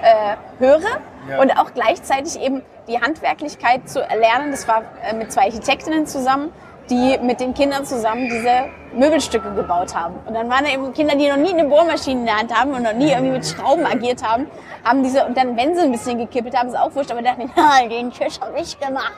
äh, 0.02 0.36
höre 0.60 0.82
Ja. 1.30 1.40
und 1.42 1.52
auch 1.58 1.74
gleichzeitig 1.74 2.40
eben 2.40 2.62
die 2.88 3.02
Handwerklichkeit 3.02 3.90
zu 3.90 4.02
erlernen. 4.02 4.52
Das 4.52 4.68
war 4.68 4.84
äh, 5.04 5.14
mit 5.16 5.32
zwei 5.32 5.44
Architektinnen 5.44 6.06
zusammen, 6.06 6.52
die 6.90 7.18
mit 7.22 7.42
den 7.42 7.54
Kindern 7.54 7.86
zusammen 7.86 8.30
diese 8.30 8.70
Möbelstücke 8.94 9.52
gebaut 9.54 9.94
haben. 9.94 10.16
Und 10.26 10.34
dann 10.34 10.50
waren 10.50 10.64
da 10.64 10.72
eben 10.72 10.94
Kinder, 10.94 11.16
die 11.18 11.28
noch 11.28 11.36
nie 11.36 11.50
eine 11.54 11.66
Bohrmaschine 11.66 12.22
in 12.22 12.26
der 12.26 12.38
Hand 12.38 12.58
haben 12.58 12.72
und 12.72 12.84
noch 12.84 12.94
nie 12.94 13.12
irgendwie 13.12 13.32
mit 13.32 13.46
Schrauben 13.46 13.86
agiert 13.86 14.24
haben, 14.24 14.48
haben 14.86 15.04
diese, 15.04 15.26
und 15.26 15.36
dann, 15.36 15.58
wenn 15.58 15.76
sie 15.76 15.82
ein 15.82 15.92
bisschen 15.92 16.18
gekippelt 16.18 16.58
haben, 16.58 16.70
ist 16.70 16.78
auch 16.78 16.96
wurscht, 16.96 17.12
aber 17.12 17.22
dachten, 17.22 17.52
ja, 17.58 17.86
den 17.90 18.10
Tisch 18.12 18.40
habe 18.40 18.58
ich 18.58 18.80
gemacht. 18.80 19.12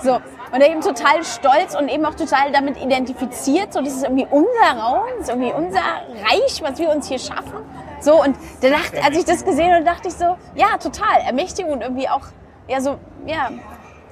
So. 0.00 0.14
Und 0.52 0.60
er 0.60 0.70
eben 0.70 0.80
total 0.80 1.24
stolz 1.24 1.74
und 1.74 1.88
eben 1.88 2.04
auch 2.06 2.14
total 2.14 2.52
damit 2.52 2.80
identifiziert, 2.80 3.72
so, 3.72 3.80
das 3.80 3.94
ist 3.94 4.04
irgendwie 4.04 4.28
unser 4.30 4.80
Raum, 4.80 5.02
das 5.18 5.22
ist 5.22 5.30
irgendwie 5.30 5.52
unser 5.52 5.80
Reich, 5.80 6.62
was 6.62 6.78
wir 6.78 6.90
uns 6.90 7.08
hier 7.08 7.18
schaffen. 7.18 7.64
So, 8.00 8.22
und 8.22 8.36
da 8.60 8.70
dachte, 8.70 9.02
als 9.02 9.16
ich 9.16 9.24
das 9.24 9.44
gesehen 9.44 9.72
habe, 9.72 9.84
dachte 9.84 10.08
ich 10.08 10.14
so, 10.14 10.36
ja, 10.54 10.76
total, 10.78 11.20
Ermächtigung 11.26 11.72
und 11.72 11.82
irgendwie 11.82 12.08
auch, 12.08 12.22
ja, 12.68 12.80
so, 12.80 12.98
ja, 13.26 13.50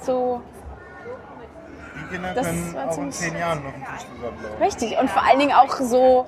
so, 0.00 0.40
Die 1.94 2.14
Kinder 2.14 2.34
Das 2.34 2.46
können 2.46 2.76
auch 2.88 2.98
in 2.98 3.12
zehn 3.12 3.38
Jahren 3.38 3.62
noch 3.64 3.74
einen 3.74 3.84
Tisch 3.84 4.06
zusammenbauen. 4.14 4.62
richtig. 4.62 4.98
Und 4.98 5.10
vor 5.10 5.22
allen 5.24 5.38
Dingen 5.38 5.52
auch 5.52 5.74
so, 5.80 6.26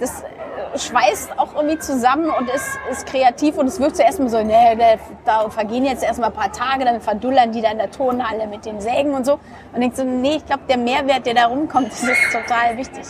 das 0.00 0.22
äh, 0.22 0.78
schweißt 0.78 1.38
auch 1.38 1.54
irgendwie 1.54 1.78
zusammen 1.78 2.30
und 2.30 2.48
ist, 2.50 2.78
ist 2.90 3.06
kreativ 3.06 3.56
und 3.56 3.66
es 3.66 3.78
wirkt 3.78 3.96
zuerst 3.96 4.18
mal 4.20 4.28
so, 4.28 4.42
nee, 4.42 4.76
da, 4.76 4.94
da 5.24 5.50
vergehen 5.50 5.84
jetzt 5.84 6.02
erstmal 6.02 6.30
ein 6.30 6.34
paar 6.36 6.50
Tage, 6.52 6.84
dann 6.84 7.00
verdullern 7.00 7.52
die 7.52 7.60
da 7.60 7.70
in 7.70 7.78
der 7.78 7.90
Tonhalle 7.90 8.46
mit 8.46 8.64
den 8.64 8.80
Sägen 8.80 9.14
und 9.14 9.24
so. 9.26 9.38
Und 9.72 9.80
denkst 9.80 9.96
so, 9.96 10.04
nee, 10.04 10.36
ich 10.36 10.46
glaube, 10.46 10.62
der 10.68 10.78
Mehrwert, 10.78 11.26
der 11.26 11.34
da 11.34 11.46
rumkommt, 11.46 11.88
das 11.92 12.02
ist 12.02 12.32
total 12.32 12.76
wichtig. 12.76 13.04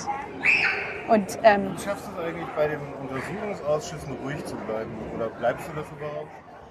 Und 1.08 1.38
ähm, 1.42 1.72
Wie 1.76 1.82
schaffst 1.82 2.06
du 2.06 2.10
es 2.20 2.26
eigentlich 2.26 2.46
bei 2.56 2.68
den 2.68 2.80
Untersuchungsausschüssen 3.00 4.16
ruhig 4.24 4.44
zu 4.46 4.56
bleiben? 4.56 4.90
Oder 5.16 5.28
bleibst 5.28 5.68
du 5.68 5.72
das 5.80 5.86
überhaupt? 5.90 6.28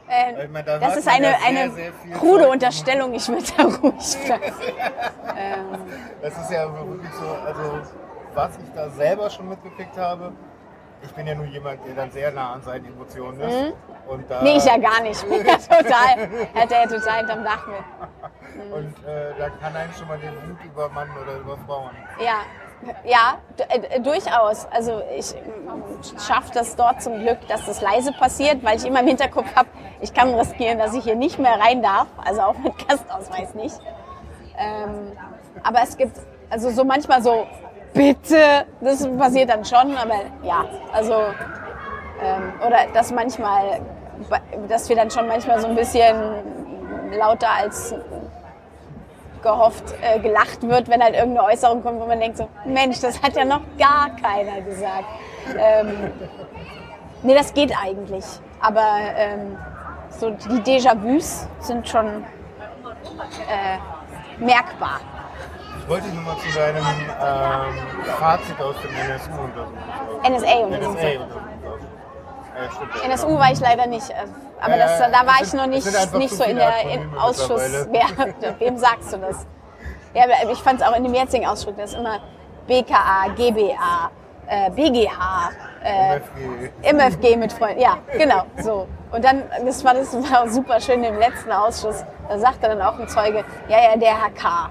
äh, 0.07 0.47
meine, 0.47 0.65
da 0.65 0.77
das 0.79 0.97
ist 0.97 1.07
eine, 1.07 1.27
sehr, 1.27 1.37
eine 1.47 1.71
sehr 1.71 1.91
krude 2.17 2.43
Zeug. 2.43 2.51
Unterstellung, 2.53 3.13
ich 3.13 3.27
würde 3.29 3.45
da 3.57 3.63
ruhig 3.63 4.17
bleiben. 4.25 4.43
ähm, 5.37 5.65
Das 6.21 6.37
ist 6.37 6.51
ja 6.51 6.65
wirklich 6.73 7.11
so, 7.13 7.25
also 7.45 7.79
was 8.33 8.57
ich 8.57 8.73
da 8.73 8.89
selber 8.89 9.29
schon 9.29 9.49
mitgekriegt 9.49 9.97
habe, 9.97 10.31
ich 11.03 11.11
bin 11.13 11.25
ja 11.27 11.35
nur 11.35 11.45
jemand, 11.45 11.85
der 11.85 11.95
dann 11.95 12.11
sehr 12.11 12.31
nah 12.31 12.53
an 12.53 12.61
seinen 12.61 12.85
Emotionen 12.85 13.39
ist. 13.41 13.73
Und 14.07 14.29
da, 14.29 14.39
Mhm. 14.39 14.43
nee, 14.43 14.57
ich 14.57 14.65
ja 14.65 14.77
gar 14.77 15.01
nicht. 15.01 15.23
Ich 15.23 15.29
bin 15.29 15.45
ja 15.45 15.55
total, 15.57 16.29
hat 16.55 16.71
er 16.71 16.81
ja 16.83 16.87
total 16.87 17.17
hinterm 17.19 17.43
Dach 17.43 17.67
mit. 17.67 18.71
Und 18.73 19.07
äh, 19.07 19.33
da 19.37 19.49
kann 19.49 19.75
einen 19.75 19.93
schon 19.93 20.07
mal 20.07 20.17
den 20.19 20.33
Wut 20.33 20.63
über 20.65 20.89
Mann 20.89 21.09
oder 21.21 21.37
über 21.37 21.57
Frauen. 21.65 21.91
Ja, 22.19 22.41
ja, 23.05 23.37
äh, 23.69 23.99
durchaus. 23.99 24.67
Also 24.71 25.01
ich 25.17 25.33
schaffe 26.25 26.51
das 26.53 26.75
dort 26.75 27.01
zum 27.01 27.19
Glück, 27.19 27.39
dass 27.47 27.65
das 27.65 27.81
leise 27.81 28.11
passiert, 28.13 28.63
weil 28.63 28.77
ich 28.77 28.85
immer 28.85 29.01
im 29.01 29.07
Hinterkopf 29.07 29.55
habe, 29.55 29.69
ich 29.99 30.13
kann 30.13 30.33
riskieren, 30.33 30.79
dass 30.79 30.93
ich 30.93 31.03
hier 31.03 31.15
nicht 31.15 31.39
mehr 31.39 31.59
rein 31.59 31.81
darf, 31.81 32.07
also 32.25 32.41
auch 32.41 32.57
mit 32.57 32.73
Gastausweis 32.87 33.53
nicht. 33.55 33.77
Ähm, 34.57 35.17
aber 35.63 35.79
es 35.83 35.97
gibt 35.97 36.17
also 36.49 36.69
so 36.69 36.83
manchmal 36.83 37.21
so, 37.21 37.47
bitte, 37.93 38.65
das 38.81 39.07
passiert 39.17 39.49
dann 39.49 39.63
schon, 39.65 39.95
aber 39.97 40.15
ja, 40.43 40.65
also 40.91 41.13
ähm, 42.21 42.53
oder 42.65 42.87
dass 42.93 43.11
manchmal 43.11 43.81
dass 44.67 44.89
wir 44.89 44.95
dann 44.95 45.09
schon 45.09 45.27
manchmal 45.27 45.59
so 45.59 45.67
ein 45.67 45.75
bisschen 45.75 46.15
lauter 47.17 47.49
als 47.49 47.95
gehofft 49.41 49.93
äh, 50.01 50.19
gelacht 50.19 50.61
wird, 50.61 50.89
wenn 50.89 51.01
halt 51.01 51.15
irgendeine 51.15 51.47
Äußerung 51.47 51.81
kommt, 51.83 51.99
wo 51.99 52.05
man 52.05 52.19
denkt 52.19 52.37
so, 52.37 52.47
Mensch, 52.65 52.99
das 52.99 53.21
hat 53.21 53.35
ja 53.35 53.45
noch 53.45 53.61
gar 53.77 54.09
keiner 54.21 54.61
gesagt. 54.61 55.05
Ähm, 55.57 56.11
nee, 57.23 57.33
das 57.33 57.53
geht 57.53 57.73
eigentlich. 57.81 58.25
Aber 58.59 58.85
ähm, 59.15 59.57
so 60.09 60.29
die 60.29 60.61
Déjà-vus 60.61 61.47
sind 61.59 61.87
schon 61.87 62.23
äh, 63.49 63.77
merkbar. 64.43 64.99
Ich 65.79 65.89
wollte 65.89 66.05
dich 66.07 66.15
nochmal 66.15 66.37
zu 66.37 66.57
deinem 66.57 66.85
ähm, 66.85 68.13
Fazit 68.19 68.61
aus 68.61 68.75
dem 68.81 68.91
NSU-Untersuchungsausschuss. 68.95 70.29
NSA-Untersuchungsausschuss. 70.29 71.01
NSA-Untersuchungsausschuss. 71.03 71.50
Ja, 72.65 72.71
stimmt. 72.71 72.91
ja. 73.03 73.09
NSU 73.09 73.37
war 73.39 73.51
ich 73.51 73.59
leider 73.59 73.87
nicht. 73.87 74.09
äh, 74.09 74.13
Aber 74.61 74.77
das, 74.77 74.99
da 74.99 75.11
war 75.25 75.35
es 75.35 75.41
ich 75.41 75.47
sind- 75.49 75.59
noch 75.59 75.67
nicht, 75.67 75.83
sind 75.83 76.13
nicht 76.17 76.33
so 76.35 76.43
in 76.43 76.55
der 76.57 76.81
im 76.93 77.17
Ausschuss. 77.17 77.61
Wer, 77.89 78.05
wem 78.59 78.77
sagst 78.77 79.13
du 79.13 79.17
das? 79.17 79.45
Ja, 80.13 80.25
ich 80.51 80.59
fand 80.59 80.81
es 80.81 80.87
auch 80.87 80.95
in 80.95 81.03
dem 81.03 81.13
jetzigen 81.13 81.45
Ausschuss, 81.47 81.73
das 81.77 81.91
ist 81.93 81.97
immer 81.99 82.19
BKA, 82.67 83.27
GBA, 83.35 84.11
äh, 84.47 84.69
BGH, 84.71 85.49
äh, 85.83 86.15
MFG. 86.17 86.91
MFG 86.91 87.35
mit 87.37 87.53
Freunden. 87.53 87.79
Ja, 87.81 87.97
genau, 88.17 88.43
so. 88.61 88.87
Und 89.11 89.23
dann, 89.25 89.43
das 89.65 89.83
war, 89.83 89.93
das 89.93 90.13
war 90.13 90.47
super 90.49 90.79
schön 90.79 91.03
im 91.03 91.17
letzten 91.17 91.51
Ausschuss, 91.51 92.03
da 92.29 92.37
sagte 92.37 92.67
dann 92.67 92.81
auch 92.81 92.99
ein 92.99 93.07
Zeuge, 93.07 93.43
ja, 93.69 93.77
ja, 93.81 93.95
der 93.97 94.21
Herr 94.21 94.29
K. 94.31 94.69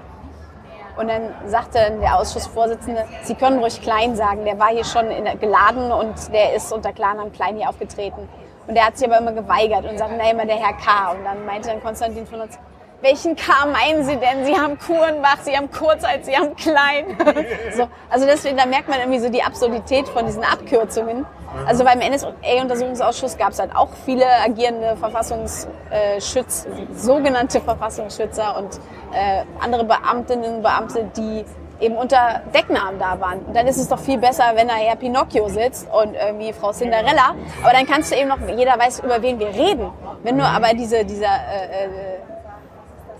Und 1.01 1.07
dann 1.07 1.33
sagte 1.47 1.97
der 1.99 2.15
Ausschussvorsitzende, 2.15 3.05
Sie 3.23 3.33
können 3.33 3.57
ruhig 3.57 3.81
Klein 3.81 4.15
sagen, 4.15 4.45
der 4.45 4.59
war 4.59 4.67
hier 4.67 4.85
schon 4.85 5.09
der, 5.09 5.35
geladen 5.35 5.91
und 5.91 6.31
der 6.31 6.53
ist 6.53 6.71
unter 6.71 6.93
Klarnamen 6.93 7.31
Klein 7.31 7.55
hier 7.55 7.69
aufgetreten. 7.69 8.29
Und 8.67 8.75
der 8.75 8.85
hat 8.85 8.99
sich 8.99 9.07
aber 9.07 9.17
immer 9.17 9.31
geweigert 9.31 9.83
und 9.89 9.97
sagte, 9.97 10.13
na 10.15 10.29
immer 10.29 10.45
der 10.45 10.57
Herr 10.57 10.73
K. 10.73 11.13
Und 11.13 11.25
dann 11.25 11.43
meinte 11.47 11.69
dann 11.69 11.81
Konstantin 11.81 12.27
von 12.27 12.41
uns, 12.41 12.59
welchen 13.01 13.35
K 13.35 13.65
meinen 13.65 14.03
Sie 14.03 14.15
denn? 14.17 14.45
Sie 14.45 14.55
haben 14.55 14.77
Kurenbach, 14.77 15.39
Sie 15.41 15.57
haben 15.57 15.71
Kurzheit, 15.71 16.23
Sie 16.23 16.37
haben 16.37 16.55
Klein. 16.55 17.17
so, 17.75 17.87
also 18.11 18.27
deswegen, 18.27 18.57
da 18.57 18.67
merkt 18.67 18.87
man 18.87 18.99
irgendwie 18.99 19.19
so 19.19 19.29
die 19.29 19.41
Absurdität 19.41 20.07
von 20.07 20.27
diesen 20.27 20.43
Abkürzungen. 20.43 21.25
Also 21.65 21.83
beim 21.83 21.99
NSA-Untersuchungsausschuss 21.99 23.37
gab 23.37 23.51
es 23.51 23.59
halt 23.59 23.75
auch 23.75 23.89
viele 24.05 24.25
agierende 24.25 24.95
Verfassungsschützer, 24.97 26.69
sogenannte 26.93 27.61
Verfassungsschützer 27.61 28.57
und 28.57 28.79
äh, 29.13 29.43
andere 29.59 29.83
Beamtinnen 29.83 30.55
und 30.55 30.61
Beamte, 30.61 31.09
die 31.15 31.45
eben 31.81 31.95
unter 31.95 32.41
Decknamen 32.53 32.99
da 32.99 33.19
waren. 33.19 33.39
Und 33.39 33.55
dann 33.55 33.67
ist 33.67 33.77
es 33.77 33.89
doch 33.89 33.99
viel 33.99 34.17
besser, 34.17 34.51
wenn 34.55 34.67
da 34.67 34.75
Herr 34.75 34.95
Pinocchio 34.95 35.49
sitzt 35.49 35.87
und 35.91 36.13
irgendwie 36.13 36.53
Frau 36.53 36.71
Cinderella. 36.71 37.35
Aber 37.63 37.73
dann 37.73 37.85
kannst 37.87 38.11
du 38.11 38.15
eben 38.15 38.29
noch, 38.29 38.37
jeder 38.55 38.77
weiß, 38.77 38.99
über 38.99 39.21
wen 39.21 39.39
wir 39.39 39.49
reden. 39.49 39.91
Wenn 40.23 40.37
du 40.37 40.43
aber 40.45 40.73
diese, 40.73 41.03
dieser 41.03 41.25
äh, 41.25 41.85
äh, 41.85 41.89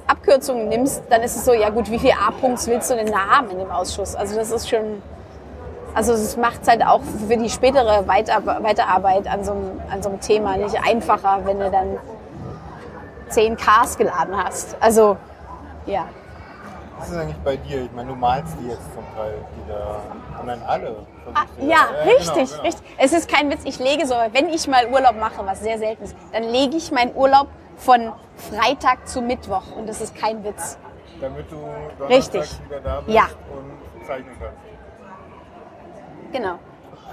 Abkürzungen 0.07 0.69
nimmst, 0.69 1.03
dann 1.09 1.21
ist 1.23 1.35
es 1.35 1.45
so, 1.45 1.53
ja 1.53 1.69
gut, 1.69 1.89
wie 1.89 1.99
viel 1.99 2.11
A-Punkts 2.11 2.67
willst 2.67 2.91
du 2.91 2.95
denn 2.95 3.11
da 3.11 3.37
haben 3.37 3.49
in 3.49 3.57
dem 3.57 3.71
Ausschuss? 3.71 4.15
Also 4.15 4.35
das 4.35 4.51
ist 4.51 4.69
schon, 4.69 5.01
also 5.93 6.13
es 6.13 6.37
macht 6.37 6.61
es 6.61 6.67
halt 6.67 6.85
auch 6.85 7.01
für 7.27 7.37
die 7.37 7.49
spätere 7.49 8.07
Weiter 8.07 8.41
Weiterarbeit 8.63 9.27
an 9.27 9.43
so, 9.43 9.51
einem, 9.51 9.81
an 9.89 10.01
so 10.01 10.09
einem 10.09 10.19
Thema 10.19 10.57
nicht 10.57 10.75
einfacher, 10.83 11.41
wenn 11.45 11.59
du 11.59 11.69
dann 11.69 11.97
10 13.29 13.57
Ks 13.57 13.97
geladen 13.97 14.35
hast. 14.35 14.75
Also, 14.79 15.17
ja. 15.85 16.05
Was 16.97 17.09
ist 17.09 17.17
eigentlich 17.17 17.37
bei 17.37 17.55
dir? 17.55 17.83
Ich 17.83 17.91
meine, 17.93 18.09
du 18.09 18.15
malst 18.15 18.53
die 18.61 18.67
jetzt 18.67 18.93
zum 18.93 19.03
Teil, 19.15 19.33
die 19.55 19.71
da, 19.71 20.67
alle. 20.67 20.95
Ah, 21.33 21.43
du 21.57 21.65
ja, 21.65 21.87
genau, 22.03 22.15
richtig, 22.17 22.49
genau. 22.51 22.61
richtig. 22.63 22.97
Es 22.97 23.13
ist 23.13 23.29
kein 23.31 23.49
Witz, 23.49 23.61
ich 23.63 23.79
lege 23.79 24.05
so, 24.05 24.13
wenn 24.33 24.49
ich 24.49 24.67
mal 24.67 24.85
Urlaub 24.87 25.19
mache, 25.19 25.45
was 25.45 25.61
sehr 25.61 25.79
selten 25.79 26.03
ist, 26.03 26.15
dann 26.31 26.43
lege 26.43 26.77
ich 26.77 26.91
meinen 26.91 27.15
Urlaub 27.15 27.47
von 27.77 28.11
Freitag 28.35 29.07
zu 29.07 29.21
Mittwoch 29.21 29.63
und 29.75 29.89
das 29.89 30.01
ist 30.01 30.15
kein 30.15 30.43
Witz. 30.43 30.77
Damit 31.19 31.51
du 31.51 31.57
Richtig. 32.05 32.41
donnerstags 32.41 32.61
wieder 32.65 32.79
da 32.81 33.01
bist 33.01 33.15
Ja. 33.15 33.23
und 33.23 34.05
zeichnen 34.05 34.35
kannst. 34.39 34.70
Genau. 36.31 36.59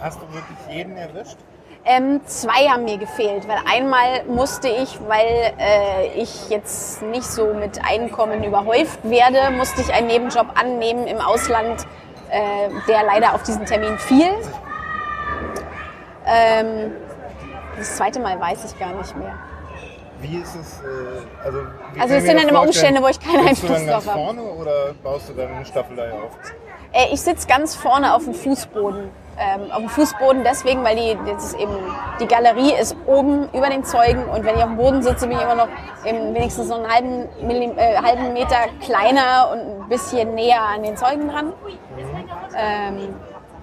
Hast 0.01 0.21
du 0.21 0.33
wirklich 0.33 0.59
jeden 0.71 0.97
erwischt? 0.97 1.37
Ähm, 1.85 2.21
zwei 2.27 2.69
haben 2.69 2.85
mir 2.85 2.99
gefehlt, 2.99 3.49
weil 3.49 3.59
einmal 3.66 4.25
musste 4.25 4.69
ich, 4.69 4.99
weil 5.09 5.55
äh, 5.59 6.09
ich 6.21 6.51
jetzt 6.51 7.03
nicht 7.03 7.25
so 7.25 7.55
mit 7.55 7.81
Einkommen 7.85 8.45
überhäuft 8.45 8.99
werde, 9.05 9.51
musste 9.53 9.81
ich 9.81 9.93
einen 9.93 10.09
Nebenjob 10.09 10.49
annehmen 10.61 11.07
im 11.07 11.19
Ausland, 11.19 11.87
äh, 12.31 12.69
der 12.89 13.05
leider 13.05 13.35
auf 13.35 13.43
diesen 13.43 13.64
Termin 13.64 13.97
fiel. 13.99 14.29
Ähm, 16.27 16.93
das 17.79 17.97
zweite 17.97 18.21
Mal 18.21 18.39
weiß 18.39 18.64
ich 18.66 18.79
gar 18.79 18.93
nicht 18.93 19.16
mehr. 19.16 19.35
Wie 20.21 20.37
ist 20.39 20.57
es, 20.57 20.81
äh, 20.81 21.45
also... 21.45 21.59
Also 21.99 22.14
es 22.16 22.25
sind 22.25 22.39
dann 22.39 22.49
immer? 22.49 22.62
Umstände, 22.62 23.01
wo 23.01 23.07
ich 23.07 23.21
keinen 23.21 23.45
du 23.45 23.49
Einfluss 23.49 23.87
drauf 23.87 24.07
habe. 24.09 24.19
vorne 24.19 24.43
oder 24.43 24.95
baust 25.03 25.29
du 25.29 25.33
dann 25.33 25.55
eine 25.55 25.64
Staffelei 25.64 26.12
auf? 26.12 26.37
Äh, 26.93 27.12
ich 27.12 27.20
sitze 27.20 27.47
ganz 27.47 27.74
vorne 27.74 28.14
auf 28.14 28.24
dem 28.24 28.34
Fußboden. 28.34 29.11
Ähm, 29.41 29.70
auf 29.70 29.78
dem 29.78 29.89
Fußboden 29.89 30.43
deswegen, 30.43 30.82
weil 30.82 30.97
die, 30.97 31.16
das 31.30 31.45
ist 31.45 31.61
eben, 31.61 31.72
die 32.20 32.26
Galerie 32.26 32.74
ist 32.74 32.97
oben 33.07 33.49
über 33.53 33.68
den 33.70 33.84
Zeugen 33.84 34.24
und 34.24 34.45
wenn 34.45 34.57
ich 34.57 34.62
auf 34.62 34.70
dem 34.70 34.76
Boden 34.76 35.01
sitze, 35.01 35.28
bin 35.28 35.36
ich 35.36 35.43
immer 35.45 35.55
noch 35.55 35.68
eben 36.05 36.34
wenigstens 36.34 36.66
so 36.66 36.74
einen 36.74 36.93
halben, 36.93 37.28
Millim, 37.47 37.78
äh, 37.78 37.97
halben 37.99 38.32
Meter 38.32 38.57
kleiner 38.80 39.51
und 39.53 39.82
ein 39.82 39.89
bisschen 39.89 40.34
näher 40.34 40.61
an 40.61 40.82
den 40.82 40.97
Zeugen 40.97 41.28
dran. 41.28 41.53
Ähm, 42.57 43.14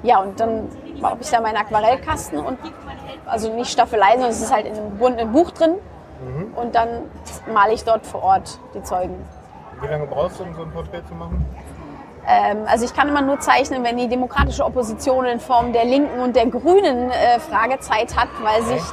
ja, 0.03 0.19
und 0.19 0.39
dann 0.39 0.69
baue 1.01 1.17
ich 1.19 1.30
da 1.30 1.41
meinen 1.41 1.57
Aquarellkasten 1.57 2.39
und 2.39 2.57
also 3.26 3.53
nicht 3.53 3.69
Staffelei, 3.69 4.11
sondern 4.13 4.30
es 4.30 4.41
ist 4.41 4.53
halt 4.53 4.67
in 4.67 4.76
einem 4.76 4.97
bunten 4.97 5.32
Buch 5.34 5.51
drin. 5.51 5.76
Und 6.55 6.76
dann 6.76 6.88
male 7.53 7.73
ich 7.73 7.84
dort 7.84 8.05
vor 8.05 8.23
Ort 8.23 8.59
die 8.73 8.82
Zeugen. 8.84 9.15
Wie 9.82 9.88
lange 9.88 10.07
brauchst 10.07 10.39
du, 10.39 10.43
um 10.43 10.55
so 10.55 10.61
ein 10.61 10.71
Porträt 10.71 11.05
zu 11.07 11.13
machen? 11.13 11.45
Ähm, 12.28 12.65
also 12.67 12.86
ich 12.86 12.93
kann 12.93 13.09
immer 13.09 13.21
nur 13.21 13.39
zeichnen, 13.39 13.84
wenn 13.84 13.97
die 13.97 14.07
demokratische 14.07 14.65
Opposition 14.65 15.26
in 15.26 15.39
Form 15.39 15.73
der 15.73 15.86
Linken 15.86 16.19
und 16.19 16.36
der 16.36 16.47
Grünen 16.47 17.11
äh, 17.11 17.39
Fragezeit 17.39 18.15
hat, 18.15 18.30
weil 18.41 18.64
sich, 18.64 18.84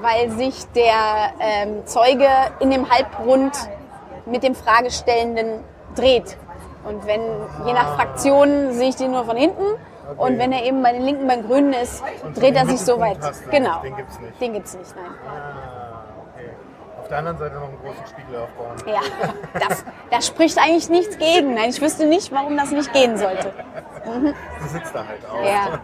weil 0.00 0.30
sich 0.30 0.66
der 0.72 1.32
ähm, 1.40 1.86
Zeuge 1.86 2.28
in 2.60 2.70
dem 2.70 2.88
Halbrund 2.90 3.52
mit 4.26 4.42
dem 4.42 4.54
Fragestellenden 4.54 5.64
dreht. 5.94 6.36
Und 6.84 7.06
wenn, 7.06 7.20
je 7.66 7.72
nach 7.72 7.96
Fraktion 7.96 8.72
sehe 8.72 8.90
ich 8.90 8.96
den 8.96 9.10
nur 9.10 9.24
von 9.24 9.36
hinten. 9.36 9.64
Und 10.16 10.38
wenn 10.38 10.52
er 10.52 10.64
eben 10.64 10.82
bei 10.82 10.92
den 10.92 11.02
Linken, 11.02 11.26
bei 11.26 11.36
den 11.36 11.46
Grünen 11.46 11.72
ist, 11.74 12.02
dreht 12.34 12.56
er 12.56 12.66
sich 12.66 12.80
so 12.80 12.98
weit. 12.98 13.18
Genau. 13.50 13.80
den 13.82 13.96
gibt's 13.96 14.18
nicht. 14.18 14.40
Den 14.40 14.52
gibt's 14.54 14.74
nicht, 14.74 14.94
nein. 14.96 15.77
Auf 17.08 17.12
der 17.12 17.18
anderen 17.20 17.38
Seite 17.38 17.54
noch 17.54 17.68
einen 17.68 17.78
großen 17.78 18.06
Spiegel 18.06 18.36
aufbauen. 18.38 18.76
Ja, 18.86 19.00
das, 19.66 19.82
das 20.10 20.26
spricht 20.26 20.58
eigentlich 20.58 20.90
nichts 20.90 21.16
gegen. 21.16 21.54
Nein, 21.54 21.70
ich 21.70 21.80
wüsste 21.80 22.04
nicht, 22.04 22.30
warum 22.32 22.54
das 22.54 22.70
nicht 22.70 22.92
gehen 22.92 23.16
sollte. 23.16 23.50
Du 24.04 24.68
sitzt 24.68 24.94
da 24.94 25.06
halt 25.06 25.26
auch. 25.26 25.42
Ja. 25.42 25.80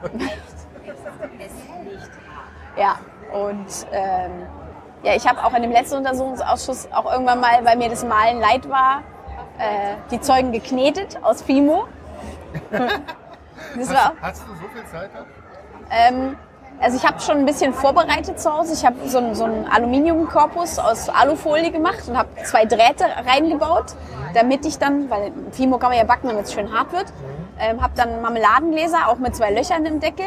Ja, 2.76 2.96
und 3.32 3.66
ähm, 3.90 4.46
ja, 5.02 5.14
ich 5.14 5.26
habe 5.26 5.42
auch 5.42 5.54
in 5.54 5.62
dem 5.62 5.72
letzten 5.72 5.96
Untersuchungsausschuss 5.96 6.88
auch 6.92 7.10
irgendwann 7.10 7.40
mal, 7.40 7.64
weil 7.64 7.78
mir 7.78 7.88
das 7.88 8.04
Malen 8.04 8.38
leid 8.40 8.68
war, 8.68 9.00
äh, 9.58 9.94
die 10.10 10.20
Zeugen 10.20 10.52
geknetet 10.52 11.18
aus 11.22 11.40
Fimo. 11.40 11.86
Das 13.76 13.88
war, 13.88 14.12
Hast, 14.20 14.42
hast 14.42 14.42
du 14.42 14.52
so 14.56 14.68
viel 14.74 14.84
Zeit? 14.86 15.10
gehabt? 15.12 15.26
ähm, 15.90 16.36
also 16.80 16.96
ich 16.96 17.04
habe 17.06 17.20
schon 17.20 17.38
ein 17.38 17.46
bisschen 17.46 17.72
vorbereitet 17.72 18.38
zu 18.40 18.52
Hause. 18.52 18.74
Ich 18.74 18.84
habe 18.84 18.96
so, 19.06 19.18
einen- 19.18 19.34
so 19.34 19.44
einen 19.44 19.66
Aluminiumkorpus 19.66 20.78
aus 20.78 21.08
Alufolie 21.08 21.70
gemacht 21.70 22.00
und 22.08 22.16
habe 22.18 22.28
zwei 22.44 22.64
Drähte 22.66 23.04
reingebaut, 23.26 23.94
damit 24.34 24.66
ich 24.66 24.78
dann, 24.78 25.08
weil 25.10 25.32
Fimo 25.52 25.78
kann 25.78 25.90
man 25.90 25.98
ja 25.98 26.04
backen, 26.04 26.28
damit 26.28 26.44
es 26.46 26.52
schön 26.52 26.72
hart 26.72 26.92
wird, 26.92 27.06
ähm, 27.60 27.80
habe 27.82 27.92
dann 27.96 28.20
Marmeladengläser, 28.20 29.08
auch 29.08 29.16
mit 29.18 29.34
zwei 29.36 29.50
Löchern 29.52 29.86
im 29.86 30.00
Deckel 30.00 30.26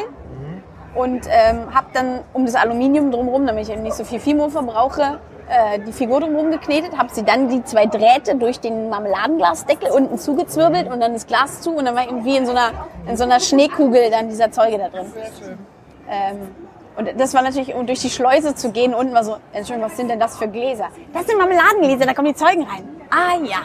und 0.96 1.28
ähm, 1.30 1.74
habe 1.76 1.88
dann 1.94 2.20
um 2.34 2.46
das 2.46 2.56
Aluminium 2.56 3.12
drumherum, 3.12 3.46
damit 3.46 3.68
ich 3.68 3.74
eben 3.74 3.84
nicht 3.84 3.96
so 3.96 4.04
viel 4.04 4.20
Fimo 4.20 4.50
verbrauche, 4.50 5.20
äh, 5.50 5.80
die 5.80 5.92
Figur 5.92 6.22
drumherum 6.22 6.50
geknetet, 6.52 6.98
habe 6.98 7.10
sie 7.14 7.24
dann 7.24 7.50
die 7.50 7.64
zwei 7.66 7.86
Drähte 7.86 8.36
durch 8.36 8.60
den 8.60 8.90
Marmeladenglasdeckel 8.90 9.92
unten 9.92 10.18
zugezwirbelt 10.18 10.90
und 10.92 11.00
dann 11.02 11.14
das 11.14 11.28
Glas 11.28 11.62
zu 11.62 11.76
und 11.76 11.86
dann 11.86 11.96
war 11.96 12.06
irgendwie 12.06 12.36
in 12.38 12.46
so 12.46 12.52
einer, 12.54 12.72
in 13.08 13.16
so 13.18 13.26
einer 13.26 13.40
Schneekugel 13.40 14.10
dann 14.10 14.30
dieser 14.30 14.50
Zeuge 14.52 14.78
da 14.80 14.90
drin. 14.90 15.12
Ähm, 16.10 16.56
und 16.96 17.20
das 17.20 17.34
war 17.36 17.44
natürlich, 17.44 17.76
um 17.76 17.86
durch 17.86 18.00
die 18.02 18.10
Schleuse 18.10 18.56
zu 18.56 18.72
gehen, 18.72 18.96
unten 18.96 19.14
war 19.14 19.24
so, 19.24 19.38
Entschuldigung, 19.54 19.90
was 19.90 19.98
sind 19.98 20.10
denn 20.10 20.20
das 20.20 20.36
für 20.38 20.48
Gläser? 20.48 20.88
Das 21.14 21.28
sind 21.28 21.38
Marmeladengläser, 21.38 22.06
da 22.06 22.14
kommen 22.14 22.30
die 22.30 22.36
Zeugen 22.36 22.64
rein. 22.64 22.88
Ah 23.12 23.38
ja. 23.44 23.60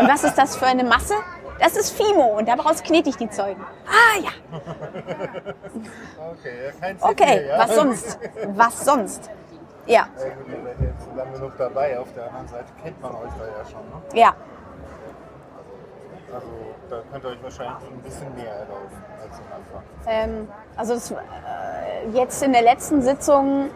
Und 0.00 0.08
was 0.08 0.24
ist 0.24 0.36
das 0.36 0.56
für 0.56 0.66
eine 0.66 0.82
Masse? 0.82 1.14
Das 1.60 1.76
ist 1.76 1.90
Fimo 1.90 2.38
und 2.38 2.48
daraus 2.48 2.82
knete 2.82 3.10
ich 3.10 3.16
die 3.16 3.28
Zeugen. 3.30 3.62
Ah 3.86 4.18
ja. 4.20 4.30
Okay, 6.32 6.54
ja, 6.64 6.72
kein 6.80 6.96
Okay, 7.00 7.24
Zivil, 7.36 7.48
ja? 7.48 7.58
was 7.58 7.74
sonst? 7.74 8.18
Was 8.54 8.84
sonst? 8.84 9.30
Ja, 9.86 10.08
Ja 10.18 10.24
gut, 10.34 10.48
ihr 10.48 10.62
seid 10.64 10.76
jetzt 10.80 11.16
lang 11.16 11.32
genug 11.32 11.52
dabei. 11.58 11.98
Auf 11.98 12.12
der 12.14 12.26
anderen 12.28 12.48
Seite 12.48 12.66
kennt 12.82 13.00
man 13.02 13.12
euch 13.12 13.30
da 13.38 13.44
ja 13.44 13.64
schon. 13.70 13.80
Ne? 13.80 14.20
ja. 14.20 14.34
Also 16.32 16.46
da 16.88 17.02
könnt 17.10 17.24
ihr 17.24 17.30
euch 17.30 17.42
wahrscheinlich 17.42 17.90
ein 17.90 18.02
bisschen 18.02 18.34
mehr 18.34 18.52
erlauben 18.52 19.04
als 19.22 19.38
am 19.38 19.44
Anfang. 19.56 19.82
Ähm, 20.06 20.48
also 20.76 20.94
das, 20.94 21.10
äh, 21.10 21.16
jetzt 22.12 22.42
in 22.42 22.52
der 22.52 22.62
letzten 22.62 23.02
Sitzung 23.02 23.70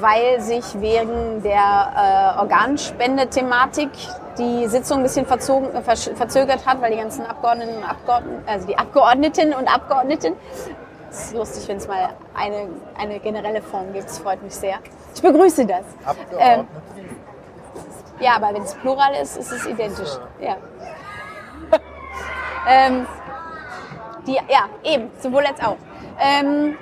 weil 0.00 0.40
sich 0.40 0.80
wegen 0.80 1.42
der 1.42 2.34
äh, 2.36 2.40
Organspende-Thematik 2.40 3.90
die 4.38 4.66
Sitzung 4.66 4.98
ein 4.98 5.02
bisschen 5.04 5.26
verzogen, 5.26 5.68
äh, 5.74 5.82
verzögert 5.82 6.66
hat, 6.66 6.80
weil 6.80 6.92
die 6.92 6.98
ganzen 6.98 7.24
Abgeordneten 7.26 7.76
und 7.76 7.84
Abgeordneten, 7.84 8.42
also 8.46 8.66
die 8.66 8.78
Abgeordneten 8.78 9.54
und 9.54 9.72
Abgeordneten, 9.72 10.34
es 11.10 11.26
ist 11.26 11.34
lustig, 11.34 11.68
wenn 11.68 11.76
es 11.76 11.88
mal 11.88 12.10
eine, 12.34 12.68
eine 12.98 13.18
generelle 13.20 13.62
Form 13.62 13.92
gibt, 13.92 14.08
es 14.08 14.18
freut 14.18 14.42
mich 14.42 14.54
sehr. 14.54 14.78
Ich 15.14 15.22
begrüße 15.22 15.66
das. 15.66 15.80
Ähm, 15.80 16.06
Abgeordnete. 16.06 16.66
ja, 18.20 18.36
aber 18.36 18.54
wenn 18.54 18.62
es 18.62 18.74
Plural 18.74 19.14
ist, 19.14 19.36
ist 19.36 19.52
es 19.52 19.66
identisch. 19.66 20.10
Ja. 20.40 20.56
Ähm, 22.70 23.06
die, 24.26 24.34
ja, 24.34 24.68
eben, 24.84 25.10
sowohl 25.20 25.44
als 25.44 25.60
auch. 25.60 25.76
Ähm, 26.20 26.76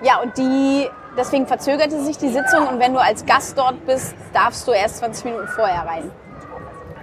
ja, 0.00 0.20
und 0.22 0.36
die, 0.38 0.88
deswegen 1.16 1.46
verzögerte 1.46 2.00
sich 2.00 2.18
die 2.18 2.28
Sitzung 2.28 2.66
und 2.68 2.78
wenn 2.78 2.94
du 2.94 3.00
als 3.00 3.26
Gast 3.26 3.58
dort 3.58 3.84
bist, 3.86 4.14
darfst 4.32 4.66
du 4.66 4.72
erst 4.72 4.98
20 4.98 5.24
Minuten 5.26 5.48
vorher 5.48 5.86
rein. 5.86 6.10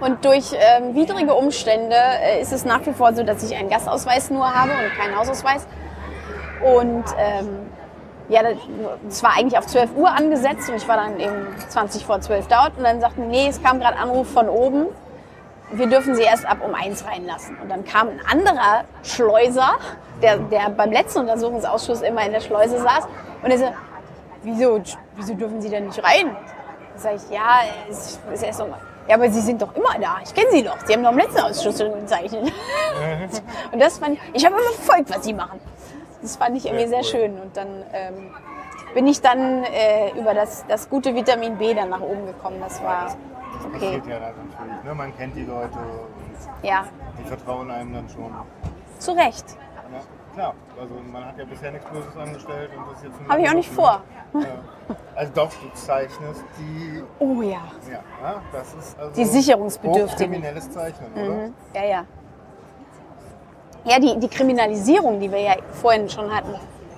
Und 0.00 0.24
durch 0.24 0.52
ähm, 0.52 0.94
widrige 0.94 1.34
Umstände 1.34 1.96
äh, 1.96 2.40
ist 2.40 2.52
es 2.52 2.64
nach 2.64 2.84
wie 2.84 2.92
vor 2.92 3.14
so, 3.14 3.22
dass 3.22 3.42
ich 3.42 3.56
einen 3.56 3.70
Gastausweis 3.70 4.30
nur 4.30 4.46
habe 4.46 4.70
und 4.72 4.98
keinen 4.98 5.16
Hausausweis. 5.16 5.66
Und 6.62 7.04
ähm, 7.18 7.70
ja, 8.28 8.42
das 9.04 9.22
war 9.22 9.36
eigentlich 9.36 9.56
auf 9.56 9.66
12 9.66 9.90
Uhr 9.96 10.10
angesetzt 10.10 10.68
und 10.68 10.76
ich 10.76 10.88
war 10.88 10.96
dann 10.96 11.20
eben 11.20 11.46
20 11.68 12.04
vor 12.04 12.20
12 12.20 12.48
dort 12.48 12.76
und 12.76 12.84
dann 12.84 13.00
sagten, 13.00 13.28
nee, 13.28 13.46
es 13.48 13.62
kam 13.62 13.78
gerade 13.78 13.96
Anruf 13.96 14.30
von 14.30 14.48
oben, 14.48 14.86
wir 15.70 15.86
dürfen 15.88 16.14
sie 16.14 16.22
erst 16.22 16.46
ab 16.46 16.58
um 16.64 16.74
eins 16.74 17.04
reinlassen. 17.04 17.56
Und 17.60 17.68
dann 17.68 17.84
kam 17.84 18.08
ein 18.08 18.20
anderer 18.30 18.84
Schleuser, 19.02 19.78
der, 20.22 20.38
der 20.38 20.70
beim 20.70 20.92
letzten 20.92 21.20
Untersuchungsausschuss 21.20 22.02
immer 22.02 22.24
in 22.24 22.32
der 22.32 22.40
Schleuse 22.40 22.80
saß 22.80 23.06
und 23.42 23.50
er 23.50 23.58
so, 23.58 23.74
wieso, 24.42 24.80
wieso 25.16 25.34
dürfen 25.34 25.60
sie 25.60 25.68
denn 25.68 25.86
nicht 25.86 26.02
rein? 26.02 26.36
Da 26.94 27.00
sag 27.00 27.16
ich, 27.16 27.30
ja, 27.30 27.60
es 27.90 28.18
ist 28.32 28.42
erst 28.42 28.62
um, 28.62 28.72
ja, 29.08 29.14
aber 29.14 29.30
Sie 29.30 29.40
sind 29.40 29.62
doch 29.62 29.74
immer 29.76 29.98
da. 30.00 30.16
Ich 30.24 30.34
kenne 30.34 30.50
Sie 30.50 30.62
doch. 30.62 30.76
Sie 30.84 30.92
haben 30.92 31.04
doch 31.04 31.12
im 31.12 31.18
letzten 31.18 31.40
Ausschuss 31.40 31.78
gezeichnet. 31.78 32.52
und 33.72 33.80
das 33.80 33.98
fand 33.98 34.14
ich, 34.14 34.20
ich 34.32 34.44
habe 34.44 34.56
immer 34.56 34.72
verfolgt, 34.72 35.14
was 35.14 35.24
Sie 35.24 35.32
machen. 35.32 35.60
Das 36.22 36.36
fand 36.36 36.56
ich 36.56 36.66
irgendwie 36.66 36.88
sehr 36.88 37.04
schön. 37.04 37.38
Und 37.40 37.56
dann 37.56 37.84
ähm, 37.92 38.34
bin 38.94 39.06
ich 39.06 39.20
dann 39.20 39.62
äh, 39.64 40.10
über 40.18 40.34
das, 40.34 40.64
das 40.66 40.90
gute 40.90 41.14
Vitamin 41.14 41.56
B 41.56 41.72
dann 41.74 41.90
nach 41.90 42.00
oben 42.00 42.26
gekommen. 42.26 42.56
Das 42.60 42.82
war 42.82 43.14
okay. 43.64 43.72
Passiert 43.72 44.06
ja 44.06 44.18
dann 44.20 44.34
natürlich. 44.50 44.84
Ne? 44.84 44.94
Man 44.94 45.16
kennt 45.16 45.36
die 45.36 45.44
Leute 45.44 45.78
und 45.78 46.66
Ja, 46.68 46.84
die 47.18 47.24
vertrauen 47.28 47.70
einem 47.70 47.92
dann 47.94 48.08
schon. 48.08 48.32
zu 48.98 49.12
Recht. 49.12 49.56
Ja, 49.92 50.00
klar. 50.34 50.54
Also 50.80 50.94
man 51.12 51.24
hat 51.24 51.38
ja 51.38 51.44
bisher 51.44 51.70
nichts 51.72 51.86
Böses 51.90 52.16
angestellt 52.16 52.70
und 52.76 52.86
das 52.90 52.98
ist 52.98 53.04
jetzt 53.04 53.28
Habe 53.28 53.40
ich 53.42 53.48
auch 53.48 53.54
nicht 53.54 53.70
vor. 53.70 54.02
Ja. 54.34 54.40
Also 55.14 55.32
doch, 55.34 55.48
du 55.50 55.72
zeichnest 55.74 56.44
die, 56.58 57.02
Oh 57.18 57.40
ja. 57.40 57.62
ja, 57.90 58.00
ja 58.22 58.42
das 58.52 58.74
ist 58.74 58.98
also 58.98 59.14
Die 59.14 59.24
Sicherungsbedürftigen. 59.24 60.32
kriminelles 60.32 60.70
Zeichnen, 60.70 61.10
oder? 61.14 61.22
Mhm. 61.46 61.54
Ja, 61.74 61.84
ja. 61.84 62.04
Ja, 63.84 63.98
die, 64.00 64.18
die 64.18 64.28
Kriminalisierung, 64.28 65.20
die 65.20 65.30
wir 65.30 65.40
ja 65.40 65.54
vorhin 65.70 66.08
schon 66.10 66.34
hatten, 66.34 66.54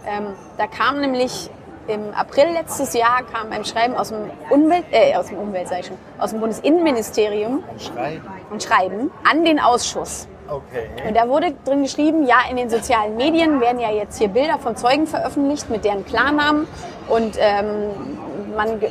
ähm, 0.06 0.34
da 0.56 0.66
kam 0.66 1.00
nämlich 1.00 1.50
im 1.88 2.14
April 2.14 2.46
letztes 2.52 2.92
Jahr 2.94 3.22
kam 3.32 3.50
ein 3.50 3.64
Schreiben 3.64 3.96
aus 3.96 4.10
dem 4.10 4.30
Umwelt, 4.50 4.84
äh, 4.90 5.14
aus 5.16 5.26
dem 5.28 5.38
Umwelt, 5.38 5.68
schon, 5.84 5.96
aus 6.18 6.30
dem 6.30 6.40
Bundesinnenministerium, 6.40 7.64
Ein 7.68 7.80
Schreiben. 7.80 8.28
ein 8.52 8.60
Schreiben 8.60 9.10
an 9.28 9.44
den 9.44 9.58
Ausschuss. 9.58 10.28
Okay. 10.48 10.88
Und 11.06 11.14
da 11.14 11.28
wurde 11.28 11.52
drin 11.64 11.82
geschrieben, 11.82 12.26
ja, 12.26 12.36
in 12.50 12.56
den 12.56 12.70
sozialen 12.70 13.16
Medien 13.16 13.60
werden 13.60 13.80
ja 13.80 13.90
jetzt 13.90 14.18
hier 14.18 14.28
Bilder 14.28 14.58
von 14.58 14.76
Zeugen 14.76 15.06
veröffentlicht 15.06 15.68
mit 15.68 15.84
deren 15.84 16.06
Klarnamen 16.06 16.66
und 17.08 17.36
ähm, 17.38 18.16
man, 18.56 18.80
wir, 18.80 18.88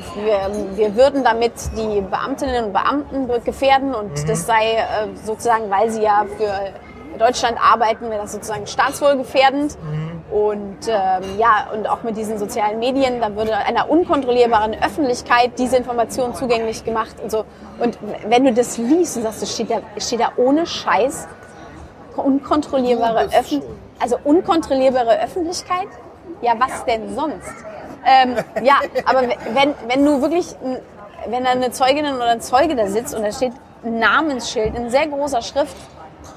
wir 0.75 0.95
würden 0.95 1.23
damit 1.23 1.53
die 1.75 2.01
Beamtinnen 2.01 2.65
und 2.65 2.73
Beamten 2.73 3.27
gefährden 3.43 3.95
und 3.95 4.11
das 4.29 4.45
sei 4.45 4.73
äh, 4.75 5.07
sozusagen, 5.23 5.69
weil 5.69 5.89
sie 5.89 6.03
ja 6.03 6.25
für 6.37 6.71
Deutschland 7.17 7.57
arbeiten, 7.61 8.09
wäre 8.09 8.21
das 8.21 8.31
sozusagen 8.31 8.67
staatswohlgefährdend. 8.67 9.77
Und 10.31 10.87
ähm, 10.87 11.23
ja, 11.37 11.67
und 11.73 11.87
auch 11.87 12.03
mit 12.03 12.17
diesen 12.17 12.37
sozialen 12.37 12.79
Medien, 12.79 13.21
da 13.21 13.33
würde 13.35 13.55
einer 13.55 13.89
unkontrollierbaren 13.89 14.75
Öffentlichkeit 14.83 15.51
diese 15.57 15.77
Information 15.77 16.35
zugänglich 16.35 16.83
gemacht 16.83 17.15
und 17.23 17.31
so. 17.31 17.45
Und 17.79 17.97
wenn 18.27 18.43
du 18.43 18.53
das 18.53 18.77
liest 18.77 19.17
und 19.17 19.23
sagst, 19.23 19.41
das 19.41 19.53
steht 19.53 19.69
da, 19.69 19.77
steht 19.99 20.19
da 20.19 20.33
ohne 20.35 20.65
Scheiß 20.65 21.27
unkontrollierbare 22.17 23.25
Öffentlichkeit. 23.25 23.69
Also 23.99 24.19
unkontrollierbare 24.23 25.21
Öffentlichkeit? 25.21 25.87
Ja, 26.41 26.53
was 26.59 26.85
denn 26.85 27.15
sonst? 27.15 27.53
Ähm, 28.05 28.35
ja, 28.63 28.75
aber 29.05 29.23
wenn, 29.53 29.73
wenn 29.87 30.05
du 30.05 30.21
wirklich, 30.21 30.55
wenn 31.27 31.43
da 31.43 31.51
eine 31.51 31.71
Zeugin 31.71 32.05
oder 32.05 32.29
ein 32.29 32.41
Zeuge 32.41 32.75
da 32.75 32.87
sitzt 32.87 33.15
und 33.15 33.23
da 33.23 33.31
steht 33.31 33.53
ein 33.83 33.99
Namensschild 33.99 34.75
in 34.75 34.89
sehr 34.89 35.07
großer 35.07 35.41
Schrift 35.41 35.75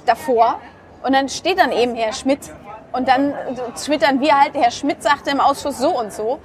davor 0.07 0.61
und 1.03 1.15
dann 1.15 1.29
steht 1.29 1.59
dann 1.59 1.73
eben 1.73 1.95
Herr 1.95 2.13
Schmidt 2.13 2.41
und 2.93 3.09
dann 3.09 3.35
twittern 3.77 4.21
wir 4.21 4.39
halt, 4.39 4.55
Herr 4.55 4.71
Schmidt 4.71 5.03
sagte 5.03 5.31
im 5.31 5.41
Ausschuss 5.41 5.79
so 5.79 5.97
und 5.99 6.13
so. 6.13 6.41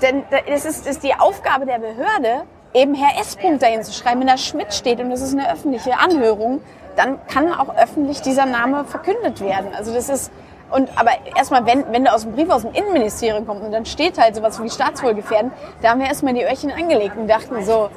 Denn 0.00 0.24
es 0.46 0.64
ist, 0.64 0.86
ist 0.86 1.02
die 1.02 1.14
Aufgabe 1.14 1.66
der 1.66 1.78
Behörde, 1.78 2.42
eben 2.74 2.94
Herr 2.94 3.20
S. 3.20 3.36
Dahin 3.36 3.82
zu 3.82 3.92
schreiben. 3.92 4.20
Wenn 4.20 4.26
da 4.26 4.36
Schmidt 4.36 4.74
steht 4.74 5.00
und 5.00 5.10
das 5.10 5.20
ist 5.20 5.32
eine 5.32 5.50
öffentliche 5.50 5.98
Anhörung, 5.98 6.60
dann 6.96 7.24
kann 7.26 7.52
auch 7.52 7.76
öffentlich 7.76 8.20
dieser 8.22 8.46
Name 8.46 8.84
verkündet 8.84 9.40
werden. 9.40 9.74
Also 9.76 9.94
das 9.94 10.08
ist, 10.08 10.32
und 10.70 10.88
aber 10.98 11.12
erstmal, 11.36 11.66
wenn, 11.66 11.90
wenn 11.92 12.04
der 12.04 12.14
aus 12.14 12.22
dem 12.22 12.32
Brief 12.32 12.50
aus 12.50 12.62
dem 12.62 12.72
Innenministerium 12.72 13.46
kommt 13.46 13.62
und 13.62 13.72
dann 13.72 13.84
steht 13.84 14.18
halt 14.18 14.34
sowas 14.34 14.62
wie 14.62 14.70
Staatswohlgefährden, 14.70 15.52
da 15.82 15.90
haben 15.90 16.00
wir 16.00 16.08
erstmal 16.08 16.34
die 16.34 16.42
Öhrchen 16.42 16.70
angelegt 16.72 17.16
und 17.16 17.28
dachten 17.28 17.62
so, 17.62 17.90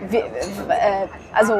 wir, 0.00 0.20
äh, 0.20 1.06
also 1.32 1.54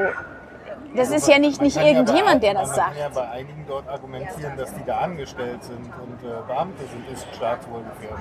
das 0.94 1.10
ist 1.10 1.28
ja 1.28 1.38
nicht, 1.38 1.58
Man 1.58 1.64
nicht 1.66 1.76
kann 1.76 1.86
ja 1.86 1.92
irgendjemand, 1.92 2.40
bei, 2.40 2.46
der 2.46 2.54
das 2.54 2.68
man 2.68 2.76
sagt. 2.76 2.88
kann 2.90 2.98
ja 2.98 3.08
bei 3.08 3.28
einigen 3.30 3.64
dort 3.68 3.88
argumentieren, 3.88 4.56
dass 4.56 4.74
die 4.74 4.84
da 4.84 4.98
angestellt 4.98 5.62
sind 5.64 5.78
und 5.84 6.22
äh, 6.28 6.34
Beamte 6.46 6.84
sind, 6.86 7.08
ist 7.12 7.26
staatswohlgefährdet. 7.34 8.18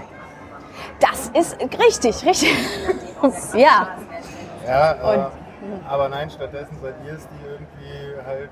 Das 0.99 1.27
ist 1.29 1.57
richtig, 1.59 2.25
richtig. 2.25 2.55
ja, 3.55 3.87
Ja, 4.65 4.91
äh, 4.93 5.17
Und- 5.17 5.31
aber 5.89 6.07
nein, 6.09 6.29
stattdessen 6.29 6.77
seid 6.81 6.95
ihr 7.05 7.13
es, 7.13 7.27
die 7.27 7.45
irgendwie 7.45 8.25
halt 8.25 8.49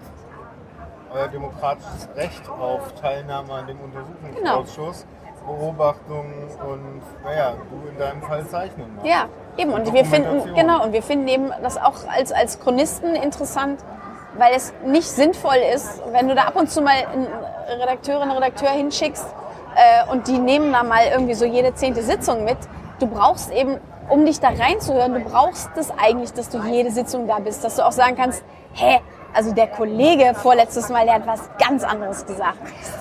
euer 1.13 1.27
demokratisches 1.27 2.09
Recht 2.15 2.49
auf 2.49 2.93
Teilnahme 2.95 3.53
an 3.53 3.67
dem 3.67 3.77
Untersuchungsausschuss, 3.79 5.05
Beobachtung 5.45 6.25
und, 6.67 7.01
naja, 7.23 7.53
du 7.69 7.87
in 7.89 7.97
deinem 7.99 8.21
Fall 8.23 8.45
zeichnen 8.47 8.95
machst. 8.95 9.07
Ja, 9.07 9.25
eben. 9.57 9.71
Und 9.71 9.93
wir 9.93 10.03
finden, 10.03 10.53
genau, 10.55 10.83
und 10.83 10.91
wir 10.93 11.03
finden 11.03 11.27
eben 11.27 11.51
das 11.61 11.77
auch 11.77 12.07
als, 12.07 12.31
als 12.31 12.59
Chronisten 12.59 13.15
interessant, 13.15 13.83
weil 14.37 14.53
es 14.53 14.73
nicht 14.85 15.07
sinnvoll 15.07 15.57
ist, 15.73 16.01
wenn 16.11 16.27
du 16.27 16.35
da 16.35 16.43
ab 16.43 16.55
und 16.55 16.69
zu 16.69 16.81
mal 16.81 16.93
einen 16.93 17.27
Redakteurin, 17.81 18.31
Redakteur 18.31 18.69
hinschickst 18.69 19.25
äh, 19.75 20.11
und 20.11 20.27
die 20.27 20.37
nehmen 20.37 20.71
da 20.71 20.83
mal 20.83 21.07
irgendwie 21.11 21.33
so 21.33 21.45
jede 21.45 21.73
zehnte 21.73 22.03
Sitzung 22.03 22.43
mit. 22.43 22.57
Du 22.99 23.07
brauchst 23.07 23.51
eben, 23.51 23.79
um 24.09 24.25
dich 24.25 24.39
da 24.39 24.49
reinzuhören, 24.49 25.13
du 25.13 25.19
brauchst 25.21 25.69
es 25.75 25.91
eigentlich, 25.91 26.33
dass 26.33 26.49
du 26.49 26.61
jede 26.63 26.91
Sitzung 26.91 27.27
da 27.27 27.39
bist, 27.39 27.63
dass 27.63 27.75
du 27.75 27.85
auch 27.85 27.91
sagen 27.91 28.15
kannst, 28.15 28.43
hä, 28.73 29.01
also 29.35 29.53
der 29.53 29.67
Kollege 29.67 30.33
vorletztes 30.35 30.89
Mal, 30.89 31.05
der 31.05 31.15
hat 31.15 31.27
was 31.27 31.49
ganz 31.59 31.83
anderes 31.83 32.25
gesagt. 32.25 32.57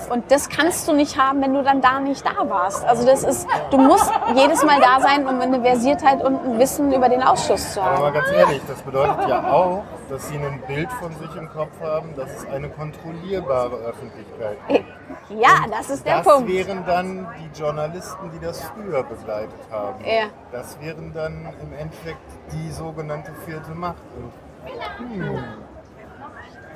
Und 0.09 0.29
das 0.31 0.49
kannst 0.49 0.87
du 0.87 0.93
nicht 0.93 1.17
haben, 1.17 1.41
wenn 1.41 1.53
du 1.53 1.63
dann 1.63 1.81
da 1.81 1.99
nicht 1.99 2.25
da 2.25 2.49
warst. 2.49 2.83
Also 2.85 3.05
das 3.05 3.23
ist, 3.23 3.47
du 3.71 3.77
musst 3.77 4.11
jedes 4.35 4.63
Mal 4.63 4.79
da 4.81 4.99
sein, 4.99 5.25
um 5.27 5.39
eine 5.39 5.61
Versiertheit 5.61 6.23
und 6.23 6.43
ein 6.45 6.59
Wissen 6.59 6.91
über 6.93 7.09
den 7.09 7.23
Ausschuss 7.23 7.73
zu 7.73 7.81
Aber 7.81 7.91
haben. 7.91 8.01
mal 8.03 8.11
ganz 8.13 8.31
ehrlich, 8.31 8.61
das 8.67 8.81
bedeutet 8.81 9.27
ja 9.27 9.51
auch, 9.51 9.83
dass 10.09 10.27
sie 10.27 10.35
ein 10.35 10.61
Bild 10.67 10.91
von 10.93 11.11
sich 11.17 11.35
im 11.35 11.49
Kopf 11.49 11.71
haben, 11.81 12.13
dass 12.15 12.29
es 12.31 12.45
eine 12.49 12.69
kontrollierbare 12.69 13.75
Öffentlichkeit 13.77 14.57
gibt. 14.67 14.85
Ja, 15.29 15.65
das 15.71 15.89
ist 15.89 16.05
der 16.05 16.17
das 16.21 16.27
Punkt. 16.27 16.49
wären 16.49 16.85
dann 16.85 17.27
die 17.39 17.59
Journalisten, 17.59 18.29
die 18.33 18.45
das 18.45 18.61
früher 18.61 19.03
begleitet 19.03 19.59
haben. 19.71 20.03
Ja. 20.05 20.25
Das 20.51 20.77
wären 20.81 21.13
dann 21.13 21.47
im 21.61 21.73
Endeffekt 21.73 22.19
die 22.51 22.71
sogenannte 22.71 23.31
vierte 23.45 23.71
Macht. 23.71 24.03
Und, 24.17 24.31
hm, 25.23 25.43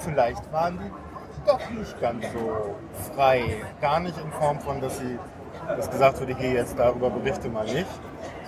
vielleicht 0.02 0.52
waren 0.52 0.80
die 0.80 0.92
doch 1.50 1.70
nicht 1.72 2.00
ganz 2.02 2.26
so 2.34 2.76
frei. 3.16 3.44
Gar 3.82 4.00
nicht 4.02 4.18
in 4.18 4.32
Form 4.32 4.60
von, 4.60 4.82
dass 4.82 4.98
sie, 4.98 5.18
dass 5.68 5.90
gesagt 5.90 6.20
wurde, 6.22 6.36
hier 6.36 6.52
jetzt 6.52 6.78
darüber 6.78 7.10
berichte 7.10 7.50
mal 7.50 7.66
nicht, 7.66 7.88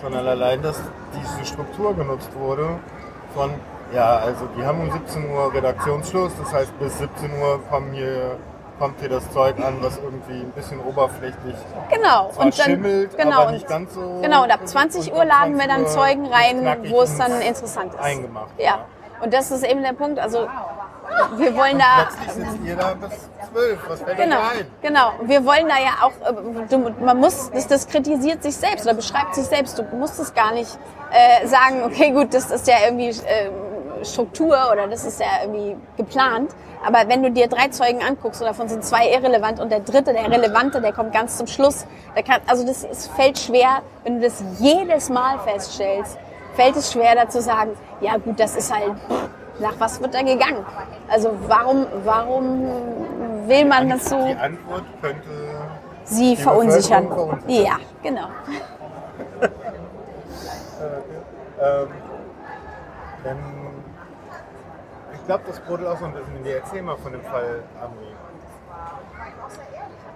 sondern 0.00 0.26
allein, 0.26 0.62
dass 0.62 0.80
diese 1.14 1.44
Struktur 1.46 1.94
genutzt 1.94 2.30
wurde 2.34 2.78
von, 3.34 3.50
ja, 3.94 4.16
also 4.16 4.46
die 4.56 4.64
haben 4.64 4.80
um 4.80 4.90
17 4.90 5.30
Uhr 5.30 5.52
Redaktionsschluss, 5.52 6.32
das 6.38 6.52
heißt 6.52 6.78
bis 6.78 6.98
17 6.98 7.30
Uhr 7.40 7.60
kommen 7.70 7.92
hier, 7.92 8.36
kommt 8.78 8.98
hier 9.00 9.08
das 9.08 9.30
Zeug 9.30 9.58
an, 9.58 9.76
was 9.80 9.98
irgendwie 9.98 10.40
ein 10.40 10.52
bisschen 10.52 10.80
oberflächlich 10.80 11.54
Genau. 11.90 12.30
zwar 12.30 12.46
Und 12.46 12.58
dann, 12.58 12.66
schimmelt, 12.66 13.16
genau, 13.16 13.36
aber 13.36 13.46
und, 13.48 13.54
nicht 13.54 13.68
ganz 13.68 13.94
so. 13.94 14.20
genau, 14.22 14.44
und 14.44 14.50
ab 14.50 14.66
20 14.66 15.12
Uhr 15.12 15.24
laden 15.24 15.58
wir 15.58 15.68
dann 15.68 15.86
20 15.86 15.94
Zeugen 15.94 16.26
rein, 16.26 16.90
wo 16.90 17.02
es 17.02 17.12
und 17.12 17.18
dann 17.20 17.40
interessant 17.42 17.94
ist. 17.94 18.00
Eingemacht. 18.00 18.50
Ja. 18.58 18.86
Und 19.22 19.32
das 19.32 19.52
ist 19.52 19.62
eben 19.64 19.82
der 19.82 19.92
Punkt. 19.92 20.18
Also 20.18 20.48
wir 21.36 21.54
wollen 21.56 21.78
da 21.78 22.08
Plötzlich 22.08 22.32
sitzt 22.48 22.64
ihr 22.64 22.76
da 22.76 22.94
bis 22.94 23.10
zwölf. 23.50 23.78
Was 23.88 24.02
fällt 24.02 24.16
Genau, 24.16 24.36
euch 24.36 24.60
ein? 24.60 24.66
genau. 24.82 25.12
Wir 25.22 25.44
wollen 25.44 25.68
da 25.68 25.76
ja 25.78 25.90
auch, 26.02 26.28
äh, 26.28 26.66
du, 26.68 26.78
man 27.04 27.18
muss, 27.18 27.50
das, 27.52 27.66
das 27.66 27.86
kritisiert 27.86 28.42
sich 28.42 28.56
selbst 28.56 28.84
oder 28.86 28.94
beschreibt 28.94 29.34
sich 29.34 29.44
selbst. 29.46 29.78
Du 29.78 29.82
musst 29.96 30.18
es 30.20 30.32
gar 30.34 30.52
nicht 30.52 30.78
äh, 31.12 31.46
sagen, 31.46 31.82
okay, 31.84 32.10
gut, 32.10 32.32
das 32.34 32.50
ist 32.50 32.66
ja 32.66 32.76
irgendwie 32.86 33.08
äh, 33.08 34.04
Struktur 34.04 34.56
oder 34.72 34.88
das 34.88 35.04
ist 35.04 35.20
ja 35.20 35.26
irgendwie 35.44 35.76
geplant. 35.96 36.50
Aber 36.84 37.08
wenn 37.08 37.22
du 37.22 37.30
dir 37.30 37.46
drei 37.46 37.68
Zeugen 37.68 38.02
anguckst 38.02 38.40
und 38.40 38.48
davon 38.48 38.68
sind 38.68 38.84
zwei 38.84 39.08
irrelevant 39.12 39.60
und 39.60 39.70
der 39.70 39.80
dritte, 39.80 40.12
der 40.12 40.28
relevante, 40.30 40.80
der 40.80 40.92
kommt 40.92 41.12
ganz 41.12 41.38
zum 41.38 41.46
Schluss. 41.46 41.86
Der 42.16 42.24
kann, 42.24 42.40
also 42.48 42.66
das 42.66 42.82
ist, 42.82 43.12
fällt 43.12 43.38
schwer, 43.38 43.82
wenn 44.02 44.16
du 44.20 44.26
das 44.26 44.42
jedes 44.58 45.08
Mal 45.08 45.38
feststellst, 45.40 46.18
fällt 46.54 46.74
es 46.76 46.90
schwer, 46.92 47.14
da 47.14 47.28
zu 47.28 47.40
sagen, 47.40 47.70
ja 48.00 48.16
gut, 48.16 48.40
das 48.40 48.56
ist 48.56 48.74
halt, 48.74 48.94
nach 49.58 49.74
was 49.78 50.00
wird 50.00 50.14
da 50.14 50.22
gegangen? 50.22 50.64
Also 51.08 51.36
warum, 51.46 51.86
warum 52.04 52.62
will 53.46 53.64
man 53.64 53.88
das 53.88 54.08
so 54.08 54.16
Die 54.26 54.34
Antwort 54.34 54.84
könnte 55.00 55.28
sie 56.04 56.36
verunsichern? 56.36 57.08
Verunsichern. 57.08 57.64
Ja, 57.64 57.76
genau. 58.02 58.28
Ähm, 61.62 61.88
dann, 63.22 63.38
ich 65.14 65.26
glaube, 65.26 65.44
das 65.46 65.60
brodelt 65.60 65.88
auch 65.88 65.98
so 65.98 66.06
ein 66.06 66.12
bisschen 66.12 66.36
in 66.38 66.42
dir. 66.44 66.56
Erzähl 66.56 66.82
mal 66.82 66.96
von 66.96 67.12
dem 67.12 67.22
Fall 67.22 67.62
Amri. 67.80 68.12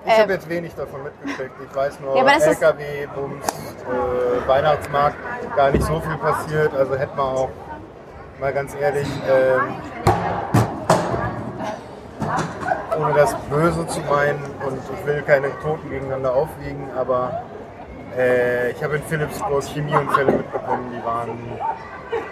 Ich 0.05 0.13
Äh, 0.13 0.21
habe 0.23 0.33
jetzt 0.33 0.49
wenig 0.49 0.75
davon 0.75 1.05
mitgekriegt. 1.05 1.53
Ich 1.65 1.75
weiß 1.77 2.01
nur, 2.01 2.17
Ja, 2.17 2.25
LKW, 2.25 3.07
Bums, 3.15 3.47
äh, 3.47 4.49
Weihnachtsmarkt, 4.49 5.17
gar 5.57 5.71
nicht 5.71 5.85
so 5.85 6.01
viel 6.01 6.17
passiert. 6.17 6.75
Also 6.75 6.97
hätte 6.97 7.17
man 7.17 7.27
auch, 7.27 7.51
mal 8.41 8.53
ganz 8.53 8.75
ehrlich, 8.75 9.09
ähm, 9.29 9.77
ohne 12.99 13.15
das 13.15 13.35
Böse 13.51 13.87
zu 13.87 14.01
meinen 14.01 14.43
und 14.67 14.79
ich 14.93 15.07
will 15.07 15.23
keine 15.23 15.51
Toten 15.61 15.89
gegeneinander 15.89 16.35
aufwiegen, 16.35 16.89
aber 16.97 17.43
äh, 18.17 18.73
ich 18.73 18.83
habe 18.83 18.97
in 18.97 19.03
Philipsburg 19.05 19.63
Chemieunfälle 19.65 20.33
mitbekommen, 20.33 20.93
die 20.95 21.05
waren 21.05 21.39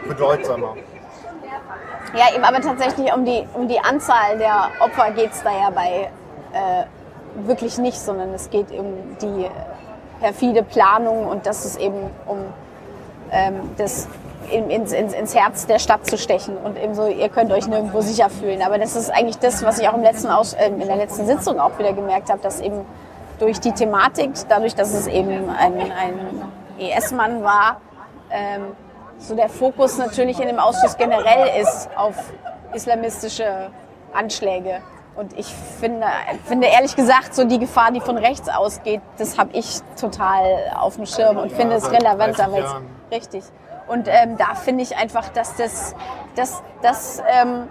bedeutsamer. 0.07 0.75
Ja, 2.15 2.35
eben 2.35 2.45
aber 2.45 2.61
tatsächlich 2.61 3.13
um 3.13 3.25
die, 3.25 3.45
um 3.55 3.67
die 3.67 3.81
Anzahl 3.81 4.39
der 4.39 4.71
Opfer 4.81 5.11
geht's 5.13 5.43
da 5.43 5.51
ja 5.53 5.71
bei 5.71 6.11
äh, 6.53 6.85
wirklich 7.47 7.79
nicht, 7.79 7.99
sondern 7.99 8.33
es 8.35 8.51
geht 8.51 8.71
um 8.71 9.17
die 9.21 9.49
perfide 10.21 10.63
Planung 10.63 11.27
und 11.27 11.47
das 11.47 11.65
ist 11.65 11.81
eben 11.81 12.11
um 12.27 12.39
ähm, 13.33 13.71
das 13.77 14.07
ins, 14.51 14.93
ins, 14.93 15.13
ins 15.13 15.35
Herz 15.35 15.67
der 15.67 15.79
Stadt 15.79 16.07
zu 16.07 16.17
stechen 16.19 16.57
und 16.57 16.79
eben 16.79 16.95
so, 16.95 17.07
ihr 17.07 17.29
könnt 17.29 17.51
euch 17.53 17.67
nirgendwo 17.67 18.01
sicher 18.01 18.31
fühlen. 18.31 18.63
Aber 18.63 18.79
das 18.79 18.97
ist 18.97 19.11
eigentlich 19.11 19.39
das, 19.39 19.65
was 19.65 19.79
ich 19.79 19.89
auch 19.89 19.95
im 19.95 20.03
letzten 20.03 20.29
Aus, 20.29 20.55
äh, 20.55 20.67
in 20.67 20.79
der 20.81 20.97
letzten 20.97 21.27
Sitzung 21.27 21.59
auch 21.61 21.79
wieder 21.79 21.93
gemerkt 21.93 22.31
habe, 22.31 22.41
dass 22.41 22.61
eben 22.61 22.85
durch 23.39 23.61
die 23.61 23.73
Thematik, 23.73 24.31
dadurch, 24.49 24.75
dass 24.75 24.93
es 24.95 25.07
eben 25.07 25.49
ein, 25.51 25.75
ein 25.93 26.43
ES-Mann 26.79 27.43
war, 27.43 27.81
ähm, 28.31 28.63
so 29.19 29.35
der 29.35 29.49
Fokus 29.49 29.97
natürlich 29.99 30.41
in 30.41 30.49
dem 30.49 30.59
Ausschuss 30.59 30.97
generell 30.97 31.61
ist 31.63 31.89
auf 31.97 32.15
islamistische 32.73 33.71
Anschläge. 34.13 34.81
Und 35.17 35.39
ich 35.39 35.47
finde, 35.79 36.07
finde 36.45 36.67
ehrlich 36.67 36.97
gesagt, 36.97 37.35
so 37.37 37.45
die 37.45 37.61
Gefahr, 37.61 37.93
die 37.93 38.01
von 38.01 38.19
rechts 38.19 38.49
ausgeht, 38.49 39.01
das 39.17 39.39
habe 39.39 39.51
ich 39.53 39.79
total 40.01 40.73
auf 40.77 40.97
dem 40.97 41.07
Schirm 41.07 41.37
und 41.37 41.53
finde 41.53 41.77
es 41.77 41.85
seit 41.85 41.93
relevanter. 42.03 42.47
30 42.49 42.53
weil 42.53 42.63
es- 42.65 42.71
Jahren. 42.71 42.87
Richtig. 43.13 43.45
Und 43.87 44.09
ähm, 44.09 44.37
da 44.37 44.55
finde 44.55 44.83
ich 44.83 44.97
einfach, 44.97 45.29
dass 45.29 45.57
das, 45.57 45.95
das, 46.35 46.63
das 46.83 47.23
ähm, 47.29 47.69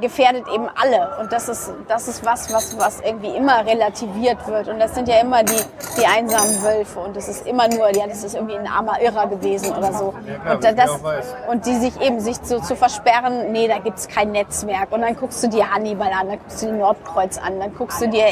gefährdet 0.00 0.44
eben 0.52 0.68
alle. 0.74 1.18
Und 1.20 1.32
das 1.32 1.48
ist, 1.48 1.72
das 1.88 2.08
ist 2.08 2.24
was, 2.24 2.52
was, 2.52 2.78
was 2.78 3.00
irgendwie 3.00 3.36
immer 3.36 3.64
relativiert 3.64 4.46
wird. 4.46 4.68
Und 4.68 4.78
das 4.78 4.94
sind 4.94 5.08
ja 5.08 5.20
immer 5.20 5.42
die, 5.42 5.60
die 5.98 6.06
einsamen 6.06 6.62
Wölfe. 6.62 7.00
Und 7.00 7.16
das 7.16 7.28
ist 7.28 7.46
immer 7.46 7.68
nur, 7.68 7.94
ja, 7.94 8.06
das 8.06 8.24
ist 8.24 8.34
irgendwie 8.34 8.56
ein 8.56 8.66
armer 8.66 9.00
Irrer 9.00 9.26
gewesen 9.26 9.74
oder 9.74 9.92
so. 9.92 10.14
Ja, 10.26 10.56
klar, 10.56 10.72
und, 10.72 10.78
das, 10.78 11.00
und 11.48 11.66
die 11.66 11.76
sich 11.76 12.00
eben 12.00 12.20
sich 12.20 12.36
so 12.42 12.60
zu 12.60 12.76
versperren, 12.76 13.52
nee, 13.52 13.68
da 13.68 13.78
gibt's 13.78 14.08
kein 14.08 14.32
Netzwerk. 14.32 14.92
Und 14.92 15.02
dann 15.02 15.16
guckst 15.16 15.42
du 15.42 15.48
dir 15.48 15.70
Hannibal 15.70 16.10
an, 16.12 16.28
dann 16.28 16.38
guckst 16.38 16.62
du 16.62 16.66
dir 16.66 16.72
Nordkreuz 16.72 17.38
an, 17.38 17.60
dann 17.60 17.74
guckst 17.74 18.00
du 18.00 18.08
dir 18.08 18.24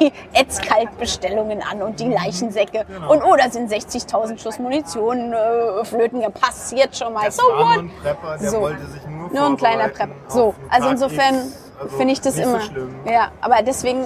die 0.00 0.12
Etzkaltbestellungen 0.32 1.62
an 1.62 1.82
und 1.82 2.00
die 2.00 2.08
Leichensäcke. 2.08 2.84
Genau. 2.86 3.12
Und 3.12 3.22
oh, 3.22 3.36
da 3.36 3.50
sind 3.50 3.70
60.000 3.70 4.38
Schuss 4.38 4.58
Munition, 4.58 5.32
äh, 5.32 5.84
Flöten, 5.84 6.20
ja, 6.20 6.30
passiert 6.30 6.96
schon 6.96 7.12
mal. 7.12 7.26
Das 7.26 7.36
so 7.36 7.42
what? 7.44 7.58
nur 7.58 7.70
ein 7.70 7.90
Prepper, 8.02 8.38
der 8.38 8.50
So. 8.50 8.60
wollte 8.60 8.86
sich 8.86 9.06
nur 9.06 9.30
Nur 9.30 9.46
ein 9.46 9.56
kleiner 9.56 9.88
vorbereiten 9.88 10.12
Prep. 10.12 10.30
So, 10.30 10.54
also 10.68 10.87
insofern. 10.90 11.34
Also 11.80 11.96
finde 11.96 12.12
ich 12.12 12.20
das 12.20 12.36
immer. 12.38 12.60
So 12.60 13.10
ja, 13.10 13.30
aber 13.40 13.62
deswegen 13.62 14.04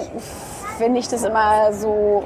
finde 0.77 0.99
ich 0.99 1.07
das 1.07 1.23
immer 1.23 1.73
so. 1.73 2.23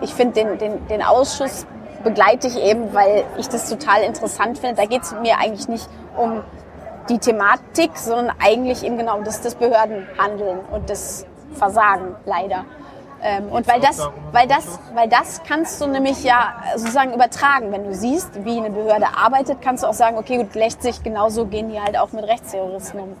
Ich 0.00 0.12
finde 0.12 0.34
den, 0.34 0.58
den, 0.58 0.88
den 0.88 1.02
Ausschuss 1.02 1.66
begleite 2.02 2.48
ich 2.48 2.60
eben, 2.60 2.92
weil 2.92 3.24
ich 3.38 3.48
das 3.48 3.68
total 3.68 4.02
interessant 4.02 4.58
finde. 4.58 4.76
Da 4.76 4.86
geht 4.86 5.02
es 5.02 5.12
mir 5.12 5.38
eigentlich 5.38 5.68
nicht 5.68 5.88
um 6.16 6.42
die 7.08 7.18
Thematik, 7.18 7.96
sondern 7.96 8.34
eigentlich 8.42 8.84
eben 8.84 8.98
genau 8.98 9.20
das, 9.22 9.40
das 9.40 9.54
Behördenhandeln 9.54 10.60
und 10.70 10.88
das 10.88 11.26
Versagen 11.54 12.16
leider. 12.24 12.64
Ähm, 13.22 13.48
und 13.48 13.66
weil 13.66 13.80
das, 13.80 14.06
weil 14.32 14.46
das, 14.46 14.78
weil 14.94 15.08
das 15.08 15.40
kannst 15.48 15.80
du 15.80 15.86
nämlich 15.86 16.22
ja 16.24 16.54
sozusagen 16.76 17.14
übertragen. 17.14 17.72
Wenn 17.72 17.84
du 17.84 17.94
siehst, 17.94 18.44
wie 18.44 18.58
eine 18.58 18.70
Behörde 18.70 19.06
arbeitet, 19.16 19.62
kannst 19.62 19.82
du 19.82 19.86
auch 19.86 19.94
sagen, 19.94 20.18
okay, 20.18 20.36
gut, 20.36 20.54
lässt 20.54 20.82
sich 20.82 21.02
genauso 21.02 21.46
gehen 21.46 21.70
die 21.70 21.80
halt 21.80 21.96
auch 21.96 22.12
mit 22.12 22.24
Rechtsterroristen 22.24 23.00
um. 23.00 23.16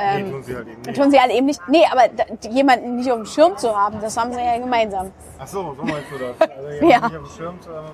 Nee, 0.00 0.30
tun 0.30 0.42
sie 0.42 0.54
halt 0.56 0.68
eben 0.68 0.80
nicht. 0.82 0.96
Tun 0.96 1.10
sie 1.10 1.20
halt 1.20 1.32
eben 1.32 1.46
nicht. 1.46 1.60
Nee, 1.68 1.84
aber 1.90 2.02
da- 2.08 2.48
jemanden 2.50 2.96
nicht 2.96 3.10
auf 3.10 3.16
dem 3.18 3.26
Schirm 3.26 3.56
zu 3.56 3.76
haben, 3.76 4.00
das 4.00 4.16
haben 4.16 4.32
sie 4.32 4.40
ja 4.40 4.58
gemeinsam. 4.58 5.12
Ach 5.38 5.46
so, 5.46 5.74
so 5.76 5.82
meinst 5.82 6.10
du 6.10 6.18
das. 6.18 6.48
Also 6.50 6.68
Ja. 6.86 6.96
nicht 7.00 7.04
auf 7.04 7.10
dem 7.10 7.26
Schirm 7.36 7.60
zu 7.60 7.70
haben. 7.74 7.88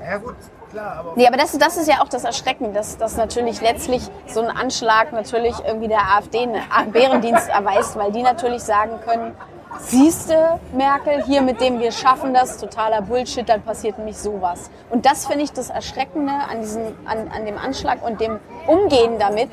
Ja 0.00 0.16
gut, 0.18 0.36
klar, 0.70 0.96
aber 0.98 1.12
Nee, 1.16 1.26
aber 1.26 1.36
das, 1.36 1.52
das 1.58 1.76
ist 1.76 1.88
ja 1.88 1.96
auch 2.02 2.08
das 2.08 2.24
Erschreckende, 2.24 2.72
dass, 2.72 2.96
dass 2.98 3.16
natürlich 3.16 3.60
letztlich 3.60 4.02
so 4.26 4.40
ein 4.40 4.48
Anschlag 4.56 5.12
natürlich 5.12 5.54
irgendwie 5.66 5.88
der 5.88 6.00
AfD 6.16 6.38
einen 6.70 6.92
Bärendienst 6.92 7.48
erweist, 7.48 7.96
weil 7.98 8.12
die 8.12 8.22
natürlich 8.22 8.62
sagen 8.62 8.92
können, 9.04 9.34
siehste 9.80 10.58
Merkel, 10.72 11.22
hier 11.24 11.42
mit 11.42 11.60
dem 11.60 11.78
wir 11.80 11.92
schaffen 11.92 12.32
das, 12.32 12.58
totaler 12.58 13.02
Bullshit, 13.02 13.48
dann 13.48 13.62
passiert 13.62 13.98
nämlich 13.98 14.16
sowas. 14.18 14.70
Und 14.90 15.04
das 15.04 15.26
finde 15.26 15.44
ich 15.44 15.52
das 15.52 15.70
Erschreckende 15.70 16.32
an, 16.32 16.60
diesem, 16.60 16.82
an, 17.06 17.28
an 17.34 17.44
dem 17.44 17.58
Anschlag 17.58 18.02
und 18.04 18.20
dem 18.20 18.38
Umgehen 18.66 19.18
damit, 19.18 19.50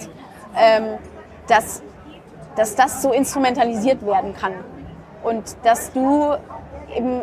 ähm, 0.58 0.98
dass, 1.48 1.82
dass 2.56 2.76
das 2.76 3.02
so 3.02 3.12
instrumentalisiert 3.12 4.06
werden 4.06 4.36
kann. 4.36 4.54
Und 5.24 5.56
dass 5.64 5.92
du 5.92 6.36
eben 6.96 7.22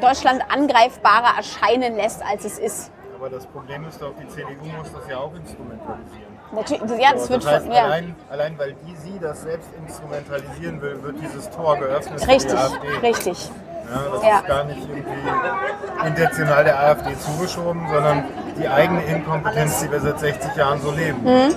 Deutschland 0.00 0.42
angreifbarer 0.50 1.36
erscheinen 1.38 1.96
lässt, 1.96 2.22
als 2.24 2.44
es 2.44 2.58
ist. 2.58 2.90
Aber 3.16 3.30
das 3.30 3.46
Problem 3.46 3.86
ist 3.88 4.02
doch, 4.02 4.12
die 4.20 4.28
CDU 4.28 4.64
muss 4.76 4.92
das 4.92 5.08
ja 5.08 5.18
auch 5.18 5.32
instrumentalisieren. 5.34 6.32
Natürlich, 6.54 7.00
ja, 7.00 7.12
das 7.12 7.24
So, 7.24 7.30
wird 7.30 7.44
das 7.44 7.52
heißt, 7.52 7.66
von, 7.66 7.74
ja, 7.74 7.84
allein, 7.84 8.14
allein 8.30 8.58
weil 8.58 8.74
die 8.86 8.94
sie 8.96 9.18
das 9.18 9.42
selbst 9.42 9.68
instrumentalisieren 9.86 10.82
will, 10.82 11.02
wird 11.02 11.16
dieses 11.22 11.48
Tor 11.50 11.76
geöffnet 11.78 12.26
richtig, 12.28 12.58
richtig. 13.02 13.50
Ja, 13.90 14.10
das 14.12 14.22
Ja. 14.22 14.38
ist 14.38 14.46
gar 14.46 14.64
nicht 14.64 14.80
irgendwie 14.80 16.06
intentional 16.06 16.64
der 16.64 16.78
AfD 16.80 17.18
zugeschoben, 17.18 17.88
sondern 17.88 18.24
die 18.58 18.68
eigene 18.68 19.02
Inkompetenz, 19.04 19.80
die 19.80 19.90
wir 19.90 20.00
seit 20.00 20.18
60 20.18 20.56
Jahren 20.56 20.80
so 20.80 20.90
leben. 20.90 21.22
Mhm. 21.22 21.54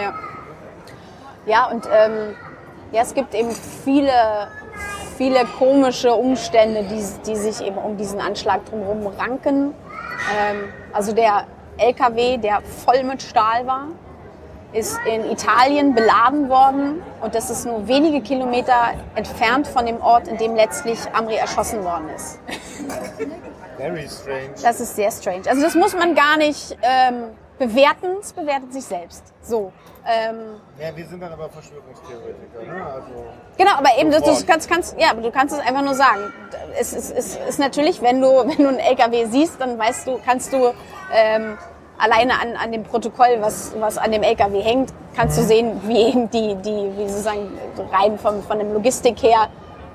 Ja, 0.00 0.14
ja 1.46 1.70
und 1.70 1.86
ähm, 1.92 2.34
ja, 2.92 3.02
es 3.02 3.14
gibt 3.14 3.34
eben 3.34 3.50
viele, 3.50 4.48
viele 5.16 5.44
komische 5.58 6.12
Umstände, 6.12 6.84
die, 6.84 7.04
die 7.26 7.36
sich 7.36 7.64
eben 7.64 7.78
um 7.78 7.96
diesen 7.96 8.20
Anschlag 8.20 8.64
drumherum 8.66 9.06
ranken. 9.06 9.74
Ähm, 10.36 10.72
also 10.92 11.12
der 11.12 11.46
LKW, 11.78 12.36
der 12.36 12.60
voll 12.62 13.04
mit 13.04 13.22
Stahl 13.22 13.66
war, 13.66 13.86
ist 14.72 14.98
in 15.04 15.24
Italien 15.30 15.94
beladen 15.94 16.48
worden 16.48 17.02
und 17.20 17.34
das 17.34 17.50
ist 17.50 17.66
nur 17.66 17.88
wenige 17.88 18.20
Kilometer 18.20 18.94
entfernt 19.14 19.66
von 19.66 19.84
dem 19.84 20.00
Ort, 20.00 20.28
in 20.28 20.36
dem 20.36 20.54
letztlich 20.54 20.98
Amri 21.12 21.34
erschossen 21.34 21.82
worden 21.82 22.08
ist. 22.14 22.38
Very 23.76 24.08
strange. 24.08 24.54
Das 24.62 24.80
ist 24.80 24.94
sehr 24.94 25.10
strange. 25.10 25.42
Also 25.48 25.62
das 25.62 25.74
muss 25.74 25.94
man 25.94 26.14
gar 26.14 26.36
nicht 26.36 26.76
ähm, 26.82 27.30
bewerten, 27.58 28.18
es 28.20 28.32
bewertet 28.32 28.72
sich 28.72 28.84
selbst. 28.84 29.24
So. 29.42 29.72
Ähm, 30.06 30.36
Ja, 30.78 30.96
wir 30.96 31.06
sind 31.06 31.22
dann 31.22 31.32
aber 31.32 31.48
Verschwörungstheoretiker. 31.50 32.62
Ne? 32.72 32.84
Also, 32.84 33.24
Genau, 33.58 33.72
aber 33.76 33.90
eben, 33.98 34.10
das, 34.10 34.22
du 34.22 34.46
kannst, 34.46 34.68
kannst, 34.70 34.96
ja, 34.98 35.12
du 35.14 35.30
kannst 35.30 35.54
es 35.54 35.60
einfach 35.60 35.82
nur 35.82 35.94
sagen. 35.94 36.32
Es 36.78 36.92
ist, 36.92 37.58
natürlich, 37.58 38.00
wenn 38.02 38.20
du, 38.20 38.28
wenn 38.46 38.56
du 38.56 38.68
einen 38.68 38.78
LKW 38.78 39.26
siehst, 39.26 39.60
dann 39.60 39.78
weißt 39.78 40.06
du, 40.06 40.18
kannst 40.24 40.52
du 40.52 40.72
ähm, 41.14 41.58
alleine 41.98 42.32
an, 42.40 42.56
an 42.56 42.72
dem 42.72 42.82
Protokoll, 42.84 43.36
was, 43.40 43.72
was 43.78 43.98
an 43.98 44.10
dem 44.12 44.22
LKW 44.22 44.60
hängt, 44.62 44.92
kannst 45.14 45.36
Mhm. 45.36 45.42
du 45.42 45.48
sehen, 45.48 45.80
wie 45.84 45.98
eben 46.08 46.30
die, 46.30 46.54
die, 46.56 46.92
wie 46.96 47.08
sozusagen 47.08 47.58
rein 47.92 48.18
vom, 48.18 48.42
von 48.42 48.58
dem 48.58 48.72
Logistik 48.72 49.22
her, 49.22 49.48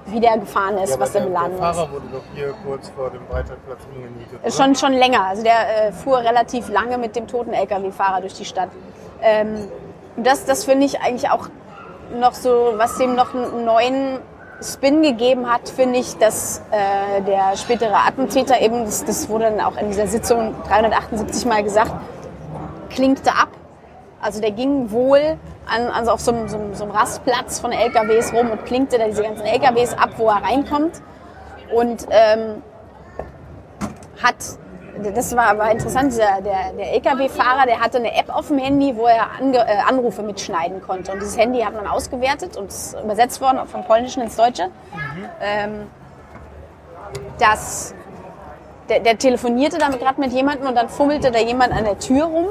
wie 0.08 0.20
der 0.20 0.38
gefahren 0.38 0.78
ist, 0.78 0.92
ja, 0.94 1.00
was 1.00 1.14
der 1.14 1.22
der, 1.22 1.28
beladen 1.30 1.58
der 1.60 1.70
ist. 1.72 1.78
Fahrer 1.78 1.92
wurde 1.92 2.06
doch 2.14 2.22
hier 2.36 2.54
kurz 2.64 2.90
vor 2.90 3.10
dem 3.10 3.26
Breitscheidplatz 3.26 3.80
umgenietet. 3.92 4.40
oder? 4.40 4.52
Schon, 4.52 4.76
schon 4.76 4.94
länger. 4.94 5.24
Also 5.26 5.42
der 5.42 5.88
äh, 5.88 5.92
fuhr 5.92 6.20
relativ 6.20 6.70
lange 6.70 7.00
mit 7.00 7.16
dem 7.16 7.26
toten 7.28 7.54
LKW-Fahrer 7.54 8.22
durch 8.22 8.36
die 8.36 8.46
Stadt. 8.46 8.70
Ähm, 9.24 9.68
das, 10.18 10.46
das 10.46 10.66
finde 10.66 10.86
ich 10.86 11.02
eigentlich 11.02 11.30
auch 11.30 11.50
noch 12.18 12.34
so, 12.34 12.74
was 12.76 12.98
dem 12.98 13.16
noch 13.16 13.34
einen 13.34 13.66
neuen 13.66 14.20
Spin 14.62 15.02
gegeben 15.02 15.52
hat, 15.52 15.68
finde 15.68 16.00
ich, 16.00 16.18
dass 16.18 16.62
äh, 16.72 17.22
der 17.22 17.58
spätere 17.58 17.96
Attentäter 17.96 18.62
eben, 18.62 18.86
das, 18.86 19.04
das 19.04 19.28
wurde 19.28 19.46
dann 19.46 19.60
auch 19.60 19.78
in 19.78 19.90
dieser 19.90 20.08
Sitzung 20.08 20.56
378 20.68 21.46
Mal 21.46 21.64
gesagt, 21.64 21.92
klinkte 22.90 23.32
ab. 23.32 23.50
Also 24.22 24.42
der 24.42 24.52
ging 24.52 24.92
wohl 24.92 25.38
an, 25.68 25.88
also 25.94 26.12
auf 26.12 26.22
so 26.22 26.32
einem, 26.32 26.48
so, 26.48 26.58
einem, 26.58 26.74
so 26.74 26.84
einem 26.84 26.94
Rastplatz 26.94 27.60
von 27.60 27.72
LKWs 27.72 28.34
rum 28.34 28.50
und 28.52 28.66
klinkte 28.66 28.98
da 28.98 29.06
diese 29.06 29.24
ganzen 29.24 29.46
LKWs 29.46 29.94
ab, 29.94 30.12
wo 30.18 30.30
er 30.30 30.42
reinkommt. 30.42 31.02
Und 31.74 32.08
ähm, 32.10 32.64
hat, 34.24 34.36
das 35.14 35.36
war 35.36 35.48
aber 35.50 35.72
interessant, 35.72 36.12
dieser, 36.12 36.42
der, 36.42 36.74
der 36.78 36.94
LKW-Fahrer, 36.94 37.66
der 37.66 37.80
hatte 37.80 37.98
eine 37.98 38.16
App 38.16 38.34
auf 38.34 38.48
dem 38.48 38.58
Handy, 38.58 38.96
wo 38.96 39.06
er 39.08 39.28
Ange, 39.40 39.58
äh, 39.58 39.78
Anrufe 39.88 40.22
mitschneiden 40.24 40.82
konnte. 40.82 41.12
Und 41.12 41.22
dieses 41.22 41.38
Handy 41.38 41.60
hat 41.62 41.74
man 41.74 41.88
ausgewertet 41.88 42.56
und 42.58 42.68
ist 42.68 42.96
übersetzt 43.04 43.42
worden 43.42 43.60
vom 43.68 43.84
Polnischen 43.84 44.24
ins 44.24 44.36
Deutsche. 44.36 44.70
Ähm, 45.42 45.88
das, 47.40 47.94
der, 48.90 49.00
der 49.00 49.18
telefonierte 49.18 49.78
dann 49.78 49.98
gerade 49.98 50.20
mit 50.20 50.32
jemandem 50.32 50.68
und 50.68 50.76
dann 50.76 50.90
fummelte 50.90 51.32
da 51.32 51.40
jemand 51.40 51.74
an 51.74 51.84
der 51.86 52.00
Tür 52.00 52.26
rum 52.26 52.48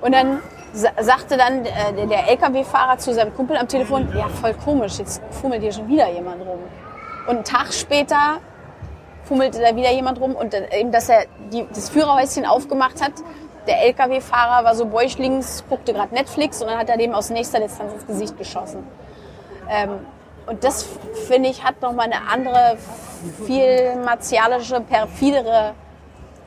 und 0.00 0.12
dann 0.14 0.40
sa- 0.72 0.92
sagte 1.00 1.36
dann 1.36 1.64
äh, 1.64 1.92
der, 1.96 2.06
der 2.06 2.28
LKW-Fahrer 2.30 2.98
zu 2.98 3.12
seinem 3.14 3.34
Kumpel 3.34 3.56
am 3.56 3.68
Telefon, 3.68 4.08
ja 4.16 4.28
voll 4.28 4.54
komisch, 4.54 4.98
jetzt 4.98 5.22
fummelt 5.30 5.62
hier 5.62 5.72
schon 5.72 5.88
wieder 5.88 6.08
jemand 6.10 6.40
rum. 6.42 6.58
Und 7.26 7.34
einen 7.36 7.44
Tag 7.44 7.72
später 7.72 8.38
fummelte 9.26 9.60
da 9.60 9.74
wieder 9.74 9.92
jemand 9.92 10.20
rum 10.20 10.34
und 10.34 10.54
eben, 10.54 10.92
dass 10.92 11.08
er 11.08 11.26
die, 11.52 11.66
das 11.74 11.90
Führerhäuschen 11.90 12.46
aufgemacht 12.46 13.02
hat. 13.02 13.12
Der 13.66 13.82
LKW-Fahrer 13.82 14.64
war 14.64 14.74
so 14.76 14.86
bäuchlings, 14.86 15.64
guckte 15.68 15.92
gerade 15.92 16.14
Netflix 16.14 16.62
und 16.62 16.68
dann 16.68 16.78
hat 16.78 16.88
er 16.88 16.96
dem 16.96 17.12
aus 17.12 17.30
nächster 17.30 17.58
Distanz 17.58 17.92
ins 17.92 18.06
Gesicht 18.06 18.38
geschossen. 18.38 18.86
Ähm, 19.68 19.98
und 20.46 20.62
das, 20.62 20.86
finde 21.26 21.48
ich, 21.48 21.64
hat 21.64 21.82
nochmal 21.82 22.06
eine 22.06 22.28
andere, 22.28 22.76
viel 23.44 23.96
martialische, 24.04 24.80
perfidere 24.80 25.74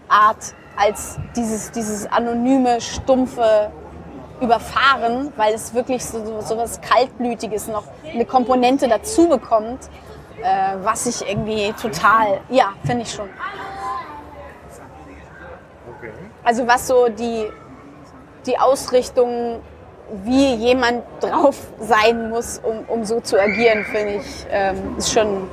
Art 0.08 0.54
als 0.78 1.18
dieses, 1.36 1.72
dieses 1.72 2.10
anonyme, 2.10 2.80
stumpfe 2.80 3.72
Überfahren, 4.40 5.34
weil 5.36 5.54
es 5.54 5.74
wirklich 5.74 6.06
so, 6.06 6.24
so, 6.24 6.40
so 6.40 6.58
was 6.58 6.80
Kaltblütiges 6.80 7.68
noch 7.68 7.84
eine 8.06 8.24
Komponente 8.24 8.88
dazu 8.88 9.28
bekommt, 9.28 9.90
äh, 10.44 10.76
was 10.84 11.06
ich 11.06 11.30
irgendwie 11.30 11.74
total, 11.74 12.40
ja, 12.50 12.74
finde 12.86 13.04
ich 13.04 13.12
schon. 13.12 13.30
Okay. 15.98 16.12
Also 16.44 16.68
was 16.68 16.88
so 16.88 17.08
die, 17.10 17.48
die 18.46 18.58
Ausrichtung, 18.58 19.62
wie 20.24 20.56
jemand 20.56 21.04
drauf 21.20 21.56
sein 21.80 22.30
muss, 22.30 22.60
um, 22.60 22.84
um 22.88 23.04
so 23.06 23.20
zu 23.20 23.40
agieren, 23.40 23.84
finde 23.86 24.16
ich, 24.16 24.48
ähm, 24.50 24.96
ist 24.98 25.14
schon, 25.14 25.48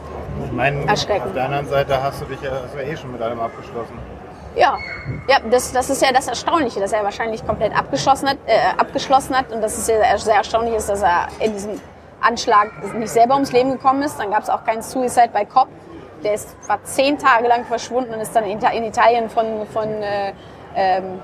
Ich 0.45 0.53
meine, 0.53 0.87
Erschreckend. 0.87 1.27
auf 1.27 1.35
der 1.35 1.45
anderen 1.45 1.69
Seite 1.69 2.03
hast 2.03 2.21
du 2.23 2.25
dich 2.27 2.41
ja, 2.41 2.53
hast 2.65 2.75
du 2.75 2.79
ja 2.79 2.85
eh 2.89 2.97
schon 2.97 3.13
mit 3.13 3.21
allem 3.21 3.41
abgeschlossen. 3.41 3.99
ja, 4.55 4.79
ja 5.29 5.41
das, 5.51 5.73
das 5.73 5.91
ist 5.91 6.01
ja 6.01 6.11
das 6.13 6.29
Erstaunliche, 6.29 6.81
dass 6.81 6.93
er 6.93 7.05
wahrscheinlich 7.05 7.45
komplett 7.47 7.77
abgeschlossen 7.77 8.31
hat, 8.31 8.39
äh, 8.47 8.59
abgeschlossen 8.79 9.37
hat 9.37 9.53
und 9.53 9.61
dass 9.61 9.77
es 9.77 9.87
ja 9.89 10.17
sehr 10.17 10.37
erstaunlich 10.37 10.75
ist, 10.75 10.89
dass 10.89 11.03
er 11.03 11.29
in 11.41 11.53
diesem 11.53 11.79
Anschlag 12.27 12.94
nicht 12.94 13.11
selber 13.11 13.35
ums 13.35 13.53
Leben 13.53 13.73
gekommen 13.73 14.03
ist. 14.03 14.19
Dann 14.19 14.31
gab 14.31 14.43
es 14.43 14.51
auch 14.51 14.65
keinen 14.65 14.82
Suicide 14.82 15.28
by 15.32 15.44
Cop. 15.44 15.69
Der 16.24 16.35
ist, 16.35 16.57
war 16.69 16.82
zehn 16.85 17.19
Tage 17.19 17.47
lang 17.47 17.65
verschwunden 17.65 18.15
und 18.15 18.20
ist 18.20 18.35
dann 18.35 18.44
in, 18.44 18.59
Italien 18.85 19.28
von, 19.28 19.66
von 19.73 19.89
äh, 19.89 20.32
ähm, 20.74 21.20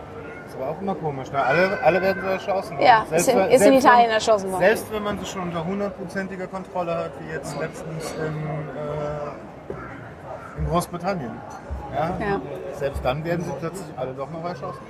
Das 0.47 0.59
war 0.61 0.69
auch 0.71 0.81
immer 0.81 0.95
komisch. 0.95 1.33
Ne? 1.33 1.43
Alle, 1.43 1.79
alle 1.83 2.03
werden 2.03 2.23
so 2.23 2.29
erschossen. 2.29 2.79
Ja, 2.81 3.05
ist 3.11 3.29
in- 3.29 3.39
ist 3.39 3.65
in 3.65 3.73
Italien 3.73 4.11
erschossen 4.11 4.53
worden. 4.53 4.63
Selbst 4.63 4.93
wenn 4.93 5.03
man 5.03 5.19
sie 5.19 5.27
schon 5.27 5.43
unter 5.43 5.65
hundertprozentiger 5.65 6.47
Kontrolle 6.47 6.95
hat, 6.95 7.11
wie 7.21 7.33
jetzt 7.33 7.59
letztens 7.59 8.13
in, 8.13 8.25
äh, 10.57 10.59
in 10.59 10.69
Großbritannien. 10.69 11.41
Ja? 11.95 12.17
Ja. 12.21 12.41
Selbst 12.75 13.05
dann 13.05 13.25
werden 13.25 13.45
sie 13.45 13.53
plötzlich 13.59 13.89
alle 13.99 14.13
doch 14.13 14.31
noch 14.31 14.45
erschossen. 14.45 14.81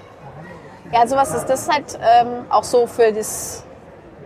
Ja, 0.92 1.06
sowas 1.06 1.32
ist 1.34 1.46
das 1.46 1.68
halt 1.68 1.98
ähm, 2.02 2.44
auch 2.50 2.64
so 2.64 2.86
für 2.86 3.12
das, 3.12 3.64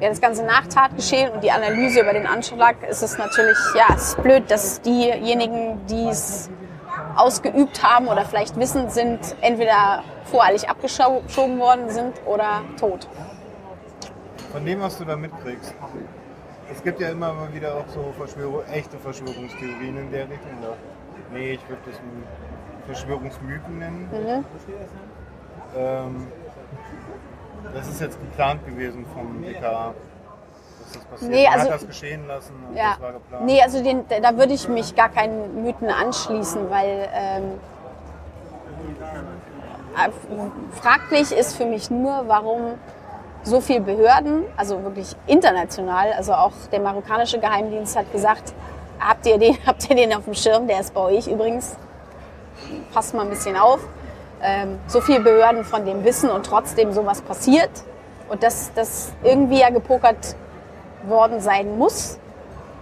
ja, 0.00 0.08
das 0.08 0.20
ganze 0.20 0.44
Nachtatgeschehen 0.44 1.32
und 1.32 1.42
die 1.42 1.50
Analyse 1.50 2.00
über 2.00 2.12
den 2.12 2.26
Anschlag 2.26 2.76
ist 2.88 3.02
es 3.02 3.18
natürlich, 3.18 3.58
ja, 3.74 3.94
es 3.94 4.08
ist 4.08 4.22
blöd, 4.22 4.50
dass 4.50 4.80
diejenigen, 4.82 5.84
die 5.86 6.08
es 6.08 6.50
ausgeübt 7.16 7.82
haben 7.82 8.08
oder 8.08 8.24
vielleicht 8.24 8.58
wissend 8.58 8.92
sind, 8.92 9.20
entweder 9.40 10.02
voreilig 10.24 10.68
abgeschoben 10.68 11.58
worden 11.58 11.88
sind 11.88 12.14
oder 12.26 12.62
tot. 12.78 13.08
Von 14.52 14.64
dem, 14.64 14.80
was 14.80 14.98
du 14.98 15.04
da 15.04 15.16
mitkriegst. 15.16 15.74
Es 16.72 16.82
gibt 16.82 17.00
ja 17.00 17.10
immer 17.10 17.32
mal 17.32 17.54
wieder 17.54 17.74
auch 17.76 17.88
so 17.88 18.12
Verschwörung, 18.16 18.62
echte 18.72 18.98
Verschwörungstheorien 18.98 19.96
in 19.98 20.10
der 20.10 20.28
Richtung. 20.28 20.58
Oder? 20.60 20.76
Nee, 21.32 21.52
ich 21.52 21.68
würde 21.68 21.82
das 21.86 22.00
Verschwörungsmythen 22.86 23.78
nennen. 23.78 24.08
Mhm. 24.12 24.44
Ähm, 25.76 26.26
das 27.74 27.88
ist 27.88 28.00
jetzt 28.00 28.18
geplant 28.20 28.64
gewesen 28.66 29.04
vom. 29.14 29.42
Dass 29.42 31.20
das. 31.20 31.22
Nee, 31.22 31.46
also- 31.46 31.64
hat 31.66 31.74
das 31.74 31.86
geschehen 31.86 32.26
lassen 32.26 32.54
Ja. 32.74 32.96
das. 33.00 33.40
Nee, 33.42 33.60
also 33.62 33.82
den, 33.82 34.04
da 34.08 34.36
würde 34.36 34.52
ich 34.54 34.68
mich 34.68 34.94
gar 34.94 35.08
keinen 35.08 35.62
Mythen 35.64 35.88
anschließen, 35.90 36.70
weil 36.70 37.08
ähm, 37.12 37.60
äh, 39.96 40.10
fraglich 40.72 41.32
ist 41.32 41.56
für 41.56 41.64
mich 41.64 41.90
nur, 41.90 42.24
warum 42.26 42.74
so 43.42 43.60
viele 43.60 43.80
Behörden, 43.80 44.44
also 44.56 44.82
wirklich 44.82 45.14
international, 45.26 46.12
also 46.12 46.34
auch 46.34 46.52
der 46.72 46.80
marokkanische 46.80 47.38
Geheimdienst 47.38 47.96
hat 47.96 48.10
gesagt, 48.12 48.52
habt 48.98 49.26
ihr 49.26 49.38
den, 49.38 49.56
habt 49.66 49.88
ihr 49.88 49.96
den 49.96 50.14
auf 50.14 50.24
dem 50.24 50.34
Schirm, 50.34 50.66
der 50.66 50.80
ist 50.80 50.92
bei 50.94 51.00
euch 51.00 51.26
übrigens, 51.28 51.76
passt 52.92 53.14
mal 53.14 53.22
ein 53.22 53.30
bisschen 53.30 53.56
auf. 53.56 53.80
Ähm, 54.42 54.78
so 54.86 55.00
viele 55.00 55.20
Behörden 55.20 55.64
von 55.64 55.84
dem 55.84 56.04
wissen 56.04 56.30
und 56.30 56.44
trotzdem 56.44 56.92
sowas 56.92 57.22
passiert 57.22 57.70
und 58.28 58.42
dass 58.42 58.72
das 58.74 59.12
irgendwie 59.22 59.60
ja 59.60 59.70
gepokert 59.70 60.36
worden 61.06 61.40
sein 61.40 61.78
muss, 61.78 62.18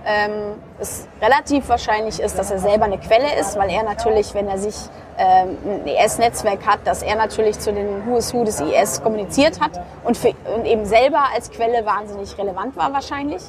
ähm, 0.06 0.60
es 0.78 1.09
relativ 1.22 1.68
wahrscheinlich 1.68 2.20
ist, 2.20 2.39
dass 2.39 2.51
er 2.51 2.59
selber 2.59 2.85
eine 2.85 2.98
Quelle 2.98 3.39
ist, 3.39 3.56
weil 3.56 3.70
er 3.70 3.82
natürlich, 3.85 4.35
wenn 4.35 4.48
er 4.48 4.59
sich 4.59 4.74
ähm, 5.16 5.56
ein 5.64 5.86
IS-Netzwerk 5.86 6.66
hat, 6.66 6.81
dass 6.85 7.02
er 7.02 7.16
natürlich 7.16 7.59
zu 7.59 7.72
den 7.72 8.06
Who 8.06 8.18
is 8.18 8.35
Who 8.35 8.44
des 8.44 8.60
IS 8.60 9.02
kommuniziert 9.02 9.60
hat 9.60 9.81
und, 10.02 10.16
für, 10.16 10.35
und 10.55 10.66
eben 10.66 10.85
selber 10.85 11.24
als 11.35 11.51
Quelle 11.51 11.86
wahnsinnig 11.86 12.36
relevant 12.36 12.76
war 12.76 12.93
wahrscheinlich. 12.93 13.43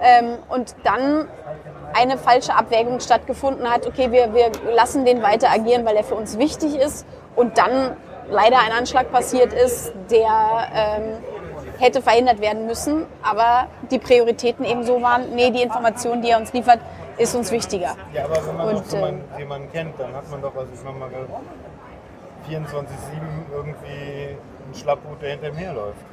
Ähm, 0.00 0.38
und 0.48 0.74
dann 0.82 1.28
eine 1.96 2.18
falsche 2.18 2.54
Abwägung 2.54 3.00
stattgefunden 3.00 3.70
hat, 3.70 3.86
okay, 3.86 4.12
wir, 4.12 4.34
wir 4.34 4.50
lassen 4.74 5.04
den 5.04 5.22
weiter 5.22 5.50
agieren, 5.50 5.84
weil 5.84 5.96
er 5.96 6.04
für 6.04 6.14
uns 6.14 6.38
wichtig 6.38 6.76
ist 6.76 7.06
und 7.34 7.56
dann 7.58 7.96
leider 8.30 8.58
ein 8.58 8.72
Anschlag 8.72 9.10
passiert 9.10 9.52
ist, 9.52 9.92
der 10.10 10.68
ähm, 10.74 11.02
hätte 11.78 12.02
verhindert 12.02 12.40
werden 12.40 12.66
müssen, 12.66 13.06
aber 13.22 13.68
die 13.90 13.98
Prioritäten 13.98 14.64
eben 14.64 14.84
so 14.84 15.00
waren, 15.00 15.34
nee, 15.34 15.50
die 15.50 15.62
Information, 15.62 16.22
die 16.22 16.30
er 16.30 16.38
uns 16.38 16.52
liefert, 16.52 16.80
ist 17.18 17.34
uns 17.34 17.50
wichtiger. 17.50 17.96
Ja, 18.12 18.24
aber 18.24 18.46
wenn 18.46 18.56
man 18.56 18.76
Und, 18.76 18.92
jemanden, 18.92 19.24
ähm, 19.32 19.38
jemanden 19.38 19.72
kennt, 19.72 19.98
dann 19.98 20.14
hat 20.14 20.30
man 20.30 20.42
doch, 20.42 20.54
also 20.54 20.72
ich 20.72 20.82
meine 20.84 20.98
mal, 20.98 21.08
24-7 22.48 22.86
irgendwie 23.54 24.36
einen 24.64 24.74
Schlapphut, 24.74 25.22
der 25.22 25.30
hinter 25.30 25.48
ihm 25.48 25.56
herläuft. 25.56 26.04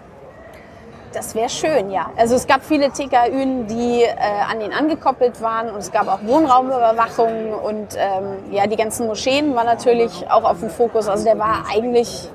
Das 1.13 1.35
wäre 1.35 1.49
schön, 1.49 1.91
ja. 1.91 2.09
Also 2.17 2.35
es 2.35 2.47
gab 2.47 2.63
viele 2.63 2.89
TKÜen, 2.91 3.67
die 3.67 4.01
äh, 4.01 4.15
an 4.49 4.61
ihn 4.61 4.73
angekoppelt 4.73 5.41
waren 5.41 5.69
und 5.69 5.77
es 5.77 5.91
gab 5.91 6.07
auch 6.07 6.19
Wohnraumüberwachung 6.23 7.53
und 7.53 7.95
ähm, 7.95 8.51
ja, 8.51 8.65
die 8.65 8.75
ganzen 8.75 9.05
Moscheen 9.05 9.53
waren 9.55 9.67
natürlich 9.67 10.27
auch 10.31 10.43
auf 10.43 10.59
dem 10.59 10.71
Fokus. 10.71 11.07
Also 11.07 11.23
der 11.23 11.37
war 11.37 11.65
eigentlich, 11.71 12.29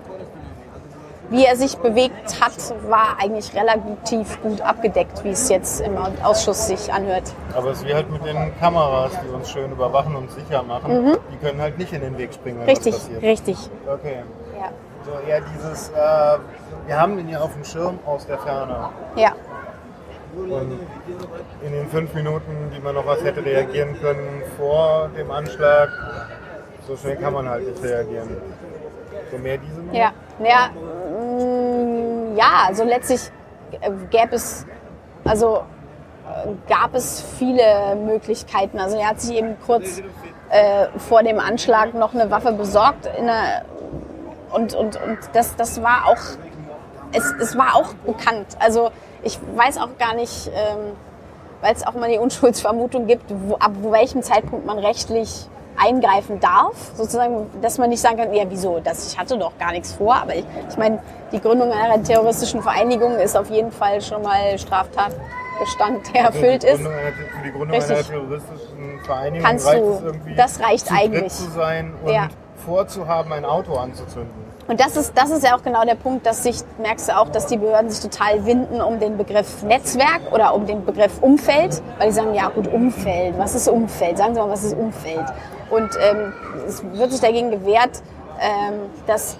wie 1.31 1.45
er 1.45 1.57
sich 1.57 1.77
bewegt 1.79 2.41
hat, 2.41 2.53
war 2.89 3.17
eigentlich 3.21 3.53
relativ 3.55 4.41
gut 4.43 4.61
abgedeckt, 4.61 5.25
wie 5.25 5.31
es 5.31 5.49
jetzt 5.49 5.81
im 5.81 5.97
Ausschuss 6.23 6.69
sich 6.69 6.93
anhört. 6.93 7.25
Aber 7.57 7.71
es 7.73 7.79
ist 7.79 7.87
wie 7.89 7.95
halt 7.95 8.09
mit 8.13 8.25
den 8.25 8.57
Kameras, 8.61 9.11
die 9.25 9.35
uns 9.35 9.51
schön 9.51 9.73
überwachen 9.73 10.15
und 10.15 10.31
sicher 10.31 10.63
machen. 10.63 11.19
Die 11.33 11.37
können 11.45 11.61
halt 11.61 11.79
nicht 11.79 11.93
in 11.93 12.01
den 12.01 12.17
Weg 12.17 12.33
springen, 12.33 12.61
wenn 12.61 12.67
Mhm. 12.67 12.71
Richtig, 12.71 12.95
richtig. 13.23 13.57
Okay. 13.93 14.23
Ja. 15.09 15.21
So 15.21 15.29
eher 15.29 15.41
dieses, 15.41 15.89
äh, 15.91 16.39
wir 16.87 17.01
haben 17.01 17.19
ihn 17.19 17.29
ja 17.29 17.41
auf 17.41 17.53
dem 17.55 17.65
Schirm 17.65 17.99
aus 18.07 18.27
der 18.27 18.39
Ferne. 18.39 18.91
ja. 19.17 19.33
Und 20.37 20.79
in 21.63 21.73
den 21.73 21.89
fünf 21.89 22.13
Minuten, 22.15 22.71
die 22.75 22.81
man 22.81 22.95
noch 22.95 23.07
was 23.07 23.25
hätte 23.25 23.45
reagieren 23.45 23.99
können 24.01 24.43
vor 24.57 25.11
dem 25.17 25.31
Anschlag, 25.31 25.89
so 26.87 26.97
schnell 26.97 27.17
kann 27.17 27.33
man 27.33 27.49
halt 27.49 27.67
nicht 27.67 27.83
reagieren. 27.83 28.37
So 29.33 29.39
mehr 29.39 29.59
diese 29.59 29.81
Nummer? 29.81 29.93
Ja, 29.95 30.13
ja, 30.39 30.69
mm, 31.19 32.37
ja, 32.37 32.67
also 32.67 32.85
letztlich 32.85 33.31
äh, 33.81 33.91
gäbe 34.11 34.37
es, 34.37 34.67
also 35.25 35.63
äh, 36.27 36.51
gab 36.69 36.95
es 36.95 37.25
viele 37.39 37.97
Möglichkeiten. 37.97 38.79
Also 38.79 38.97
er 38.99 39.09
hat 39.09 39.21
sich 39.21 39.37
eben 39.37 39.57
kurz 39.65 40.01
äh, 40.51 40.87
vor 40.99 41.23
dem 41.23 41.41
Anschlag 41.41 41.95
noch 41.95 42.15
eine 42.15 42.31
Waffe 42.31 42.53
besorgt 42.53 43.07
in 43.19 43.29
einer, 43.29 43.63
und, 44.53 44.75
und, 44.75 44.97
und 45.03 45.19
das, 45.33 45.55
das 45.57 45.83
war 45.83 46.07
auch, 46.07 46.19
es, 47.13 47.25
es 47.41 47.57
war 47.57 47.75
auch 47.77 47.95
bekannt. 48.07 48.47
Also 48.61 48.91
ich 49.23 49.39
weiß 49.57 49.79
auch 49.79 49.97
gar 49.99 50.15
nicht, 50.15 50.49
ähm, 50.55 50.93
weil 51.61 51.75
es 51.75 51.87
auch 51.87 51.95
mal 51.95 52.09
die 52.11 52.19
Unschuldsvermutung 52.19 53.07
gibt, 53.07 53.25
wo, 53.47 53.55
ab 53.57 53.73
welchem 53.83 54.23
Zeitpunkt 54.23 54.67
man 54.67 54.79
rechtlich 54.79 55.49
eingreifen 55.81 56.41
darf, 56.41 56.75
sozusagen, 56.97 57.47
dass 57.63 57.79
man 57.79 57.89
nicht 57.91 58.01
sagen 58.01 58.17
kann, 58.17 58.35
ja 58.35 58.43
wieso, 58.49 58.81
das, 58.81 59.13
ich 59.13 59.17
hatte 59.19 59.39
doch 59.39 59.57
gar 59.59 59.71
nichts 59.71 59.93
vor, 59.93 60.13
aber 60.17 60.35
ich, 60.35 60.45
ich 60.69 60.77
meine, 60.77 61.01
die 61.31 61.41
Gründung 61.41 61.71
einer 61.71 62.03
terroristischen 62.03 62.63
Vereinigung 62.63 63.15
ist 63.15 63.37
auf 63.37 63.49
jeden 63.49 63.71
Fall 63.71 64.01
schon 64.03 64.23
mal 64.23 64.59
Straftatbestand, 64.59 66.15
der 66.15 66.23
erfüllt 66.25 66.65
Also 66.65 66.79
die 66.79 66.83
ist. 66.85 66.89
Für 66.89 67.43
die 67.45 67.51
Gründung 67.53 67.71
Richtig. 67.77 67.97
einer 67.97 68.05
terroristischen 68.07 69.01
Vereinigung 69.05 69.47
Kannst 69.47 69.73
du- 69.73 70.01
irgendwie, 70.05 70.35
das 70.35 70.61
reicht 70.61 70.91
eigentlich. 70.91 71.33
zu 71.33 71.51
sein 71.51 71.95
und 72.05 72.13
Ja. 72.13 72.27
Vorzuhaben, 72.69 73.33
ein 73.33 73.45
Auto 73.45 73.75
anzuzünden. 73.75 74.49
Und 74.69 74.79
das 74.81 74.99
ist, 74.99 75.17
das 75.17 75.31
ist 75.31 75.43
ja 75.45 75.57
auch 75.57 75.63
genau 75.63 75.83
der 75.85 75.95
Punkt, 75.95 76.27
dass 76.27 76.43
sich, 76.43 76.59
merkst 76.79 77.09
du 77.09 77.17
auch, 77.17 77.31
dass 77.31 77.47
die 77.47 77.57
Behörden 77.57 77.89
sich 77.89 78.03
total 78.03 78.45
winden 78.45 78.83
um 78.83 79.01
den 79.01 79.17
Begriff 79.17 79.63
Netzwerk 79.63 80.31
oder 80.31 80.55
um 80.55 80.67
den 80.67 80.85
Begriff 80.85 81.23
Umfeld, 81.23 81.81
weil 81.97 82.09
die 82.09 82.13
sagen, 82.13 82.35
ja 82.35 82.51
gut, 82.51 82.69
Umfeld, 82.69 83.39
was 83.39 83.55
ist 83.55 83.67
Umfeld? 83.67 84.19
Sagen 84.19 84.35
Sie 84.35 84.41
mal, 84.41 84.51
was 84.51 84.65
ist 84.65 84.77
Umfeld? 84.77 85.25
Und 85.71 85.89
ähm, 86.03 86.35
es 86.67 86.83
wird 86.93 87.11
sich 87.11 87.21
dagegen 87.21 87.51
gewehrt, 87.51 88.03
ähm, 88.41 88.75
dass 89.07 89.39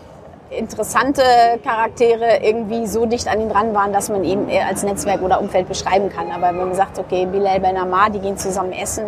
interessante 0.51 1.23
Charaktere 1.63 2.39
irgendwie 2.43 2.87
so 2.87 3.05
dicht 3.05 3.29
an 3.29 3.39
ihn 3.39 3.51
dran 3.51 3.75
waren, 3.75 3.93
dass 3.93 4.09
man 4.09 4.25
ihn 4.25 4.49
eher 4.49 4.67
als 4.67 4.83
Netzwerk 4.83 5.21
oder 5.21 5.43
Umfeld 5.43 5.69
beschreiben 5.69 6.09
kann. 6.09 6.31
Aber 6.31 6.49
wenn 6.49 6.69
man 6.69 6.75
sagt, 6.75 6.99
okay, 6.99 7.27
Bilal 7.27 7.61
Ben 7.61 7.77
Ammar, 7.77 8.09
die 8.09 8.21
gehen 8.21 8.39
zusammen 8.39 8.73
essen, 8.73 9.05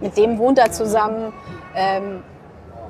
mit 0.00 0.16
dem 0.16 0.38
wohnt 0.38 0.58
er 0.58 0.72
zusammen, 0.72 1.32
ähm, 1.76 2.24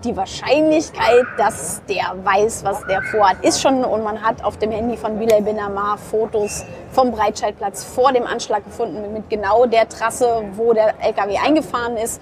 die 0.05 0.16
Wahrscheinlichkeit, 0.16 1.24
dass 1.37 1.83
der 1.89 2.15
weiß, 2.23 2.65
was 2.65 2.85
der 2.87 3.03
vorhat, 3.03 3.45
ist 3.45 3.61
schon 3.61 3.85
und 3.85 4.03
man 4.03 4.23
hat 4.23 4.45
auf 4.45 4.59
dem 4.59 4.70
Handy 4.70 4.97
von 4.97 5.19
Bilal 5.19 5.43
bin 5.43 5.59
Ammar 5.59 5.99
Fotos 5.99 6.65
vom 6.91 7.12
Breitscheidplatz 7.12 7.85
vor 7.85 8.12
dem 8.12 8.27
Anschlag 8.27 8.65
gefunden 8.65 9.12
mit 9.12 9.31
genau 9.31 9.66
der 9.66 9.89
Trasse, 9.89 10.45
wo 10.53 10.73
der 10.73 10.95
LKW 11.01 11.39
eingefahren 11.39 11.97
ist. 11.97 12.20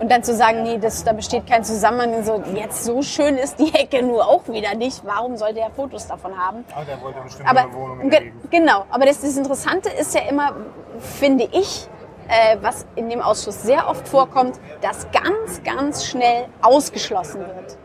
Und 0.00 0.10
dann 0.10 0.22
zu 0.22 0.34
sagen, 0.34 0.62
nee, 0.62 0.78
das, 0.78 1.04
da 1.04 1.12
besteht 1.12 1.46
kein 1.46 1.62
Zusammenhang, 1.62 2.24
so, 2.24 2.42
jetzt 2.54 2.84
so 2.84 3.02
schön 3.02 3.36
ist 3.36 3.58
die 3.58 3.74
Ecke 3.74 4.02
nur 4.02 4.26
auch 4.26 4.48
wieder 4.48 4.74
nicht. 4.74 5.04
Warum 5.04 5.36
sollte 5.36 5.60
er 5.60 5.70
Fotos 5.70 6.06
davon 6.06 6.38
haben? 6.38 6.64
Ah, 6.74 6.84
der 6.84 7.02
wollte 7.02 7.20
bestimmt 7.20 7.46
Aber 7.46 7.60
eine 7.60 7.74
Wohnung 7.74 8.08
ge 8.08 8.32
genau, 8.50 8.86
aber 8.90 9.04
das, 9.04 9.20
das 9.20 9.36
Interessante 9.36 9.90
ist 9.90 10.14
ja 10.14 10.22
immer, 10.22 10.54
finde 10.98 11.48
ich, 11.52 11.86
äh, 12.30 12.56
was 12.60 12.86
in 12.96 13.10
dem 13.10 13.20
Ausschuss 13.20 13.62
sehr 13.62 13.88
oft 13.88 14.08
vorkommt, 14.08 14.58
dass 14.80 15.06
ganz, 15.10 15.62
ganz 15.64 16.06
schnell 16.06 16.46
ausgeschlossen 16.62 17.40
wird. 17.40 17.76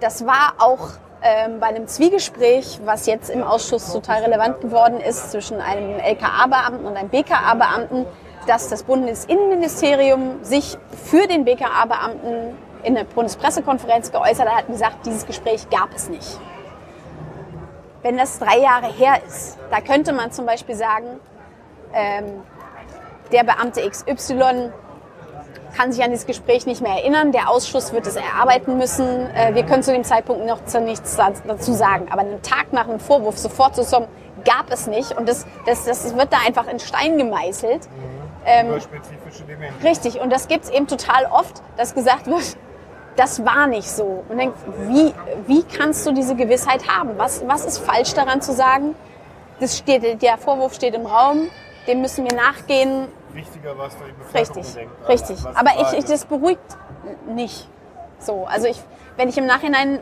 Das 0.00 0.24
war 0.24 0.54
auch 0.58 0.90
ähm, 1.22 1.60
bei 1.60 1.66
einem 1.66 1.86
Zwiegespräch, 1.86 2.80
was 2.84 3.06
jetzt 3.06 3.28
im 3.28 3.42
Ausschuss 3.42 3.92
total 3.92 4.22
relevant 4.22 4.60
geworden 4.60 5.00
ist, 5.00 5.32
zwischen 5.32 5.60
einem 5.60 5.98
LKA-Beamten 5.98 6.86
und 6.86 6.96
einem 6.96 7.10
BKA-Beamten, 7.10 8.06
dass 8.46 8.68
das 8.68 8.84
Bundesinnenministerium 8.84 10.42
sich 10.42 10.78
für 11.04 11.26
den 11.26 11.44
BKA-Beamten 11.44 12.56
in 12.82 12.94
der 12.94 13.04
Bundespressekonferenz 13.04 14.10
geäußert 14.10 14.48
hat 14.48 14.68
und 14.68 14.72
gesagt, 14.72 15.04
dieses 15.04 15.26
Gespräch 15.26 15.68
gab 15.68 15.94
es 15.94 16.08
nicht 16.08 16.38
wenn 18.02 18.16
das 18.16 18.38
drei 18.38 18.58
Jahre 18.58 18.86
her 18.86 19.20
ist, 19.26 19.58
da 19.70 19.80
könnte 19.80 20.12
man 20.12 20.32
zum 20.32 20.46
Beispiel 20.46 20.74
sagen, 20.74 21.20
ähm, 21.92 22.42
der 23.32 23.44
Beamte 23.44 23.88
XY 23.88 24.70
kann 25.76 25.92
sich 25.92 26.02
an 26.02 26.10
dieses 26.10 26.26
Gespräch 26.26 26.66
nicht 26.66 26.82
mehr 26.82 26.92
erinnern, 26.94 27.30
der 27.32 27.48
Ausschuss 27.48 27.92
wird 27.92 28.06
es 28.06 28.16
erarbeiten 28.16 28.76
müssen, 28.76 29.06
äh, 29.34 29.54
wir 29.54 29.62
können 29.64 29.82
zu 29.84 29.92
dem 29.92 30.02
Zeitpunkt 30.04 30.44
noch 30.44 30.64
zu 30.64 30.80
nichts 30.80 31.16
da- 31.16 31.32
dazu 31.46 31.72
sagen. 31.72 32.08
Aber 32.10 32.22
einen 32.22 32.42
Tag 32.42 32.72
nach 32.72 32.88
einem 32.88 32.98
Vorwurf 32.98 33.38
sofort 33.38 33.76
zu 33.76 33.84
kommen, 33.84 34.08
gab 34.44 34.70
es 34.72 34.86
nicht 34.88 35.12
und 35.16 35.28
das, 35.28 35.46
das, 35.66 35.84
das 35.84 36.16
wird 36.16 36.32
da 36.32 36.38
einfach 36.46 36.66
in 36.66 36.80
Stein 36.80 37.18
gemeißelt. 37.18 37.88
Ähm, 38.46 38.68
Über 38.68 38.80
spezifische 38.80 39.44
Demenz. 39.44 39.74
Richtig, 39.84 40.20
und 40.20 40.30
das 40.30 40.48
gibt's 40.48 40.70
eben 40.70 40.86
total 40.88 41.26
oft, 41.30 41.62
dass 41.76 41.94
gesagt 41.94 42.26
wird, 42.26 42.56
das 43.16 43.44
war 43.44 43.66
nicht 43.66 43.90
so. 43.90 44.24
Und 44.28 44.38
denkt, 44.38 44.56
wie, 44.88 45.12
wie 45.46 45.62
kannst 45.62 46.06
du 46.06 46.12
diese 46.12 46.34
Gewissheit 46.34 46.88
haben? 46.88 47.10
Was, 47.16 47.46
was 47.46 47.64
ist 47.64 47.78
falsch 47.78 48.14
daran 48.14 48.40
zu 48.40 48.52
sagen? 48.54 48.94
Das 49.60 49.76
steht, 49.76 50.22
der 50.22 50.38
Vorwurf 50.38 50.74
steht 50.74 50.94
im 50.94 51.04
Raum, 51.06 51.48
dem 51.86 52.00
müssen 52.00 52.24
wir 52.28 52.34
nachgehen. 52.36 53.08
Wichtiger, 53.34 53.76
was 53.78 53.96
da 53.98 54.04
die 54.04 54.12
Bevölkerung 54.12 54.56
Richtig, 54.56 54.74
denkt. 54.74 55.08
richtig. 55.08 55.38
Aber 55.54 55.70
ich, 55.80 55.98
ich, 55.98 56.04
das 56.04 56.24
beruhigt 56.24 56.60
nicht. 57.26 57.68
So, 58.18 58.46
also 58.46 58.66
ich, 58.66 58.80
wenn 59.16 59.28
ich 59.28 59.38
im 59.38 59.46
Nachhinein 59.46 60.00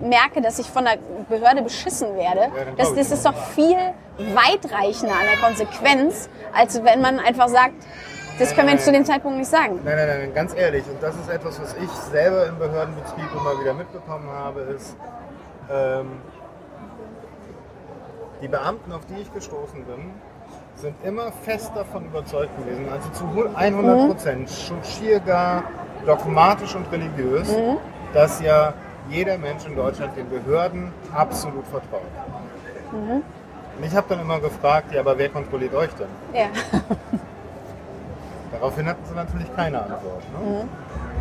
merke, 0.00 0.40
dass 0.40 0.58
ich 0.58 0.68
von 0.68 0.84
der 0.84 0.98
Behörde 1.28 1.62
beschissen 1.62 2.16
werde, 2.16 2.50
dann 2.54 2.76
das, 2.76 2.94
das 2.94 3.10
ist 3.10 3.24
doch 3.24 3.36
viel 3.54 3.76
weitreichender 4.18 5.14
an 5.14 5.26
der 5.30 5.38
Konsequenz, 5.40 6.28
als 6.54 6.82
wenn 6.82 7.00
man 7.00 7.18
einfach 7.20 7.48
sagt, 7.48 7.74
das 8.38 8.54
können 8.54 8.68
wir 8.68 8.78
zu 8.78 8.90
dem 8.92 9.04
Zeitpunkt 9.04 9.38
nicht 9.38 9.50
sagen. 9.50 9.80
Nein, 9.84 9.96
nein, 9.96 10.08
nein, 10.08 10.34
ganz 10.34 10.54
ehrlich. 10.54 10.84
Und 10.88 11.02
das 11.02 11.14
ist 11.16 11.28
etwas, 11.28 11.60
was 11.60 11.74
ich 11.74 11.90
selber 11.90 12.46
im 12.46 12.58
Behördenbetrieb 12.58 13.30
immer 13.34 13.60
wieder 13.60 13.74
mitbekommen 13.74 14.28
habe, 14.30 14.62
ist, 14.62 14.96
ähm, 15.70 16.20
die 18.40 18.48
Beamten, 18.48 18.92
auf 18.92 19.02
die 19.06 19.20
ich 19.20 19.32
gestoßen 19.32 19.84
bin, 19.84 20.12
sind 20.82 20.96
immer 21.04 21.30
fest 21.30 21.70
davon 21.76 22.06
überzeugt 22.06 22.50
gewesen, 22.58 22.86
also 22.92 23.08
zu 23.10 23.24
100 23.54 24.08
Prozent, 24.08 24.50
schon 24.50 24.82
schier 24.82 25.20
gar 25.20 25.62
dogmatisch 26.04 26.74
und 26.74 26.90
religiös, 26.90 27.48
dass 28.12 28.40
ja 28.40 28.74
jeder 29.08 29.38
Mensch 29.38 29.64
in 29.64 29.76
Deutschland 29.76 30.16
den 30.16 30.28
Behörden 30.28 30.92
absolut 31.14 31.64
vertraut. 31.68 32.02
Und 32.90 33.84
ich 33.84 33.94
habe 33.94 34.06
dann 34.08 34.20
immer 34.20 34.40
gefragt, 34.40 34.92
ja, 34.92 35.00
aber 35.00 35.16
wer 35.16 35.28
kontrolliert 35.28 35.72
euch 35.72 35.90
denn? 35.94 36.08
Ja. 36.34 36.46
Daraufhin 38.50 38.86
hatten 38.88 39.04
sie 39.04 39.14
natürlich 39.14 39.54
keine 39.54 39.82
Antwort. 39.82 40.22
Ne? 40.32 40.68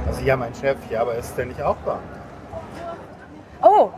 Also 0.08 0.22
ja, 0.24 0.36
mein 0.38 0.56
Chef, 0.56 0.78
ja, 0.90 1.02
aber 1.02 1.16
ist 1.16 1.38
der 1.38 1.46
nicht 1.46 1.62
auch 1.62 1.76
Beamter? 1.78 2.20
Oh, 3.64 3.90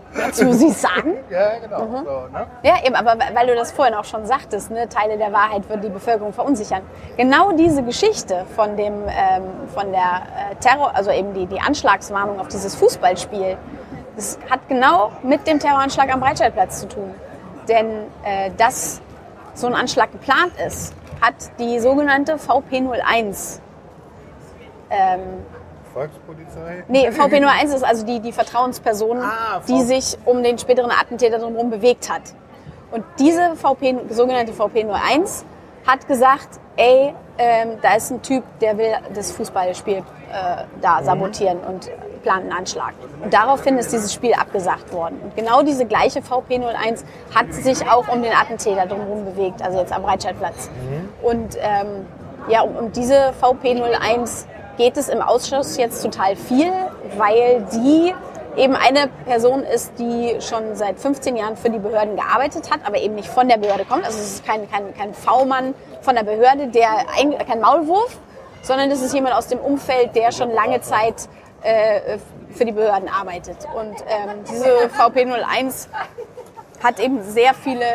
muss 0.43 0.61
ich 0.61 0.73
sagen. 0.73 1.13
Ja, 1.29 1.57
genau. 1.57 1.85
Mhm. 1.85 2.05
So, 2.05 2.27
ne? 2.31 2.47
Ja, 2.63 2.75
eben, 2.83 2.95
aber 2.95 3.17
weil 3.33 3.47
du 3.47 3.55
das 3.55 3.71
vorhin 3.71 3.93
auch 3.95 4.05
schon 4.05 4.25
sagtest, 4.25 4.71
ne, 4.71 4.87
Teile 4.89 5.17
der 5.17 5.31
Wahrheit 5.31 5.67
würden 5.69 5.81
die 5.81 5.89
Bevölkerung 5.89 6.33
verunsichern. 6.33 6.81
Genau 7.17 7.51
diese 7.53 7.83
Geschichte 7.83 8.45
von 8.55 8.77
dem, 8.77 8.93
ähm, 9.07 9.43
von 9.73 9.91
der 9.91 10.01
äh, 10.51 10.55
Terror, 10.59 10.95
also 10.95 11.11
eben 11.11 11.33
die, 11.33 11.45
die 11.45 11.59
Anschlagswarnung 11.59 12.39
auf 12.39 12.49
dieses 12.49 12.75
Fußballspiel, 12.75 13.57
das 14.15 14.37
hat 14.49 14.67
genau 14.67 15.11
mit 15.23 15.47
dem 15.47 15.59
Terroranschlag 15.59 16.13
am 16.13 16.19
Breitscheidplatz 16.19 16.81
zu 16.81 16.87
tun. 16.87 17.15
Denn 17.67 18.05
äh, 18.23 18.51
dass 18.57 19.01
so 19.53 19.67
ein 19.67 19.73
Anschlag 19.73 20.11
geplant 20.11 20.53
ist, 20.65 20.93
hat 21.21 21.35
die 21.57 21.79
sogenannte 21.79 22.35
VP01 22.35 23.59
ähm, 24.89 25.19
Volkspolizei. 25.93 26.83
Nee, 26.87 27.09
VP01 27.09 27.75
ist 27.75 27.83
also 27.83 28.05
die, 28.05 28.19
die 28.19 28.31
Vertrauensperson, 28.31 29.19
Ah, 29.19 29.61
die 29.67 29.81
sich 29.83 30.17
um 30.25 30.43
den 30.43 30.57
späteren 30.57 30.91
Attentäter 30.91 31.39
drumherum 31.39 31.69
bewegt 31.69 32.09
hat. 32.11 32.21
Und 32.91 33.03
diese 33.19 33.55
VP, 33.55 33.97
sogenannte 34.09 34.53
VP01 34.53 35.43
hat 35.85 36.07
gesagt, 36.07 36.59
ey, 36.75 37.13
ähm, 37.37 37.77
da 37.81 37.95
ist 37.95 38.11
ein 38.11 38.21
Typ, 38.21 38.43
der 38.59 38.77
will 38.77 38.93
das 39.13 39.31
Fußballspiel 39.31 39.97
äh, 39.97 40.01
da 40.81 41.03
sabotieren 41.03 41.59
und 41.59 41.89
plant 42.21 42.43
einen 42.43 42.51
Anschlag. 42.51 42.93
Und 43.23 43.33
daraufhin 43.33 43.77
ist 43.77 43.91
dieses 43.91 44.13
Spiel 44.13 44.33
abgesagt 44.33 44.93
worden. 44.93 45.19
Und 45.23 45.35
genau 45.35 45.63
diese 45.63 45.85
gleiche 45.85 46.19
VP01 46.21 47.03
hat 47.35 47.53
sich 47.53 47.87
auch 47.89 48.07
um 48.07 48.21
den 48.21 48.33
Attentäter 48.33 48.85
drumherum 48.85 49.25
bewegt, 49.25 49.61
also 49.61 49.79
jetzt 49.79 49.91
am 49.91 50.03
Breitscheidplatz. 50.03 50.69
Und 51.21 51.57
ähm, 51.59 52.05
ja, 52.47 52.61
um, 52.61 52.75
um 52.75 52.91
diese 52.91 53.33
VP01 53.41 54.45
geht 54.77 54.97
es 54.97 55.09
im 55.09 55.21
Ausschuss 55.21 55.77
jetzt 55.77 56.01
total 56.01 56.35
viel, 56.35 56.71
weil 57.17 57.65
die 57.73 58.13
eben 58.55 58.75
eine 58.75 59.07
Person 59.25 59.63
ist, 59.63 59.93
die 59.97 60.37
schon 60.39 60.75
seit 60.75 60.99
15 60.99 61.35
Jahren 61.35 61.57
für 61.57 61.69
die 61.69 61.79
Behörden 61.79 62.15
gearbeitet 62.15 62.71
hat, 62.71 62.81
aber 62.85 62.97
eben 62.97 63.15
nicht 63.15 63.27
von 63.27 63.47
der 63.47 63.57
Behörde 63.57 63.85
kommt. 63.85 64.05
Also 64.05 64.19
es 64.19 64.35
ist 64.35 64.45
kein, 64.45 64.69
kein, 64.69 64.95
kein 64.95 65.13
V-Mann 65.13 65.73
von 66.01 66.15
der 66.15 66.23
Behörde, 66.23 66.67
der 66.67 66.89
ein, 67.17 67.37
kein 67.37 67.61
Maulwurf, 67.61 68.17
sondern 68.61 68.91
es 68.91 69.01
ist 69.01 69.13
jemand 69.13 69.35
aus 69.35 69.47
dem 69.47 69.59
Umfeld, 69.59 70.15
der 70.15 70.31
schon 70.31 70.51
lange 70.51 70.81
Zeit 70.81 71.15
äh, 71.63 72.17
für 72.51 72.65
die 72.65 72.71
Behörden 72.71 73.09
arbeitet. 73.09 73.57
Und 73.75 73.95
ähm, 74.07 74.43
diese 74.49 74.89
VP01 74.97 75.87
hat 76.83 76.99
eben 76.99 77.23
sehr 77.23 77.53
viele 77.53 77.85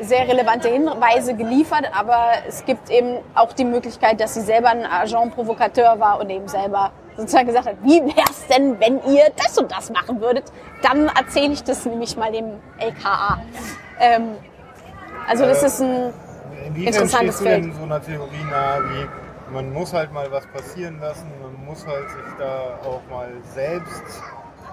sehr 0.00 0.28
relevante 0.28 0.68
Hinweise 0.68 1.34
geliefert, 1.34 1.90
aber 1.98 2.18
es 2.46 2.64
gibt 2.64 2.90
eben 2.90 3.18
auch 3.34 3.52
die 3.52 3.64
Möglichkeit, 3.64 4.20
dass 4.20 4.34
sie 4.34 4.42
selber 4.42 4.68
ein 4.70 4.84
Agent 4.84 5.34
Provokateur 5.34 5.98
war 5.98 6.20
und 6.20 6.30
eben 6.30 6.48
selber 6.48 6.92
sozusagen 7.16 7.46
gesagt 7.46 7.66
hat, 7.66 7.76
wie 7.82 8.02
wär's 8.14 8.46
denn, 8.48 8.78
wenn 8.78 9.02
ihr 9.04 9.24
das 9.36 9.56
und 9.58 9.70
das 9.72 9.90
machen 9.90 10.20
würdet? 10.20 10.44
Dann 10.82 11.06
erzähle 11.08 11.52
ich 11.54 11.64
das 11.64 11.86
nämlich 11.86 12.16
mal 12.16 12.30
dem 12.30 12.60
LKA. 12.78 13.38
Ähm, 14.00 14.36
also 15.26 15.46
das 15.46 15.62
Äh, 15.62 15.66
ist 15.66 15.80
ein 15.80 16.12
Inwiefern 16.66 16.86
Interessantes 16.94 17.38
du 17.38 17.44
denn 17.44 17.62
Feld. 17.64 17.74
so 17.76 17.82
einer 17.84 18.02
Theorie 18.02 18.44
nahe 18.50 18.82
wie, 18.90 19.52
man 19.54 19.72
muss 19.72 19.92
halt 19.94 20.12
mal 20.12 20.30
was 20.30 20.46
passieren 20.48 21.00
lassen, 21.00 21.30
man 21.40 21.64
muss 21.64 21.86
halt 21.86 22.08
sich 22.10 22.34
da 22.38 22.78
auch 22.84 23.00
mal 23.10 23.30
selbst 23.54 24.02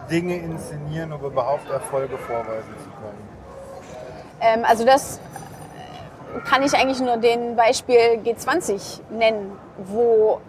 Dinge 0.10 0.36
inszenieren, 0.38 1.14
um 1.14 1.22
überhaupt 1.24 1.70
Erfolge 1.70 2.18
vorweisen 2.18 2.76
zu 2.80 2.90
können? 3.02 3.23
Ähm, 4.44 4.66
also 4.66 4.86
das 4.86 5.20
kann 6.50 6.64
ich 6.64 6.74
eigentlich 6.76 7.00
nur 7.00 7.18
den 7.18 7.56
Beispiel 7.56 8.20
G20 8.24 9.02
nennen, 9.12 9.58
wo 9.78 10.42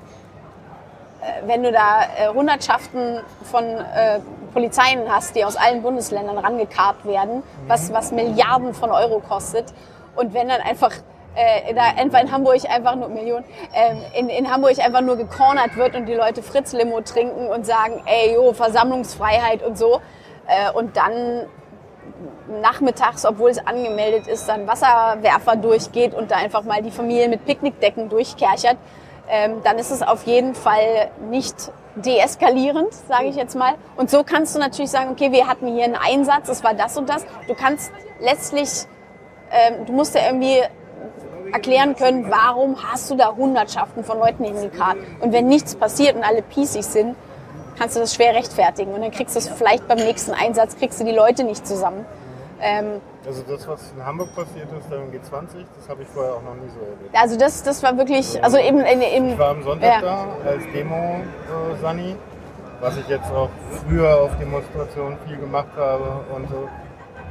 äh, 1.21 1.47
wenn 1.47 1.63
du 1.63 1.73
da 1.73 2.03
äh, 2.03 2.29
Hundertschaften 2.29 3.21
von 3.45 3.65
äh, 3.65 4.21
Polizeien 4.53 5.03
hast, 5.09 5.35
die 5.37 5.45
aus 5.45 5.57
allen 5.57 5.83
Bundesländern 5.83 6.39
rangekarrt 6.39 7.05
werden, 7.05 7.43
was, 7.67 7.93
was 7.93 8.13
Milliarden 8.13 8.75
von 8.75 8.91
Euro 8.91 9.21
kostet. 9.21 9.73
Und 10.17 10.33
wenn 10.33 10.49
dann 10.49 10.61
einfach 10.61 10.93
äh, 11.35 11.75
da 11.75 11.83
einfach 11.97 12.21
in 12.21 12.31
Hamburg 12.31 12.61
einfach 12.71 12.95
nur 12.95 13.09
Millionen, 13.09 13.45
ähm, 13.75 13.99
in, 14.15 14.29
in 14.29 14.51
Hamburg 14.51 14.79
einfach 14.79 15.01
nur 15.01 15.17
gecornert 15.17 15.77
wird 15.77 15.97
und 15.97 16.07
die 16.07 16.15
Leute 16.15 16.43
Fritz 16.43 16.73
Limo 16.73 17.01
trinken 17.01 17.49
und 17.49 17.67
sagen, 17.67 18.03
ey, 18.07 18.35
jo, 18.35 18.53
Versammlungsfreiheit 18.53 19.63
und 19.63 19.77
so. 19.77 20.01
Äh, 20.47 20.71
und 20.73 20.97
dann 20.97 21.47
nachmittags, 22.61 23.25
obwohl 23.25 23.51
es 23.51 23.65
angemeldet 23.65 24.27
ist, 24.27 24.49
dann 24.49 24.67
Wasserwerfer 24.67 25.57
durchgeht 25.57 26.15
und 26.15 26.31
da 26.31 26.37
einfach 26.37 26.63
mal 26.65 26.83
die 26.83 26.91
Familie 26.91 27.29
mit 27.29 27.45
Picknickdecken 27.45 28.09
durchkerchert, 28.09 28.77
ähm, 29.29 29.63
dann 29.65 29.79
ist 29.79 29.91
es 29.91 30.03
auf 30.03 30.25
jeden 30.25 30.55
Fall 30.55 31.11
nicht 31.31 31.73
deeskalierend, 31.97 32.93
sage 33.09 33.27
ich 33.27 33.37
jetzt 33.37 33.57
mal. 33.57 33.75
Und 33.97 34.11
so 34.11 34.25
kannst 34.25 34.55
du 34.55 34.59
natürlich 34.59 34.91
sagen, 34.91 35.11
okay, 35.13 35.33
wir 35.33 35.47
hatten 35.47 35.67
hier 35.67 35.85
einen 35.85 35.97
Einsatz, 35.97 36.49
es 36.49 36.65
war 36.65 36.75
das 36.75 36.97
und 36.97 37.09
das. 37.09 37.25
Du 37.47 37.55
kannst 37.55 37.91
letztlich, 38.21 38.69
ähm, 39.51 39.87
du 39.87 39.93
musst 39.93 40.15
ja 40.15 40.23
irgendwie 40.27 40.61
erklären 41.53 41.95
können, 41.95 42.31
warum 42.31 42.77
hast 42.83 43.11
du 43.11 43.15
da 43.15 43.35
Hundertschaften 43.35 44.03
von 44.03 44.19
Leuten 44.19 44.45
hingekarrt. 44.45 44.97
Und 45.21 45.33
wenn 45.33 45.47
nichts 45.47 45.77
passiert 45.77 46.17
und 46.17 46.25
alle 46.25 46.43
pießig 46.43 46.85
sind, 46.85 47.17
kannst 47.79 47.97
du 47.97 48.01
das 48.01 48.15
schwer 48.15 48.35
rechtfertigen. 48.35 48.93
Und 48.93 49.03
dann 49.03 49.11
kriegst 49.11 49.35
du 49.35 49.39
es 49.39 49.49
vielleicht 49.49 49.87
beim 49.89 49.99
nächsten 49.99 50.33
Einsatz, 50.33 50.77
kriegst 50.77 51.01
du 51.01 51.05
die 51.05 51.13
Leute 51.13 51.45
nicht 51.45 51.67
zusammen. 51.67 52.05
Ähm, 52.61 53.01
Also 53.27 53.43
das, 53.49 53.67
was 53.67 53.93
in 53.97 54.05
Hamburg 54.05 54.35
passiert 54.35 54.69
ist, 54.79 54.89
beim 54.89 55.11
G20, 55.11 55.65
das 55.77 55.89
habe 55.89 56.03
ich 56.03 56.09
vorher 56.09 56.35
auch 56.35 56.43
noch 56.43 56.55
nie 56.55 56.69
so 56.73 56.81
erlebt. 56.81 57.15
also 57.15 57.37
das, 57.37 57.63
das 57.63 57.83
war 57.83 57.97
wirklich, 57.99 58.43
also 58.43 58.59
eben 58.59 58.81
in, 58.81 59.01
in 59.03 59.31
Ich 59.31 59.39
war 59.39 59.51
am 59.51 59.63
Sonntag 59.63 59.89
ja. 59.89 60.01
da 60.01 60.27
als 60.49 60.63
Demo-Sani, 60.73 62.17
was 62.81 62.97
ich 62.97 63.09
jetzt 63.09 63.31
auch 63.33 63.49
früher 63.87 64.21
auf 64.21 64.31
Demonstrationen 64.39 65.19
viel 65.27 65.37
gemacht 65.37 65.69
habe 65.77 66.25
und 66.35 66.49
so. 66.49 66.69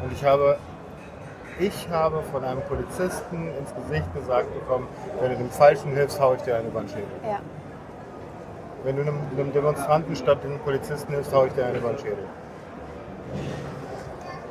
Und 0.04 0.12
ich 0.12 0.24
habe, 0.26 0.58
ich 1.60 1.88
habe 1.90 2.22
von 2.32 2.44
einem 2.44 2.62
Polizisten 2.64 3.50
ins 3.58 3.74
Gesicht 3.76 4.14
gesagt 4.14 4.54
bekommen, 4.54 4.88
wenn 5.22 5.32
du 5.32 5.38
dem 5.38 5.50
Falschen 5.50 5.92
hilfst, 5.94 6.20
hau 6.20 6.34
ich 6.34 6.42
dir 6.42 6.58
eine 6.58 6.70
Bandschädel. 6.70 7.06
Ja. 7.24 7.40
Wenn 8.84 8.98
du 8.98 9.02
einem, 9.04 9.22
einem 9.32 9.54
Demonstranten 9.54 10.16
statt 10.16 10.44
dem 10.44 10.60
Polizisten 10.60 11.14
hilfst, 11.14 11.34
hau 11.34 11.46
ich 11.46 11.54
dir 11.54 11.66
eine 11.66 11.80
Bandschädel. 11.80 12.28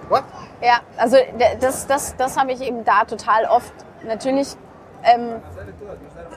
What? 0.08 0.24
Ja, 0.62 0.80
also 0.96 1.18
das, 1.60 1.86
das, 1.86 2.16
das 2.16 2.38
habe 2.38 2.52
ich 2.52 2.62
eben 2.62 2.84
da 2.84 3.04
total 3.04 3.44
oft. 3.44 3.72
Natürlich, 4.06 4.48
ähm, 5.04 5.42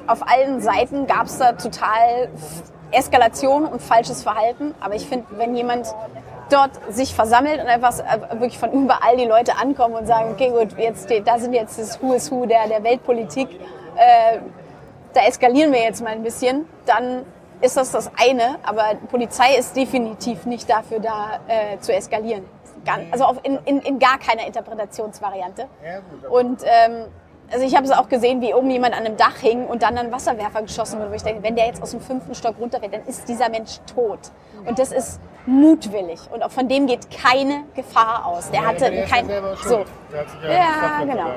auf 0.08 0.28
allen 0.28 0.60
Seiten 0.60 1.08
gab 1.08 1.28
es 1.28 1.38
da 1.38 1.54
total 1.54 2.30
Eskalation 2.92 3.66
und 3.66 3.82
falsches 3.82 4.24
Verhalten. 4.24 4.76
Aber 4.82 4.96
ich 4.96 5.08
finde, 5.08 5.26
wenn 5.38 5.56
jemand 5.56 5.88
dort 6.50 6.72
sich 6.90 7.16
versammelt 7.16 7.62
und 7.62 7.68
einfach 7.68 7.98
äh, 8.00 8.40
wirklich 8.40 8.60
von 8.60 8.72
überall 8.72 9.16
die 9.18 9.26
Leute 9.26 9.58
ankommen 9.58 9.96
und 9.96 10.06
sagen, 10.06 10.32
okay 10.34 10.50
gut, 10.50 10.78
jetzt, 10.78 11.10
da 11.26 11.40
sind 11.40 11.54
jetzt 11.54 11.80
das 11.80 12.02
Who 12.02 12.14
is 12.14 12.30
Who 12.30 12.46
der, 12.46 12.68
der 12.68 12.84
Weltpolitik, 12.84 13.50
äh, 13.96 14.40
da 15.14 15.22
eskalieren 15.22 15.72
wir 15.72 15.82
jetzt 15.82 16.04
mal 16.04 16.12
ein 16.12 16.24
bisschen, 16.24 16.66
dann 16.86 17.26
ist 17.62 17.78
das 17.78 17.92
das 17.92 18.12
eine. 18.18 18.58
Aber 18.64 18.94
die 19.02 19.08
Polizei 19.08 19.56
ist 19.58 19.76
definitiv 19.76 20.46
nicht 20.46 20.70
dafür 20.70 21.00
da 21.00 21.40
äh, 21.48 21.80
zu 21.80 21.94
eskalieren. 21.94 22.46
Gar, 22.86 23.00
also 23.12 23.26
auf, 23.26 23.38
in, 23.44 23.58
in, 23.66 23.80
in 23.80 24.00
gar 24.00 24.20
keiner 24.20 24.46
Interpretationsvariante. 24.46 25.68
Ja, 25.84 26.30
Und 26.30 26.62
ähm, 26.64 27.06
also 27.52 27.66
ich 27.66 27.76
habe 27.76 27.86
es 27.86 27.92
auch 27.92 28.10
gesehen, 28.10 28.42
wie 28.42 28.54
oben 28.54 28.70
jemand 28.70 28.96
an 28.96 29.06
einem 29.06 29.18
Dach 29.18 29.38
hing 29.38 29.66
und 29.66 29.84
dann 29.84 29.98
ein 29.98 30.12
Wasserwerfer 30.12 30.62
geschossen 30.64 31.00
wurde. 31.00 31.12
Wo 31.12 31.16
ich 31.16 31.24
denke, 31.24 31.44
wenn 31.44 31.56
der 31.56 31.68
jetzt 31.68 31.82
aus 31.82 31.92
dem 31.92 32.02
fünften 32.02 32.34
Stock 32.36 32.56
runterfällt, 32.60 32.94
dann 32.94 33.06
ist 33.06 33.28
dieser 33.28 33.50
Mensch 33.50 33.80
tot. 33.94 34.20
Und 34.66 34.80
das 34.80 34.92
ist 34.92 35.20
mutwillig. 35.46 36.20
Und 36.32 36.44
auch 36.44 36.52
von 36.52 36.68
dem 36.68 36.88
geht 36.88 37.08
keine 37.12 37.66
Gefahr 37.76 38.26
aus. 38.26 38.50
Der 38.50 38.66
hatte 38.66 38.90
der 38.92 39.04
ist 39.04 39.12
kein... 39.12 39.30
ja 39.30 39.42
So. 39.64 39.86
Der 40.12 40.22
hat 40.22 40.30
sich 40.30 40.44
ja, 40.44 40.52
Ja, 40.52 41.00
genau. 41.02 41.30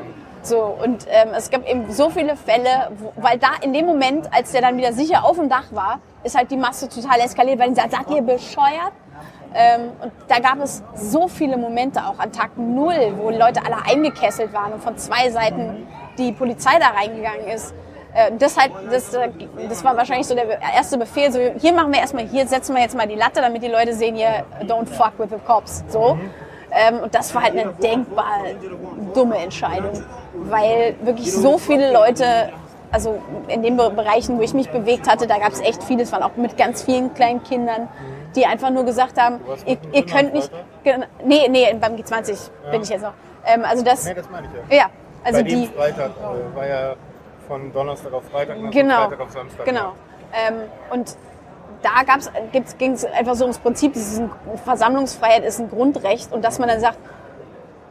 So, 0.42 0.76
und 0.82 1.06
ähm, 1.08 1.28
es 1.36 1.50
gab 1.50 1.68
eben 1.68 1.92
so 1.92 2.10
viele 2.10 2.36
Fälle, 2.36 2.90
wo, 2.96 3.12
weil 3.16 3.38
da 3.38 3.48
in 3.62 3.72
dem 3.72 3.86
Moment, 3.86 4.32
als 4.32 4.52
der 4.52 4.62
dann 4.62 4.76
wieder 4.76 4.92
sicher 4.92 5.24
auf 5.24 5.36
dem 5.36 5.48
Dach 5.48 5.66
war, 5.70 6.00
ist 6.24 6.36
halt 6.36 6.50
die 6.50 6.56
Masse 6.56 6.88
total 6.88 7.20
eskaliert, 7.20 7.58
weil 7.58 7.70
die 7.70 7.74
sagt, 7.74 7.92
seid 7.92 8.10
ihr 8.10 8.22
bescheuert? 8.22 8.92
Ähm, 9.54 9.90
und 10.02 10.12
da 10.28 10.38
gab 10.38 10.58
es 10.62 10.82
so 10.94 11.26
viele 11.26 11.56
Momente 11.56 12.00
auch 12.00 12.18
an 12.18 12.32
Tag 12.32 12.56
Null, 12.56 13.14
wo 13.16 13.30
Leute 13.30 13.60
alle 13.64 13.76
eingekesselt 13.84 14.52
waren 14.52 14.74
und 14.74 14.82
von 14.82 14.96
zwei 14.98 15.30
Seiten 15.30 15.86
die 16.18 16.32
Polizei 16.32 16.78
da 16.78 16.88
reingegangen 16.88 17.48
ist. 17.48 17.74
Äh, 18.14 18.32
das, 18.38 18.56
äh, 18.56 19.30
das 19.68 19.84
war 19.84 19.96
wahrscheinlich 19.96 20.26
so 20.26 20.34
der 20.34 20.60
erste 20.60 20.98
Befehl, 20.98 21.32
so 21.32 21.38
hier 21.58 21.72
machen 21.72 21.92
wir 21.92 22.00
erstmal, 22.00 22.26
hier 22.26 22.46
setzen 22.46 22.74
wir 22.74 22.82
jetzt 22.82 22.96
mal 22.96 23.06
die 23.06 23.14
Latte, 23.14 23.40
damit 23.40 23.62
die 23.62 23.68
Leute 23.68 23.94
sehen, 23.94 24.16
hier, 24.16 24.44
don't 24.62 24.86
fuck 24.86 25.12
with 25.18 25.30
the 25.30 25.38
cops, 25.46 25.84
so. 25.88 26.18
Ähm, 26.70 27.00
und 27.00 27.14
das 27.14 27.34
war 27.34 27.42
halt 27.42 27.58
eine 27.58 27.72
denkbar 27.72 28.40
dumme 29.14 29.38
Entscheidung, 29.38 30.04
weil 30.44 30.94
wirklich 31.02 31.32
so 31.32 31.58
viele 31.58 31.92
Leute, 31.92 32.50
also 32.90 33.18
in 33.48 33.62
den 33.62 33.76
Be- 33.76 33.90
Bereichen, 33.90 34.38
wo 34.38 34.42
ich 34.42 34.54
mich 34.54 34.70
bewegt 34.70 35.08
hatte, 35.08 35.26
da 35.26 35.38
gab 35.38 35.52
es 35.52 35.60
echt 35.60 35.82
vieles, 35.84 36.10
waren 36.12 36.22
auch 36.22 36.36
mit 36.36 36.56
ganz 36.56 36.82
vielen 36.82 37.12
kleinen 37.14 37.42
Kindern, 37.42 37.88
die 38.34 38.46
einfach 38.46 38.70
nur 38.70 38.84
gesagt 38.84 39.20
haben, 39.20 39.40
ihr, 39.66 39.76
ihr 39.92 40.06
könnt 40.06 40.32
nicht, 40.34 40.50
nee, 41.24 41.48
nee, 41.48 41.74
beim 41.80 41.94
G20 41.96 42.50
bin 42.70 42.82
ich 42.82 42.88
jetzt 42.88 43.02
noch. 43.02 43.12
Ähm, 43.46 43.64
also 43.64 43.82
das, 43.84 44.04
Nee, 44.04 44.14
das 44.14 44.28
meine 44.30 44.46
ich 44.46 44.72
ja. 44.72 44.82
ja, 44.84 44.86
also 45.24 45.42
die, 45.42 45.66
Freitag 45.68 46.10
äh, 46.10 46.56
war 46.56 46.66
ja 46.66 46.94
von 47.46 47.72
Donnerstag 47.72 48.12
auf 48.12 48.24
Freitag, 48.30 48.56
Genau, 48.70 49.02
Freitag 49.08 49.20
auf 49.20 49.30
Samstag. 49.30 49.64
genau. 49.64 49.92
Ähm, 50.46 50.54
und 50.90 51.16
da 51.82 51.90
ging 52.78 52.92
es 52.92 53.04
einfach 53.04 53.34
so 53.34 53.44
ums 53.44 53.58
Prinzip, 53.58 53.92
dieses 53.92 54.20
Versammlungsfreiheit 54.64 55.44
ist 55.44 55.60
ein 55.60 55.70
Grundrecht 55.70 56.32
und 56.32 56.44
dass 56.44 56.58
man 56.58 56.68
dann 56.68 56.80
sagt, 56.80 56.98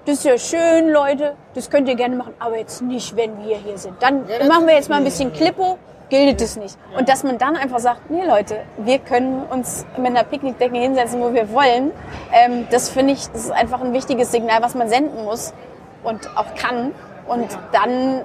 das 0.07 0.19
ist 0.19 0.23
ja 0.23 0.37
schön, 0.37 0.89
Leute, 0.89 1.35
das 1.53 1.69
könnt 1.69 1.89
ihr 1.89 1.95
gerne 1.95 2.15
machen, 2.15 2.33
aber 2.39 2.57
jetzt 2.57 2.81
nicht, 2.81 3.13
wenn 3.17 3.43
wir 3.45 3.57
hier 3.57 3.77
sind. 3.77 4.01
Dann 4.01 4.23
Ja, 4.27 4.47
machen 4.47 4.65
wir 4.65 4.73
jetzt 4.73 4.89
mal 4.89 4.95
ein 4.95 5.03
bisschen 5.03 5.33
Klippo, 5.33 5.77
gilt 6.09 6.39
es 6.39 6.55
nicht. 6.55 6.77
Und 6.97 7.09
dass 7.09 7.25
man 7.25 7.37
dann 7.37 7.57
einfach 7.57 7.79
sagt, 7.79 8.09
nee 8.09 8.25
Leute, 8.25 8.61
wir 8.77 8.99
können 8.99 9.43
uns 9.43 9.85
mit 9.97 10.07
einer 10.07 10.23
Picknickdecke 10.23 10.77
hinsetzen, 10.77 11.19
wo 11.19 11.33
wir 11.33 11.51
wollen, 11.51 11.91
ähm, 12.31 12.67
das 12.71 12.87
finde 12.87 13.13
ich, 13.13 13.27
das 13.27 13.43
ist 13.43 13.51
einfach 13.51 13.81
ein 13.81 13.91
wichtiges 13.91 14.31
Signal, 14.31 14.63
was 14.63 14.75
man 14.75 14.87
senden 14.87 15.25
muss 15.25 15.53
und 16.03 16.29
auch 16.37 16.55
kann. 16.55 16.93
Und 17.27 17.47
dann 17.73 18.21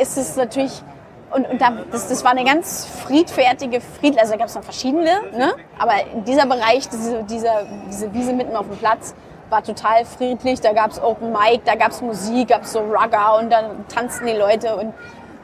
ist 0.00 0.18
es 0.18 0.34
natürlich, 0.34 0.82
und, 1.30 1.48
und 1.48 1.60
da, 1.60 1.84
das, 1.92 2.08
das 2.08 2.24
war 2.24 2.32
eine 2.32 2.42
ganz 2.42 2.84
friedfertige, 3.06 3.80
Fried, 3.80 4.18
also 4.18 4.32
da 4.32 4.38
gab 4.38 4.48
es 4.48 4.56
noch 4.56 4.64
verschiedene, 4.64 5.20
ne? 5.36 5.54
aber 5.78 5.92
in 6.12 6.24
dieser 6.24 6.46
Bereich, 6.46 6.88
diese, 6.88 7.22
dieser, 7.22 7.62
diese 7.86 8.12
Wiese 8.12 8.32
mitten 8.32 8.56
auf 8.56 8.66
dem 8.66 8.76
Platz, 8.76 9.14
war 9.52 9.62
total 9.62 10.04
friedlich. 10.04 10.60
Da 10.60 10.72
gab 10.72 10.90
es 10.90 11.00
Open 11.00 11.30
Mic, 11.30 11.60
da 11.64 11.76
gab 11.76 11.92
es 11.92 12.00
Musik, 12.00 12.48
gab 12.48 12.62
es 12.62 12.72
so 12.72 12.80
Rugger 12.80 13.38
und 13.38 13.50
dann 13.52 13.86
tanzten 13.86 14.26
die 14.26 14.32
Leute 14.32 14.74
und 14.74 14.94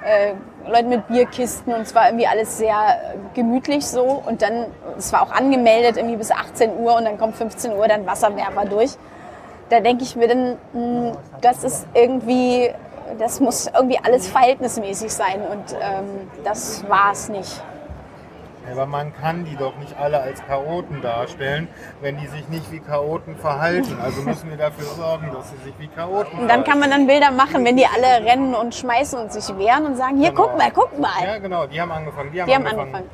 äh, 0.04 0.32
Leute 0.68 0.84
mit 0.84 1.06
Bierkisten 1.08 1.72
und 1.72 1.82
es 1.82 1.94
war 1.94 2.06
irgendwie 2.06 2.26
alles 2.26 2.58
sehr 2.58 2.74
äh, 2.74 3.16
gemütlich 3.34 3.86
so. 3.86 4.22
Und 4.26 4.42
dann, 4.42 4.66
es 4.96 5.12
war 5.12 5.22
auch 5.22 5.30
angemeldet 5.30 5.96
irgendwie 5.96 6.16
bis 6.16 6.32
18 6.32 6.78
Uhr 6.78 6.96
und 6.96 7.04
dann 7.04 7.18
kommt 7.18 7.36
15 7.36 7.72
Uhr 7.76 7.86
dann 7.86 8.06
Wasserwerfer 8.06 8.64
durch. 8.64 8.96
Da 9.68 9.80
denke 9.80 10.02
ich 10.02 10.16
mir 10.16 10.28
dann, 10.28 10.56
mh, 10.72 11.12
das 11.40 11.62
ist 11.62 11.86
irgendwie, 11.94 12.70
das 13.18 13.40
muss 13.40 13.66
irgendwie 13.66 13.98
alles 14.02 14.28
verhältnismäßig 14.28 15.12
sein 15.12 15.42
und 15.42 15.76
ähm, 15.80 16.30
das 16.42 16.88
war 16.88 17.12
es 17.12 17.28
nicht. 17.28 17.62
Aber 18.72 18.86
man 18.86 19.14
kann 19.14 19.44
die 19.44 19.56
doch 19.56 19.76
nicht 19.78 19.98
alle 19.98 20.20
als 20.20 20.44
Chaoten 20.46 21.00
darstellen, 21.02 21.68
wenn 22.00 22.18
die 22.18 22.26
sich 22.26 22.48
nicht 22.48 22.70
wie 22.72 22.80
Chaoten 22.80 23.36
verhalten. 23.36 23.96
Also 24.02 24.22
müssen 24.22 24.50
wir 24.50 24.56
dafür 24.56 24.84
sorgen, 24.84 25.30
dass 25.32 25.50
sie 25.50 25.56
sich 25.64 25.74
wie 25.78 25.88
Chaoten 25.88 26.38
Und 26.38 26.48
dann 26.48 26.64
kann 26.64 26.78
man 26.78 26.90
dann 26.90 27.06
Bilder 27.06 27.30
machen, 27.30 27.64
wenn 27.64 27.76
die 27.76 27.86
alle 27.86 28.24
rennen 28.24 28.54
und 28.54 28.74
schmeißen 28.74 29.18
und 29.18 29.32
sich 29.32 29.48
wehren 29.58 29.86
und 29.86 29.96
sagen, 29.96 30.18
hier, 30.18 30.30
Genau. 30.30 30.42
guck 30.42 30.58
mal, 30.58 30.70
guck 30.72 30.98
mal. 30.98 31.08
Ja, 31.24 31.38
genau, 31.38 31.66
die 31.66 31.80
haben 31.80 31.90
angefangen. 31.92 32.30
Die 32.32 32.40
haben, 32.40 32.48
Die 32.48 32.54
haben 32.54 32.66
angefangen. 32.66 33.10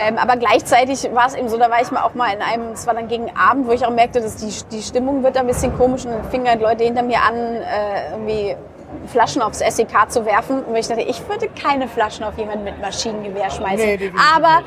Ähm, 0.00 0.16
aber 0.16 0.36
gleichzeitig 0.36 1.08
war 1.12 1.26
es 1.26 1.34
eben 1.34 1.48
so, 1.48 1.58
da 1.58 1.70
war 1.70 1.82
ich 1.82 1.90
mal 1.90 2.02
auch 2.02 2.14
mal 2.14 2.32
in 2.32 2.40
einem, 2.40 2.72
es 2.72 2.86
war 2.86 2.94
dann 2.94 3.08
gegen 3.08 3.34
Abend, 3.36 3.66
wo 3.66 3.72
ich 3.72 3.84
auch 3.84 3.90
merkte, 3.90 4.20
dass 4.20 4.36
die, 4.36 4.52
die 4.70 4.80
Stimmung 4.82 5.24
wird 5.24 5.36
ein 5.36 5.46
bisschen 5.48 5.76
komisch 5.76 6.04
und 6.04 6.12
dann 6.12 6.24
fingen 6.30 6.46
halt 6.46 6.60
Leute 6.60 6.84
hinter 6.84 7.02
mir 7.02 7.18
an, 7.20 7.34
äh, 7.34 8.10
irgendwie 8.12 8.56
Flaschen 9.06 9.42
aufs 9.42 9.58
SEK 9.58 10.10
zu 10.10 10.24
werfen. 10.24 10.64
Und 10.64 10.76
ich 10.76 10.88
dachte, 10.88 11.02
ich 11.02 11.26
würde 11.28 11.48
keine 11.48 11.88
Flaschen 11.88 12.24
auf 12.24 12.36
jemanden 12.38 12.64
mit 12.64 12.80
Maschinengewehr 12.80 13.50
schmeißen. 13.50 13.86
Nee, 13.86 14.12
aber 14.34 14.62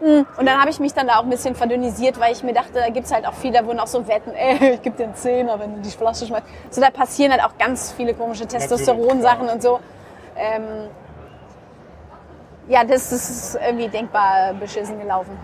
mh, 0.00 0.24
und 0.36 0.46
dann 0.46 0.60
habe 0.60 0.70
ich 0.70 0.80
mich 0.80 0.92
dann 0.92 1.06
da 1.06 1.18
auch 1.18 1.24
ein 1.24 1.30
bisschen 1.30 1.54
verdünnisiert, 1.54 2.18
weil 2.20 2.32
ich 2.32 2.42
mir 2.42 2.52
dachte, 2.52 2.74
da 2.74 2.88
gibt's 2.88 3.12
halt 3.12 3.26
auch 3.26 3.34
viele, 3.34 3.60
da 3.60 3.66
wurden 3.66 3.80
auch 3.80 3.86
so 3.86 4.06
Wetten, 4.08 4.32
ey, 4.32 4.74
ich 4.74 4.82
gebe 4.82 4.96
dir 4.96 5.04
einen 5.04 5.14
Zehner, 5.14 5.58
wenn 5.60 5.76
du 5.76 5.80
die 5.80 5.90
Flasche 5.90 6.26
schmeißt. 6.26 6.44
So, 6.70 6.80
da 6.80 6.90
passieren 6.90 7.32
halt 7.32 7.44
auch 7.44 7.56
ganz 7.58 7.92
viele 7.92 8.14
komische 8.14 8.46
Testosteron-Sachen 8.46 9.48
und 9.48 9.62
so. 9.62 9.80
Ähm, 10.36 10.88
ja, 12.68 12.84
das, 12.84 13.12
ist 13.12 13.58
irgendwie 13.64 13.88
denkbar 13.88 14.54
beschissen 14.54 14.98
gelaufen. 14.98 15.38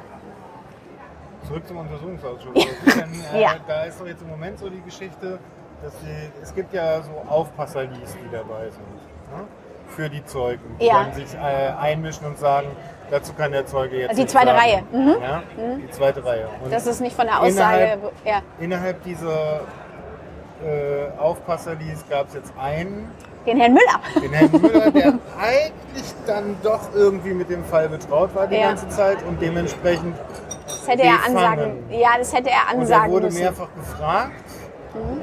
Zurück 1.46 1.66
zum 1.66 1.78
Untersuchungsausschuss. 1.78 2.54
Denn, 2.86 3.24
äh, 3.34 3.42
Ja. 3.42 3.54
Da 3.66 3.84
ist 3.84 4.00
doch 4.00 4.06
jetzt 4.06 4.22
im 4.22 4.28
Moment 4.28 4.58
so 4.58 4.68
die 4.68 4.80
Geschichte, 4.80 5.38
dass 5.82 5.92
die, 6.00 6.30
es 6.42 6.54
gibt 6.54 6.72
ja 6.72 7.00
so 7.02 7.10
Aufpasserlies, 7.30 8.16
die 8.22 8.30
dabei 8.30 8.64
sind. 8.70 9.36
Ne? 9.36 9.44
Für 9.88 10.08
die 10.08 10.24
Zeugen, 10.24 10.76
die 10.80 10.86
Ja. 10.86 11.04
dann 11.04 11.12
sich 11.14 11.34
äh, 11.34 11.38
einmischen 11.80 12.26
und 12.26 12.38
sagen, 12.38 12.68
dazu 13.10 13.32
kann 13.34 13.52
der 13.52 13.66
Zeuge 13.66 13.96
jetzt 13.98 14.12
Die 14.12 14.16
nichts 14.16 14.32
zweite 14.32 14.46
sagen. 14.48 14.58
Reihe. 14.58 14.82
Mhm. 14.92 15.16
Ja? 15.22 15.42
Die 15.76 15.90
zweite 15.90 16.24
Reihe. 16.24 16.48
Und 16.64 16.72
Das 16.72 16.86
ist 16.86 17.00
nicht 17.00 17.14
von 17.14 17.26
der 17.26 17.40
Aussage. 17.40 17.76
Innerhalb- 17.82 18.12
Ja, 18.24 18.40
innerhalb 18.58 19.02
dieser 19.04 19.60
äh, 20.64 21.18
Aufpasserlies 21.18 22.04
gab 22.08 22.28
es 22.28 22.34
jetzt 22.34 22.52
einen, 22.58 23.10
den 23.44 23.58
Herrn 23.58 23.72
Müller. 23.74 24.00
den 24.22 24.32
Herrn 24.32 24.50
Müller, 24.62 24.90
der 24.92 25.14
eigentlich 25.38 26.14
dann 26.26 26.56
doch 26.62 26.94
irgendwie 26.94 27.34
mit 27.34 27.50
dem 27.50 27.64
Fall 27.64 27.88
betraut 27.88 28.34
war 28.34 28.46
die 28.46 28.56
Ja. 28.56 28.68
ganze 28.68 28.88
Zeit 28.88 29.18
und 29.24 29.42
dementsprechend 29.42 30.16
Das 30.66 30.86
hätte 30.88 31.02
er 31.02 31.12
Befangen. 31.16 31.36
ansagen. 31.36 31.84
Ja, 31.90 32.10
das 32.18 32.32
hätte 32.32 32.50
er 32.50 32.72
und 32.72 32.76
er 32.76 32.80
ansagen 32.82 33.12
wurde 33.12 33.26
müssen. 33.26 33.40
mehrfach 33.42 33.68
gefragt 33.74 34.32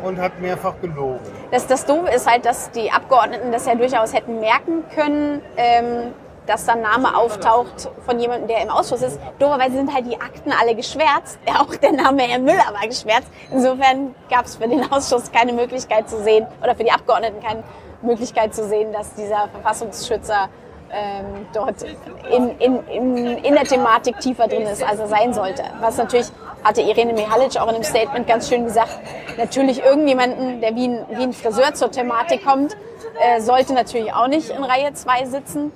und 0.04 0.20
hat 0.20 0.40
mehrfach 0.40 0.74
gelogen. 0.82 1.20
Das, 1.52 1.68
das 1.68 1.86
Doofe 1.86 2.12
ist 2.12 2.30
halt, 2.30 2.46
dass 2.46 2.72
die 2.72 2.92
Abgeordneten 2.92 3.52
das 3.52 3.66
ja 3.66 3.76
durchaus 3.76 4.14
hätten 4.14 4.40
merken 4.40 4.84
können, 4.94 5.42
ähm, 5.58 6.14
dass 6.50 6.66
da 6.66 6.74
ein 6.74 6.82
Name 6.82 7.16
auftaucht 7.16 7.90
von 8.06 8.20
jemandem, 8.20 8.48
der 8.48 8.64
im 8.64 8.70
Ausschuss 8.70 9.04
ist. 9.04 9.20
Dooferweise 9.38 9.76
sind 9.76 9.94
halt 9.94 10.08
die 10.08 10.20
Akten 10.20 10.52
alle 10.52 10.76
geschwärzt. 10.76 11.38
Auch 11.60 11.76
der 11.76 11.92
Name 11.92 12.24
Herr 12.24 12.40
Müller 12.40 12.74
war 12.74 12.88
geschwärzt. 12.88 13.28
Insofern 13.52 14.16
gab 14.30 14.46
es 14.46 14.56
für 14.56 14.68
den 14.68 14.92
Ausschuss 14.92 15.32
keine 15.32 15.54
Möglichkeit 15.54 16.10
zu 16.10 16.22
sehen, 16.24 16.48
oder 16.64 16.76
für 16.76 16.84
die 16.84 16.92
Abgeordneten 16.92 17.40
keine 17.42 17.64
Möglichkeit 18.02 18.56
zu 18.56 18.68
sehen, 18.68 18.92
dass 18.92 19.14
dieser 19.14 19.48
Verfassungsschützer 19.50 20.50
ähm, 20.92 21.46
dort 21.54 21.84
in, 22.32 22.58
in, 22.60 22.88
in, 22.88 23.28
in 23.38 23.54
der 23.54 23.64
Thematik 23.64 24.20
tiefer 24.20 24.48
drin 24.48 24.64
ist, 24.64 24.84
als 24.84 25.00
er 25.00 25.08
sein 25.08 25.34
sollte. 25.34 25.64
Was 25.80 25.98
natürlich, 25.98 26.28
hatte 26.64 26.82
Irene 26.82 27.14
Mihalic 27.14 27.58
auch 27.58 27.68
in 27.68 27.76
einem 27.76 27.84
Statement 27.84 28.28
ganz 28.28 28.50
schön 28.50 28.66
gesagt, 28.66 29.00
natürlich 29.38 29.84
irgendjemanden, 29.84 30.62
der 30.62 30.76
wie 30.76 30.88
ein, 30.88 31.06
wie 31.12 31.24
ein 31.24 31.34
Friseur 31.34 31.74
zur 31.74 31.92
Thematik 31.92 32.46
kommt, 32.46 32.76
äh, 33.20 33.42
sollte 33.42 33.74
natürlich 33.74 34.14
auch 34.14 34.28
nicht 34.28 34.50
in 34.50 34.64
Reihe 34.64 34.94
2 34.94 35.26
sitzen. 35.26 35.72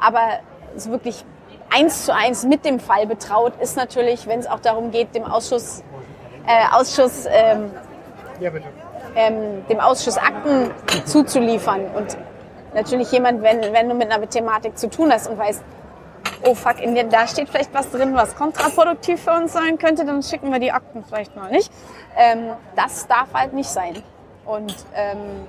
Aber 0.00 0.20
so 0.76 0.90
wirklich 0.90 1.24
eins 1.70 2.04
zu 2.04 2.14
eins 2.14 2.44
mit 2.44 2.64
dem 2.64 2.80
Fall 2.80 3.06
betraut 3.06 3.52
ist 3.60 3.76
natürlich, 3.76 4.26
wenn 4.26 4.40
es 4.40 4.46
auch 4.46 4.60
darum 4.60 4.90
geht, 4.90 5.14
dem 5.14 5.24
Ausschuss, 5.24 5.82
äh, 6.46 6.74
Ausschuss 6.74 7.26
ähm, 7.28 7.70
Ja, 8.40 8.50
ähm, 9.14 9.66
dem 9.68 9.80
Ausschuss 9.80 10.18
Akten 10.18 10.70
zuzuliefern. 11.04 11.86
Und 11.96 12.16
natürlich 12.76 13.10
jemand, 13.10 13.42
wenn, 13.42 13.60
wenn 13.72 13.88
du 13.88 13.94
mit 13.94 14.12
einer 14.12 14.28
Thematik 14.28 14.78
zu 14.78 14.88
tun 14.88 15.10
hast 15.10 15.28
und 15.28 15.38
weißt, 15.38 15.62
oh 16.44 16.54
fuck, 16.54 16.80
in 16.80 16.94
der, 16.94 17.04
da 17.04 17.26
steht 17.26 17.48
vielleicht 17.48 17.74
was 17.74 17.90
drin, 17.90 18.14
was 18.14 18.36
kontraproduktiv 18.36 19.20
für 19.20 19.32
uns 19.32 19.52
sein 19.52 19.78
könnte, 19.78 20.04
dann 20.04 20.22
schicken 20.22 20.52
wir 20.52 20.60
die 20.60 20.70
Akten 20.70 21.02
vielleicht 21.04 21.34
mal 21.34 21.50
nicht. 21.50 21.72
Ähm, 22.16 22.50
das 22.76 23.06
darf 23.06 23.32
halt 23.32 23.52
nicht 23.52 23.68
sein. 23.68 24.02
Und 24.44 24.74
ähm, 24.94 25.46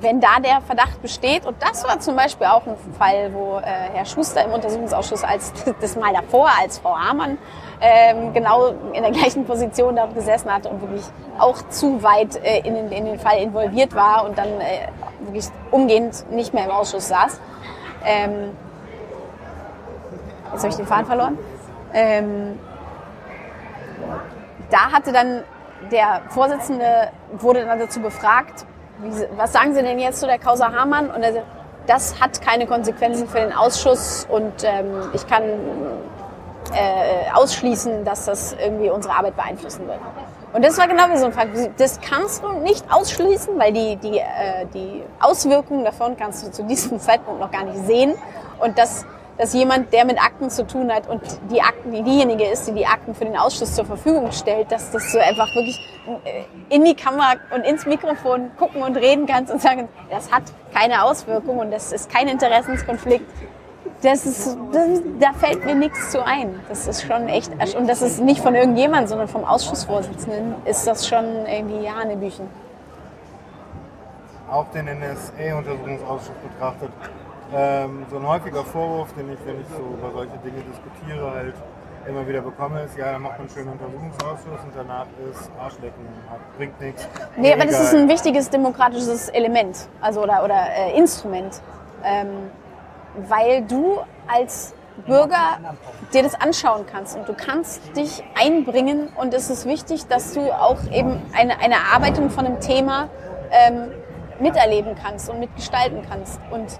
wenn 0.00 0.20
da 0.20 0.40
der 0.40 0.60
Verdacht 0.62 1.02
besteht, 1.02 1.44
und 1.44 1.56
das 1.62 1.84
war 1.84 2.00
zum 2.00 2.16
Beispiel 2.16 2.46
auch 2.46 2.66
ein 2.66 2.76
Fall, 2.98 3.32
wo 3.34 3.58
äh, 3.58 3.62
Herr 3.62 4.06
Schuster 4.06 4.44
im 4.44 4.52
Untersuchungsausschuss 4.52 5.22
als 5.22 5.52
das 5.80 5.96
Mal 5.96 6.12
davor, 6.14 6.48
als 6.60 6.78
Frau 6.78 6.96
Hamann, 6.96 7.38
ähm, 7.80 8.32
genau 8.32 8.68
in 8.92 9.02
der 9.02 9.12
gleichen 9.12 9.44
Position 9.44 9.96
dort 9.96 10.14
gesessen 10.14 10.52
hatte 10.52 10.68
und 10.68 10.80
wirklich 10.80 11.04
auch 11.38 11.56
zu 11.68 12.02
weit 12.02 12.36
äh, 12.36 12.60
in, 12.60 12.74
den, 12.74 12.92
in 12.92 13.04
den 13.04 13.18
Fall 13.18 13.38
involviert 13.38 13.94
war 13.94 14.24
und 14.24 14.38
dann 14.38 14.48
äh, 14.60 14.88
wirklich 15.20 15.48
umgehend 15.70 16.30
nicht 16.30 16.54
mehr 16.54 16.64
im 16.64 16.70
Ausschuss 16.70 17.08
saß. 17.08 17.40
Ähm, 18.04 18.56
jetzt 20.52 20.62
habe 20.62 20.68
ich 20.68 20.76
den 20.76 20.86
Faden 20.86 21.06
verloren. 21.06 21.38
Ähm, 21.92 22.58
da 24.70 24.90
hatte 24.90 25.12
dann 25.12 25.42
der 25.90 26.22
Vorsitzende, 26.30 27.10
wurde 27.32 27.66
dann 27.66 27.78
dazu 27.78 28.00
befragt, 28.00 28.64
wie, 29.02 29.26
was 29.36 29.52
sagen 29.52 29.74
Sie 29.74 29.82
denn 29.82 29.98
jetzt 29.98 30.20
zu 30.20 30.26
der 30.26 30.38
Causa 30.38 30.72
Hamann? 30.72 31.10
Und 31.10 31.22
er 31.22 31.32
sagt, 31.32 31.46
das 31.86 32.20
hat 32.20 32.40
keine 32.40 32.66
Konsequenzen 32.66 33.26
für 33.28 33.40
den 33.40 33.52
Ausschuss 33.52 34.26
und 34.30 34.52
ähm, 34.62 35.10
ich 35.12 35.26
kann 35.26 35.42
äh, 36.72 37.30
ausschließen, 37.34 38.04
dass 38.04 38.26
das 38.26 38.52
irgendwie 38.52 38.90
unsere 38.90 39.14
Arbeit 39.14 39.36
beeinflussen 39.36 39.86
wird. 39.86 39.98
Und 40.52 40.64
das 40.64 40.78
war 40.78 40.86
genau 40.86 41.04
wie 41.10 41.16
so 41.16 41.26
ein 41.26 41.32
Fall. 41.32 41.48
Das 41.78 41.98
kannst 42.00 42.44
du 42.44 42.52
nicht 42.60 42.84
ausschließen, 42.90 43.58
weil 43.58 43.72
die, 43.72 43.96
die, 43.96 44.18
äh, 44.18 44.66
die 44.74 45.02
Auswirkungen 45.20 45.84
davon 45.84 46.16
kannst 46.16 46.46
du 46.46 46.52
zu 46.52 46.62
diesem 46.64 46.98
Zeitpunkt 47.00 47.40
noch 47.40 47.50
gar 47.50 47.64
nicht 47.64 47.78
sehen. 47.86 48.14
Und 48.60 48.78
dass, 48.78 49.06
dass 49.38 49.54
jemand, 49.54 49.92
der 49.92 50.04
mit 50.04 50.22
Akten 50.22 50.50
zu 50.50 50.66
tun 50.66 50.92
hat 50.92 51.08
und 51.08 51.20
die 51.50 51.62
Akten, 51.62 51.92
die 51.92 52.02
diejenige 52.02 52.44
ist, 52.46 52.68
die 52.68 52.72
die 52.72 52.86
Akten 52.86 53.14
für 53.14 53.24
den 53.24 53.36
Ausschuss 53.36 53.74
zur 53.74 53.84
Verfügung 53.84 54.30
stellt, 54.32 54.70
dass 54.70 54.90
das 54.90 55.10
so 55.10 55.18
einfach 55.18 55.46
wirklich 55.54 55.78
äh, 56.24 56.74
in 56.74 56.84
die 56.84 56.94
Kamera 56.94 57.34
und 57.54 57.64
ins 57.64 57.86
Mikrofon 57.86 58.50
gucken 58.58 58.82
und 58.82 58.96
reden 58.96 59.26
kannst 59.26 59.52
und 59.52 59.60
sagen, 59.60 59.88
das 60.10 60.30
hat 60.30 60.44
keine 60.74 61.04
Auswirkung 61.04 61.58
und 61.58 61.70
das 61.70 61.92
ist 61.92 62.10
kein 62.10 62.28
Interessenskonflikt. 62.28 63.26
Das 64.02 64.26
ist, 64.26 64.56
das, 64.72 65.00
da 65.20 65.32
fällt 65.32 65.64
mir 65.64 65.76
nichts 65.76 66.10
zu 66.10 66.24
ein. 66.26 66.58
Das 66.68 66.88
ist 66.88 67.02
schon 67.02 67.28
echt, 67.28 67.52
und 67.76 67.88
das 67.88 68.02
ist 68.02 68.20
nicht 68.20 68.40
von 68.40 68.54
irgendjemand, 68.54 69.08
sondern 69.08 69.28
vom 69.28 69.44
Ausschussvorsitzenden, 69.44 70.56
ist 70.64 70.86
das 70.86 71.06
schon 71.06 71.46
irgendwie 71.46 71.88
Hanebüchen. 71.88 72.48
Auch 74.50 74.66
den 74.74 74.86
NSA-Untersuchungsausschuss 74.86 76.32
betrachtet. 76.42 76.90
Ähm, 77.54 78.06
so 78.10 78.16
ein 78.16 78.26
häufiger 78.26 78.64
Vorwurf, 78.64 79.12
den 79.14 79.30
ich, 79.32 79.38
wenn 79.44 79.60
ich 79.60 79.66
so 79.68 79.82
über 79.82 80.10
solche 80.12 80.36
Dinge 80.38 80.62
diskutiere, 80.62 81.30
halt 81.30 81.54
immer 82.08 82.26
wieder 82.26 82.40
bekomme, 82.40 82.82
ist, 82.82 82.96
ja, 82.96 83.12
dann 83.12 83.22
macht 83.22 83.38
man 83.38 83.42
einen 83.42 83.50
schönen 83.50 83.68
Untersuchungsausschuss 83.72 84.64
und 84.64 84.72
danach 84.74 85.06
ist 85.30 85.50
Arschlecken, 85.60 86.06
bringt 86.56 86.80
nichts. 86.80 87.08
Nee, 87.36 87.52
aber 87.52 87.64
das 87.64 87.80
ist 87.80 87.94
ein 87.94 88.08
wichtiges 88.08 88.50
demokratisches 88.50 89.28
Element, 89.28 89.88
also 90.00 90.22
oder, 90.22 90.42
oder 90.44 90.66
äh, 90.76 90.96
Instrument. 90.96 91.60
Ähm, 92.04 92.50
weil 93.28 93.62
du 93.62 94.00
als 94.26 94.74
Bürger 95.06 95.58
dir 96.12 96.22
das 96.22 96.34
anschauen 96.34 96.84
kannst 96.90 97.16
und 97.16 97.28
du 97.28 97.34
kannst 97.34 97.96
dich 97.96 98.22
einbringen 98.34 99.08
und 99.16 99.34
es 99.34 99.50
ist 99.50 99.66
wichtig, 99.66 100.06
dass 100.06 100.32
du 100.32 100.40
auch 100.50 100.82
eben 100.90 101.20
eine, 101.36 101.58
eine 101.60 101.74
Erarbeitung 101.74 102.30
von 102.30 102.46
einem 102.46 102.60
Thema 102.60 103.08
ähm, 103.50 103.90
miterleben 104.40 104.94
kannst 105.00 105.30
und 105.30 105.40
mitgestalten 105.40 106.02
kannst. 106.08 106.40
Und 106.50 106.78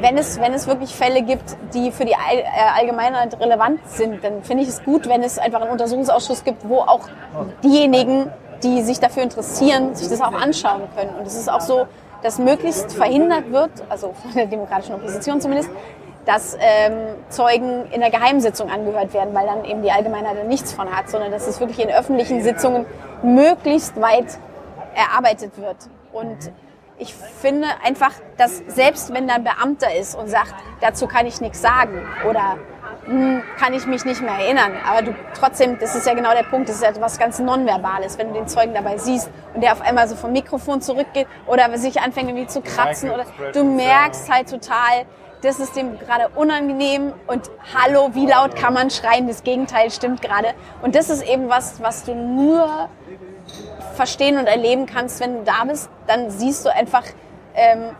wenn 0.00 0.18
es, 0.18 0.40
wenn 0.40 0.52
es 0.52 0.66
wirklich 0.66 0.94
Fälle 0.94 1.22
gibt, 1.22 1.56
die 1.74 1.90
für 1.90 2.04
die 2.04 2.12
äh, 2.12 2.44
Allgemeinheit 2.76 3.38
relevant 3.40 3.80
sind, 3.88 4.22
dann 4.22 4.42
finde 4.42 4.64
ich 4.64 4.68
es 4.68 4.84
gut, 4.84 5.08
wenn 5.08 5.22
es 5.22 5.38
einfach 5.38 5.60
einen 5.60 5.70
Untersuchungsausschuss 5.70 6.44
gibt, 6.44 6.68
wo 6.68 6.80
auch 6.80 7.08
diejenigen, 7.62 8.30
die 8.62 8.82
sich 8.82 9.00
dafür 9.00 9.22
interessieren, 9.22 9.94
sich 9.94 10.08
das 10.08 10.20
auch 10.20 10.32
anschauen 10.32 10.82
können. 10.96 11.14
Und 11.18 11.26
es 11.26 11.36
ist 11.36 11.50
auch 11.50 11.60
so, 11.60 11.86
dass 12.22 12.38
möglichst 12.38 12.92
verhindert 12.94 13.52
wird, 13.52 13.70
also 13.88 14.12
von 14.22 14.32
der 14.34 14.46
demokratischen 14.46 14.94
Opposition 14.94 15.40
zumindest, 15.40 15.70
dass 16.24 16.56
ähm, 16.58 17.14
Zeugen 17.28 17.86
in 17.92 18.00
der 18.00 18.10
Geheimsitzung 18.10 18.68
angehört 18.68 19.14
werden, 19.14 19.32
weil 19.32 19.46
dann 19.46 19.64
eben 19.64 19.82
die 19.82 19.92
Allgemeinheit 19.92 20.36
da 20.36 20.42
nichts 20.42 20.72
von 20.72 20.90
hat, 20.90 21.08
sondern 21.08 21.30
dass 21.30 21.46
es 21.46 21.60
wirklich 21.60 21.78
in 21.78 21.88
öffentlichen 21.88 22.42
Sitzungen 22.42 22.84
möglichst 23.22 24.00
weit 24.00 24.38
erarbeitet 24.94 25.52
wird. 25.56 25.76
Und 26.12 26.50
ich 26.98 27.14
finde 27.14 27.68
einfach, 27.84 28.12
dass 28.36 28.62
selbst 28.68 29.12
wenn 29.12 29.28
da 29.28 29.34
ein 29.34 29.44
Beamter 29.44 29.94
ist 29.94 30.14
und 30.14 30.28
sagt, 30.28 30.54
dazu 30.80 31.06
kann 31.06 31.26
ich 31.26 31.40
nichts 31.40 31.60
sagen 31.60 32.06
oder 32.28 32.56
hm, 33.04 33.42
kann 33.58 33.72
ich 33.74 33.86
mich 33.86 34.04
nicht 34.04 34.20
mehr 34.20 34.34
erinnern, 34.34 34.72
aber 34.88 35.02
du 35.02 35.14
trotzdem, 35.38 35.78
das 35.78 35.94
ist 35.94 36.06
ja 36.06 36.14
genau 36.14 36.32
der 36.32 36.42
Punkt, 36.42 36.68
das 36.68 36.76
ist 36.76 36.82
ja 36.82 36.90
was 37.00 37.18
ganz 37.18 37.38
Nonverbales, 37.38 38.18
wenn 38.18 38.28
du 38.28 38.34
den 38.34 38.48
Zeugen 38.48 38.74
dabei 38.74 38.98
siehst 38.98 39.30
und 39.54 39.62
der 39.62 39.72
auf 39.72 39.80
einmal 39.80 40.08
so 40.08 40.16
vom 40.16 40.32
Mikrofon 40.32 40.80
zurückgeht 40.80 41.28
oder 41.46 41.76
sich 41.78 42.00
anfängt 42.00 42.30
irgendwie 42.30 42.48
zu 42.48 42.62
kratzen 42.62 43.10
oder 43.10 43.24
du 43.52 43.62
merkst 43.62 44.32
halt 44.32 44.50
total, 44.50 45.06
das 45.42 45.60
ist 45.60 45.76
dem 45.76 45.98
gerade 45.98 46.30
unangenehm 46.34 47.12
und 47.26 47.50
hallo, 47.74 48.10
wie 48.14 48.26
laut 48.26 48.56
kann 48.56 48.74
man 48.74 48.90
schreien, 48.90 49.28
das 49.28 49.44
Gegenteil 49.44 49.90
stimmt 49.90 50.22
gerade. 50.22 50.54
Und 50.82 50.94
das 50.94 51.10
ist 51.10 51.22
eben 51.22 51.48
was, 51.48 51.80
was 51.82 52.04
du 52.04 52.14
nur 52.14 52.88
verstehen 53.96 54.38
und 54.38 54.46
erleben 54.46 54.86
kannst, 54.86 55.20
wenn 55.20 55.38
du 55.38 55.42
da 55.44 55.64
bist, 55.64 55.90
dann 56.06 56.30
siehst 56.30 56.64
du 56.64 56.72
einfach, 56.72 57.02
ähm, 57.54 57.90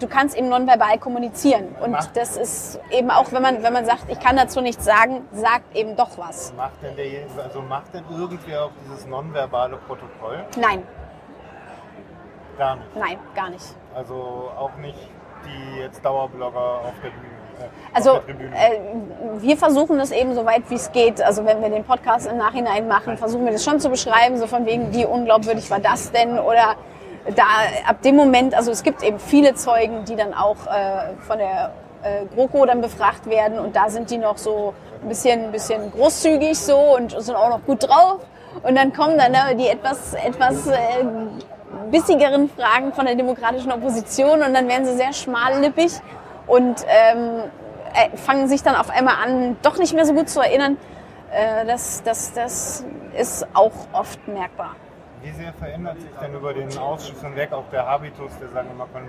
du 0.00 0.08
kannst 0.08 0.36
eben 0.36 0.48
nonverbal 0.48 0.98
kommunizieren. 0.98 1.74
Und 1.80 1.90
Macht- 1.92 2.16
das 2.16 2.36
ist 2.36 2.80
eben 2.90 3.10
auch, 3.10 3.30
wenn 3.32 3.42
man, 3.42 3.62
wenn 3.62 3.72
man 3.72 3.84
sagt, 3.84 4.04
ich 4.08 4.18
kann 4.18 4.36
dazu 4.36 4.60
nichts 4.60 4.84
sagen, 4.84 5.26
sagt 5.32 5.76
eben 5.76 5.94
doch 5.96 6.16
was. 6.16 6.52
Macht 6.56 6.82
denn, 6.82 6.96
der, 6.96 7.44
also 7.44 7.60
macht 7.62 7.92
denn 7.94 8.04
irgendwer 8.10 8.64
auch 8.64 8.70
dieses 8.84 9.06
nonverbale 9.06 9.76
Protokoll? 9.86 10.44
Nein, 10.56 10.82
Gar 12.56 12.76
nicht. 12.76 12.96
nein, 12.96 13.18
gar 13.36 13.50
nicht. 13.50 13.66
Also 13.94 14.50
auch 14.58 14.74
nicht 14.80 14.98
die 15.44 15.78
jetzt 15.80 16.04
Dauerblogger 16.04 16.58
auf 16.58 16.94
der 17.02 17.10
Bühne. 17.10 17.37
Äh, 17.58 17.64
Also 17.94 18.10
äh, 18.16 18.78
wir 19.40 19.56
versuchen 19.56 19.98
das 19.98 20.10
eben 20.10 20.34
so 20.34 20.44
weit 20.44 20.62
wie 20.68 20.74
es 20.74 20.92
geht. 20.92 21.22
Also 21.22 21.44
wenn 21.44 21.60
wir 21.60 21.70
den 21.70 21.84
Podcast 21.84 22.26
im 22.26 22.36
Nachhinein 22.38 22.86
machen, 22.88 23.16
versuchen 23.16 23.44
wir 23.44 23.52
das 23.52 23.64
schon 23.64 23.80
zu 23.80 23.88
beschreiben, 23.90 24.36
so 24.38 24.46
von 24.46 24.66
wegen, 24.66 24.92
wie 24.92 25.04
unglaubwürdig 25.04 25.70
war 25.70 25.80
das 25.80 26.12
denn? 26.12 26.38
Oder 26.38 26.76
da 27.34 27.44
ab 27.86 28.02
dem 28.02 28.16
Moment, 28.16 28.54
also 28.54 28.70
es 28.70 28.82
gibt 28.82 29.02
eben 29.02 29.18
viele 29.18 29.54
Zeugen, 29.54 30.04
die 30.04 30.16
dann 30.16 30.34
auch 30.34 30.66
äh, 30.66 31.14
von 31.26 31.38
der 31.38 31.72
äh, 32.02 32.24
GroKo 32.34 32.64
dann 32.66 32.80
befragt 32.80 33.26
werden 33.26 33.58
und 33.58 33.74
da 33.74 33.90
sind 33.90 34.10
die 34.10 34.18
noch 34.18 34.38
so 34.38 34.74
ein 35.02 35.08
bisschen, 35.08 35.46
ein 35.46 35.52
bisschen 35.52 35.90
großzügig 35.92 36.58
so 36.58 36.76
und 36.96 37.10
sind 37.20 37.36
auch 37.36 37.50
noch 37.50 37.64
gut 37.64 37.82
drauf. 37.88 38.20
Und 38.62 38.76
dann 38.76 38.92
kommen 38.92 39.18
dann 39.18 39.34
äh, 39.34 39.54
die 39.56 39.68
etwas, 39.68 40.14
etwas 40.14 40.66
äh, 40.68 40.76
bissigeren 41.90 42.48
Fragen 42.50 42.92
von 42.92 43.06
der 43.06 43.14
demokratischen 43.14 43.72
Opposition 43.72 44.42
und 44.42 44.54
dann 44.54 44.68
werden 44.68 44.86
sie 44.86 44.96
sehr 44.96 45.12
schmallippig 45.12 45.92
und 46.48 46.84
ähm, 46.88 47.42
äh, 47.94 48.16
fangen 48.16 48.48
sich 48.48 48.62
dann 48.62 48.74
auf 48.74 48.90
einmal 48.90 49.14
an, 49.24 49.56
doch 49.62 49.78
nicht 49.78 49.94
mehr 49.94 50.04
so 50.04 50.14
gut 50.14 50.28
zu 50.28 50.40
erinnern. 50.40 50.76
Äh, 51.30 51.66
das, 51.66 52.02
das, 52.02 52.32
das 52.32 52.84
ist 53.16 53.46
auch 53.54 53.72
oft 53.92 54.26
merkbar. 54.26 54.74
Wie 55.22 55.30
sehr 55.30 55.52
verändert 55.52 56.00
sich 56.00 56.10
denn 56.22 56.34
über 56.34 56.54
den 56.54 56.76
Ausschuss 56.78 57.20
hinweg 57.20 57.52
auch 57.52 57.68
der 57.70 57.86
Habitus 57.86 58.30
der, 58.40 58.48
sagen 58.48 58.68
wir 58.68 58.76
mal, 58.76 58.88
kon 58.92 59.02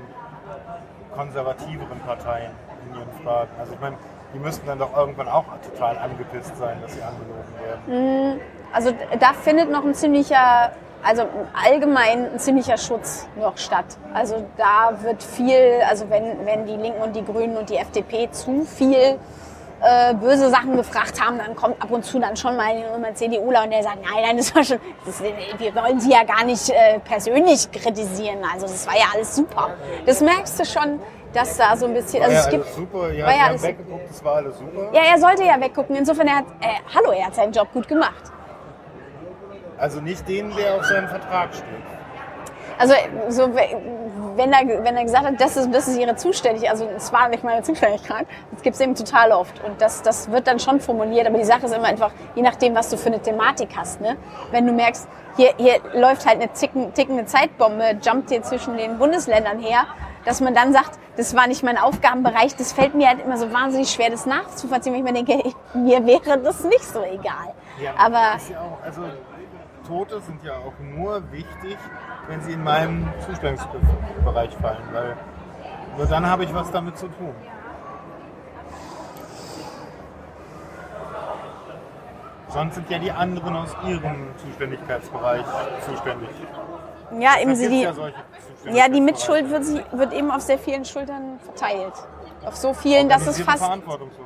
konservativeren 1.16 1.99
Parteien 2.06 2.52
in 2.88 2.99
ihren 2.99 3.24
Fragen? 3.24 3.49
Also 3.60 3.74
ich 3.74 3.80
meine, 3.80 3.98
die 4.34 4.40
müssten 4.40 4.68
dann 4.68 4.80
doch 4.80 4.95
irgendwann 4.95 5.28
auch 5.28 5.45
total 5.72 5.98
angepisst 5.98 6.56
sein, 6.57 6.78
dass 6.82 6.94
sie 6.94 7.02
angelogen 7.02 7.53
werden. 7.88 8.41
Also 8.74 8.91
da 9.20 9.34
findet 9.34 9.72
noch 9.72 9.84
ein 9.84 9.94
ziemlicher, 9.95 10.72
also 11.03 11.23
allgemein 11.53 12.31
ein 12.34 12.39
ziemlicher 12.39 12.77
Schutz 12.77 13.27
noch 13.39 13.57
statt. 13.57 13.85
Also 14.13 14.45
da 14.57 14.91
wird 15.01 15.23
viel, 15.23 15.81
also 15.89 16.09
wenn, 16.09 16.45
wenn 16.45 16.65
die 16.65 16.76
Linken 16.76 17.01
und 17.01 17.15
die 17.15 17.23
Grünen 17.23 17.57
und 17.57 17.69
die 17.69 17.77
FDP 17.77 18.30
zu 18.31 18.65
viel 18.65 19.17
äh, 19.81 20.13
böse 20.13 20.49
Sachen 20.49 20.76
gefragt 20.76 21.21
haben, 21.26 21.38
dann 21.38 21.55
kommt 21.55 21.81
ab 21.81 21.89
und 21.89 22.03
zu 22.03 22.19
dann 22.19 22.35
schon 22.35 22.57
mal 22.57 22.65
ein 22.65 23.15
CDUler 23.15 23.63
und 23.63 23.71
der 23.71 23.81
sagt, 23.84 23.99
nein, 24.03 24.23
nein, 24.26 24.38
das 24.38 24.53
war 24.53 24.63
schon, 24.63 24.77
das, 25.05 25.21
wir 25.23 25.73
wollen 25.76 25.99
sie 26.01 26.11
ja 26.11 26.23
gar 26.23 26.43
nicht 26.43 26.69
äh, 26.69 26.99
persönlich 26.99 27.71
kritisieren. 27.71 28.39
Also 28.51 28.67
das 28.67 28.85
war 28.85 28.95
ja 28.95 29.05
alles 29.13 29.35
super. 29.35 29.69
Das 30.05 30.19
merkst 30.19 30.59
du 30.59 30.65
schon, 30.65 30.99
dass 31.34 31.55
da 31.57 31.77
so 31.77 31.85
ein 31.85 31.93
bisschen, 31.93 32.21
also 32.23 32.34
War 32.35 32.39
es 32.39 32.45
ja 32.45 32.51
gibt, 32.51 32.63
alles 32.65 32.76
super, 32.76 33.11
ja, 33.13 33.26
war 33.26 33.34
ja 33.38 33.43
alles- 33.45 33.63
weggeguckt, 33.63 34.09
das 34.09 34.23
war 34.26 34.35
alles 34.35 34.57
super. 34.57 34.89
ja, 34.91 35.01
er 35.13 35.19
sollte 35.19 35.43
ja 35.45 35.61
weggucken. 35.61 35.95
Insofern, 35.95 36.27
er 36.27 36.38
hat, 36.38 36.45
äh, 36.59 36.67
hallo, 36.93 37.11
er 37.11 37.27
hat 37.27 37.35
seinen 37.35 37.53
Job 37.53 37.67
gut 37.71 37.88
gemacht. 37.88 38.34
Also 39.80 40.01
nicht 40.01 40.27
den, 40.27 40.53
der 40.56 40.76
auf 40.76 40.85
seinem 40.85 41.07
Vertrag 41.07 41.53
steht. 41.53 41.65
Also 42.77 42.93
so, 43.27 43.53
wenn 43.53 44.53
er, 44.53 44.84
wenn 44.84 44.95
er 44.95 45.03
gesagt 45.03 45.26
hat, 45.26 45.39
das 45.39 45.57
ist, 45.57 45.73
das 45.73 45.88
ist 45.89 45.97
ihre 45.97 46.15
Zuständigkeit, 46.15 46.72
also 46.72 46.88
es 46.95 47.11
war 47.11 47.27
nicht 47.27 47.43
meine 47.43 47.61
Zuständigkeit, 47.61 48.26
das 48.51 48.61
gibt 48.61 48.76
es 48.76 48.81
eben 48.81 48.95
total 48.95 49.34
oft. 49.34 49.61
Und 49.65 49.81
das, 49.81 50.01
das 50.01 50.31
wird 50.31 50.47
dann 50.47 50.60
schon 50.60 50.80
formuliert, 50.80 51.27
aber 51.27 51.38
die 51.38 51.43
Sache 51.43 51.65
ist 51.65 51.73
immer 51.73 51.88
einfach, 51.88 52.11
je 52.35 52.41
nachdem, 52.41 52.76
was 52.76 52.89
du 52.89 52.97
für 52.97 53.07
eine 53.07 53.22
Thematik 53.22 53.69
hast. 53.76 53.99
Ne? 53.99 54.15
Wenn 54.51 54.65
du 54.65 54.72
merkst, 54.72 55.10
hier, 55.35 55.53
hier 55.57 55.76
läuft 55.93 56.26
halt 56.26 56.41
eine 56.41 56.51
ticken, 56.53 56.93
tickende 56.93 57.26
Zeitbombe, 57.26 57.97
jumpt 58.01 58.30
hier 58.30 58.43
zwischen 58.43 58.77
den 58.77 58.97
Bundesländern 58.97 59.60
her, 59.60 59.85
dass 60.23 60.39
man 60.39 60.53
dann 60.53 60.72
sagt, 60.72 60.99
das 61.18 61.35
war 61.35 61.47
nicht 61.47 61.64
mein 61.64 61.77
Aufgabenbereich, 61.77 62.56
das 62.56 62.72
fällt 62.72 62.95
mir 62.95 63.10
halt 63.10 63.26
immer 63.26 63.38
so 63.38 63.51
wahnsinnig 63.51 63.89
schwer, 63.89 64.10
das 64.10 64.26
nachzuvollziehen, 64.26 64.93
weil 64.93 65.06
ich 65.06 65.11
mir 65.11 65.23
denke, 65.23 65.53
mir 65.73 66.06
wäre 66.06 66.38
das 66.39 66.64
nicht 66.64 66.84
so 66.84 67.03
egal. 67.03 67.53
Ja, 67.81 67.93
Aber 67.97 68.38
ist 68.38 68.49
ja 68.49 68.61
auch, 68.61 68.84
also 68.85 69.01
Tote 69.90 70.22
sind 70.22 70.44
ja 70.44 70.53
auch 70.53 70.78
nur 70.80 71.32
wichtig, 71.32 71.78
wenn 72.28 72.40
sie 72.41 72.53
in 72.53 72.64
meinem 72.64 73.11
Zuständigkeitsbereich 73.26 74.56
fallen, 74.57 74.84
weil 74.91 75.18
nur 75.98 76.06
dann 76.06 76.28
habe 76.28 76.44
ich 76.44 76.53
was 76.53 76.70
damit 76.70 76.95
zu 76.95 77.07
tun. 77.07 77.34
Sonst 82.49 82.76
sind 82.76 82.90
ja 82.91 82.99
die 82.99 83.11
anderen 83.11 83.56
aus 83.56 83.76
ihrem 83.88 84.28
Zuständigkeitsbereich 84.38 85.45
zuständig. 85.86 86.30
ja, 87.20 87.40
eben 87.41 87.56
sie 87.56 87.70
die, 87.70 87.82
ja 87.82 87.94
Ja, 88.72 88.90
die. 88.90 89.02
Mitschuld 89.02 89.49
wird, 89.49 89.66
sich, 89.66 89.82
wird 89.91 90.14
eben 90.14 90.30
auf 90.30 90.41
sehr 90.41 90.60
vielen 90.60 90.86
Schultern 90.86 91.40
verteilt. 91.40 91.94
Auf 92.45 92.56
so 92.56 92.74
vielen, 92.74 93.10
dass 93.10 93.26
es 93.26 93.41
fast. 93.41 93.64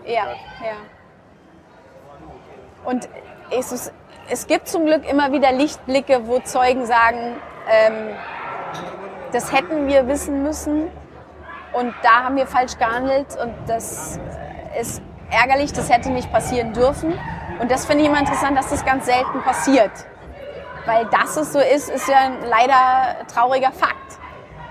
Ja, 0.06 0.26
ja. 0.28 0.76
Und 2.84 3.08
es, 3.50 3.72
ist, 3.72 3.94
es 4.30 4.48
gibt 4.48 4.68
zum 4.68 4.86
Glück 4.86 5.10
immer 5.10 5.32
wieder 5.32 5.52
Lichtblicke, 5.52 6.28
wo 6.28 6.40
Zeugen 6.40 6.86
sagen, 6.86 7.36
ähm, 7.70 8.16
das 9.32 9.52
hätten 9.52 9.88
wir 9.88 10.08
wissen 10.08 10.44
müssen 10.44 10.90
und 11.74 11.94
da 12.04 12.24
haben 12.26 12.36
wir 12.36 12.48
falsch 12.48 12.78
gehandelt 12.78 13.28
und 13.42 13.54
das 13.68 14.20
ist 14.80 15.02
ärgerlich, 15.30 15.74
das 15.74 15.90
hätte 15.90 16.10
nicht 16.10 16.32
passieren 16.32 16.74
dürfen. 16.74 17.14
Und 17.60 17.72
das 17.72 17.86
finde 17.86 18.04
ich 18.04 18.10
immer 18.10 18.20
interessant, 18.20 18.58
dass 18.58 18.70
das 18.70 18.86
ganz 18.86 19.06
selten 19.06 19.42
passiert. 19.42 19.92
Weil 20.86 21.06
dass 21.06 21.38
es 21.38 21.54
so 21.54 21.60
ist, 21.60 21.90
ist 21.90 22.08
ja 22.08 22.18
ein 22.18 22.38
leider 22.48 23.26
trauriger 23.28 23.72
Fakt. 23.72 23.94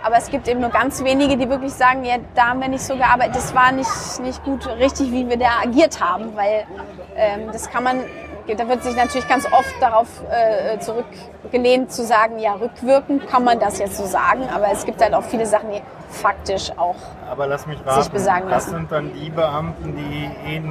Aber 0.05 0.17
es 0.17 0.29
gibt 0.29 0.49
eben 0.49 0.61
nur 0.61 0.71
ganz 0.71 1.03
wenige, 1.05 1.37
die 1.37 1.49
wirklich 1.49 1.73
sagen, 1.73 2.05
ja, 2.05 2.17
da 2.35 2.49
haben 2.49 2.61
wir 2.61 2.69
nicht 2.69 2.83
so 2.83 2.97
gearbeitet, 2.97 3.37
das 3.37 3.55
war 3.55 3.71
nicht, 3.71 3.89
nicht 4.21 4.43
gut 4.45 4.67
richtig, 4.67 5.13
wie 5.13 5.29
wir 5.29 5.37
da 5.37 5.61
agiert 5.63 6.01
haben, 6.01 6.35
weil 6.35 6.67
ähm, 7.15 7.51
das 7.53 7.71
kann 7.71 7.85
man, 7.85 8.05
da 8.47 8.69
wird 8.69 8.83
sich 8.83 8.97
natürlich 8.97 9.29
ganz 9.29 9.47
oft 9.47 9.75
darauf 9.81 10.09
äh, 10.31 10.79
zurückgelehnt 10.79 11.93
zu 11.93 12.05
sagen, 12.05 12.39
ja, 12.39 12.55
rückwirkend 12.55 13.29
kann 13.29 13.45
man 13.45 13.59
das 13.59 13.79
jetzt 13.79 13.97
so 13.97 14.05
sagen, 14.05 14.49
aber 14.55 14.71
es 14.71 14.85
gibt 14.85 15.01
halt 15.03 15.15
auch 15.15 15.23
viele 15.23 15.47
Sachen, 15.47 15.71
die 15.71 15.83
faktisch 16.11 16.71
auch 16.77 16.97
Aber 17.31 17.47
lass 17.47 17.67
mich 17.67 17.79
raten, 17.87 18.13
besagen 18.13 18.49
das 18.49 18.67
lassen. 18.67 18.77
sind 18.77 18.93
dann 18.93 19.13
die 19.15 19.31
Beamten, 19.31 19.97
die 19.97 20.57
eh 20.57 20.63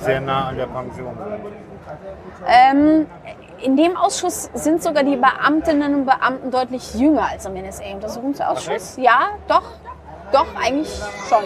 sehr 0.00 0.20
nah 0.20 0.48
an 0.48 0.56
der 0.56 0.66
Pension 0.66 1.14
sind. 1.16 1.52
Ähm, 2.46 3.06
in 3.62 3.76
dem 3.76 3.96
Ausschuss 3.96 4.50
sind 4.54 4.82
sogar 4.82 5.02
die 5.02 5.16
Beamtinnen 5.16 5.94
und 5.94 6.06
Beamten 6.06 6.50
deutlich 6.50 6.94
jünger 6.94 7.28
als 7.28 7.44
im 7.46 7.54
NSA-Untersuchungsausschuss. 7.54 8.96
Ja, 8.96 9.30
doch, 9.48 9.64
doch, 10.32 10.46
eigentlich 10.62 10.88
schon. 11.28 11.44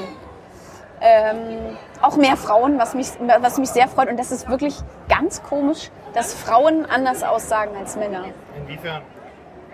Ähm, 1.07 1.77
auch 2.01 2.17
mehr 2.17 2.35
Frauen, 2.35 2.79
was 2.79 2.95
mich, 2.95 3.09
was 3.21 3.59
mich 3.59 3.69
sehr 3.69 3.89
freut. 3.89 4.09
Und 4.09 4.19
das 4.19 4.33
ist 4.33 4.49
wirklich 4.49 4.75
ganz 5.07 5.43
komisch, 5.43 5.91
dass 6.15 6.33
Frauen 6.33 6.87
anders 6.87 7.23
aussagen 7.23 7.77
als 7.77 7.95
Männer. 7.97 8.25
Inwiefern? 8.57 9.03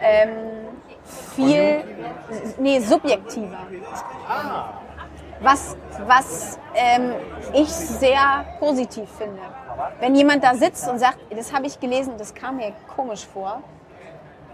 Ähm, 0.01 0.31
viel, 1.36 1.85
nee, 2.59 2.81
subjektiver. 2.81 3.59
Was, 5.40 5.77
was 6.07 6.59
ähm, 6.74 7.12
ich 7.52 7.69
sehr 7.69 8.44
positiv 8.59 9.09
finde. 9.16 9.40
Wenn 10.01 10.16
jemand 10.16 10.43
da 10.43 10.55
sitzt 10.55 10.89
und 10.89 10.98
sagt, 10.98 11.19
das 11.31 11.52
habe 11.52 11.66
ich 11.66 11.78
gelesen, 11.78 12.15
das 12.19 12.35
kam 12.35 12.57
mir 12.57 12.73
komisch 12.97 13.24
vor, 13.24 13.62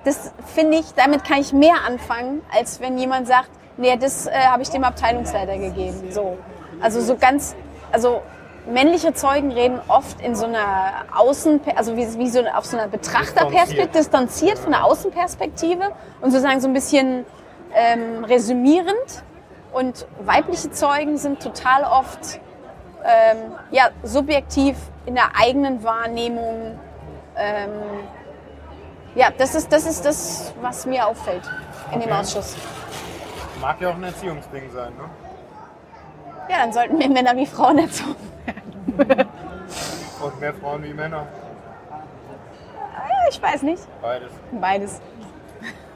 das 0.04 0.32
finde 0.54 0.76
ich, 0.76 0.94
damit 0.94 1.24
kann 1.24 1.40
ich 1.40 1.52
mehr 1.52 1.76
anfangen, 1.86 2.42
als 2.54 2.80
wenn 2.80 2.98
jemand 2.98 3.26
sagt, 3.26 3.50
nee, 3.76 3.96
das 3.96 4.26
äh, 4.26 4.32
habe 4.32 4.62
ich 4.62 4.68
dem 4.68 4.84
Abteilungsleiter 4.84 5.56
gegeben. 5.58 6.10
So. 6.10 6.36
Also 6.80 7.00
so 7.00 7.16
ganz, 7.16 7.54
also 7.92 8.22
männliche 8.66 9.14
Zeugen 9.14 9.52
reden 9.52 9.80
oft 9.88 10.20
in 10.20 10.34
so 10.34 10.46
einer 10.46 11.04
Außen, 11.14 11.60
also 11.76 11.96
wie, 11.96 12.18
wie 12.18 12.28
so 12.28 12.40
auf 12.46 12.64
so 12.64 12.76
einer 12.76 12.88
Betrachterperspektive, 12.88 13.88
distanziert 13.88 14.58
von 14.58 14.72
der 14.72 14.84
Außenperspektive 14.84 15.92
und 16.20 16.30
sozusagen 16.30 16.60
so 16.60 16.68
ein 16.68 16.74
bisschen 16.74 17.24
ähm, 17.74 18.24
resümierend. 18.24 19.22
Und 19.72 20.06
weibliche 20.20 20.70
Zeugen 20.70 21.18
sind 21.18 21.42
total 21.42 21.84
oft 21.84 22.40
ähm, 23.04 23.52
ja, 23.70 23.90
subjektiv 24.02 24.76
in 25.04 25.14
der 25.14 25.36
eigenen 25.38 25.84
Wahrnehmung. 25.84 26.78
Ähm, 27.36 27.70
ja, 29.14 29.28
das 29.36 29.54
ist, 29.54 29.70
das 29.70 29.86
ist 29.86 30.04
das, 30.04 30.54
was 30.60 30.86
mir 30.86 31.06
auffällt 31.06 31.42
in 31.92 32.00
dem 32.00 32.08
Okay. 32.08 32.20
Ausschuss. 32.20 32.56
Mag 33.60 33.80
ja 33.80 33.90
auch 33.90 33.94
ein 33.94 34.04
Erziehungsding 34.04 34.70
sein, 34.72 34.92
ne? 34.96 35.10
Ja, 36.48 36.58
dann 36.62 36.72
sollten 36.72 36.98
mehr 36.98 37.08
Männer 37.08 37.36
wie 37.36 37.46
Frauen 37.46 37.78
erzogen 37.78 38.14
werden. 38.96 39.28
Und 40.22 40.40
mehr 40.40 40.54
Frauen 40.54 40.82
wie 40.84 40.94
Männer. 40.94 41.26
Ja, 41.90 43.28
ich 43.30 43.42
weiß 43.42 43.62
nicht. 43.62 43.82
Beides. 44.00 44.30
Beides. 44.52 45.00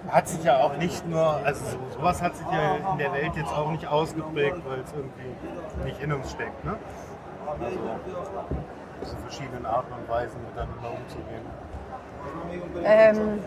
Hat 0.08 0.28
sich 0.28 0.42
ja 0.44 0.58
auch 0.62 0.76
nicht 0.76 1.06
nur, 1.06 1.24
also 1.44 1.64
so- 1.64 1.78
sowas 1.98 2.20
hat 2.22 2.34
sich 2.34 2.46
ja 2.50 2.76
in 2.92 2.98
der 2.98 3.12
Welt 3.12 3.32
jetzt 3.36 3.52
auch 3.52 3.70
nicht 3.70 3.86
ausgeprägt, 3.86 4.56
weil 4.66 4.80
es 4.80 4.92
irgendwie 4.92 5.84
nicht 5.84 6.02
in 6.02 6.12
uns 6.12 6.30
steckt, 6.32 6.64
ne? 6.64 6.76
Also 7.46 7.66
diese 9.02 9.16
verschiedenen 9.18 9.66
Arten 9.66 9.92
und 9.92 10.08
Weisen 10.08 10.40
miteinander 10.42 10.90
umzugehen. 10.90 11.46
Ähm, 12.84 13.38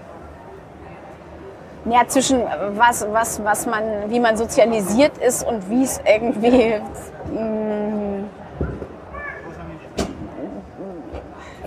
ja, 1.85 2.07
zwischen 2.07 2.41
was, 2.75 3.05
was, 3.11 3.43
was 3.43 3.65
man, 3.65 3.83
wie 4.09 4.19
man 4.19 4.37
sozialisiert 4.37 5.17
ist 5.17 5.45
und 5.45 5.69
wie 5.69 5.83
es 5.83 5.99
irgendwie 6.05 6.75
mh, 7.33 8.23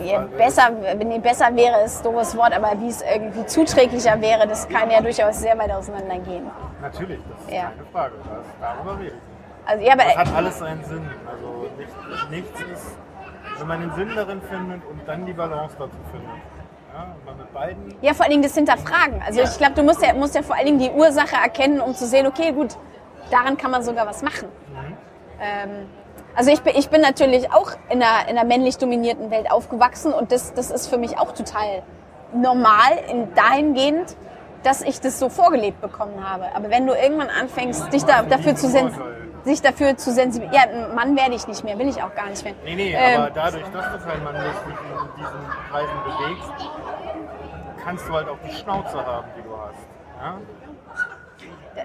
ja, 0.05 0.21
besser, 0.37 0.71
nee, 0.99 1.19
besser 1.19 1.47
wäre 1.57 1.83
ist 1.85 2.05
doofes 2.05 2.37
Wort, 2.37 2.53
aber 2.53 2.73
wie 2.81 2.89
es 2.89 3.03
irgendwie 3.03 3.45
zuträglicher 3.47 4.21
wäre, 4.21 4.47
das 4.47 4.69
kann 4.69 4.91
ja 4.91 5.01
durchaus 5.01 5.41
sehr 5.41 5.59
weit 5.59 5.71
auseinandergehen. 5.73 6.51
Natürlich, 6.81 7.19
das 7.31 7.41
ist 7.47 7.51
Ja. 7.55 7.63
keine 7.71 7.85
Frage. 7.93 8.13
Das, 8.29 8.45
darüber 8.61 8.99
rede 9.01 9.09
ich. 9.09 9.15
Also 9.69 9.85
ja, 9.85 9.93
aber 9.95 10.05
Das 10.05 10.17
hat 10.17 10.35
alles 10.37 10.59
seinen 10.59 10.85
Sinn. 10.85 11.11
Also 11.27 11.67
nicht, 11.79 12.31
nichts 12.31 12.61
ist, 12.73 12.97
wenn 13.59 13.67
man 13.67 13.81
den 13.81 13.93
Sinn 13.95 14.11
darin 14.15 14.41
findet 14.43 14.85
und 14.89 15.01
dann 15.07 15.27
die 15.27 15.33
Balance 15.33 15.75
dazu 15.79 15.97
findet. 16.13 16.31
Ja, 16.97 17.15
Ja, 18.01 18.15
vor 18.15 18.25
allen 18.25 18.31
Dingen 18.31 18.43
das 18.43 18.55
Hinterfragen. 18.55 19.23
Also 19.27 19.43
ich 19.43 19.59
glaube, 19.59 19.75
du 19.75 19.83
musst 19.83 20.03
ja, 20.03 20.15
musst 20.15 20.35
ja 20.35 20.43
vor 20.43 20.57
allen 20.57 20.67
Dingen 20.67 20.79
die 20.79 20.91
Ursache 20.91 21.37
erkennen, 21.37 21.81
um 21.81 21.95
zu 21.95 22.07
sehen, 22.07 22.27
okay, 22.27 22.53
gut, 22.53 22.77
daran 23.31 23.57
kann 23.57 23.71
man 23.71 23.83
sogar 23.83 24.07
was 24.07 24.23
machen. 24.23 24.49
Ähm, 25.41 25.87
also 26.35 26.51
ich 26.51 26.63
bin, 26.63 26.75
ich 26.77 26.89
bin 26.89 27.03
natürlich 27.03 27.53
auch 27.53 27.73
in 27.91 28.03
einer, 28.03 28.29
in 28.29 28.39
einer 28.39 28.47
männlich 28.47 28.79
dominierten 28.79 29.31
Welt 29.31 29.51
aufgewachsen 29.51 30.13
und 30.13 30.33
das, 30.33 30.55
das 30.55 30.71
ist 30.71 30.87
für 30.87 30.99
mich 30.99 31.19
auch 31.19 31.33
total 31.33 31.83
normal 32.33 32.99
in 33.11 33.35
dahingehend, 33.35 34.17
dass 34.63 34.83
ich 34.83 35.01
das 35.01 35.19
so 35.19 35.29
vorgelebt 35.29 35.81
bekommen 35.81 36.29
habe. 36.29 36.47
Aber 36.55 36.71
wenn 36.71 36.87
du 36.87 36.95
irgendwann 36.95 37.29
anfängst, 37.29 37.93
dich 37.93 38.05
da, 38.05 38.23
dafür 38.23 38.55
zu 38.55 38.69
sens 38.69 38.93
sich 39.47 39.63
dafür 39.63 39.97
zu 39.97 40.13
sensibilisieren, 40.13 40.89
ja, 40.89 40.95
Mann 40.95 41.17
werde 41.17 41.37
ich 41.37 41.47
nicht 41.47 41.63
mehr, 41.63 41.79
will 41.79 41.89
ich 41.89 42.03
auch 42.03 42.13
gar 42.15 42.29
nicht 42.29 42.45
mehr. 42.45 42.55
Nee, 42.65 42.75
nee, 42.75 42.95
Ähm, 42.95 43.21
aber 43.21 43.31
dadurch, 43.31 43.65
dass 43.73 43.93
du 43.93 43.99
kein 44.09 44.25
Mann 44.25 44.35
bist, 44.35 44.67
dich 44.67 44.75
in 44.75 45.17
diesen 45.17 45.41
Kreisen 45.71 45.95
bewegst, 46.05 46.71
kannst 47.85 48.09
du 48.09 48.13
halt 48.13 48.29
auch 48.29 48.39
die 48.45 48.53
Schnauze 48.53 49.07
haben, 49.07 49.29
die 49.39 49.43
du 49.43 49.57
hast. 49.57 49.87
Ja? 50.21 50.39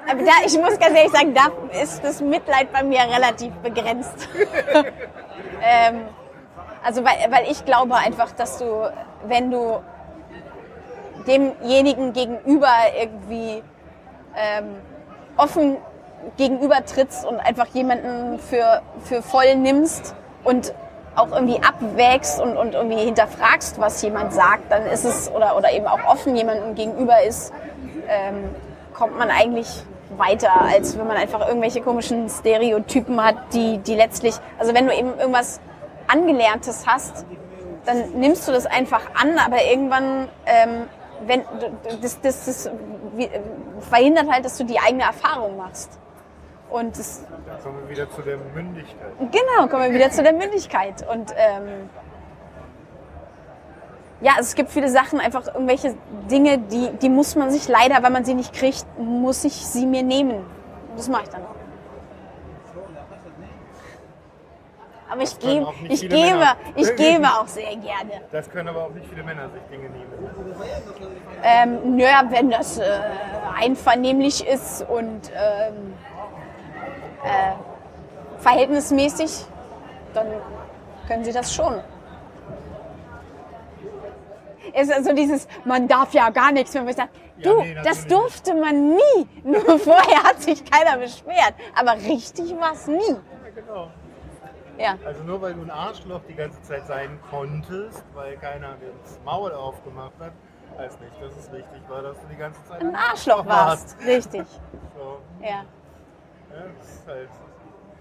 Aber 0.09 0.23
da, 0.23 0.31
ich 0.43 0.57
muss 0.57 0.79
ganz 0.79 0.97
ehrlich 0.97 1.11
sagen, 1.11 1.35
da 1.35 1.51
ist 1.79 2.03
das 2.03 2.19
Mitleid 2.19 2.73
bei 2.73 2.81
mir 2.81 3.01
relativ 3.01 3.53
begrenzt. 3.57 4.27
ähm, 5.61 6.07
also 6.83 7.05
weil, 7.05 7.31
weil 7.31 7.51
ich 7.51 7.63
glaube 7.63 7.93
einfach, 7.95 8.31
dass 8.31 8.57
du, 8.57 8.91
wenn 9.27 9.51
du 9.51 9.83
demjenigen 11.27 12.13
gegenüber 12.13 12.73
irgendwie 12.99 13.61
ähm, 14.35 14.77
offen 15.37 15.77
gegenüber 16.37 16.83
trittst 16.85 17.25
und 17.25 17.39
einfach 17.39 17.67
jemanden 17.67 18.39
für, 18.39 18.81
für 19.03 19.21
voll 19.21 19.55
nimmst 19.55 20.15
und 20.43 20.73
auch 21.15 21.31
irgendwie 21.31 21.59
abwägst 21.61 22.39
und, 22.39 22.55
und 22.55 22.73
irgendwie 22.73 23.03
hinterfragst, 23.03 23.79
was 23.79 24.01
jemand 24.01 24.33
sagt, 24.33 24.71
dann 24.71 24.85
ist 24.85 25.03
es, 25.03 25.29
oder, 25.31 25.57
oder 25.57 25.71
eben 25.71 25.85
auch 25.85 26.03
offen 26.05 26.35
jemandem 26.35 26.73
gegenüber 26.75 27.21
ist, 27.23 27.51
ähm, 28.07 28.49
kommt 28.93 29.17
man 29.17 29.29
eigentlich 29.29 29.83
weiter, 30.17 30.61
als 30.61 30.97
wenn 30.97 31.07
man 31.07 31.17
einfach 31.17 31.47
irgendwelche 31.47 31.81
komischen 31.81 32.29
Stereotypen 32.29 33.23
hat, 33.23 33.35
die, 33.53 33.77
die 33.79 33.95
letztlich, 33.95 34.35
also 34.57 34.73
wenn 34.73 34.87
du 34.87 34.93
eben 34.93 35.17
irgendwas 35.17 35.59
Angelerntes 36.07 36.85
hast, 36.87 37.25
dann 37.85 38.11
nimmst 38.11 38.47
du 38.47 38.51
das 38.51 38.65
einfach 38.65 39.01
an, 39.19 39.37
aber 39.37 39.63
irgendwann, 39.63 40.27
ähm, 40.45 40.87
wenn, 41.25 41.43
das, 42.01 42.19
das, 42.21 42.45
das 42.45 42.69
wie- 43.15 43.29
verhindert 43.89 44.31
halt, 44.31 44.45
dass 44.45 44.57
du 44.57 44.63
die 44.65 44.79
eigene 44.79 45.03
Erfahrung 45.03 45.57
machst. 45.57 45.97
Und 46.71 46.97
das, 46.97 47.25
Da 47.45 47.55
kommen 47.61 47.81
wir 47.81 47.89
wieder 47.89 48.09
zu 48.09 48.21
der 48.21 48.37
Mündigkeit. 48.37 49.11
Genau, 49.19 49.67
kommen 49.67 49.83
wir 49.83 49.93
wieder 49.93 50.09
zu 50.09 50.23
der 50.23 50.33
Mündigkeit. 50.33 51.05
Und 51.07 51.31
ähm, 51.35 51.89
ja, 54.21 54.33
es 54.39 54.55
gibt 54.55 54.69
viele 54.69 54.87
Sachen, 54.89 55.19
einfach 55.19 55.47
irgendwelche 55.47 55.95
Dinge, 56.29 56.59
die, 56.59 56.91
die 57.01 57.09
muss 57.09 57.35
man 57.35 57.51
sich 57.51 57.67
leider, 57.67 58.01
wenn 58.03 58.13
man 58.13 58.23
sie 58.23 58.35
nicht 58.35 58.53
kriegt, 58.53 58.85
muss 58.97 59.43
ich 59.43 59.53
sie 59.53 59.85
mir 59.85 60.03
nehmen. 60.03 60.45
Das 60.95 61.09
mache 61.09 61.23
ich 61.23 61.29
dann 61.29 61.41
auch. 61.43 61.55
Aber 65.09 65.23
ich 65.23 65.39
gebe, 65.39 65.67
ich 65.89 66.01
gebe, 66.01 66.15
Männer. 66.15 66.55
ich 66.77 66.95
gebe 66.95 67.27
auch 67.27 67.47
sehr 67.47 67.75
gerne. 67.75 68.21
Das 68.31 68.49
können 68.49 68.69
aber 68.69 68.85
auch 68.85 68.91
nicht 68.91 69.07
viele 69.09 69.23
Männer 69.23 69.49
sich 69.49 69.61
Dinge 69.63 69.89
nehmen. 69.89 70.07
Ähm, 71.43 71.97
naja, 71.97 72.23
wenn 72.29 72.49
das 72.49 72.77
äh, 72.77 72.85
einvernehmlich 73.59 74.47
ist 74.47 74.87
und 74.87 75.29
ähm, 75.35 75.95
äh, 77.23 77.53
verhältnismäßig, 78.41 79.45
dann 80.13 80.27
können 81.07 81.23
sie 81.23 81.31
das 81.31 81.53
schon. 81.53 81.81
Es 84.73 84.87
ist 84.87 84.93
also 84.95 85.13
dieses, 85.13 85.47
man 85.65 85.87
darf 85.87 86.13
ja 86.13 86.29
gar 86.29 86.51
nichts 86.51 86.73
mehr. 86.73 86.87
ich 86.87 86.95
sage, 86.95 87.09
Ja, 87.37 87.51
du, 87.51 87.61
nee, 87.61 87.75
das 87.83 88.05
durfte 88.07 88.53
man 88.53 88.91
nie. 88.95 89.27
Nur 89.43 89.79
vorher 89.79 90.23
hat 90.23 90.41
sich 90.41 90.63
keiner 90.63 90.97
beschwert. 90.97 91.53
Aber 91.77 91.93
richtig 91.93 92.55
war 92.59 92.73
es 92.73 92.87
nie. 92.87 92.95
Ja, 93.09 93.49
genau. 93.53 93.87
Ja. 94.77 94.95
Also 95.05 95.21
nur 95.23 95.39
weil 95.41 95.53
du 95.53 95.61
ein 95.61 95.69
Arschloch 95.69 96.21
die 96.27 96.33
ganze 96.33 96.59
Zeit 96.63 96.87
sein 96.87 97.19
konntest, 97.29 98.03
weil 98.15 98.35
keiner 98.37 98.75
dir 98.77 98.91
das 99.03 99.19
Maul 99.23 99.51
aufgemacht 99.51 100.13
hat, 100.19 100.31
heißt 100.77 100.99
nicht, 101.01 101.21
dass 101.21 101.37
es 101.37 101.51
richtig 101.51 101.81
war, 101.87 102.01
dass 102.01 102.19
du 102.19 102.27
die 102.31 102.37
ganze 102.37 102.63
Zeit 102.65 102.81
Ein 102.81 102.95
Arschloch 102.95 103.45
warst. 103.45 103.97
Richtig. 104.05 104.43
So, 104.97 105.17
Ja. 105.45 105.63
Ja, 106.53 106.63
das 106.77 106.87
ist 106.95 107.07
halt, 107.07 107.29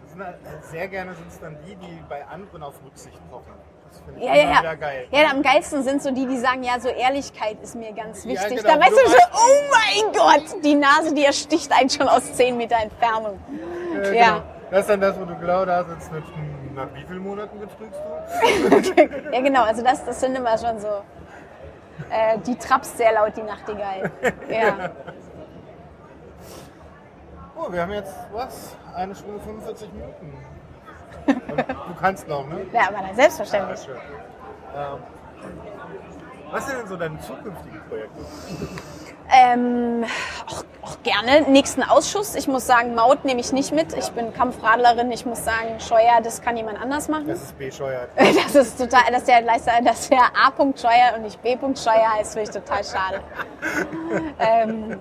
das 0.02 0.10
sind 0.12 0.24
halt 0.24 0.36
sehr 0.64 0.88
gerne 0.88 1.14
sind 1.14 1.28
es 1.28 1.40
dann 1.40 1.56
die, 1.66 1.74
die 1.76 2.02
bei 2.08 2.24
anderen 2.26 2.62
auf 2.62 2.74
Rücksicht 2.84 3.18
pochen. 3.30 3.52
Das 3.90 4.00
finde 4.00 4.20
ich 4.20 4.26
Ja, 4.26 4.34
ja, 4.34 4.62
ja. 4.62 4.74
geil. 4.74 5.06
Ja, 5.10 5.30
am 5.30 5.42
geilsten 5.42 5.82
sind 5.82 6.00
so 6.02 6.10
die, 6.12 6.26
die 6.26 6.38
sagen, 6.38 6.62
ja, 6.62 6.78
so 6.78 6.88
Ehrlichkeit 6.88 7.56
ist 7.62 7.74
mir 7.74 7.92
ganz 7.92 8.24
Ja, 8.24 8.30
wichtig. 8.32 8.58
genau, 8.62 8.74
da 8.74 8.80
weißt 8.80 8.90
du 8.92 8.96
du 8.96 9.10
schon, 9.10 9.18
weißt- 9.18 9.32
oh 9.34 9.70
mein 9.72 10.12
Gott, 10.12 10.64
die 10.64 10.74
Nase, 10.76 11.14
die 11.14 11.24
ersticht 11.24 11.72
einen 11.72 11.90
schon 11.90 12.08
aus 12.08 12.32
10 12.34 12.56
Meter 12.56 12.76
Entfernung. 12.80 13.40
Ja, 14.04 14.12
Ja. 14.12 14.26
Genau. 14.36 14.42
Das 14.70 14.80
ist 14.82 14.90
dann 14.90 15.00
das, 15.00 15.18
wo 15.18 15.24
du 15.24 15.36
genau 15.36 15.64
da 15.64 15.82
sitzt 15.84 16.12
mit, 16.12 16.22
nach 16.76 16.86
wie 16.94 17.02
vielen 17.04 17.18
Monaten 17.24 17.58
betrügst 17.58 17.98
du? 18.00 19.30
Ja, 19.32 19.40
genau, 19.40 19.64
also 19.64 19.82
das, 19.82 20.04
das 20.04 20.20
sind 20.20 20.36
immer 20.36 20.56
schon 20.56 20.78
so, 20.78 21.02
äh, 22.08 22.38
die 22.46 22.54
trapst 22.54 22.96
sehr 22.96 23.12
laut, 23.12 23.36
die 23.36 23.42
Nachtigall. 23.42 24.10
Ja. 24.48 24.90
Oh, 27.62 27.70
wir 27.70 27.82
haben 27.82 27.92
jetzt, 27.92 28.14
was? 28.32 28.74
Eine 28.94 29.14
Stunde 29.14 29.40
45 29.40 29.92
Minuten. 29.92 30.32
Du 31.26 31.94
kannst 32.00 32.26
noch, 32.26 32.46
ne? 32.46 32.66
ja, 32.72 32.82
aber 32.88 32.98
dann 32.98 33.08
Ja, 33.08 33.14
selbstverständlich. 33.14 33.80
schön. 33.80 33.96
Ähm, 34.74 34.98
was 36.50 36.66
sind 36.66 36.78
denn 36.78 36.86
so 36.88 36.96
deine 36.96 37.20
zukünftigen 37.20 37.80
Projekte? 37.88 38.20
Ähm, 39.32 40.04
auch, 40.48 40.64
auch 40.82 40.96
gerne. 41.02 41.42
Nächsten 41.50 41.82
Ausschuss. 41.82 42.34
Ich 42.34 42.48
muss 42.48 42.66
sagen, 42.66 42.94
Maut 42.94 43.24
nehme 43.24 43.40
ich 43.40 43.52
nicht 43.52 43.72
mit. 43.72 43.92
Ich 43.92 44.10
bin 44.12 44.32
Kampfradlerin. 44.32 45.12
Ich 45.12 45.24
muss 45.26 45.44
sagen, 45.44 45.78
Scheuer, 45.78 46.20
das 46.24 46.40
kann 46.40 46.56
jemand 46.56 46.80
anders 46.80 47.08
machen. 47.08 47.28
Das 47.28 47.42
ist 47.42 47.58
bescheuert. 47.58 48.08
Das 48.16 48.54
ist 48.54 48.78
total, 48.78 49.12
dass 49.12 49.24
der, 49.24 49.42
Leister- 49.42 49.82
dass 49.84 50.08
der 50.08 50.22
A. 50.22 50.50
Scheuer 50.76 51.14
und 51.16 51.22
nicht 51.22 51.40
B. 51.42 51.56
Scheuer 51.76 52.14
heißt, 52.16 52.32
finde 52.32 52.50
ich 52.50 52.56
total 52.56 52.82
schade. 52.82 53.20
ähm, 54.40 54.98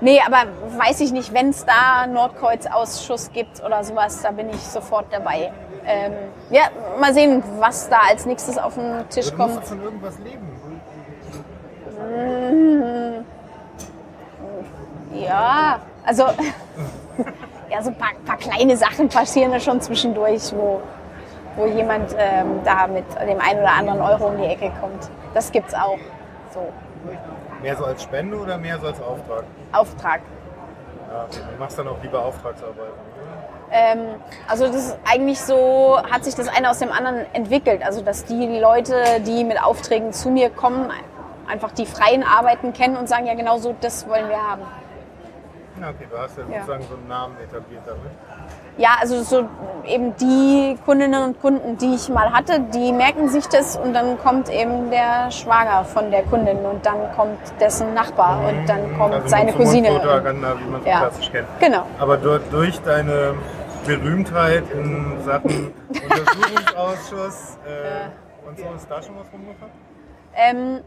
nee, 0.00 0.20
aber 0.24 0.44
weiß 0.78 1.00
ich 1.00 1.12
nicht, 1.12 1.32
wenn 1.32 1.50
es 1.50 1.64
da 1.64 2.06
Nordkreuz-Ausschuss 2.06 3.32
gibt 3.32 3.62
oder 3.64 3.82
sowas, 3.84 4.22
da 4.22 4.30
bin 4.30 4.50
ich 4.50 4.60
sofort 4.60 5.06
dabei. 5.10 5.52
Ähm, 5.86 6.12
ja, 6.50 6.62
mal 7.00 7.14
sehen, 7.14 7.42
was 7.58 7.88
da 7.88 7.98
als 8.08 8.26
nächstes 8.26 8.58
auf 8.58 8.74
den 8.74 9.08
Tisch 9.08 9.30
Du 9.30 9.36
musst 9.36 9.54
kommt. 9.54 9.62
doch 9.62 9.68
von 9.68 9.82
irgendwas 9.82 10.18
leben. 10.18 10.48
Ja, 15.14 15.78
also 16.04 16.24
ja, 17.70 17.82
so 17.82 17.90
ein 17.90 17.96
paar, 17.96 18.10
paar 18.24 18.36
kleine 18.36 18.76
Sachen 18.76 19.08
passieren 19.08 19.52
da 19.52 19.60
schon 19.60 19.80
zwischendurch, 19.80 20.52
wo, 20.52 20.80
wo 21.56 21.66
jemand 21.66 22.14
ähm, 22.18 22.60
da 22.64 22.86
mit 22.86 23.04
dem 23.28 23.40
einen 23.40 23.60
oder 23.60 23.72
anderen 23.72 24.00
Euro 24.00 24.26
um 24.28 24.36
die 24.38 24.46
Ecke 24.46 24.70
kommt. 24.80 25.08
Das 25.34 25.50
gibt's 25.52 25.74
auch. 25.74 25.98
So, 26.52 26.68
Mehr 27.66 27.76
so 27.76 27.84
als 27.84 28.00
Spende 28.04 28.36
oder 28.36 28.58
mehr 28.58 28.78
so 28.78 28.86
als 28.86 29.02
Auftrag? 29.02 29.42
Auftrag. 29.72 30.20
Ja, 31.10 31.24
okay. 31.24 31.40
Du 31.52 31.58
machst 31.58 31.76
dann 31.76 31.88
auch 31.88 32.00
lieber 32.00 32.24
Auftragsarbeit. 32.24 32.92
Ähm, 33.72 33.98
also 34.46 34.68
das 34.68 34.76
ist 34.76 34.98
eigentlich 35.04 35.40
so, 35.40 35.98
hat 36.08 36.24
sich 36.24 36.36
das 36.36 36.46
eine 36.46 36.70
aus 36.70 36.78
dem 36.78 36.92
anderen 36.92 37.26
entwickelt. 37.32 37.82
Also 37.84 38.02
dass 38.02 38.24
die 38.24 38.60
Leute, 38.60 39.20
die 39.26 39.42
mit 39.42 39.60
Aufträgen 39.60 40.12
zu 40.12 40.30
mir 40.30 40.48
kommen, 40.50 40.92
einfach 41.48 41.72
die 41.72 41.86
freien 41.86 42.22
Arbeiten 42.22 42.72
kennen 42.72 42.96
und 42.96 43.08
sagen, 43.08 43.26
ja 43.26 43.34
genau 43.34 43.58
so, 43.58 43.74
das 43.80 44.08
wollen 44.08 44.28
wir 44.28 44.40
haben. 44.40 44.62
Ja, 45.80 45.88
okay, 45.88 46.06
du 46.08 46.16
hast 46.16 46.38
ja 46.38 46.44
Ja. 46.44 46.60
sozusagen 46.60 46.84
so 46.88 46.94
einen 46.94 47.08
Namen 47.08 47.36
etabliert 47.40 47.82
damit. 47.84 48.12
Ja, 48.78 48.90
also 49.00 49.22
so 49.22 49.48
eben 49.86 50.14
die 50.16 50.76
Kundinnen 50.84 51.22
und 51.22 51.40
Kunden, 51.40 51.78
die 51.78 51.94
ich 51.94 52.08
mal 52.08 52.30
hatte, 52.32 52.60
die 52.74 52.92
merken 52.92 53.28
sich 53.28 53.46
das 53.46 53.76
und 53.76 53.94
dann 53.94 54.18
kommt 54.18 54.48
eben 54.50 54.90
der 54.90 55.30
Schwager 55.30 55.84
von 55.84 56.10
der 56.10 56.22
Kundin 56.24 56.58
und 56.58 56.84
dann 56.84 57.12
kommt 57.14 57.38
dessen 57.60 57.94
Nachbar 57.94 58.40
und 58.48 58.66
dann 58.68 58.98
kommt 58.98 59.14
also 59.14 59.28
seine 59.28 59.52
Cousine. 59.52 59.88
Propaganda, 59.88 60.56
wie 60.58 60.70
man 60.70 60.80
es 60.80 60.86
Ja. 60.86 60.98
klassisch 60.98 61.30
kennt. 61.30 61.46
Genau. 61.60 61.84
Aber 61.98 62.16
dort 62.16 62.42
durch 62.52 62.78
deine 62.82 63.34
Berühmtheit 63.86 64.64
in 64.72 65.22
Sachen 65.24 65.72
Untersuchungsausschuss 65.88 67.58
äh, 67.66 68.48
und 68.48 68.58
so 68.58 68.64
ist 68.74 68.90
da 68.90 69.00
schon 69.02 69.14
was 69.16 69.32
rumgekommen? 69.32 69.72
Ähm, 70.34 70.80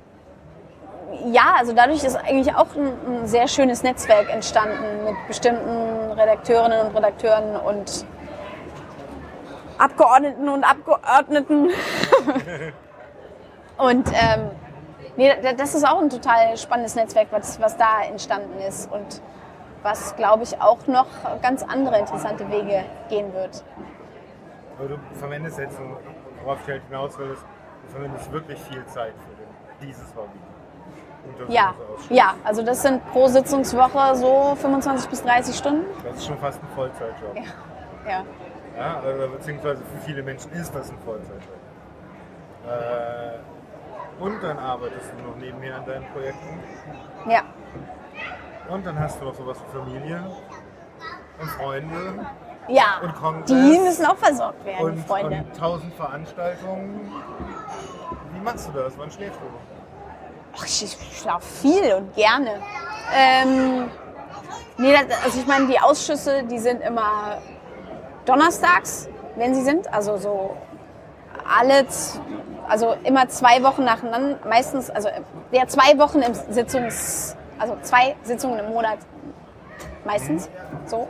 ja, 1.26 1.56
also 1.58 1.74
dadurch 1.74 2.04
ist 2.04 2.16
eigentlich 2.16 2.54
auch 2.56 2.68
ein, 2.76 3.22
ein 3.22 3.28
sehr 3.28 3.48
schönes 3.48 3.84
Netzwerk 3.84 4.30
entstanden 4.30 5.04
mit 5.06 5.16
bestimmten 5.28 6.12
Redakteurinnen 6.12 6.88
und 6.88 6.96
Redakteuren 6.96 7.56
und 7.56 8.06
Abgeordneten 9.78 10.50
und 10.50 10.64
Abgeordneten. 10.64 11.70
und 13.78 14.08
ähm, 14.10 14.52
nee, 15.16 15.32
da- 15.42 15.54
das 15.54 15.74
ist 15.74 15.88
auch 15.88 16.02
ein 16.02 16.10
total 16.10 16.58
spannendes 16.58 16.96
Netzwerk, 16.96 17.28
was, 17.32 17.60
was 17.62 17.78
da 17.78 18.02
entstanden 18.08 18.60
ist 18.60 18.92
und 18.92 19.22
was, 19.82 20.16
glaube 20.18 20.44
ich, 20.44 20.62
auch 20.62 20.86
noch 20.88 21.08
ganz 21.42 21.64
andere 21.64 22.00
interessante 22.00 22.50
Wege 22.52 22.84
gehen 23.08 23.34
wird. 23.34 23.64
Aber 24.78 24.90
du 24.90 24.98
verwendest 25.14 25.58
jetzt, 25.60 25.78
worauf 26.44 26.60
ich 26.64 26.70
halt 26.70 26.82
hinaus 26.90 27.18
will, 27.18 27.38
du 27.86 27.92
verwendest 27.92 28.30
wirklich 28.32 28.60
viel 28.60 28.86
Zeit 28.88 29.14
für 29.14 29.86
dieses 29.86 30.14
Hobby. 30.16 30.40
Ja, 31.48 31.74
ja, 32.10 32.34
also 32.44 32.62
das 32.64 32.82
sind 32.82 33.06
pro 33.12 33.28
Sitzungswoche 33.28 34.16
so 34.16 34.56
25 34.60 35.10
bis 35.10 35.24
30 35.24 35.56
Stunden. 35.56 35.86
Das 36.04 36.18
ist 36.18 36.28
schon 36.28 36.38
fast 36.38 36.62
ein 36.62 36.68
Vollzeitjob. 36.76 37.36
Ja. 37.36 37.44
Ja. 38.10 38.24
Ja, 38.78 39.00
also, 39.04 39.28
beziehungsweise 39.34 39.84
für 39.84 39.98
viele 40.06 40.24
Menschen 40.24 40.52
ist 40.54 40.74
das 40.74 40.90
ein 40.90 40.98
Vollzeitjob. 41.00 41.56
Äh, 42.68 44.24
Und 44.24 44.42
dann 44.44 44.58
arbeitest 44.60 45.12
du 45.18 45.28
noch 45.30 45.36
nebenher 45.38 45.78
an 45.78 45.86
deinen 45.86 46.06
Projekten. 46.14 46.60
Ja. 47.30 47.42
Und 48.70 48.86
dann 48.86 49.00
hast 49.00 49.20
du 49.22 49.26
noch 49.26 49.34
sowas 49.36 49.58
wie 49.66 49.78
Familie 49.78 50.24
und 51.42 51.50
Freunde 51.52 52.26
Ja. 52.68 53.00
Und 53.02 53.16
Kongress. 53.16 53.46
Die 53.46 53.80
müssen 53.80 54.06
auch 54.06 54.18
versorgt 54.18 54.64
werden, 54.66 54.86
und, 54.86 55.00
Freunde. 55.08 55.38
und 55.38 55.58
tausend 55.58 55.94
Veranstaltungen. 55.96 57.12
Wie 58.34 58.40
machst 58.42 58.68
du 58.68 58.72
das? 58.80 58.98
Wann 58.98 59.10
schläfst 59.10 59.40
du? 59.40 59.79
Ach, 60.56 60.66
ich, 60.66 60.98
schlafe 61.20 61.46
viel 61.62 61.94
und 61.94 62.16
gerne. 62.16 62.60
Ähm, 63.16 63.90
nee, 64.78 64.96
also 64.96 65.40
ich 65.40 65.48
meine, 65.48 65.68
die 65.68 65.80
Ausschüsse, 65.80 66.44
die 66.44 66.60
sind 66.60 66.82
immer 66.82 67.42
donnerstags, 68.26 69.10
wenn 69.36 69.56
sie 69.56 69.64
sind. 69.64 69.92
Also 69.94 70.18
so 70.18 70.58
alle, 71.48 71.86
also 72.68 72.96
immer 73.04 73.28
zwei 73.30 73.64
Wochen 73.64 73.84
nacheinander, 73.84 74.40
meistens, 74.48 74.90
also 74.90 75.10
ja, 75.52 75.68
zwei 75.68 75.98
Wochen 75.98 76.22
im 76.22 76.34
Sitzungs, 76.34 77.36
also 77.58 77.78
zwei 77.82 78.16
Sitzungen 78.24 78.60
im 78.60 78.70
Monat 78.70 79.00
meistens, 80.06 80.50
so. 80.86 81.08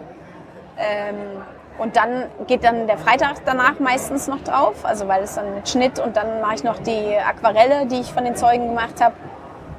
Ähm, 0.77 1.43
und 1.79 1.95
dann 1.95 2.25
geht 2.47 2.63
dann 2.63 2.87
der 2.87 2.97
Freitag 2.97 3.37
danach 3.45 3.79
meistens 3.79 4.27
noch 4.27 4.41
drauf, 4.43 4.83
also 4.83 5.07
weil 5.07 5.23
es 5.23 5.35
dann 5.35 5.55
mit 5.55 5.67
Schnitt 5.67 5.99
und 5.99 6.15
dann 6.15 6.41
mache 6.41 6.55
ich 6.55 6.63
noch 6.63 6.77
die 6.79 7.17
Aquarelle, 7.17 7.85
die 7.87 8.01
ich 8.01 8.13
von 8.13 8.25
den 8.25 8.35
Zeugen 8.35 8.67
gemacht 8.67 9.01
habe, 9.01 9.15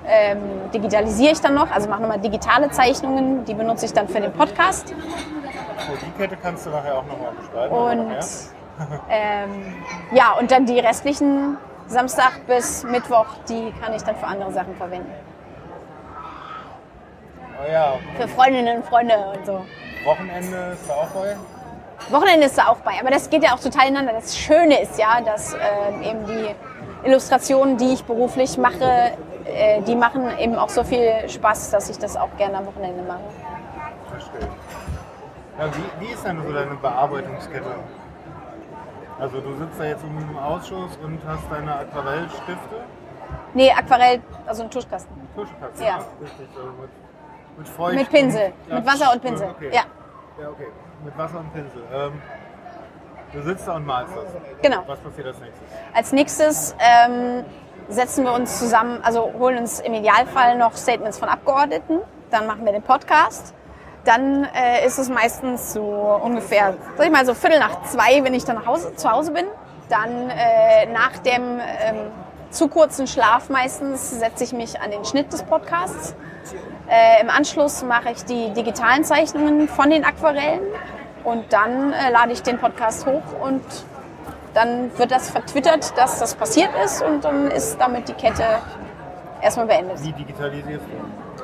ähm, 0.07 0.39
digitalisiere 0.73 1.33
ich 1.33 1.41
dann 1.41 1.55
noch, 1.55 1.71
also 1.71 1.89
mache 1.89 2.01
nochmal 2.01 2.21
digitale 2.21 2.71
Zeichnungen, 2.71 3.45
die 3.45 3.55
benutze 3.55 3.87
ich 3.87 3.93
dann 3.93 4.09
für 4.09 4.21
den 4.21 4.33
Podcast. 4.33 4.93
Die 4.93 6.11
Kette 6.19 6.37
kannst 6.37 6.67
du 6.67 6.71
nachher 6.71 6.99
auch 6.99 7.05
nochmal 7.05 7.33
beschreiben. 7.33 7.75
Und 7.75 8.17
ähm, 9.11 9.75
ja, 10.13 10.33
und 10.39 10.51
dann 10.51 10.67
die 10.67 10.79
restlichen 10.79 11.59
Samstag 11.87 12.47
bis 12.47 12.85
Mittwoch, 12.85 13.27
die 13.49 13.73
kann 13.83 13.93
ich 13.95 14.03
dann 14.03 14.17
für 14.17 14.27
andere 14.27 14.53
Sachen 14.53 14.75
verwenden. 14.77 15.13
Oh 17.63 17.71
ja, 17.71 17.95
Für 18.17 18.29
Freundinnen 18.29 18.79
und 18.79 18.87
Freunde 18.87 19.15
und 19.37 19.45
so. 19.45 19.65
Wochenende 20.05 20.73
ist 20.73 20.89
da 20.89 20.95
auch 20.95 21.09
voll. 21.09 21.37
Wochenende 22.13 22.47
ist 22.47 22.59
da 22.59 22.69
auch 22.69 22.79
bei, 22.79 22.93
aber 23.01 23.11
das 23.11 23.31
geht 23.31 23.43
ja 23.43 23.55
auch 23.55 23.61
total 23.61 23.89
ineinander. 23.89 24.13
Das 24.15 24.37
Schöne 24.37 24.81
ist 24.83 24.99
ja, 24.99 25.21
dass 25.21 25.55
ähm, 25.55 26.03
eben 26.03 26.27
die 26.27 26.55
Illustrationen, 27.09 27.77
die 27.77 27.93
ich 27.95 28.05
beruflich 28.05 28.59
mache, 28.59 29.13
äh, 29.47 29.81
die 29.83 29.95
machen 29.97 30.37
eben 30.39 30.57
auch 30.57 30.69
so 30.69 30.85
viel 30.85 31.29
Spaß, 31.29 31.71
dass 31.71 31.89
ich 31.89 31.99
das 31.99 32.17
auch 32.17 32.29
gerne 32.37 32.59
am 32.59 32.67
Wochenende 32.67 33.03
mache. 33.03 33.21
Verstehe. 34.11 34.49
Ja, 35.59 35.67
wie, 36.01 36.07
wie 36.07 36.13
ist 36.13 36.25
denn 36.25 36.43
so 36.43 36.53
deine 36.53 36.75
Bearbeitungskette? 36.77 37.67
Also 39.19 39.41
du 39.41 39.55
sitzt 39.55 39.79
da 39.79 39.85
jetzt 39.85 40.03
im 40.03 40.39
Ausschuss 40.39 40.99
und 41.05 41.21
hast 41.27 41.43
deine 41.51 41.75
Aquarellstifte, 41.77 42.85
Nee, 43.53 43.71
Aquarell, 43.73 44.21
also 44.47 44.63
ein 44.63 44.71
Tuschkasten. 44.71 45.15
Tuschkasten, 45.35 45.85
Ja. 45.87 45.99
richtig, 46.23 46.49
also 46.57 46.71
mit, 46.81 46.91
mit 47.59 47.69
Feucht 47.69 47.95
Mit 47.97 48.09
Pinsel, 48.11 48.53
und- 48.69 48.75
mit 48.77 48.87
Wasser 48.87 49.13
und 49.13 49.23
Pinsel. 49.23 49.51
Okay. 49.51 49.71
Ja, 49.73 49.83
Ja, 50.41 50.49
okay, 50.51 50.67
mit 51.05 51.17
Wasser 51.17 51.39
und 51.39 51.53
Pinsel. 51.53 51.83
Ähm, 51.93 52.21
du 53.33 53.43
sitzt 53.43 53.67
da 53.67 53.77
und 53.77 53.87
malst 53.87 54.15
das. 54.15 54.25
genau. 54.63 54.83
Was 54.87 54.99
passiert 55.01 55.27
als 55.27 55.41
nächstes? 55.41 55.69
Als 55.95 56.13
nächstes 56.13 56.77
ähm, 56.79 57.45
setzen 57.89 58.25
wir 58.25 58.33
uns 58.33 58.59
zusammen, 58.59 59.01
also 59.03 59.33
holen 59.39 59.59
uns 59.59 59.81
im 59.81 59.95
Idealfall 59.95 60.57
noch 60.59 60.77
Statements 60.77 61.19
von 61.19 61.29
Abgeordneten. 61.29 62.01
Dann 62.31 62.47
machen 62.47 62.65
wir 62.65 62.73
den 62.73 62.83
Podcast. 62.83 63.55
Dann 64.05 64.45
äh, 64.45 64.87
ist 64.87 64.99
es 64.99 65.09
meistens 65.11 65.75
so 65.75 65.83
ungefähr, 65.83 66.75
sag 66.97 67.07
ich 67.07 67.13
mal, 67.13 67.27
so 67.27 67.35
Viertel 67.35 67.59
nach 67.59 67.83
zwei, 67.83 68.25
wenn 68.25 68.33
ich 68.33 68.45
dann 68.45 68.57
nach 68.57 68.67
Hause, 68.67 68.95
zu 68.95 69.11
Hause 69.11 69.33
bin. 69.33 69.45
Dann 69.89 70.31
äh, 70.31 70.87
nach 70.93 71.19
dem 71.19 71.61
ähm, 71.61 71.97
zu 72.51 72.69
kurzen 72.69 73.07
Schlaf 73.07 73.49
meistens 73.49 74.11
setze 74.19 74.45
ich 74.45 74.53
mich 74.53 74.81
an 74.81 74.91
den 74.91 75.05
Schnitt 75.05 75.33
des 75.33 75.43
Podcasts. 75.43 76.15
Äh, 76.91 77.21
Im 77.23 77.31
Anschluss 77.31 77.83
mache 77.85 78.11
ich 78.11 78.25
die 78.25 78.51
digitalen 78.53 79.05
Zeichnungen 79.05 79.69
von 79.69 79.91
den 79.91 80.05
Aquarellen 80.05 80.63
und 81.25 81.53
dann 81.53 81.93
äh, 81.93 82.11
lade 82.11 82.33
ich 82.33 82.43
den 82.43 82.59
Podcast 82.59 83.07
hoch 83.07 83.23
und 83.41 83.63
dann 84.55 84.91
wird 84.99 85.13
das 85.13 85.31
vertwittert, 85.31 85.97
dass 85.97 86.19
das 86.19 86.35
passiert 86.35 86.71
ist 86.85 87.01
und 87.03 87.25
dann 87.25 87.49
ist 87.53 87.81
damit 87.81 88.09
die 88.09 88.15
Kette 88.15 88.43
erstmal 89.41 89.67
beendet. 89.67 90.03
Wie 90.03 90.13
digitalisierst 90.13 90.85
du? 90.85 91.41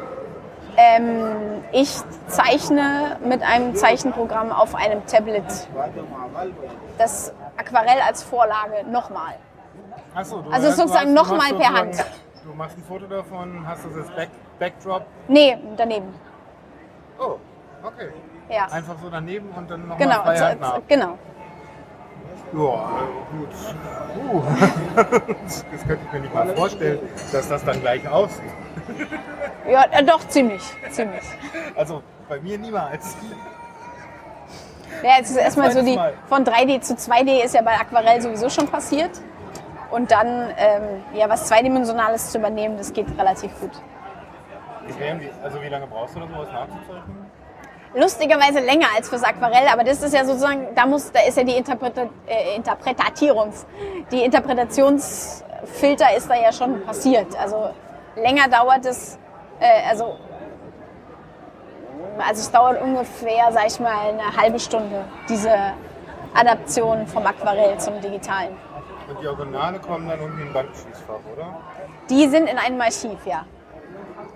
Ähm, 0.79 1.63
ich 1.73 1.97
zeichne 2.27 3.17
mit 3.25 3.43
einem 3.43 3.77
Zeichenprogramm 3.77 4.51
auf 4.51 4.75
einem 4.75 5.07
Tablet 5.07 5.45
das 6.99 7.33
Aquarell 7.57 8.01
als 8.07 8.23
Vorlage 8.25 8.85
nochmal. 8.91 9.35
Du 10.13 10.19
Also 10.51 10.71
sozusagen 10.73 11.15
du 11.15 11.21
hast- 11.21 11.29
noch 11.29 11.29
du 11.31 11.37
machst 11.37 11.53
mal 11.53 11.59
per 11.61 11.73
Hand. 11.73 12.05
Du 12.45 12.53
machst 12.55 12.77
ein 12.77 12.83
Foto 12.85 13.07
davon, 13.07 13.65
hast 13.67 13.85
das 13.87 13.97
als 13.97 14.11
Back, 14.17 14.29
Backdrop. 14.59 15.03
Nee, 15.29 15.57
daneben. 15.77 16.15
Oh, 17.19 17.37
okay. 17.85 18.09
Ja, 18.49 18.67
Einfach 18.67 18.95
so 19.03 19.09
daneben 19.11 19.49
und 19.57 19.71
dann 19.71 19.81
nochmal 19.81 19.99
genau. 19.99 20.23
frei 20.23 20.35
z- 20.37 20.45
Hand 20.51 20.61
nach. 20.61 20.81
genau. 20.87 21.19
Ja, 22.53 22.91
gut. 23.33 23.49
Uh. 24.33 24.43
Das 24.97 25.65
könnte 25.87 25.99
ich 26.07 26.13
mir 26.13 26.21
nicht 26.21 26.35
mal 26.35 26.49
vorstellen, 26.57 26.99
dass 27.33 27.49
das 27.49 27.65
dann 27.65 27.81
gleich 27.81 28.09
aussieht. 28.09 28.43
Ja, 29.69 29.85
äh, 29.91 30.03
doch, 30.05 30.27
ziemlich. 30.29 30.63
ziemlich. 30.91 31.23
Also 31.75 32.03
bei 32.29 32.41
mir 32.41 32.57
niemals. 32.57 33.17
Ja, 35.03 35.19
jetzt 35.19 35.31
ist 35.31 35.37
erstmal 35.37 35.73
so 35.73 35.83
die 35.83 35.99
von 36.29 36.45
3D 36.45 36.81
zu 36.81 36.95
2D 36.95 37.45
ist 37.45 37.55
ja 37.55 37.63
bei 37.63 37.73
Aquarell 37.79 38.23
sowieso 38.23 38.49
schon 38.49 38.69
passiert. 38.69 39.11
Und 39.91 40.11
dann 40.11 40.51
ähm, 40.57 40.83
ja 41.15 41.29
was 41.29 41.47
Zweidimensionales 41.47 42.31
zu 42.31 42.39
übernehmen, 42.39 42.77
das 42.79 42.93
geht 42.93 43.07
relativ 43.19 43.51
gut. 43.61 43.73
Also 45.43 45.63
wie 45.63 45.69
lange 45.69 45.87
brauchst 45.87 46.17
du 46.17 46.21
da 46.21 46.27
sowas 46.27 46.49
nachzuzeichnen? 46.53 47.31
Lustigerweise 47.95 48.61
länger 48.61 48.89
als 48.95 49.09
fürs 49.09 49.23
Aquarell, 49.23 49.69
aber 49.73 49.83
das 49.85 50.03
ist 50.03 50.13
ja 50.13 50.25
sozusagen, 50.25 50.75
da 50.75 50.85
muss, 50.87 51.11
da 51.13 51.21
ist 51.21 51.37
ja 51.37 51.45
die 51.45 51.57
Interpreta 51.57 52.03
äh, 52.27 52.57
Interpretierungs, 52.57 53.65
die 54.11 54.23
Interpretationsfilter 54.23 56.15
ist 56.17 56.29
da 56.29 56.35
ja 56.35 56.53
schon 56.53 56.85
passiert. 56.85 57.35
Also 57.41 57.71
länger 58.17 58.49
dauert 58.49 58.85
es, 58.85 59.19
äh, 59.61 59.89
also 59.89 60.19
also 62.19 62.41
es 62.41 62.51
dauert 62.51 62.81
ungefähr, 62.83 63.51
sag 63.53 63.67
ich 63.67 63.81
mal, 63.81 64.09
eine 64.09 64.37
halbe 64.37 64.59
Stunde 64.59 65.05
diese 65.29 65.55
Adaption 66.35 67.07
vom 67.07 67.27
Aquarell 67.27 67.79
zum 67.79 68.01
Digitalen. 68.01 68.57
Und 69.09 69.21
die 69.21 69.29
Originale 69.29 69.79
kommen 69.79 70.09
dann 70.09 70.21
irgendwie 70.21 70.43
in 70.43 70.49
ein 70.49 70.53
Bandschließfach, 70.55 71.21
oder? 71.33 71.61
Die 72.11 72.27
sind 72.29 72.49
in 72.49 72.59
einem 72.59 72.81
Archiv, 72.81 73.25
ja. 73.25 73.45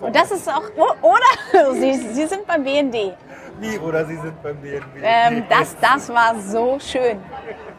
Und 0.01 0.17
das 0.17 0.31
ist 0.31 0.49
auch, 0.49 0.63
oder? 1.03 1.73
Sie, 1.75 1.93
Sie 1.95 2.27
sind 2.27 2.47
beim 2.47 2.65
BND. 2.65 3.15
Wie? 3.61 3.79
Oder 3.79 4.07
sie 4.07 4.17
sind 4.17 4.43
beim 4.43 4.61
DNB? 4.63 5.03
Ähm, 5.03 5.45
das, 5.51 5.77
das 5.81 6.09
war 6.09 6.35
so 6.41 6.79
schön. 6.81 7.19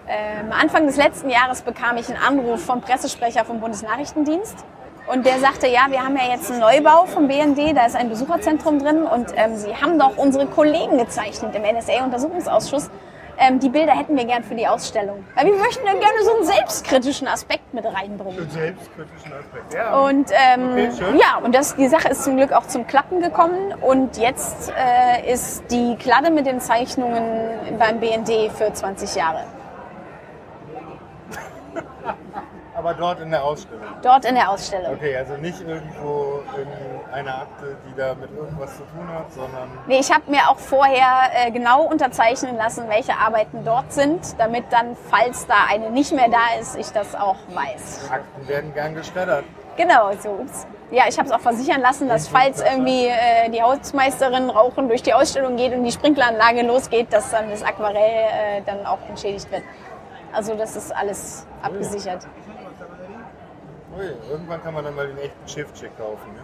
Ähm, 0.07 0.51
Anfang 0.51 0.85
des 0.85 0.95
letzten 0.95 1.29
Jahres 1.29 1.63
bekam 1.63 1.97
ich 1.97 2.07
einen 2.09 2.21
Anruf 2.21 2.63
vom 2.63 2.81
Pressesprecher 2.81 3.45
vom 3.45 3.59
Bundesnachrichtendienst. 3.59 4.57
Und 5.07 5.25
der 5.25 5.39
sagte, 5.39 5.67
ja, 5.67 5.87
wir 5.89 6.03
haben 6.03 6.15
ja 6.15 6.31
jetzt 6.31 6.51
einen 6.51 6.59
Neubau 6.59 7.05
vom 7.07 7.27
BND, 7.27 7.75
da 7.75 7.87
ist 7.87 7.95
ein 7.95 8.09
Besucherzentrum 8.09 8.77
drin 8.77 9.03
und 9.03 9.33
ähm, 9.35 9.55
Sie 9.55 9.75
haben 9.75 9.97
doch 9.97 10.15
unsere 10.17 10.45
Kollegen 10.45 10.99
gezeichnet 10.99 11.55
im 11.55 11.63
NSA-Untersuchungsausschuss. 11.63 12.91
Ähm, 13.43 13.59
die 13.59 13.69
Bilder 13.69 13.93
hätten 13.93 14.15
wir 14.15 14.25
gern 14.25 14.43
für 14.43 14.53
die 14.53 14.67
Ausstellung. 14.67 15.25
Weil 15.33 15.47
wir 15.47 15.55
möchten 15.55 15.83
dann 15.83 15.99
gerne 15.99 16.23
so 16.23 16.35
einen 16.35 16.45
selbstkritischen 16.45 17.27
Aspekt 17.27 17.73
mit 17.73 17.83
reinbringen. 17.85 18.37
Einen 18.37 18.51
selbstkritischen 18.51 19.33
Aspekt. 19.33 19.73
Ja. 19.73 19.99
Und 19.99 20.29
ähm, 20.31 20.91
Okay, 20.93 21.19
ja, 21.19 21.43
und 21.43 21.55
das, 21.55 21.75
die 21.75 21.87
Sache 21.87 22.09
ist 22.09 22.23
zum 22.23 22.37
Glück 22.37 22.51
auch 22.51 22.67
zum 22.67 22.85
Klappen 22.85 23.19
gekommen. 23.19 23.73
Und 23.81 24.17
jetzt 24.17 24.71
äh, 24.77 25.33
ist 25.33 25.63
die 25.71 25.95
Kladde 25.95 26.29
mit 26.29 26.45
den 26.45 26.59
Zeichnungen 26.59 27.77
beim 27.79 27.99
BND 27.99 28.51
für 28.55 28.71
20 28.71 29.15
Jahre. 29.15 29.45
Aber 32.81 32.95
dort 32.95 33.19
in 33.19 33.29
der 33.29 33.43
Ausstellung. 33.43 33.85
Dort 34.01 34.25
in 34.25 34.33
der 34.33 34.49
Ausstellung. 34.49 34.95
Okay, 34.95 35.15
also 35.15 35.33
nicht 35.37 35.61
irgendwo 35.61 36.41
in 36.57 37.13
einer 37.13 37.41
Akte, 37.41 37.77
die 37.87 37.95
da 37.95 38.15
mit 38.15 38.31
irgendwas 38.35 38.71
zu 38.75 38.81
tun 38.83 39.07
hat, 39.07 39.31
sondern 39.31 39.69
Nee, 39.85 39.99
ich 39.99 40.11
habe 40.11 40.23
mir 40.31 40.49
auch 40.49 40.57
vorher 40.57 41.29
äh, 41.31 41.51
genau 41.51 41.83
unterzeichnen 41.83 42.57
lassen, 42.57 42.89
welche 42.89 43.13
Arbeiten 43.13 43.63
dort 43.63 43.93
sind, 43.93 44.19
damit 44.39 44.63
dann, 44.71 44.97
falls 45.11 45.45
da 45.45 45.67
eine 45.69 45.91
nicht 45.91 46.11
mehr 46.11 46.27
da 46.27 46.59
ist, 46.59 46.75
ich 46.75 46.89
das 46.89 47.13
auch 47.13 47.35
weiß. 47.53 48.09
Akten 48.11 48.47
werden 48.47 48.73
gern 48.73 48.95
geschreddert. 48.95 49.43
Genau, 49.77 50.11
so. 50.19 50.43
Ja, 50.89 51.03
ich 51.07 51.19
habe 51.19 51.27
es 51.27 51.33
auch 51.33 51.39
versichern 51.39 51.81
lassen, 51.81 52.09
dass 52.09 52.27
falls 52.27 52.61
irgendwie 52.61 53.05
äh, 53.05 53.49
die 53.51 53.61
Hausmeisterin 53.61 54.49
rauchen 54.49 54.87
durch 54.87 55.03
die 55.03 55.13
Ausstellung 55.13 55.55
geht 55.55 55.71
und 55.73 55.83
die 55.83 55.91
Sprinkleranlage 55.91 56.63
losgeht, 56.63 57.13
dass 57.13 57.29
dann 57.29 57.51
das 57.51 57.61
Aquarell 57.61 57.95
äh, 57.95 58.61
dann 58.65 58.87
auch 58.87 58.99
entschädigt 59.07 59.51
wird. 59.51 59.61
Also 60.33 60.55
das 60.55 60.75
ist 60.75 60.95
alles 60.95 61.45
abgesichert. 61.61 62.25
Ui, 63.97 64.05
irgendwann 64.29 64.63
kann 64.63 64.73
man 64.73 64.85
dann 64.85 64.95
mal 64.95 65.07
den 65.07 65.17
echten 65.17 65.47
Shift-Check 65.47 65.97
kaufen. 65.97 66.33
Ne? 66.33 66.41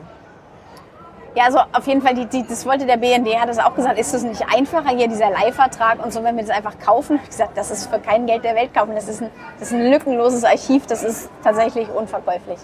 Ja, 1.35 1.45
also 1.45 1.59
auf 1.71 1.85
jeden 1.85 2.01
Fall, 2.01 2.15
die, 2.15 2.25
die, 2.25 2.45
das 2.47 2.65
wollte 2.65 2.85
der 2.85 2.97
BND, 2.97 3.39
hat 3.39 3.47
es 3.47 3.59
auch 3.59 3.75
gesagt, 3.75 3.99
ist 3.99 4.13
es 4.13 4.23
nicht 4.23 4.43
einfacher 4.53 4.89
hier, 4.89 5.07
dieser 5.07 5.29
Leihvertrag 5.29 6.03
und 6.03 6.11
so, 6.11 6.23
wenn 6.23 6.35
wir 6.35 6.43
das 6.43 6.55
einfach 6.55 6.79
kaufen? 6.79 7.19
Ich 7.23 7.29
gesagt, 7.29 7.55
das 7.55 7.69
ist 7.69 7.87
für 7.87 7.99
kein 7.99 8.25
Geld 8.25 8.43
der 8.43 8.55
Welt 8.55 8.73
kaufen. 8.73 8.95
Das 8.95 9.07
ist 9.07 9.21
ein, 9.21 9.29
das 9.59 9.69
ist 9.69 9.75
ein 9.75 9.91
lückenloses 9.91 10.43
Archiv, 10.43 10.87
das 10.87 11.03
ist 11.03 11.29
tatsächlich 11.43 11.89
unverkäuflich. 11.89 12.59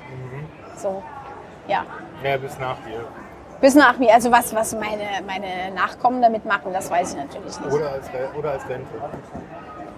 So, 0.76 1.04
ja. 1.68 1.86
Ja, 2.24 2.38
bis 2.38 2.58
nach 2.58 2.78
dir. 2.80 3.06
Bis 3.62 3.76
nach 3.76 3.98
mir. 3.98 4.14
Also 4.14 4.32
was, 4.32 4.54
was 4.56 4.74
meine, 4.74 5.22
meine 5.28 5.72
Nachkommen 5.76 6.22
damit 6.22 6.44
machen, 6.46 6.74
das 6.74 6.90
weiß 6.90 7.14
ich 7.14 7.20
natürlich 7.20 7.60
nicht. 7.60 7.72
Oder 7.72 7.92
als, 7.92 8.10
oder 8.36 8.52
als 8.52 8.68
Rente. 8.68 8.90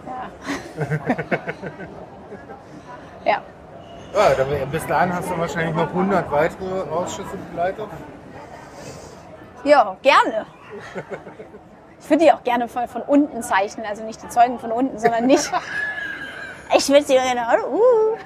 Ja. 0.05 0.29
Ja, 4.15 4.65
bis 4.71 4.87
dahin 4.87 5.13
hast 5.13 5.29
du 5.29 5.37
wahrscheinlich 5.37 5.75
noch 5.75 5.89
100 5.89 6.31
weitere 6.31 6.89
Ausschüsse 6.89 7.35
begleitet. 7.49 7.87
Ja, 9.65 9.97
gerne. 10.01 10.45
Ich 11.99 12.09
würde 12.09 12.23
die 12.23 12.31
auch 12.31 12.43
gerne 12.43 12.67
von, 12.67 12.87
von 12.87 13.01
unten 13.01 13.41
zeichnen, 13.41 13.85
also 13.85 14.03
nicht 14.03 14.21
die 14.23 14.29
Zeugen 14.29 14.59
von 14.59 14.71
unten, 14.71 14.97
sondern 14.99 15.25
nicht. 15.25 15.51
Ich 16.75 16.89
will 16.89 17.03
sie 17.03 17.13
gerne. 17.13 17.41
Uh. 17.63 18.17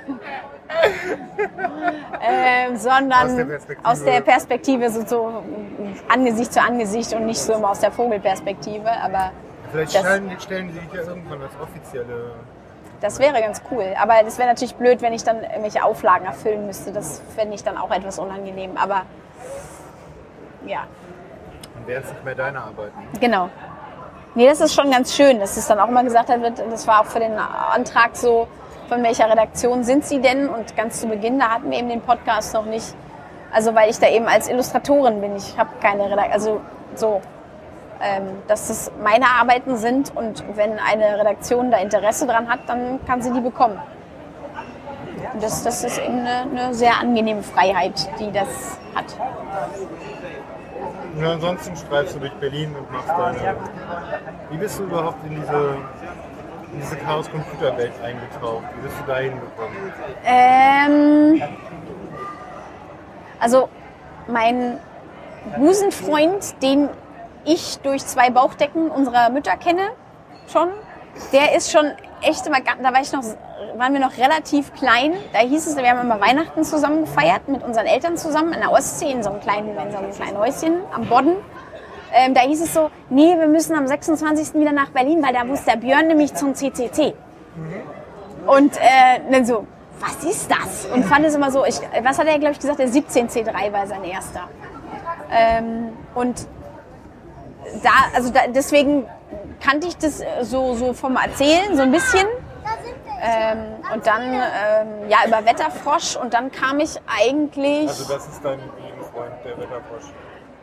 ähm, 2.22 2.78
sondern 2.78 3.28
Aus 3.28 3.36
der 3.36 3.44
Perspektive. 3.44 3.90
aus 3.90 4.04
der 4.06 4.22
Perspektive 4.22 4.90
so, 4.90 5.06
so 5.06 5.44
Angesicht 6.08 6.54
zu 6.54 6.62
Angesicht 6.62 7.14
und 7.14 7.26
nicht 7.26 7.40
so 7.40 7.52
immer 7.52 7.72
aus 7.72 7.82
der 7.82 7.92
Vogelperspektive. 7.92 8.90
Aber 8.90 9.32
Vielleicht 9.72 9.92
stellen, 9.92 10.40
stellen 10.40 10.68
die 10.70 10.80
dich 10.80 10.94
ja 10.94 11.02
irgendwann 11.02 11.42
als 11.42 11.52
offizielle. 11.62 12.32
Das 13.02 13.20
wäre 13.20 13.42
ganz 13.42 13.62
cool. 13.72 13.94
Aber 14.02 14.16
das 14.24 14.38
wäre 14.38 14.50
natürlich 14.50 14.76
blöd, 14.76 15.02
wenn 15.02 15.14
ich 15.14 15.24
dann 15.24 15.42
irgendwelche 15.44 15.84
Auflagen 15.84 16.26
erfüllen 16.26 16.66
müsste. 16.66 16.92
Das 16.92 17.22
fände 17.36 17.56
ich 17.56 17.64
dann 17.64 17.78
auch 17.78 17.92
etwas 17.92 18.20
unangenehm. 18.20 18.78
Aber 18.78 19.04
ja, 20.66 20.86
Dann 21.76 21.88
wären 21.88 22.04
es 22.04 22.10
nicht 22.10 22.26
mehr 22.26 22.36
deine 22.36 22.60
Arbeiten. 22.60 22.98
Genau. 23.20 23.50
Nee, 24.36 24.48
das 24.48 24.62
ist 24.62 24.76
schon 24.76 24.92
ganz 24.92 25.16
schön, 25.16 25.40
dass 25.40 25.58
es 25.58 25.68
dann 25.68 25.80
auch 25.80 25.88
immer 25.88 26.04
gesagt 26.04 26.30
wird, 26.30 26.60
das 26.60 26.86
war 26.88 27.02
auch 27.02 27.06
für 27.06 27.20
den 27.20 27.38
Antrag 27.38 28.16
so, 28.16 28.48
von 28.88 29.04
welcher 29.04 29.30
Redaktion 29.30 29.84
sind 29.84 30.06
Sie 30.06 30.20
denn? 30.20 30.50
Und 30.50 30.76
ganz 30.76 31.00
zu 31.00 31.08
Beginn, 31.08 31.40
da 31.40 31.50
hatten 31.50 31.72
wir 31.72 31.78
eben 31.78 31.90
den 31.90 32.02
Podcast 32.02 32.54
noch 32.54 32.66
nicht. 32.66 32.96
Also 33.52 33.74
weil 33.74 33.90
ich 33.90 34.00
da 34.00 34.08
eben 34.08 34.28
als 34.28 34.48
Illustratorin 34.48 35.22
bin. 35.22 35.36
Ich 35.36 35.58
habe 35.58 35.70
keine 35.82 36.06
Redaktion, 36.06 36.34
also 36.34 36.62
so, 36.96 37.22
dass 38.48 38.68
das 38.70 38.92
meine 39.04 39.26
Arbeiten 39.26 39.76
sind 39.76 40.16
und 40.16 40.44
wenn 40.56 40.80
eine 40.80 41.20
Redaktion 41.20 41.70
da 41.70 41.78
Interesse 41.78 42.26
dran 42.26 42.48
hat, 42.48 42.62
dann 42.68 43.04
kann 43.06 43.22
sie 43.22 43.32
die 43.32 43.42
bekommen. 43.42 43.80
Und 45.34 45.44
das, 45.44 45.64
das 45.64 45.84
ist 45.84 45.98
eben 46.00 46.20
eine, 46.20 46.42
eine 46.50 46.74
sehr 46.74 46.98
angenehme 47.00 47.44
Freiheit, 47.44 48.10
die 48.20 48.32
das 48.32 48.78
hat. 48.96 49.16
Und 51.16 51.26
ansonsten 51.26 51.76
streifst 51.76 52.16
du 52.16 52.20
durch 52.20 52.34
Berlin 52.34 52.74
und 52.76 52.92
machst 52.92 53.10
deine. 53.10 53.58
Wie 54.50 54.58
bist 54.58 54.80
du 54.80 54.84
überhaupt 54.84 55.24
in 55.26 55.36
diese, 55.36 55.76
in 56.74 56.82
diese 56.82 56.96
Chaos-Computer-Welt 56.96 57.94
eingetaucht? 58.02 58.64
Wie 58.76 58.82
bist 58.82 58.96
du 59.00 59.12
da 59.12 59.18
hingekommen? 59.18 59.76
Ähm, 60.26 61.42
also 63.40 63.70
mein 64.28 64.80
Busenfreund, 65.58 66.62
den 66.62 66.90
ich 67.50 67.80
durch 67.80 68.06
zwei 68.06 68.30
Bauchdecken 68.30 68.90
unserer 68.90 69.30
Mütter 69.30 69.58
kenne, 69.58 69.90
schon, 70.52 70.70
der 71.34 71.56
ist 71.56 71.72
schon 71.72 71.92
echt 72.22 72.46
immer, 72.46 72.60
da 72.62 72.94
war 72.94 73.02
ich 73.02 73.12
noch, 73.12 73.24
waren 73.78 73.94
wir 73.94 74.00
noch 74.00 74.18
relativ 74.18 74.74
klein. 74.74 75.14
Da 75.34 75.40
hieß 75.40 75.68
es, 75.68 75.78
wir 75.78 75.90
haben 75.90 76.02
immer 76.02 76.22
Weihnachten 76.22 76.64
zusammen 76.64 77.02
gefeiert 77.06 77.48
mit 77.48 77.64
unseren 77.64 77.86
Eltern 77.86 78.18
zusammen 78.18 78.54
in 78.54 78.60
der 78.60 78.72
Ostsee 78.72 79.12
in 79.12 79.24
so 79.24 79.32
einem 79.32 79.42
kleinen, 79.42 79.70
in 79.70 79.92
so 79.92 79.98
einem 79.98 80.12
kleinen 80.12 80.38
Häuschen 80.38 80.82
am 80.94 81.06
Bodden. 81.06 81.36
Ähm, 82.14 82.34
da 82.34 82.42
hieß 82.42 82.62
es 82.62 82.74
so, 82.74 82.90
nee, 83.10 83.38
wir 83.38 83.48
müssen 83.48 83.76
am 83.76 83.88
26. 83.88 84.56
wieder 84.56 84.72
nach 84.72 84.90
Berlin, 84.90 85.24
weil 85.24 85.34
da 85.34 85.44
muss 85.44 85.64
der 85.64 85.76
Björn 85.76 86.08
nämlich 86.08 86.34
zum 86.34 86.56
CCC. 86.56 87.14
Und 88.48 88.78
äh, 88.78 89.20
dann 89.32 89.46
so, 89.46 89.68
was 90.00 90.24
ist 90.24 90.50
das? 90.50 90.88
Und 90.94 91.04
fand 91.04 91.26
es 91.26 91.36
immer 91.36 91.52
so, 91.52 91.66
ich, 91.66 91.80
was 92.04 92.18
hat 92.18 92.28
er, 92.28 92.40
glaube 92.40 92.54
ich, 92.54 92.60
gesagt, 92.60 92.80
der 92.80 92.88
17C3 92.88 93.72
war 93.72 93.86
sein 93.86 94.04
erster. 94.04 94.48
Ähm, 95.32 95.90
und 96.16 96.48
da, 97.84 97.90
also 98.16 98.32
da, 98.32 98.42
deswegen 98.48 99.06
kannte 99.60 99.88
ich 99.88 99.98
das 99.98 100.20
äh, 100.22 100.26
so, 100.44 100.76
so 100.76 100.94
vom 100.94 101.16
Erzählen 101.16 101.76
so 101.76 101.82
ein 101.84 101.92
bisschen. 101.92 102.28
Ähm, 103.22 103.58
und 103.94 104.08
dann, 104.08 104.22
ähm, 104.32 105.10
ja, 105.10 105.18
über 105.28 105.44
Wetterfrosch 105.46 106.16
und 106.16 106.34
dann 106.34 106.52
kam 106.52 106.80
ich 106.80 106.96
eigentlich, 107.06 107.90
Also, 107.90 108.14
das 108.14 108.28
ist 108.30 108.46
dein 108.46 108.60
Freund, 109.12 109.34
der 109.44 109.58
Wetterfrosch. 109.58 110.06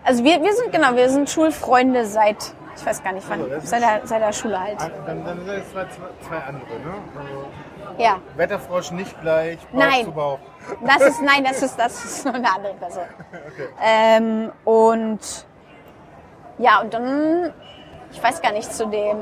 also 0.05 0.24
wir, 0.24 0.43
wir 0.43 0.55
sind, 0.55 0.73
genau, 0.73 0.95
wir 0.97 1.11
sind 1.11 1.28
Schulfreunde 1.28 2.07
seit, 2.07 2.55
ich 2.74 2.87
weiß 2.87 3.03
gar 3.05 3.12
nicht 3.12 3.28
wann, 3.28 3.43
Also, 3.43 3.66
seit 3.66 3.83
der, 3.83 4.01
seit 4.05 4.23
der 4.23 4.33
Schule 4.33 4.59
halt. 4.59 4.81
Ah, 4.81 4.89
Dann, 5.07 5.23
dann 5.27 5.39
sind 5.45 5.49
es 5.51 5.70
zwei, 5.70 5.85
zwei, 5.85 6.27
zwei 6.28 6.37
andere, 6.39 6.78
ne? 6.81 6.95
Also, 7.19 8.03
Ja. 8.03 8.20
Wetterfrosch 8.37 8.91
nicht 8.93 9.20
gleich, 9.20 9.59
Bauch 9.66 9.78
Nein. 9.78 10.05
zu 10.05 10.12
Bauch. 10.12 10.39
Das 10.87 11.03
ist, 11.03 11.20
nein, 11.23 11.45
das 11.45 11.62
ist, 11.62 11.78
das 11.78 12.05
ist 12.07 12.27
eine 12.27 12.51
andere 12.55 12.73
Person. 12.74 13.05
Ähm, 13.85 14.51
und 14.65 15.20
ja, 16.59 16.81
und 16.81 16.93
dann, 16.95 17.53
ich 18.12 18.23
weiß 18.23 18.41
gar 18.41 18.53
nicht, 18.53 18.73
zu 18.73 18.87
dem 18.87 19.16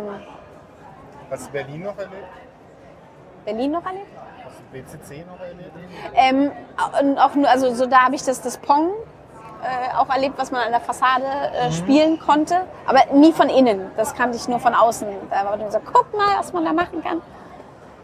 Hast 1.30 1.48
du 1.48 1.52
Berlin 1.52 1.82
noch 1.82 1.98
erlebt? 1.98 2.28
Berlin 3.44 3.70
noch 3.72 3.84
erlebt. 3.84 4.06
Hast 4.44 4.58
du 4.60 4.64
BCC 4.72 5.24
noch 5.26 5.40
erlebt? 5.40 5.72
Ähm, 6.14 6.52
und 7.00 7.18
auch 7.18 7.34
nur, 7.34 7.48
also 7.48 7.74
so 7.74 7.86
da 7.86 8.04
habe 8.04 8.14
ich 8.14 8.22
das, 8.22 8.40
das 8.40 8.56
Pong 8.58 8.90
äh, 9.62 9.96
auch 9.96 10.08
erlebt, 10.10 10.38
was 10.38 10.50
man 10.50 10.60
an 10.62 10.70
der 10.70 10.80
Fassade 10.80 11.24
äh, 11.24 11.72
spielen 11.72 12.18
konnte, 12.18 12.60
aber 12.86 13.00
nie 13.12 13.32
von 13.32 13.48
innen. 13.48 13.90
Das 13.96 14.14
kannte 14.14 14.36
ich 14.36 14.46
nur 14.48 14.60
von 14.60 14.74
außen. 14.74 15.08
Da 15.30 15.44
war 15.44 15.56
dann 15.56 15.70
so, 15.70 15.78
guck 15.84 16.12
mal, 16.14 16.38
was 16.38 16.52
man 16.52 16.64
da 16.64 16.72
machen 16.72 17.02
kann. 17.02 17.22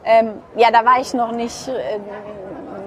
Ähm, 0.04 0.42
ja, 0.56 0.70
da 0.70 0.84
war 0.84 0.98
ich 1.00 1.12
noch 1.12 1.32
nicht, 1.32 1.68
äh, 1.68 2.00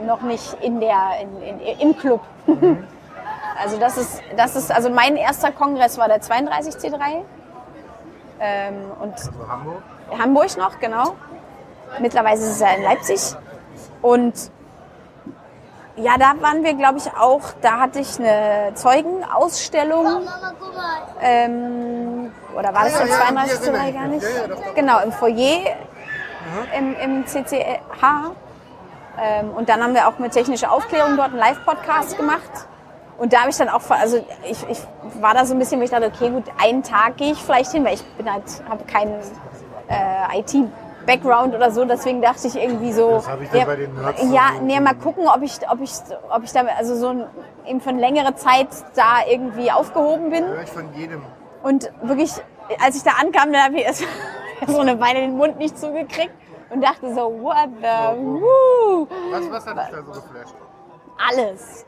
noch 0.06 0.22
nicht 0.24 0.56
in 0.62 0.80
der, 0.80 1.20
in, 1.22 1.60
in, 1.60 1.80
im 1.80 1.98
Club. 1.98 2.22
also 3.62 3.78
das 3.80 3.98
ist, 3.98 4.22
das 4.36 4.56
ist, 4.56 4.72
also 4.72 4.90
mein 4.90 5.16
erster 5.16 5.52
Kongress 5.52 5.98
war 5.98 6.08
der 6.08 6.22
32C3 6.22 7.24
ähm, 8.40 8.76
und 9.00 9.14
Also 9.14 9.32
Hamburg? 9.48 9.82
Hamburg 10.18 10.58
noch, 10.58 10.80
genau. 10.80 11.16
Mittlerweile 12.00 12.36
ist 12.38 12.48
es 12.48 12.60
ja 12.60 12.70
in 12.70 12.84
Leipzig. 12.84 13.36
Und 14.02 14.34
ja, 15.96 16.18
da 16.18 16.34
waren 16.42 16.64
wir, 16.64 16.74
glaube 16.74 16.98
ich, 16.98 17.08
auch, 17.14 17.42
da 17.62 17.80
hatte 17.80 18.00
ich 18.00 18.20
eine 18.20 18.74
Zeugenausstellung. 18.74 20.28
Ähm, 21.22 22.32
oder 22.58 22.74
war 22.74 22.84
das 22.84 22.94
Ja, 22.94 23.00
der 23.00 23.08
ja, 23.08 23.14
ja, 23.14 23.26
32. 23.26 23.60
die 23.60 23.66
erinnere 23.66 23.82
Mai 23.82 23.90
ich 23.90 23.96
gar 23.96 24.08
nicht? 24.08 24.24
Ja, 24.24 24.30
ja, 24.42 24.48
doch, 24.48 24.64
doch. 24.64 24.76
Genau, 24.76 25.00
im 25.02 25.12
Foyer, 25.12 25.76
im, 26.78 26.96
im 26.96 27.26
CCH. 27.26 28.34
Ähm, 29.22 29.52
und 29.52 29.70
dann 29.70 29.84
haben 29.84 29.94
wir 29.94 30.08
auch 30.08 30.18
mit 30.18 30.32
technischer 30.32 30.72
Aufklärung 30.72 31.16
dort 31.16 31.30
einen 31.30 31.38
Live-Podcast 31.38 32.18
gemacht. 32.18 32.68
Und 33.24 33.32
da 33.32 33.40
habe 33.40 33.52
ich 33.52 33.56
dann 33.58 33.70
auch, 33.70 33.80
also 33.90 34.18
ich, 34.44 34.58
ich 34.70 34.80
war 35.22 35.34
da 35.34 35.46
so 35.46 35.54
ein 35.54 35.60
bisschen, 35.60 35.80
wo 35.80 35.86
ich 35.86 35.92
dachte, 35.92 36.08
okay, 36.14 36.30
gut, 36.30 36.44
einen 36.62 36.84
Tag 36.84 37.16
gehe 37.16 37.32
ich 37.32 37.42
vielleicht 37.42 37.72
hin, 37.72 37.86
weil 37.86 37.94
ich 37.94 38.04
bin 38.18 38.30
halt, 38.32 38.44
habe 38.68 38.84
keinen 38.84 39.14
äh, 39.88 40.40
IT-Background 40.40 41.56
oder 41.56 41.72
so, 41.72 41.86
deswegen 41.86 42.22
dachte 42.22 42.48
ich 42.48 42.56
irgendwie 42.62 42.92
so, 42.92 43.12
Das 43.12 43.30
habe 43.30 43.46
ich 43.46 43.50
dann 43.50 43.60
ja, 43.60 43.66
bei 43.66 43.76
den 43.78 43.94
Nerds 43.96 44.22
ja, 44.30 44.42
so- 44.58 44.64
nee, 44.66 44.78
mal 44.82 44.94
gucken, 44.96 45.26
ob 45.34 45.42
ich, 45.42 45.58
ob 45.72 45.80
ich, 45.80 45.92
ob 46.30 46.44
ich 46.44 46.52
da, 46.52 46.66
also 46.78 46.96
so 46.98 47.08
ein, 47.12 47.26
eben 47.66 47.80
für 47.80 47.92
eine 47.92 48.02
längere 48.02 48.36
Zeit 48.36 48.68
da 48.96 49.20
irgendwie 49.26 49.72
aufgehoben 49.72 50.30
bin. 50.30 50.44
Höre 50.46 50.64
ich 50.64 50.70
von 50.70 50.94
jedem. 50.94 51.22
Und 51.64 51.90
wirklich, 52.02 52.34
als 52.84 52.98
ich 52.98 53.04
da 53.04 53.12
ankam, 53.22 53.54
dann 53.54 53.64
habe 53.64 53.76
ich 53.78 53.84
erst 53.86 54.04
so 54.68 54.80
eine 54.82 55.00
Weile 55.00 55.22
den 55.22 55.38
Mund 55.38 55.58
nicht 55.60 55.80
zugekriegt 55.80 56.34
und 56.72 56.82
dachte 56.84 57.16
so, 57.16 57.22
what 57.42 57.70
the, 57.80 58.20
woo, 58.22 59.08
Was, 59.32 59.50
was 59.50 59.66
hat 59.66 59.78
dich 59.78 59.96
da 59.96 60.04
so 60.04 60.12
geflasht? 60.12 60.56
alles. 61.32 61.86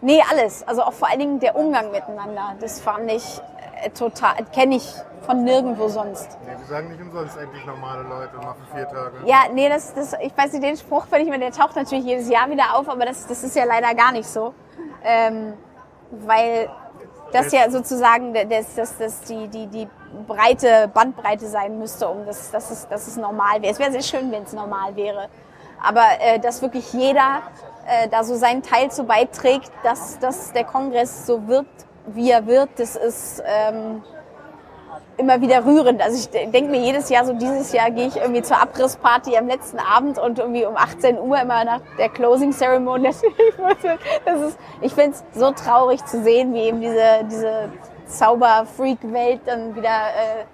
Nee, 0.00 0.22
alles. 0.30 0.66
Also 0.66 0.82
auch 0.82 0.92
vor 0.92 1.08
allen 1.08 1.20
Dingen 1.20 1.40
der 1.40 1.56
Umgang 1.56 1.90
miteinander. 1.90 2.54
Das 2.60 2.80
fand 2.80 3.10
ich 3.10 3.40
äh, 3.82 3.90
total, 3.90 4.34
kenne 4.52 4.76
ich 4.76 4.94
von 5.22 5.42
nirgendwo 5.44 5.88
sonst. 5.88 6.38
Nee, 6.44 6.52
wir 6.56 6.66
sagen 6.66 6.88
nicht 6.88 7.00
umsonst 7.00 7.36
endlich 7.36 7.64
normale 7.66 8.02
Leute 8.02 8.36
machen 8.36 8.62
vier 8.72 8.86
Tage. 8.88 9.16
Ja, 9.24 9.44
nee, 9.52 9.68
das, 9.68 9.94
das, 9.94 10.14
ich 10.20 10.36
weiß 10.36 10.52
nicht, 10.52 10.64
den 10.64 10.76
Spruch 10.76 11.06
finde 11.06 11.22
ich 11.24 11.30
mir, 11.30 11.38
der 11.38 11.50
taucht 11.50 11.76
natürlich 11.76 12.04
jedes 12.04 12.28
Jahr 12.28 12.48
wieder 12.48 12.74
auf, 12.74 12.88
aber 12.88 13.06
das, 13.06 13.26
das 13.26 13.42
ist 13.42 13.56
ja 13.56 13.64
leider 13.64 13.94
gar 13.94 14.12
nicht 14.12 14.28
so. 14.28 14.54
Ähm, 15.02 15.54
weil 16.10 16.70
das 17.32 17.52
ja 17.52 17.68
sozusagen 17.70 18.32
das, 18.32 18.74
das, 18.74 18.98
das 18.98 19.20
die, 19.22 19.48
die, 19.48 19.66
die 19.66 19.88
breite 20.26 20.88
Bandbreite 20.92 21.46
sein 21.46 21.78
müsste, 21.78 22.08
um 22.08 22.24
das, 22.24 22.50
dass, 22.50 22.70
es, 22.70 22.88
dass 22.88 23.06
es 23.08 23.16
normal 23.16 23.62
wäre. 23.62 23.72
Es 23.72 23.78
wäre 23.78 23.90
sehr 23.90 24.02
schön, 24.02 24.30
wenn 24.30 24.44
es 24.44 24.52
normal 24.52 24.94
wäre. 24.94 25.28
Aber 25.82 26.04
äh, 26.20 26.38
dass 26.38 26.62
wirklich 26.62 26.92
jeder 26.92 27.42
äh, 27.86 28.08
da 28.08 28.24
so 28.24 28.34
seinen 28.36 28.62
Teil 28.62 28.90
zu 28.90 29.04
beiträgt, 29.04 29.70
dass, 29.82 30.18
dass 30.18 30.52
der 30.52 30.64
Kongress 30.64 31.26
so 31.26 31.46
wird, 31.46 31.66
wie 32.06 32.30
er 32.30 32.46
wird, 32.46 32.68
das 32.76 32.96
ist 32.96 33.42
ähm, 33.46 34.02
immer 35.16 35.40
wieder 35.40 35.64
rührend. 35.64 36.02
Also 36.02 36.16
ich 36.18 36.28
denke 36.30 36.70
mir 36.70 36.80
jedes 36.80 37.08
Jahr 37.08 37.24
so, 37.24 37.32
dieses 37.32 37.72
Jahr 37.72 37.90
gehe 37.90 38.06
ich 38.08 38.16
irgendwie 38.16 38.42
zur 38.42 38.60
Abrissparty 38.60 39.36
am 39.36 39.46
letzten 39.48 39.78
Abend 39.78 40.18
und 40.18 40.38
irgendwie 40.38 40.66
um 40.66 40.76
18 40.76 41.18
Uhr 41.18 41.40
immer 41.40 41.64
nach 41.64 41.80
der 41.98 42.08
Closing 42.08 42.52
Ceremony. 42.52 43.10
Das 44.24 44.40
ist, 44.40 44.58
ich 44.80 44.92
finde 44.94 45.16
es 45.16 45.24
so 45.38 45.50
traurig 45.52 46.04
zu 46.04 46.22
sehen, 46.22 46.52
wie 46.54 46.60
eben 46.60 46.80
diese, 46.80 47.24
diese 47.30 47.70
Zauber-Freak-Welt 48.06 49.40
dann 49.46 49.74
wieder 49.74 49.88
äh, 49.88 50.44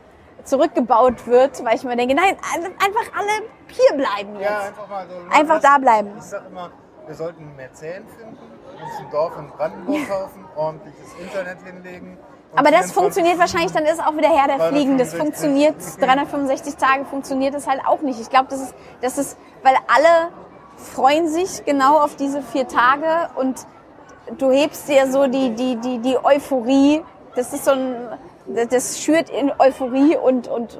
zurückgebaut 0.45 1.27
wird, 1.27 1.65
weil 1.65 1.77
ich 1.77 1.85
mir 1.85 1.97
denke, 1.97 2.15
nein, 2.15 2.37
einfach 2.55 3.19
alle 3.19 3.49
hier 3.69 3.97
bleiben 3.97 4.35
jetzt. 4.39 4.51
Ja, 4.51 4.59
einfach 4.61 4.89
mal 4.89 5.07
so. 5.09 5.15
Einfach 5.39 5.55
lass- 5.55 5.63
da 5.63 5.79
bleiben. 5.79 6.11
Ich 6.17 6.25
sag 6.25 6.47
immer, 6.49 6.71
wir 7.07 7.15
sollten 7.15 7.57
Mäzen 7.57 8.07
finden, 8.17 8.39
uns 8.75 8.99
ein 8.99 9.11
Dorf 9.11 9.37
in 9.39 9.49
Brandenburg 9.51 10.09
kaufen, 10.09 10.45
ordentliches 10.57 11.15
Internet 11.21 11.59
hinlegen. 11.65 12.19
und 12.53 12.59
Aber 12.59 12.71
das 12.71 12.93
24 12.93 12.95
funktioniert 12.95 13.39
wahrscheinlich, 13.39 13.73
dann 13.73 13.85
ist 13.85 14.01
auch 14.01 14.17
wieder 14.17 14.29
Herr 14.29 14.47
der 14.47 14.69
Fliegen. 14.69 14.99
Das 14.99 15.11
365. 15.11 15.19
funktioniert, 15.21 15.75
365 16.01 16.77
Tage 16.77 17.05
funktioniert 17.05 17.55
es 17.55 17.67
halt 17.67 17.81
auch 17.87 18.01
nicht. 18.03 18.21
Ich 18.21 18.31
glaube, 18.31 18.47
das 18.51 18.61
ist, 18.61 18.75
das 19.01 19.19
ist, 19.19 19.39
weil 19.63 19.75
alle 19.89 20.31
freuen 20.77 21.29
sich 21.29 21.65
genau 21.65 21.99
auf 21.99 22.17
diese 22.17 22.43
vier 22.43 22.67
Tage 22.69 23.31
und 23.37 23.67
du 24.39 24.51
hebst 24.51 24.89
dir 24.89 25.11
so 25.11 25.27
die, 25.27 25.55
die, 25.55 25.77
die, 25.77 25.99
die 25.99 26.17
Euphorie. 26.23 27.03
Das 27.35 27.53
ist 27.53 27.65
so 27.65 27.73
ein, 27.73 28.19
das 28.47 29.01
schürt 29.01 29.31
in 29.31 29.53
Euphorie 29.59 30.17
und, 30.17 30.49
und 30.49 30.79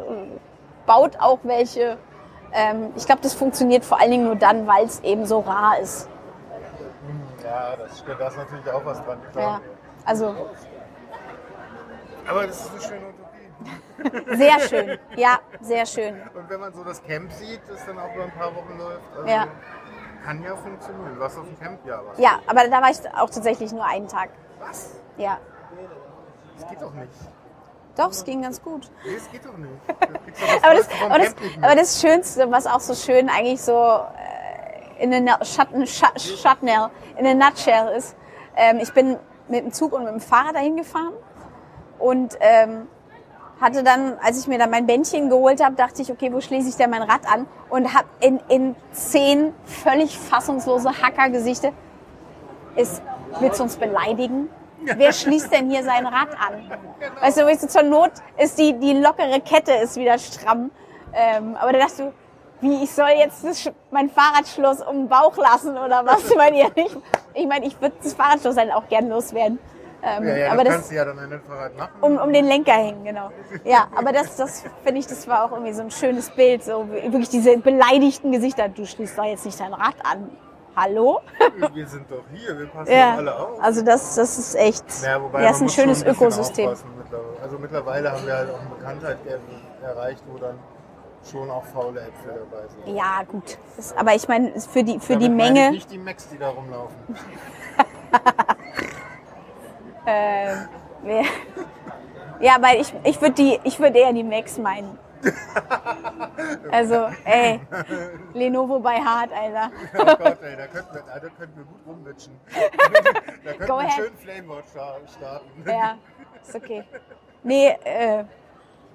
baut 0.87 1.19
auch 1.19 1.41
welche. 1.43 1.99
Ähm, 2.53 2.93
ich 2.97 3.07
glaube, 3.07 3.23
das 3.23 3.35
funktioniert 3.35 3.85
vor 3.85 4.01
allen 4.01 4.11
Dingen 4.11 4.25
nur 4.25 4.37
dann, 4.37 4.67
weil 4.67 4.85
es 4.85 5.01
eben 5.01 5.25
so 5.27 5.41
rar 5.41 5.79
ist. 5.79 6.09
Ja, 7.43 7.77
das 7.77 8.05
da 8.05 8.29
ist 8.29 8.37
natürlich 8.37 8.71
auch 8.71 8.85
was 8.85 9.05
dran. 9.05 9.19
Ja. 9.25 9.31
Klar. 9.33 9.61
Also 10.05 10.35
Aber 12.29 12.47
das 12.47 12.61
ist 12.61 12.71
eine 12.73 12.81
schöne 12.81 13.07
Utopie. 13.09 14.37
sehr 14.37 14.61
schön. 14.61 14.99
Ja, 15.17 15.39
sehr 15.61 15.87
schön. 15.87 16.21
Und 16.35 16.49
wenn 16.49 16.61
man 16.61 16.73
so 16.73 16.85
das 16.85 17.03
Camp 17.03 17.33
sieht, 17.33 17.61
das 17.69 17.85
dann 17.87 17.99
auch 17.99 18.15
über 18.15 18.25
ein 18.25 18.33
paar 18.33 18.55
Wochen 18.55 18.79
läuft, 18.79 19.01
also 19.17 19.29
Ja. 19.29 19.47
kann 20.25 20.43
ja 20.43 20.57
funktionieren. 20.57 21.15
Was 21.19 21.37
auf 21.37 21.45
dem 21.45 21.59
Camp 21.59 21.81
ja 21.87 22.01
was. 22.07 22.19
Ja, 22.19 22.41
aber 22.47 22.69
da 22.69 22.83
war 22.83 22.91
ich 22.91 22.99
auch 23.15 23.31
tatsächlich 23.31 23.73
nur 23.73 23.85
einen 23.85 24.09
Tag. 24.09 24.31
Was? 24.61 24.97
Ja. 25.17 25.39
Das 26.59 26.69
geht 26.69 26.83
doch 26.83 26.93
nicht. 26.95 27.11
Doch, 27.97 28.11
es 28.11 28.25
ging 28.25 28.43
ganz 28.43 28.63
gut. 28.63 28.91
Nee, 29.05 29.15
das 29.17 29.31
geht 29.31 29.45
doch 29.45 29.57
nicht. 29.57 29.71
Das 30.33 30.65
Aber 30.65 30.75
das, 30.75 30.89
aber, 31.05 31.19
das, 31.19 31.35
aber 31.61 31.75
das 31.75 32.01
Schönste, 32.01 32.51
was 32.51 32.67
auch 32.67 32.81
so 32.81 32.95
schön 32.95 33.29
eigentlich 33.29 33.61
so 33.61 34.01
äh, 34.99 35.05
in 35.05 35.29
a 35.29 35.45
Schatten, 35.45 35.87
Schatten, 35.87 36.69
in 37.19 37.27
a 37.27 37.35
nutshell 37.35 37.95
ist, 37.95 38.17
ähm, 38.57 38.79
ich 38.81 38.93
bin 38.95 39.19
mit 39.49 39.65
dem 39.65 39.73
Zug 39.73 39.93
und 39.93 40.05
mit 40.05 40.13
dem 40.13 40.21
Fahrrad 40.21 40.55
dahin 40.55 40.77
gefahren 40.77 41.13
und 41.99 42.39
ähm, 42.41 42.89
hatte 43.61 43.83
dann, 43.83 44.19
als 44.21 44.41
ich 44.41 44.49
mir 44.49 44.59
dann 44.59 44.71
mein 44.71 44.87
Bändchen 44.87 45.29
geholt 45.29 45.63
habe, 45.63 45.77
dachte 45.77 46.03
ich, 46.03 46.11
okay, 46.11 46.33
wo 46.33 46.41
schließe 46.41 46.69
ich 46.69 46.77
denn 46.77 46.91
mein 46.91 47.03
Rad 47.03 47.27
an? 47.33 47.47
Und 47.71 47.95
habe 47.95 48.07
in, 48.21 48.41
in 48.49 48.75
zehn 48.91 49.55
völlig 49.65 50.19
fassungslose 50.19 50.91
Hackergesichter, 51.01 51.73
ist, 52.75 53.03
willst 53.39 53.61
du 53.61 53.65
uns 53.65 53.77
beleidigen? 53.77 54.49
Wer 54.85 55.13
schließt 55.13 55.53
denn 55.53 55.71
hier 55.71 55.85
sein 55.85 56.07
Rad 56.07 56.31
an? 56.31 56.71
Weißt 57.21 57.39
du, 57.39 57.47
weißt 57.47 57.63
du, 57.65 57.69
zur 57.69 57.83
Not 57.83 58.13
ist 58.39 58.59
die, 58.59 58.79
die 58.79 58.95
lockere 58.95 59.41
Kette 59.41 59.73
ist 59.73 59.97
wieder 59.97 60.19
stramm. 60.19 60.71
Ähm, 61.15 61.57
aber 61.57 61.73
da 61.73 61.79
dachtest 61.81 62.01
du, 62.01 62.13
wie, 62.61 62.85
ich 62.85 62.91
soll 62.93 63.11
jetzt 63.19 63.45
das, 63.45 63.71
mein 63.91 64.09
Fahrradschloss 64.09 64.83
um 64.83 64.97
den 64.97 65.09
Bauch 65.09 65.37
lassen 65.37 65.77
oder 65.77 66.07
was? 66.07 66.31
Ich 66.31 66.37
meine, 66.37 66.59
ja 66.59 66.69
nicht. 66.75 66.97
Ich 67.35 67.47
meine, 67.47 67.67
ich 67.67 67.81
würde 67.81 67.97
das 68.03 68.15
Fahrradschloss 68.15 68.57
halt 68.57 68.73
auch 68.73 68.89
gern 68.89 69.09
loswerden. 69.09 69.59
Ähm, 70.05 70.27
ja, 70.27 70.37
ja, 70.37 70.53
aber 70.53 70.65
das 70.65 70.67
das, 70.67 70.75
kannst 70.75 70.91
du 70.91 70.95
ja 70.97 71.05
dann 71.05 71.19
an 71.19 71.31
den 71.31 71.41
Fahrrad 71.41 71.77
machen. 71.77 71.93
um, 72.01 72.17
um 72.19 72.33
den 72.33 72.45
Lenker 72.47 72.73
hängen, 72.73 73.05
genau. 73.05 73.31
Ja, 73.65 73.87
aber 73.95 74.13
das, 74.13 74.37
das 74.37 74.65
finde 74.85 74.99
ich, 74.99 75.07
das 75.07 75.29
war 75.29 75.45
auch 75.45 75.53
irgendwie 75.53 75.73
so 75.73 75.83
ein 75.83 75.93
schönes 75.93 76.31
Bild. 76.31 76.65
So 76.65 76.89
wirklich 76.89 77.29
diese 77.29 77.57
beleidigten 77.59 78.33
Gesichter. 78.33 78.69
Du 78.69 78.85
schließt 78.85 79.17
doch 79.17 79.25
jetzt 79.25 79.45
nicht 79.45 79.61
dein 79.61 79.73
Rad 79.73 79.95
an. 80.03 80.31
Hallo? 80.75 81.21
Wir 81.75 81.87
sind 81.87 82.11
doch 82.11 82.23
hier, 82.33 82.59
wir 82.59 82.67
passen 82.67 82.91
Ja. 82.93 83.17
alle 83.17 83.37
auf. 83.39 83.63
Also 83.63 83.85
das, 83.85 84.15
das 84.15 84.39
ist 84.39 84.55
echt, 84.55 84.85
Ja, 85.03 85.21
wobei 85.23 85.43
ja, 85.43 85.51
ist 85.51 85.61
ein 85.61 85.69
schönes 85.69 86.03
bisschen 86.03 86.17
Ökosystem. 86.27 86.71
mittlerweile. 86.97 87.43
Also 87.43 87.59
mittlerweile 87.59 88.13
haben 88.13 88.27
wir 88.27 88.35
halt 88.35 88.51
auch 88.51 88.61
eine 88.61 88.71
Bekanntheit 88.71 89.19
er 89.27 89.87
erreicht, 89.89 90.23
wo 90.33 90.39
dann 90.39 90.59
schon 91.31 91.51
auch 91.51 91.65
faule 91.67 92.01
Äpfel 92.01 92.47
dabei 92.51 92.65
sind. 92.69 92.97
Ja, 92.97 93.23
gut. 93.29 93.59
Das, 93.77 93.95
aber 93.97 94.15
ich 94.15 94.27
meine, 94.29 94.59
für 94.61 94.83
die, 94.83 94.99
für 94.99 95.13
Damit 95.15 95.23
die 95.27 95.29
Menge. 95.29 95.71
nicht 95.73 95.91
die 95.91 95.99
Macs, 95.99 96.29
die 96.31 96.39
da 96.39 96.49
rumlaufen. 96.49 96.97
Äh, 100.05 100.57
wer- 101.05 101.23
ja, 102.41 102.57
weil 102.61 102.81
ich, 102.81 102.93
ich 103.05 103.21
würde 103.21 103.35
die, 103.35 103.61
ich 103.63 103.79
würde 103.79 104.01
eher 104.01 104.13
die 104.13 104.25
Max 104.25 104.59
meinen. 104.59 104.99
Also, 106.71 107.09
ey, 107.25 107.61
Lenovo 108.33 108.81
bei 108.81 108.97
Hart, 109.01 109.31
Alter. 109.33 109.71
Oh 109.99 110.05
Gott, 110.17 110.43
ey, 110.43 110.57
da 110.57 110.67
könnten 110.67 110.95
wir, 110.95 111.03
da 111.03 111.21
könnten 111.21 111.57
wir 111.57 111.65
gut 111.65 111.87
rumwitschen. 111.87 112.41
da 113.45 113.53
könnten 113.53 113.67
wir 113.69 113.79
einen 113.79 113.91
schönen 113.91 114.17
Flamewatch 114.17 114.69
sta- 114.71 114.97
starten. 115.17 115.65
Ja, 115.67 115.99
ist 116.43 116.55
okay. 116.55 116.85
Nee, 117.43 117.77
äh, 117.85 118.25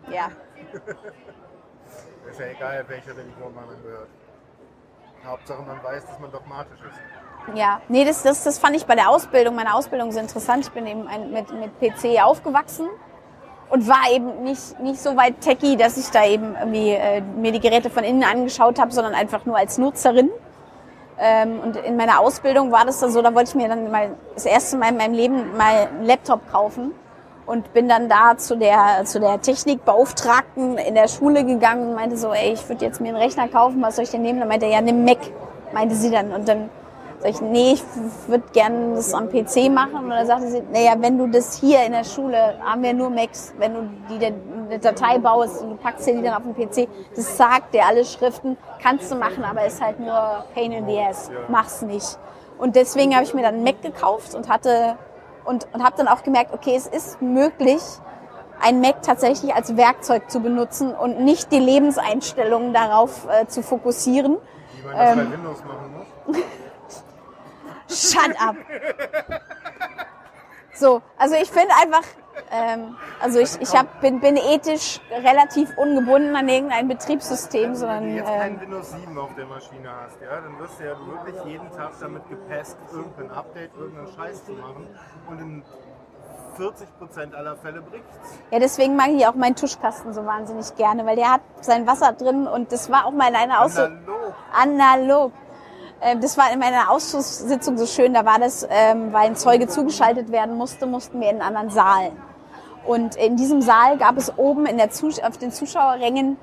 ja. 0.10 0.32
Ist 2.30 2.40
ja 2.40 2.46
egal, 2.48 2.86
welche 2.88 3.12
Religion 3.16 3.54
man 3.54 3.70
angehört. 3.70 4.10
Hauptsache 5.26 5.62
man 5.64 5.84
weiß, 5.84 6.06
dass 6.06 6.20
man 6.20 6.32
dogmatisch 6.32 6.80
ist. 6.80 7.56
Ja, 7.58 7.82
nee, 7.88 8.04
das, 8.04 8.24
das, 8.24 8.44
das 8.44 8.60
fand 8.60 8.76
ich 8.76 8.86
bei 8.86 8.96
der 8.96 9.10
Ausbildung, 9.10 9.56
meine 9.56 9.74
Ausbildung 9.74 10.12
so 10.12 10.20
interessant. 10.20 10.66
Ich 10.66 10.72
bin 10.72 10.86
eben 10.86 11.08
ein, 11.08 11.32
mit, 11.32 11.52
mit 11.54 11.80
PC 11.80 12.22
aufgewachsen 12.22 12.90
und 13.70 13.88
war 13.88 14.12
eben 14.14 14.44
nicht, 14.44 14.80
nicht 14.80 15.02
so 15.02 15.18
weit 15.18 15.42
techy, 15.42 15.76
dass 15.76 15.98
ich 15.98 16.10
da 16.10 16.26
eben 16.26 16.56
irgendwie 16.56 16.92
äh, 16.92 17.22
mir 17.22 17.52
die 17.52 17.60
Geräte 17.60 17.90
von 17.90 18.04
innen 18.04 18.24
angeschaut 18.24 18.80
habe, 18.80 18.92
sondern 18.92 19.14
einfach 19.14 19.46
nur 19.46 19.58
als 19.58 19.78
Nutzerin. 19.78 20.30
Ähm, 21.20 21.60
und 21.60 21.76
in 21.78 21.98
meiner 21.98 22.20
Ausbildung 22.20 22.72
war 22.72 22.86
das 22.86 23.00
dann 23.00 23.12
so, 23.12 23.22
da 23.22 23.34
wollte 23.34 23.50
ich 23.50 23.56
mir 23.56 23.68
dann 23.68 23.92
mal 23.92 24.12
das 24.36 24.46
erste 24.46 24.78
Mal 24.78 24.90
in 24.90 24.98
meinem 24.98 25.14
Leben 25.14 25.58
mal 25.58 25.88
einen 25.88 26.06
Laptop 26.06 26.50
kaufen 26.52 26.92
und 27.46 27.74
bin 27.74 27.90
dann 27.90 28.08
da 28.08 28.38
zu 28.38 28.56
der, 28.58 29.04
zu 29.06 29.20
der 29.20 29.42
Technikbeauftragten 29.42 30.78
in 30.78 30.94
der 30.94 31.08
Schule 31.08 31.44
gegangen 31.44 31.90
und 31.90 31.96
meinte 31.96 32.18
so, 32.18 32.34
ey, 32.34 32.54
ich 32.54 32.70
würde 32.70 32.86
jetzt 32.86 33.02
mir 33.02 33.10
einen 33.10 33.18
Rechner 33.18 33.48
kaufen, 33.48 33.82
was 33.82 33.96
soll 33.96 34.04
ich 34.04 34.12
denn 34.12 34.22
nehmen? 34.22 34.40
Dann 34.40 34.50
meinte 34.50 34.68
er, 34.68 34.74
ja, 34.74 34.82
nimm 34.82 35.06
Mac, 35.06 35.20
meinte 35.74 35.96
sie 35.96 36.12
dann. 36.12 36.32
Und 36.32 36.48
dann 36.48 36.70
sag 37.20 37.30
ich, 37.30 37.42
nee, 37.42 37.74
ich 37.74 37.84
würde 38.28 38.44
gerne 38.54 38.96
das 38.96 39.14
am 39.14 39.30
PC 39.30 39.72
machen. 39.72 39.96
Und 39.96 40.10
dann 40.10 40.26
sagte 40.26 40.50
sie, 40.50 40.62
naja, 40.72 40.94
wenn 41.00 41.18
du 41.18 41.28
das 41.28 41.60
hier 41.60 41.84
in 41.84 41.92
der 41.92 42.04
Schule, 42.04 42.60
haben 42.64 42.84
wir 42.84 42.94
nur 42.94 43.10
Macs, 43.10 43.54
wenn 43.58 43.74
du 43.74 43.90
die 44.10 44.26
eine 44.26 44.80
Datei 44.80 45.18
baust 45.18 45.62
und 45.62 45.72
du 45.72 45.76
packst 45.76 46.08
dir 46.08 46.16
die 46.16 46.22
dann 46.22 46.34
auf 46.34 46.44
den 46.44 46.56
PC, 46.56 46.88
das 47.16 47.38
sagt 47.38 47.74
dir 47.74 47.86
alle 47.86 48.06
Schriften, 48.06 48.58
kannst 48.82 49.12
du 49.12 49.16
machen, 49.16 49.44
aber 49.44 49.66
ist 49.66 49.82
halt 49.82 50.00
nur 50.00 50.46
Pain 50.54 50.72
in 50.72 50.88
the 50.88 51.00
Ass, 51.00 51.32
mach's 51.48 51.82
nicht. 51.82 52.18
Und 52.58 52.76
deswegen 52.76 53.14
habe 53.14 53.24
ich 53.24 53.34
mir 53.34 53.44
dann 53.44 53.56
einen 53.56 53.64
Mac 53.64 53.82
gekauft 53.82 54.36
und 54.36 54.50
hatte 54.50 54.98
und, 55.46 55.68
und 55.74 55.84
habe 55.84 55.96
dann 55.96 56.08
auch 56.08 56.24
gemerkt, 56.24 56.54
okay, 56.54 56.76
es 56.76 56.88
ist 56.88 57.22
möglich, 57.22 57.82
ein 58.60 58.82
Mac 58.82 59.02
tatsächlich 59.04 59.54
als 59.54 59.78
Werkzeug 59.78 60.30
zu 60.30 60.42
benutzen 60.42 60.94
und 60.94 61.22
nicht 61.22 61.52
die 61.52 61.60
Lebenseinstellungen 61.60 62.74
darauf 62.74 63.28
äh, 63.30 63.48
zu 63.48 63.62
fokussieren. 63.64 64.38
Wie 64.76 64.88
man 64.88 64.98
das 64.98 65.12
Ähm. 65.12 65.18
bei 65.18 65.38
Windows 65.38 65.64
machen 65.64 65.96
muss. 66.28 66.38
Shut 67.90 68.36
up. 68.40 68.56
So, 70.74 71.02
also 71.18 71.36
ich 71.36 71.50
finde 71.50 71.74
einfach, 71.82 72.04
ähm, 72.52 72.96
also 73.20 73.40
ich, 73.40 73.60
ich 73.60 73.76
hab, 73.76 74.00
bin, 74.00 74.20
bin 74.20 74.38
ethisch 74.38 75.00
relativ 75.12 75.76
ungebunden 75.76 76.36
an 76.36 76.48
irgendein 76.48 76.88
Betriebssystem, 76.88 77.72
Wenn 77.72 77.76
sondern 77.76 78.04
du 78.04 78.16
jetzt 78.16 78.30
ähm, 78.30 78.40
kein 78.40 78.62
Windows 78.62 78.92
7 78.92 79.18
auf 79.18 79.34
der 79.36 79.46
Maschine 79.48 79.90
hast, 80.04 80.22
ja, 80.22 80.40
dann 80.40 80.60
wirst 80.60 80.80
du 80.80 80.84
ja 80.86 80.96
wirklich 81.00 81.44
jeden 81.46 81.72
Tag 81.72 81.94
damit 82.00 82.30
gepest, 82.30 82.78
irgendein 82.92 83.32
Update, 83.32 83.72
irgendeinen 83.76 84.16
Scheiß 84.16 84.46
zu 84.46 84.52
machen. 84.54 84.88
Und 85.28 85.42
in 85.42 85.64
40% 86.58 87.34
aller 87.34 87.56
Fälle 87.58 87.82
bricht's. 87.82 88.40
ja, 88.52 88.60
deswegen 88.60 88.96
mag 88.96 89.10
ich 89.10 89.26
auch 89.28 89.36
meinen 89.36 89.56
Tuschkasten 89.56 90.14
so 90.14 90.26
wahnsinnig 90.26 90.76
gerne, 90.76 91.06
weil 91.06 91.16
der 91.16 91.34
hat 91.34 91.42
sein 91.62 91.88
Wasser 91.88 92.14
drin 92.14 92.48
und 92.48 92.72
das 92.72 92.92
war 92.92 93.06
auch 93.06 93.12
mal 93.12 93.30
in 93.30 93.36
einer 93.36 93.62
Ausbildung. 93.62 94.16
Analog. 94.54 95.32
Analog. 95.32 95.32
Ähm, 96.02 96.22
Das 96.22 96.38
war 96.38 96.52
in 96.52 96.60
meiner 96.60 96.92
Ausschusssitzung 96.92 97.78
so 97.78 97.86
schön, 97.86 98.14
da 98.14 98.26
war 98.26 98.40
das, 98.40 98.68
ähm, 98.70 99.14
weil 99.14 99.28
ein 99.28 99.36
Zeuge 99.36 99.68
zugeschaltet 99.68 100.32
werden 100.32 100.56
musste, 100.56 100.86
mussten 100.86 101.20
wir 101.20 101.30
in 101.30 101.42
einen 101.42 101.56
anderen 101.56 101.70
Saal. 101.70 102.12
Und 102.86 103.16
in 103.16 103.36
diesem 103.36 103.62
Saal 103.62 103.98
gab 103.98 104.18
es 104.18 104.38
oben 104.38 104.66
in 104.66 104.78
der 104.78 104.92
Zus 104.92 105.20
auf 105.20 105.38
den 105.38 105.52
Zuschauerrängen 105.52 106.38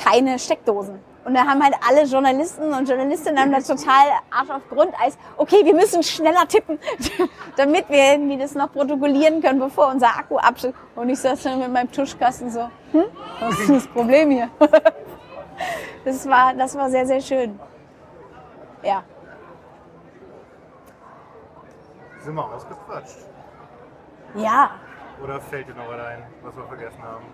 keine 0.00 0.38
Steckdosen. 0.38 1.00
Und 1.24 1.34
da 1.34 1.44
haben 1.44 1.62
halt 1.62 1.74
alle 1.86 2.04
Journalisten 2.04 2.72
und 2.72 2.88
Journalistinnen 2.88 3.38
haben 3.38 3.52
da 3.52 3.58
total 3.58 4.06
Arsch 4.30 4.48
auf 4.48 4.62
Grundeis. 4.70 5.18
Okay, 5.36 5.62
wir 5.62 5.74
müssen 5.74 6.02
schneller 6.02 6.46
tippen, 6.48 6.78
damit 7.56 7.88
wir 7.90 8.12
irgendwie 8.12 8.38
das 8.38 8.54
noch 8.54 8.72
protokollieren 8.72 9.42
können, 9.42 9.58
bevor 9.58 9.88
unser 9.88 10.08
Akku 10.08 10.36
abschließt. 10.38 10.74
Und 10.96 11.10
ich 11.10 11.18
saß 11.18 11.42
dann 11.42 11.58
mit 11.58 11.70
meinem 11.70 11.92
Tuschkasten 11.92 12.50
so, 12.50 12.70
hm, 12.92 13.04
was 13.40 13.58
ist 13.60 13.70
das 13.70 13.86
Problem 13.88 14.30
hier? 14.30 14.48
Das 16.04 16.26
war, 16.28 16.54
das 16.54 16.76
war 16.76 16.88
sehr, 16.88 17.04
sehr 17.04 17.20
schön. 17.20 17.58
Ja. 18.88 19.02
Sind 22.20 22.34
wir 22.34 22.44
ausgequatscht? 22.44 23.18
Ja. 24.34 24.70
Oder 25.22 25.40
fällt 25.40 25.68
dir 25.68 25.74
noch 25.74 25.88
was 25.90 26.06
ein, 26.06 26.22
was 26.42 26.56
wir 26.56 26.64
vergessen 26.64 27.02
haben? 27.02 27.24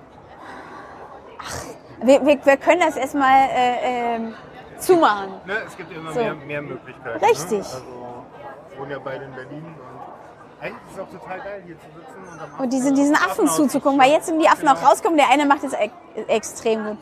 Wir, 2.02 2.26
wir, 2.26 2.44
wir 2.44 2.56
können 2.56 2.80
das 2.80 2.96
erstmal 2.96 3.48
äh, 3.50 4.16
ähm, 4.16 4.34
zumachen. 4.78 5.34
Ne, 5.46 5.58
es 5.66 5.76
gibt 5.76 5.92
immer 5.92 6.10
So. 6.12 6.18
mehr, 6.20 6.34
mehr 6.34 6.62
Möglichkeiten. 6.62 7.24
Richtig. 7.24 7.58
Ne? 7.60 7.64
Also, 7.64 8.24
wir 8.70 8.78
wohnen 8.80 8.90
ja 8.90 8.98
beide 8.98 9.24
in 9.26 9.32
Berlin 9.34 9.64
und 9.64 10.60
eigentlich 10.60 10.82
ist 10.88 10.94
es 10.94 11.00
auch 11.00 11.10
total 11.10 11.38
geil, 11.40 11.62
hier 11.66 11.76
zu 11.78 11.86
sitzen 11.86 12.32
und, 12.32 12.40
am 12.54 12.60
Und 12.60 12.72
diesen, 12.72 12.94
diesen 12.96 13.14
Affen 13.14 13.30
Affenhaus 13.30 13.56
zuzugucken, 13.56 13.98
zu 13.98 14.04
weil 14.04 14.10
jetzt 14.10 14.26
sind 14.26 14.40
die 14.40 14.48
Affen 14.48 14.66
auch 14.68 14.74
Genau. 14.74 14.88
rauskommen. 14.88 15.18
Der 15.18 15.28
eine 15.30 15.46
macht 15.46 15.62
es 15.62 15.72
ex 15.72 15.92
extrem 16.26 16.84
gut. 16.84 16.98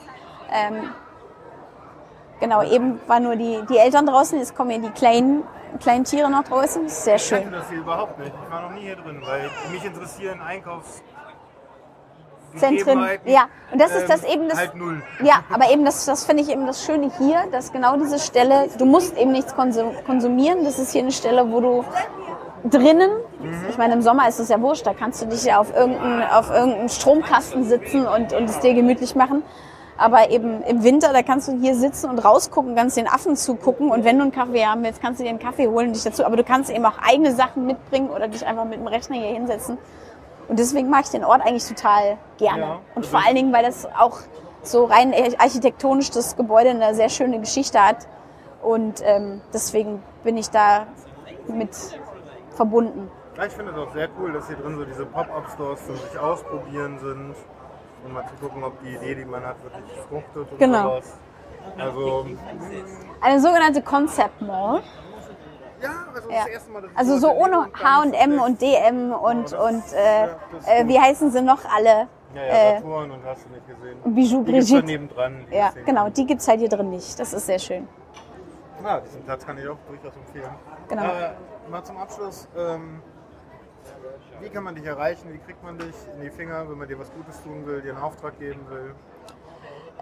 Ähm, 0.51 0.91
genau, 2.43 2.63
eben 2.63 3.01
waren 3.07 3.23
nur 3.23 3.37
die, 3.37 3.63
die 3.71 3.79
Eltern 3.79 4.05
draußen, 4.05 4.39
jetzt 4.39 4.55
kommen 4.55 4.71
hier 4.71 4.81
die 4.81 4.91
kleinen, 4.91 5.45
kleinen 5.81 6.05
Tiere 6.05 6.29
noch 6.29 6.45
draußen. 6.45 6.89
Sehr 6.89 7.15
Ich 7.15 7.31
kannte 7.31 7.45
schön. 7.45 7.53
das 7.53 7.71
hier 7.71 7.79
überhaupt 7.79 8.19
nicht. 8.19 8.33
Ich 8.45 8.53
war 8.53 8.63
noch 8.63 8.73
nie 8.73 8.83
hier 8.83 8.97
drin, 8.97 9.23
weil 9.25 9.49
mich 9.71 9.85
interessieren 9.85 10.41
Einkaufs... 10.43 11.03
Zentren, 12.55 12.77
Gegebenheiten, 12.77 13.31
ja. 13.31 13.47
Und 13.73 13.81
das 13.81 13.95
ist 13.95 14.03
ähm, 14.03 14.09
das 14.09 14.25
eben 14.25 14.47
das. 14.47 14.59
Halt 14.59 14.75
null. 14.75 15.03
Ja, 15.23 15.43
aber 15.51 15.71
eben 15.71 15.87
das, 15.87 16.05
das 16.05 16.27
finde 16.27 16.43
ich 16.43 16.51
eben 16.51 16.67
das 16.67 16.85
Schöne 16.85 17.11
hier, 17.17 17.45
dass 17.51 17.73
genau 17.73 17.97
diese 17.97 18.19
Stelle, 18.19 18.69
du 18.77 18.85
musst 18.85 19.17
eben 19.17 19.33
nichts 19.33 19.55
konsum 19.55 19.95
konsumieren. 20.05 20.63
Das 20.63 20.79
ist 20.79 20.93
hier 20.93 21.01
eine 21.01 21.13
Stelle, 21.13 21.51
wo 21.51 21.63
du 21.63 21.85
drinnen, 22.69 23.11
ich 23.71 23.79
meine 23.79 23.95
im 23.95 24.03
Sommer 24.03 24.29
ist 24.29 24.39
es 24.39 24.51
ja 24.51 24.61
wurscht, 24.61 24.87
da 24.87 24.93
kannst 24.93 25.23
du 25.23 25.27
dich 25.27 25.45
ja 25.45 25.61
auf 25.61 25.75
irgendeinen 25.75 26.25
auf 26.25 26.51
irgendeinen 26.51 26.91
Stromkasten 26.91 27.65
sitzen 27.65 28.07
und, 28.07 28.35
und 28.35 28.45
es 28.45 28.61
dir 28.61 28.75
gemütlich 28.75 29.15
machen. 29.15 29.43
Aber 29.97 30.31
eben 30.31 30.63
im 30.63 30.83
Winter, 30.83 31.13
da 31.13 31.23
kannst 31.23 31.49
du 31.49 31.53
hier 31.61 31.75
sitzen 31.75 32.09
und 32.09 32.19
rausgucken, 32.19 32.75
kannst 32.75 32.97
den 32.97 33.09
Affen 33.09 33.37
zugucken 33.37 33.91
und 33.91 34.05
wenn 34.05 34.17
du 34.17 34.23
einen 34.23 34.33
Kaffee 34.33 34.65
haben 34.65 34.83
willst, 34.83 35.01
kannst 35.03 35.21
du 35.21 35.25
dir 35.25 35.31
einen 35.31 35.39
Kaffee 35.39 35.69
holen 35.69 35.89
und 35.89 35.97
dich 35.97 36.03
dazu. 36.03 36.25
Aber 36.25 36.37
du 36.37 36.45
kannst 36.45 36.71
eben 36.71 36.85
auch 36.85 36.99
eigene 36.99 37.33
Sachen 37.33 37.67
mitbringen 37.67 38.11
oder 38.11 38.29
dich 38.29 38.47
einfach 38.47 38.65
mit 38.65 38.79
dem 38.79 38.87
Rechner 38.87 39.17
hier 39.17 39.29
hinsetzen. 39.29 39.79
Und 40.49 40.59
deswegen 40.59 40.91
mag 40.91 41.05
ich 41.05 41.11
den 41.11 41.25
Ort 41.25 41.43
eigentlich 41.43 41.67
total 41.67 42.19
gerne. 42.39 42.63
Ja, 42.63 42.79
und 42.95 43.07
vor 43.07 43.25
allen 43.25 43.37
Dingen, 43.37 43.53
weil 43.53 43.65
das 43.65 43.87
auch 43.87 44.19
so 44.63 44.85
rein 44.85 45.15
architektonisch 45.39 46.11
das 46.11 46.37
Gebäude 46.37 46.71
eine 46.71 46.95
sehr 46.95 47.09
schöne 47.09 47.39
Geschichte 47.41 47.81
hat. 47.81 48.09
Und 48.63 49.03
ähm, 49.05 49.41
deswegen 49.53 50.03
bin 50.25 50.37
ich 50.37 50.51
da 50.51 50.87
mit 51.49 51.71
verbunden. 52.55 53.11
Ja, 53.37 53.47
ich 53.47 53.53
finde 53.53 53.73
es 53.73 53.79
auch 53.79 53.93
sehr 53.93 54.09
cool, 54.21 54.33
dass 54.33 54.47
hier 54.47 54.57
drin 54.57 54.77
so 54.77 54.85
diese 54.85 55.07
Pop-Up-Stores 55.07 55.87
zum 55.87 55.97
sich 55.97 56.19
ausprobieren 56.19 56.99
sind. 56.99 57.35
Um 58.05 58.13
mal 58.13 58.25
zu 58.27 58.35
gucken, 58.47 58.65
ob 58.65 58.81
die 58.83 58.95
Idee, 58.95 59.15
die 59.15 59.25
man 59.25 59.45
hat, 59.45 59.63
wirklich 59.63 59.85
fruchtet 60.09 60.51
und 60.53 60.59
Genau. 60.59 60.83
sowas. 61.01 61.17
Also, 61.79 62.27
Eine 63.21 63.41
sogenannte 63.41 63.83
Concept 63.83 64.43
Mall. 64.43 64.83
ja, 65.81 65.91
also 66.15 66.31
Ja. 66.31 66.39
das 66.41 66.47
erste 66.49 66.71
Mal, 66.73 66.83
Also 66.95 67.19
so 67.19 67.31
ohne 67.31 67.69
H&M 67.73 68.41
und 68.41 68.61
DM 68.61 69.13
und, 69.13 69.45
das- 69.45 69.53
und 69.55 69.85
äh, 69.93 70.25
äh, 70.67 70.89
wie 70.89 70.99
heißen 70.99 71.31
sie 71.31 71.41
noch 71.43 71.65
alle? 71.65 72.09
Ja, 72.35 72.43
ja, 72.43 72.79
Äh, 72.79 72.83
und 72.83 73.13
hast 73.25 73.45
du 73.45 73.51
nicht 73.51 73.67
gesehen. 73.69 73.99
Bijou 74.05 74.43
Die 74.43 74.53
Brigitte. 74.53 74.83
nebendran. 74.83 75.45
Ja, 75.51 75.73
genau, 75.85 76.09
die 76.09 76.27
gibt's 76.27 76.49
halt 76.49 76.61
hier 76.61 76.69
drin 76.71 76.91
nicht. 76.91 77.19
Das 77.21 77.33
ist 77.33 77.47
sehr 77.47 77.59
schön. 77.59 77.87
Ja, 78.83 78.99
diesen 79.01 79.23
Platz 79.23 79.47
kann 79.47 79.59
ich 79.59 79.69
auch 79.69 79.77
durchaus 79.87 80.17
empfehlen. 80.17 80.51
Genau. 80.89 81.05
Äh, 81.05 81.71
mal 81.71 81.85
zum 81.85 81.97
Abschluss. 81.99 82.49
Ähm, 82.57 83.01
wie 84.43 84.49
kann 84.49 84.65
man 84.65 84.75
dich 84.75 84.85
erreichen? 84.85 85.33
Wie 85.33 85.39
kriegt 85.39 85.63
man 85.63 85.79
dich 85.79 85.95
in 86.17 86.23
die 86.23 86.31
Finger, 86.31 86.69
wenn 86.69 86.79
man 86.79 86.89
dir 86.89 86.99
was 86.99 87.13
Gutes 87.13 87.43
tun 87.43 87.65
will, 87.67 87.81
dir 87.81 87.93
einen 87.93 88.03
Auftrag 88.03 88.39
geben 88.39 88.61
will? 88.71 88.95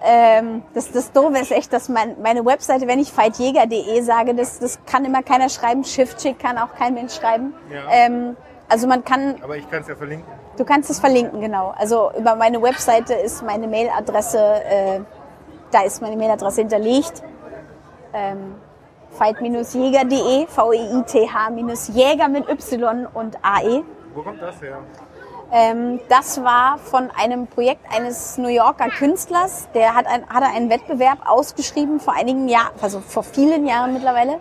Ähm, 0.02 0.62
das, 0.72 0.90
das 0.92 1.12
Doofe 1.12 1.38
ist 1.38 1.52
echt, 1.52 1.72
dass 1.72 1.90
mein, 1.90 2.20
meine 2.22 2.44
Webseite, 2.44 2.86
wenn 2.86 2.98
ich 2.98 3.12
fightjäger.de 3.12 4.00
sage, 4.00 4.34
das, 4.34 4.58
das 4.58 4.78
kann 4.86 5.04
immer 5.04 5.22
keiner 5.22 5.50
schreiben. 5.50 5.84
Shift-Chick 5.84 6.38
kann 6.38 6.56
auch 6.56 6.74
kein 6.74 6.94
Mensch 6.94 7.14
schreiben. 7.14 7.52
Ja. 7.70 7.84
Ähm, 7.90 8.36
also 8.68 8.86
man 8.86 9.04
kann, 9.04 9.36
Aber 9.42 9.56
ich 9.56 9.68
kann 9.70 9.82
es 9.82 9.88
ja 9.88 9.96
verlinken. 9.96 10.26
du 10.56 10.64
kannst 10.64 10.88
es 10.88 11.00
verlinken, 11.00 11.40
genau. 11.40 11.74
Also 11.76 12.10
über 12.16 12.34
meine 12.34 12.62
Webseite 12.62 13.14
ist 13.14 13.42
meine 13.42 13.66
Mailadresse, 13.68 14.38
äh, 14.38 15.00
da 15.70 15.82
ist 15.82 16.00
meine 16.00 16.16
Mailadresse 16.16 16.62
hinterlegt. 16.62 17.22
Ähm, 18.14 18.54
fight-jäger.de, 19.10 20.46
V-E-I-T-H-Jäger 20.46 22.28
mit 22.28 22.48
Y 22.48 23.06
und 23.12 23.36
A-E. 23.42 23.82
Wo 24.14 24.22
kommt 24.22 24.42
das 24.42 24.60
her? 24.60 24.78
Ähm, 25.52 26.00
das 26.08 26.42
war 26.42 26.78
von 26.78 27.10
einem 27.10 27.46
Projekt 27.46 27.84
eines 27.94 28.38
New 28.38 28.48
Yorker 28.48 28.88
Künstlers. 28.88 29.68
Der 29.74 29.94
hat, 29.94 30.06
ein, 30.06 30.28
hat 30.28 30.42
einen 30.42 30.70
Wettbewerb 30.70 31.18
ausgeschrieben 31.28 32.00
vor 32.00 32.14
einigen 32.14 32.48
Jahren, 32.48 32.72
also 32.80 33.00
vor 33.00 33.22
vielen 33.22 33.66
Jahren 33.66 33.92
mittlerweile. 33.92 34.40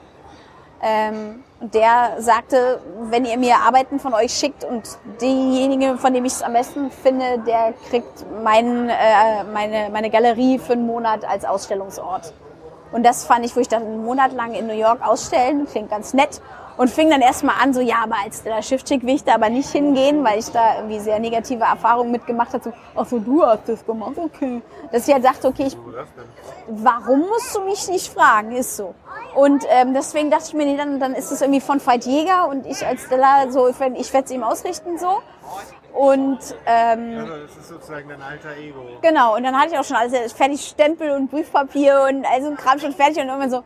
Ähm, 0.82 1.44
und 1.60 1.74
der 1.74 2.16
sagte, 2.20 2.80
wenn 3.10 3.26
ihr 3.26 3.38
mir 3.38 3.58
Arbeiten 3.58 4.00
von 4.00 4.14
euch 4.14 4.34
schickt 4.34 4.64
und 4.64 4.98
derjenige, 5.22 5.98
von 5.98 6.14
dem 6.14 6.24
ich 6.24 6.34
es 6.34 6.42
am 6.42 6.54
besten 6.54 6.90
finde, 6.90 7.40
der 7.46 7.74
kriegt 7.90 8.26
mein, 8.44 8.90
äh, 8.90 9.44
meine, 9.44 9.90
meine 9.92 10.10
Galerie 10.10 10.58
für 10.58 10.74
einen 10.74 10.86
Monat 10.86 11.26
als 11.26 11.44
Ausstellungsort. 11.44 12.34
Und 12.92 13.04
das 13.06 13.26
fand 13.26 13.46
ich, 13.46 13.56
wo 13.56 13.60
ich 13.60 13.68
dann 13.68 13.84
einen 13.84 14.06
Monat 14.06 14.32
lang 14.32 14.54
in 14.54 14.68
New 14.68 14.74
York 14.74 15.06
ausstellen, 15.06 15.68
klingt 15.68 15.90
ganz 15.90 16.14
nett. 16.14 16.42
Und 16.80 16.90
fing 16.90 17.10
dann 17.10 17.20
erstmal 17.20 17.56
an, 17.62 17.74
so, 17.74 17.82
ja, 17.82 17.98
aber 18.06 18.16
als 18.24 18.42
der 18.42 18.62
Schiffschick 18.62 19.06
will 19.06 19.16
ich 19.16 19.26
da 19.26 19.34
aber 19.36 19.50
nicht 19.50 19.70
hingehen, 19.70 20.24
weil 20.24 20.40
ich 20.40 20.50
da 20.50 20.78
irgendwie 20.78 21.02
sehr 21.02 21.20
negative 21.20 21.66
Erfahrungen 21.66 22.10
mitgemacht 22.10 22.54
habe. 22.54 22.64
So, 22.64 22.74
ach 22.96 23.06
so, 23.06 23.20
du 23.20 23.44
hast 23.46 23.68
das 23.68 23.86
gemacht, 23.86 24.14
okay. 24.16 24.62
Dass 24.90 25.06
ich 25.06 25.14
halt 25.14 25.26
dachte, 25.26 25.50
okay, 25.50 25.66
ich 25.68 25.78
warum 26.70 27.20
musst 27.28 27.54
du 27.54 27.66
mich 27.66 27.86
nicht 27.90 28.14
fragen? 28.14 28.54
Ist 28.54 28.78
so. 28.78 28.96
Und 29.36 29.66
ähm, 29.70 29.94
deswegen 29.94 30.32
dachte 30.32 30.46
ich 30.48 30.54
mir, 30.54 30.66
nee, 30.66 30.78
dann, 30.78 31.02
dann 31.02 31.16
ist 31.16 31.32
es 31.32 31.42
irgendwie 31.42 31.60
von 31.60 31.86
Veit 31.86 32.06
Jäger 32.06 32.48
und 32.48 32.66
ich 32.66 32.86
als 32.88 33.02
Stella 33.02 33.52
so, 33.52 33.68
ich, 33.68 33.76
ich 33.76 34.14
werde 34.14 34.26
es 34.28 34.32
ihm 34.32 34.44
ausrichten 34.44 34.98
so. 34.98 35.22
Und 35.94 36.40
ähm, 36.66 37.18
Also 37.20 37.34
das 37.46 37.58
ist 37.58 37.68
sozusagen 37.68 38.08
dein 38.08 38.22
alter 38.22 38.56
Ego. 38.56 38.80
genau, 39.02 39.36
und 39.36 39.44
dann 39.44 39.60
hatte 39.60 39.74
ich 39.74 39.78
auch 39.78 39.84
schon 39.84 39.98
alles 39.98 40.32
fertig, 40.32 40.66
Stempel 40.66 41.12
und 41.12 41.30
Briefpapier 41.30 42.06
und 42.08 42.26
all 42.26 42.42
so 42.42 42.48
ein 42.48 42.56
Kram 42.56 42.80
schon 42.80 42.94
fertig 42.94 43.18
und 43.18 43.28
irgendwann 43.28 43.52
so, 43.52 43.64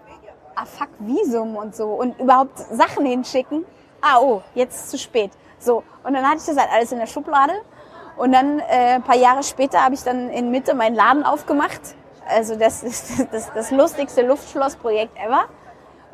ah 0.56 0.66
fuck, 0.66 0.90
Visum 1.00 1.56
und 1.56 1.76
so 1.76 1.90
und 1.90 2.20
überhaupt 2.20 2.58
Sachen 2.58 3.06
hinschicken. 3.06 3.66
Ah 4.02 4.20
oh, 4.20 4.42
jetzt 4.54 4.76
ist 4.76 4.92
zu 4.92 4.98
spät. 4.98 5.32
So, 5.60 5.84
und 6.04 6.14
dann 6.14 6.28
hatte 6.28 6.38
ich 6.38 6.46
das 6.46 6.58
halt 6.58 6.70
alles 6.72 6.92
in 6.92 7.00
der 7.00 7.08
Schublade. 7.08 7.54
Und 8.18 8.32
dann 8.32 8.60
äh, 8.60 8.96
ein 8.96 9.04
paar 9.04 9.16
Jahre 9.16 9.44
später 9.44 9.84
habe 9.84 9.96
ich 9.96 10.04
dann 10.04 10.30
in 10.30 10.52
Mitte 10.52 10.76
meinen 10.76 10.96
Laden 10.96 11.24
aufgemacht. 11.24 11.82
Also 12.28 12.56
das 12.56 12.84
ist 12.84 13.28
das, 13.32 13.52
das 13.54 13.72
lustigste 13.72 14.22
Luftschlossprojekt 14.22 15.18
ever. 15.18 15.46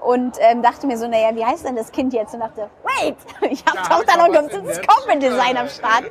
Und 0.02 0.38
ähm, 0.40 0.62
dachte 0.62 0.88
mir 0.88 0.98
so, 0.98 1.08
naja, 1.08 1.36
wie 1.36 1.44
heißt 1.44 1.66
denn 1.66 1.76
das 1.76 1.92
Kind 1.92 2.14
jetzt? 2.14 2.34
Und 2.34 2.40
dachte, 2.40 2.70
wait, 2.84 3.18
ich 3.52 3.66
habe 3.66 3.78
doch 3.78 4.04
da 4.06 4.18
noch 4.18 4.28
noch 4.28 4.44
was 4.46 4.54
in 4.54 4.66
das 4.66 4.78
der 4.78 4.88
Corporate 4.88 5.20
Design 5.20 5.58
am. 5.58 5.68
Start. 5.68 6.06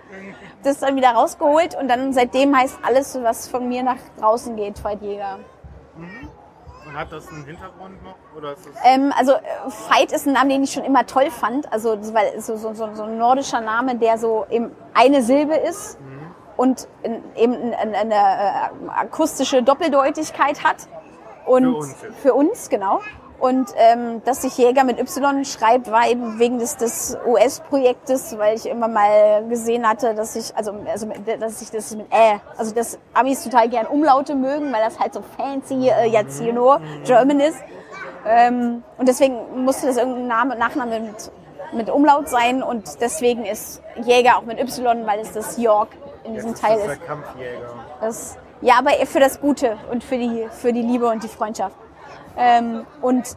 Das 0.63 0.81
dann 0.81 0.97
wieder 0.97 1.11
rausgeholt 1.11 1.77
und 1.77 1.89
dann 1.89 2.13
seitdem 2.13 2.55
heißt 2.55 2.81
alles, 2.83 3.19
was 3.23 3.49
von 3.49 3.69
mir 3.69 3.83
nach 3.83 3.97
draußen 4.19 4.57
geht, 4.57 4.79
Feitjäger. 4.79 5.39
Und 6.89 6.99
hat 6.99 7.13
das 7.13 7.29
einen 7.29 7.45
Hintergrund 7.45 8.03
noch? 8.03 8.17
Oder 8.37 8.55
ist 8.55 8.67
das 8.67 8.75
Ähm, 8.85 9.13
also 9.17 9.33
äh, 9.33 9.41
Veit 9.89 10.13
ist 10.13 10.27
ein 10.27 10.33
Name, 10.33 10.51
den 10.51 10.65
ich 10.65 10.73
schon 10.73 10.85
immer 10.85 11.07
toll 11.07 11.31
fand. 11.31 11.71
Also 11.73 11.91
war 12.15 12.23
so, 12.39 12.57
so, 12.57 12.73
so, 12.73 12.95
so 12.95 13.03
ein 13.03 13.19
nordischer 13.19 13.61
Name, 13.61 13.97
der 13.97 14.17
so 14.19 14.47
eben 14.51 14.71
eine 14.95 15.23
Silbe 15.23 15.55
ist 15.55 15.99
und 16.57 16.89
in, 17.03 17.23
eben 17.37 17.75
eine, 17.75 17.97
eine 17.99 18.15
äh, 18.15 18.89
akustische 18.89 19.63
Doppeldeutigkeit 19.63 20.65
hat. 20.65 20.89
Und 21.47 21.65
Für 21.65 21.77
uns 21.77 21.97
für 22.23 22.35
uns, 22.35 22.69
genau. 22.69 23.01
Und 23.41 23.73
ähm, 23.77 24.21
dass 24.25 24.43
sich 24.43 24.59
Jäger 24.59 24.83
mit 24.83 24.99
Y 24.99 25.45
schreibt, 25.45 25.91
war 25.93 26.09
eben 26.09 26.41
wegen 26.41 26.59
des, 26.59 26.77
des 26.77 27.17
US-Projektes, 27.25 28.37
weil 28.37 28.57
ich 28.57 28.67
immer 28.67 28.89
mal 28.89 29.47
gesehen 29.49 29.89
hatte, 29.89 30.15
dass 30.15 30.35
ich, 30.35 30.57
also, 30.57 30.75
also 30.91 31.07
dass 31.39 31.63
ich 31.63 31.71
das 31.71 31.95
mit 31.95 32.07
Ä, 32.13 32.41
also 32.57 32.75
dass 32.75 32.99
Amis 33.15 33.45
total 33.45 33.69
gern 33.69 33.87
Umlaute 33.87 34.35
mögen, 34.35 34.73
weil 34.73 34.83
das 34.83 34.99
halt 34.99 35.15
so 35.15 35.23
fancy, 35.37 35.89
äh, 35.89 36.07
jetzt, 36.07 36.41
you 36.43 36.51
know, 36.51 36.79
German 37.05 37.39
ist. 37.39 37.59
Ähm, 38.27 38.83
und 38.97 39.07
deswegen 39.07 39.65
musste 39.65 39.87
das 39.87 39.99
irgendein 39.99 40.27
Name, 40.27 40.57
Nachname 40.57 40.99
mit, 40.99 41.31
mit 41.73 41.91
Umlaut 41.91 42.29
sein 42.29 42.65
und 42.65 43.01
deswegen 43.01 43.45
ist 43.45 43.83
Jäger 44.03 44.39
auch 44.39 44.43
mit 44.43 44.61
Y, 44.61 45.07
weil 45.07 45.21
es 45.21 45.33
das 45.33 45.59
York 45.59 45.91
in 46.25 46.35
diesem 46.35 46.51
jetzt 46.51 46.61
Teil 46.61 46.77
ist 46.77 46.87
das 46.87 46.93
ist. 46.93 47.01
der 47.01 47.07
Kampfjäger? 47.07 47.75
Das, 48.01 48.37
ja, 48.61 48.75
aber 48.79 48.91
für 49.07 49.21
das 49.21 49.41
Gute 49.41 49.77
und 49.93 50.03
für 50.03 50.19
die, 50.19 50.49
für 50.51 50.73
die 50.73 50.83
Liebe 50.83 51.07
und 51.07 51.23
die 51.23 51.29
Freundschaft. 51.29 51.77
Ähm, 52.39 52.87
und 53.03 53.37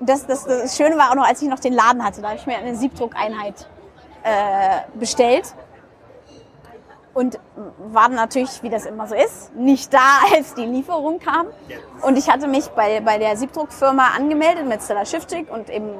das, 0.00 0.26
das, 0.26 0.44
das 0.44 0.76
Schöne 0.76 0.96
war 0.96 1.10
auch 1.10 1.14
noch, 1.16 1.26
als 1.26 1.42
ich 1.42 1.48
noch 1.48 1.58
den 1.58 1.72
Laden 1.72 2.04
hatte, 2.04 2.22
da 2.22 2.28
habe 2.28 2.38
ich 2.38 2.46
mir 2.46 2.56
eine 2.56 2.76
Siebdruckeinheit 2.76 3.66
äh, 4.22 4.98
bestellt. 4.98 5.54
Und 7.14 7.40
war 7.78 8.08
natürlich, 8.10 8.62
wie 8.62 8.68
das 8.68 8.86
immer 8.86 9.08
so 9.08 9.16
ist, 9.16 9.52
nicht 9.56 9.92
da, 9.92 9.98
als 10.36 10.54
die 10.54 10.64
Lieferung 10.64 11.18
kam. 11.18 11.48
Und 12.02 12.16
ich 12.16 12.30
hatte 12.30 12.46
mich 12.46 12.68
bei, 12.68 13.00
bei 13.00 13.18
der 13.18 13.36
Siebdruckfirma 13.36 14.10
angemeldet 14.16 14.68
mit 14.68 14.80
Stella 14.82 15.04
Schiffschick 15.04 15.50
und 15.50 15.68
im, 15.68 15.90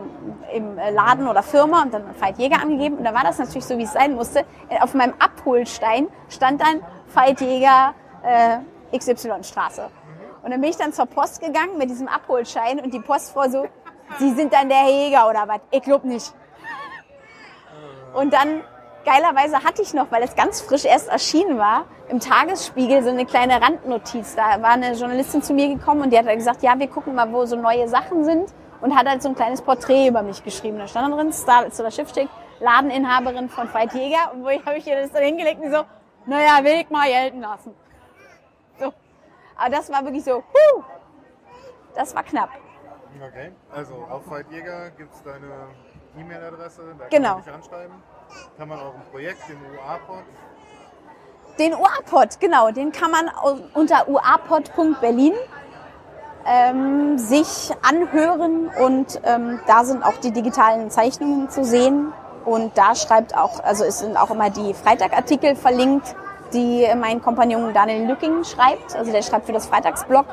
im 0.54 0.76
Laden 0.76 1.26
oder 1.26 1.42
Firma 1.42 1.82
und 1.82 1.92
dann 1.92 2.04
Veit 2.20 2.38
Jäger 2.38 2.62
angegeben. 2.62 2.98
Und 2.98 3.04
da 3.04 3.12
war 3.14 3.24
das 3.24 3.38
natürlich 3.38 3.64
so, 3.64 3.76
wie 3.78 3.82
es 3.82 3.92
sein 3.92 4.14
musste. 4.14 4.44
Auf 4.80 4.94
meinem 4.94 5.14
Abholstein 5.18 6.06
stand 6.28 6.60
dann 6.60 6.82
Veit 7.12 7.40
Jäger 7.40 7.94
äh, 8.22 8.96
XY-Straße. 8.96 9.90
Und 10.42 10.50
dann 10.50 10.60
bin 10.60 10.70
ich 10.70 10.76
dann 10.76 10.92
zur 10.92 11.06
Post 11.06 11.40
gegangen 11.40 11.78
mit 11.78 11.90
diesem 11.90 12.08
Abholschein 12.08 12.80
und 12.80 12.92
die 12.92 13.00
Postfrau 13.00 13.48
so, 13.48 13.66
Sie 14.18 14.32
sind 14.32 14.52
dann 14.52 14.68
der 14.68 14.88
Jäger 14.88 15.28
oder 15.28 15.46
was? 15.46 15.60
Ich 15.70 15.82
glaub 15.82 16.04
nicht. 16.04 16.32
Und 18.14 18.32
dann, 18.32 18.62
geilerweise 19.04 19.62
hatte 19.62 19.82
ich 19.82 19.92
noch, 19.92 20.10
weil 20.10 20.22
es 20.22 20.34
ganz 20.34 20.62
frisch 20.62 20.84
erst 20.84 21.08
erschienen 21.08 21.58
war, 21.58 21.84
im 22.08 22.20
Tagesspiegel 22.20 23.02
so 23.02 23.10
eine 23.10 23.26
kleine 23.26 23.60
Randnotiz. 23.60 24.34
Da 24.34 24.62
war 24.62 24.70
eine 24.70 24.94
Journalistin 24.94 25.42
zu 25.42 25.52
mir 25.52 25.68
gekommen 25.68 26.02
und 26.02 26.10
die 26.10 26.18
hat 26.18 26.26
dann 26.26 26.36
gesagt, 26.36 26.62
ja, 26.62 26.78
wir 26.78 26.88
gucken 26.88 27.14
mal, 27.14 27.30
wo 27.32 27.44
so 27.44 27.56
neue 27.56 27.86
Sachen 27.88 28.24
sind 28.24 28.52
und 28.80 28.96
hat 28.96 29.06
halt 29.06 29.22
so 29.22 29.28
ein 29.28 29.34
kleines 29.34 29.60
Porträt 29.60 30.08
über 30.08 30.22
mich 30.22 30.42
geschrieben. 30.42 30.78
Da 30.78 30.88
stand 30.88 31.12
dann 31.12 31.18
drin, 31.18 31.32
Star 31.32 31.66
oder 31.66 31.90
Schiffschick, 31.90 32.28
Ladeninhaberin 32.60 33.48
von 33.50 33.72
Veit 33.72 33.92
Jäger. 33.92 34.32
Und 34.32 34.42
wo 34.42 34.48
ich, 34.48 34.64
habe 34.64 34.78
ich 34.78 34.86
ihr 34.86 35.00
das 35.00 35.12
dann 35.12 35.22
hingelegt 35.22 35.60
und 35.62 35.70
so, 35.70 35.84
naja, 36.26 36.64
will 36.64 36.80
ich 36.80 36.90
mal 36.90 37.08
gelten 37.08 37.40
lassen. 37.40 37.74
Aber 39.58 39.70
das 39.70 39.90
war 39.90 40.02
wirklich 40.04 40.24
so, 40.24 40.36
huh, 40.36 40.82
Das 41.94 42.14
war 42.14 42.22
knapp. 42.22 42.50
Okay, 43.20 43.50
also 43.74 43.94
auf 44.08 44.24
Feitjäger 44.26 44.90
gibt 44.90 45.12
es 45.12 45.22
deine 45.22 45.46
E-Mail-Adresse, 46.16 46.82
da 46.96 47.04
kann 47.04 47.08
Genau. 47.10 47.34
man 47.34 47.42
dich 47.42 47.52
anschreiben. 47.52 48.02
Kann 48.56 48.68
man 48.68 48.78
eurem 48.78 49.00
Projekt, 49.10 49.48
dem 49.48 49.56
UA-Pod, 49.56 50.22
Den 51.58 51.74
UA-Pod, 51.74 52.38
genau, 52.38 52.70
den 52.70 52.92
kann 52.92 53.10
man 53.10 53.28
unter 53.74 54.06
uapod.berlin 54.08 55.34
ähm, 56.46 57.18
sich 57.18 57.72
anhören 57.82 58.68
und 58.68 59.20
ähm, 59.24 59.60
da 59.66 59.84
sind 59.84 60.04
auch 60.04 60.18
die 60.18 60.30
digitalen 60.30 60.90
Zeichnungen 60.90 61.50
zu 61.50 61.64
sehen 61.64 62.12
und 62.44 62.76
da 62.78 62.94
schreibt 62.94 63.36
auch, 63.36 63.58
also 63.64 63.84
es 63.84 63.98
sind 63.98 64.16
auch 64.16 64.30
immer 64.30 64.50
die 64.50 64.72
Freitagartikel 64.72 65.56
verlinkt, 65.56 66.14
die 66.52 66.86
mein 66.98 67.20
Kompagnon 67.22 67.72
Daniel 67.72 68.06
Lücking 68.06 68.44
schreibt, 68.44 68.96
also 68.96 69.10
der 69.12 69.22
schreibt 69.22 69.46
für 69.46 69.52
das 69.52 69.66
Freitagsblog 69.66 70.26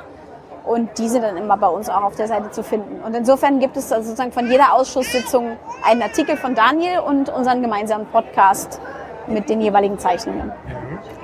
und 0.65 0.97
die 0.97 1.07
sind 1.07 1.21
dann 1.21 1.37
immer 1.37 1.57
bei 1.57 1.67
uns 1.67 1.89
auch 1.89 2.03
auf 2.03 2.15
der 2.15 2.27
Seite 2.27 2.51
zu 2.51 2.63
finden. 2.63 3.01
Und 3.03 3.15
insofern 3.15 3.59
gibt 3.59 3.77
es 3.77 3.91
also 3.91 4.07
sozusagen 4.09 4.31
von 4.31 4.49
jeder 4.49 4.73
Ausschusssitzung 4.73 5.57
einen 5.83 6.01
Artikel 6.01 6.37
von 6.37 6.55
Daniel 6.55 6.99
und 6.99 7.29
unseren 7.29 7.61
gemeinsamen 7.61 8.07
Podcast 8.07 8.81
mit 9.27 9.49
den 9.49 9.61
jeweiligen 9.61 9.99
Zeichnungen. 9.99 10.51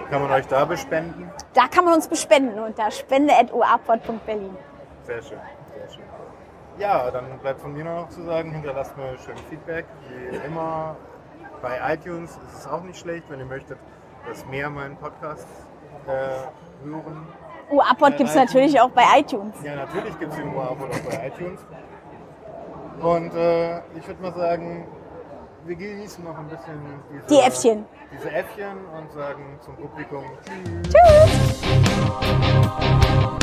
kann 0.10 0.22
man 0.22 0.32
euch 0.32 0.48
da 0.48 0.66
bespenden. 0.66 1.30
Da 1.54 1.68
kann 1.68 1.86
man 1.86 1.96
uns 1.96 2.08
bespenden 2.08 2.60
unter 2.60 2.92
spende.uapod.berlin. 2.92 4.56
Sehr 5.04 5.22
schön, 5.22 5.40
sehr 5.76 5.90
schön. 5.90 6.04
Ja, 6.78 7.10
dann 7.12 7.26
bleibt 7.40 7.62
von 7.62 7.74
mir 7.74 7.84
nur 7.84 7.96
noch 7.96 8.10
zu 8.10 8.22
sagen, 8.24 8.52
hinterlasst 8.52 8.96
mir 8.98 9.18
schön 9.26 9.38
Feedback. 9.50 9.86
Wie 10.10 10.36
immer 10.48 10.96
bei 11.62 11.80
iTunes 11.94 12.32
ist 12.48 12.60
es 12.60 12.68
auch 12.68 12.82
nicht 12.84 13.00
schlecht, 13.00 13.26
wenn 13.30 13.40
ihr 13.40 13.46
möchtet, 13.46 13.78
dass 14.28 14.46
mehr 14.48 14.70
meinen 14.70 14.96
Podcast 14.98 15.48
äh, 16.08 16.88
hören. 16.88 17.28
UAPod 17.72 18.18
gibt 18.18 18.30
es 18.30 18.36
natürlich 18.36 18.80
auch 18.80 18.90
bei 18.90 19.04
iTunes. 19.18 19.56
Ja, 19.64 19.76
natürlich 19.76 20.18
gibt 20.20 20.32
es 20.34 20.38
den 20.40 20.54
UA-Pod 20.54 20.90
auch 20.92 21.10
bei 21.10 21.28
iTunes. 21.28 21.60
Und 23.02 23.34
äh, 23.34 23.78
ich 23.98 24.08
würde 24.08 24.22
mal 24.22 24.34
sagen, 24.34 24.86
wir 25.66 25.76
genießen 25.76 26.24
noch 26.24 26.38
ein 26.38 26.48
bisschen 26.48 26.82
diese, 27.12 27.28
Die 27.28 27.40
Äffchen. 27.48 27.86
diese 28.12 28.32
Äffchen 28.32 28.78
und 28.98 29.12
sagen 29.14 29.60
zum 29.62 29.76
Publikum 29.78 30.24
Tschüss. 30.84 31.62
Tschüss! 31.62 33.41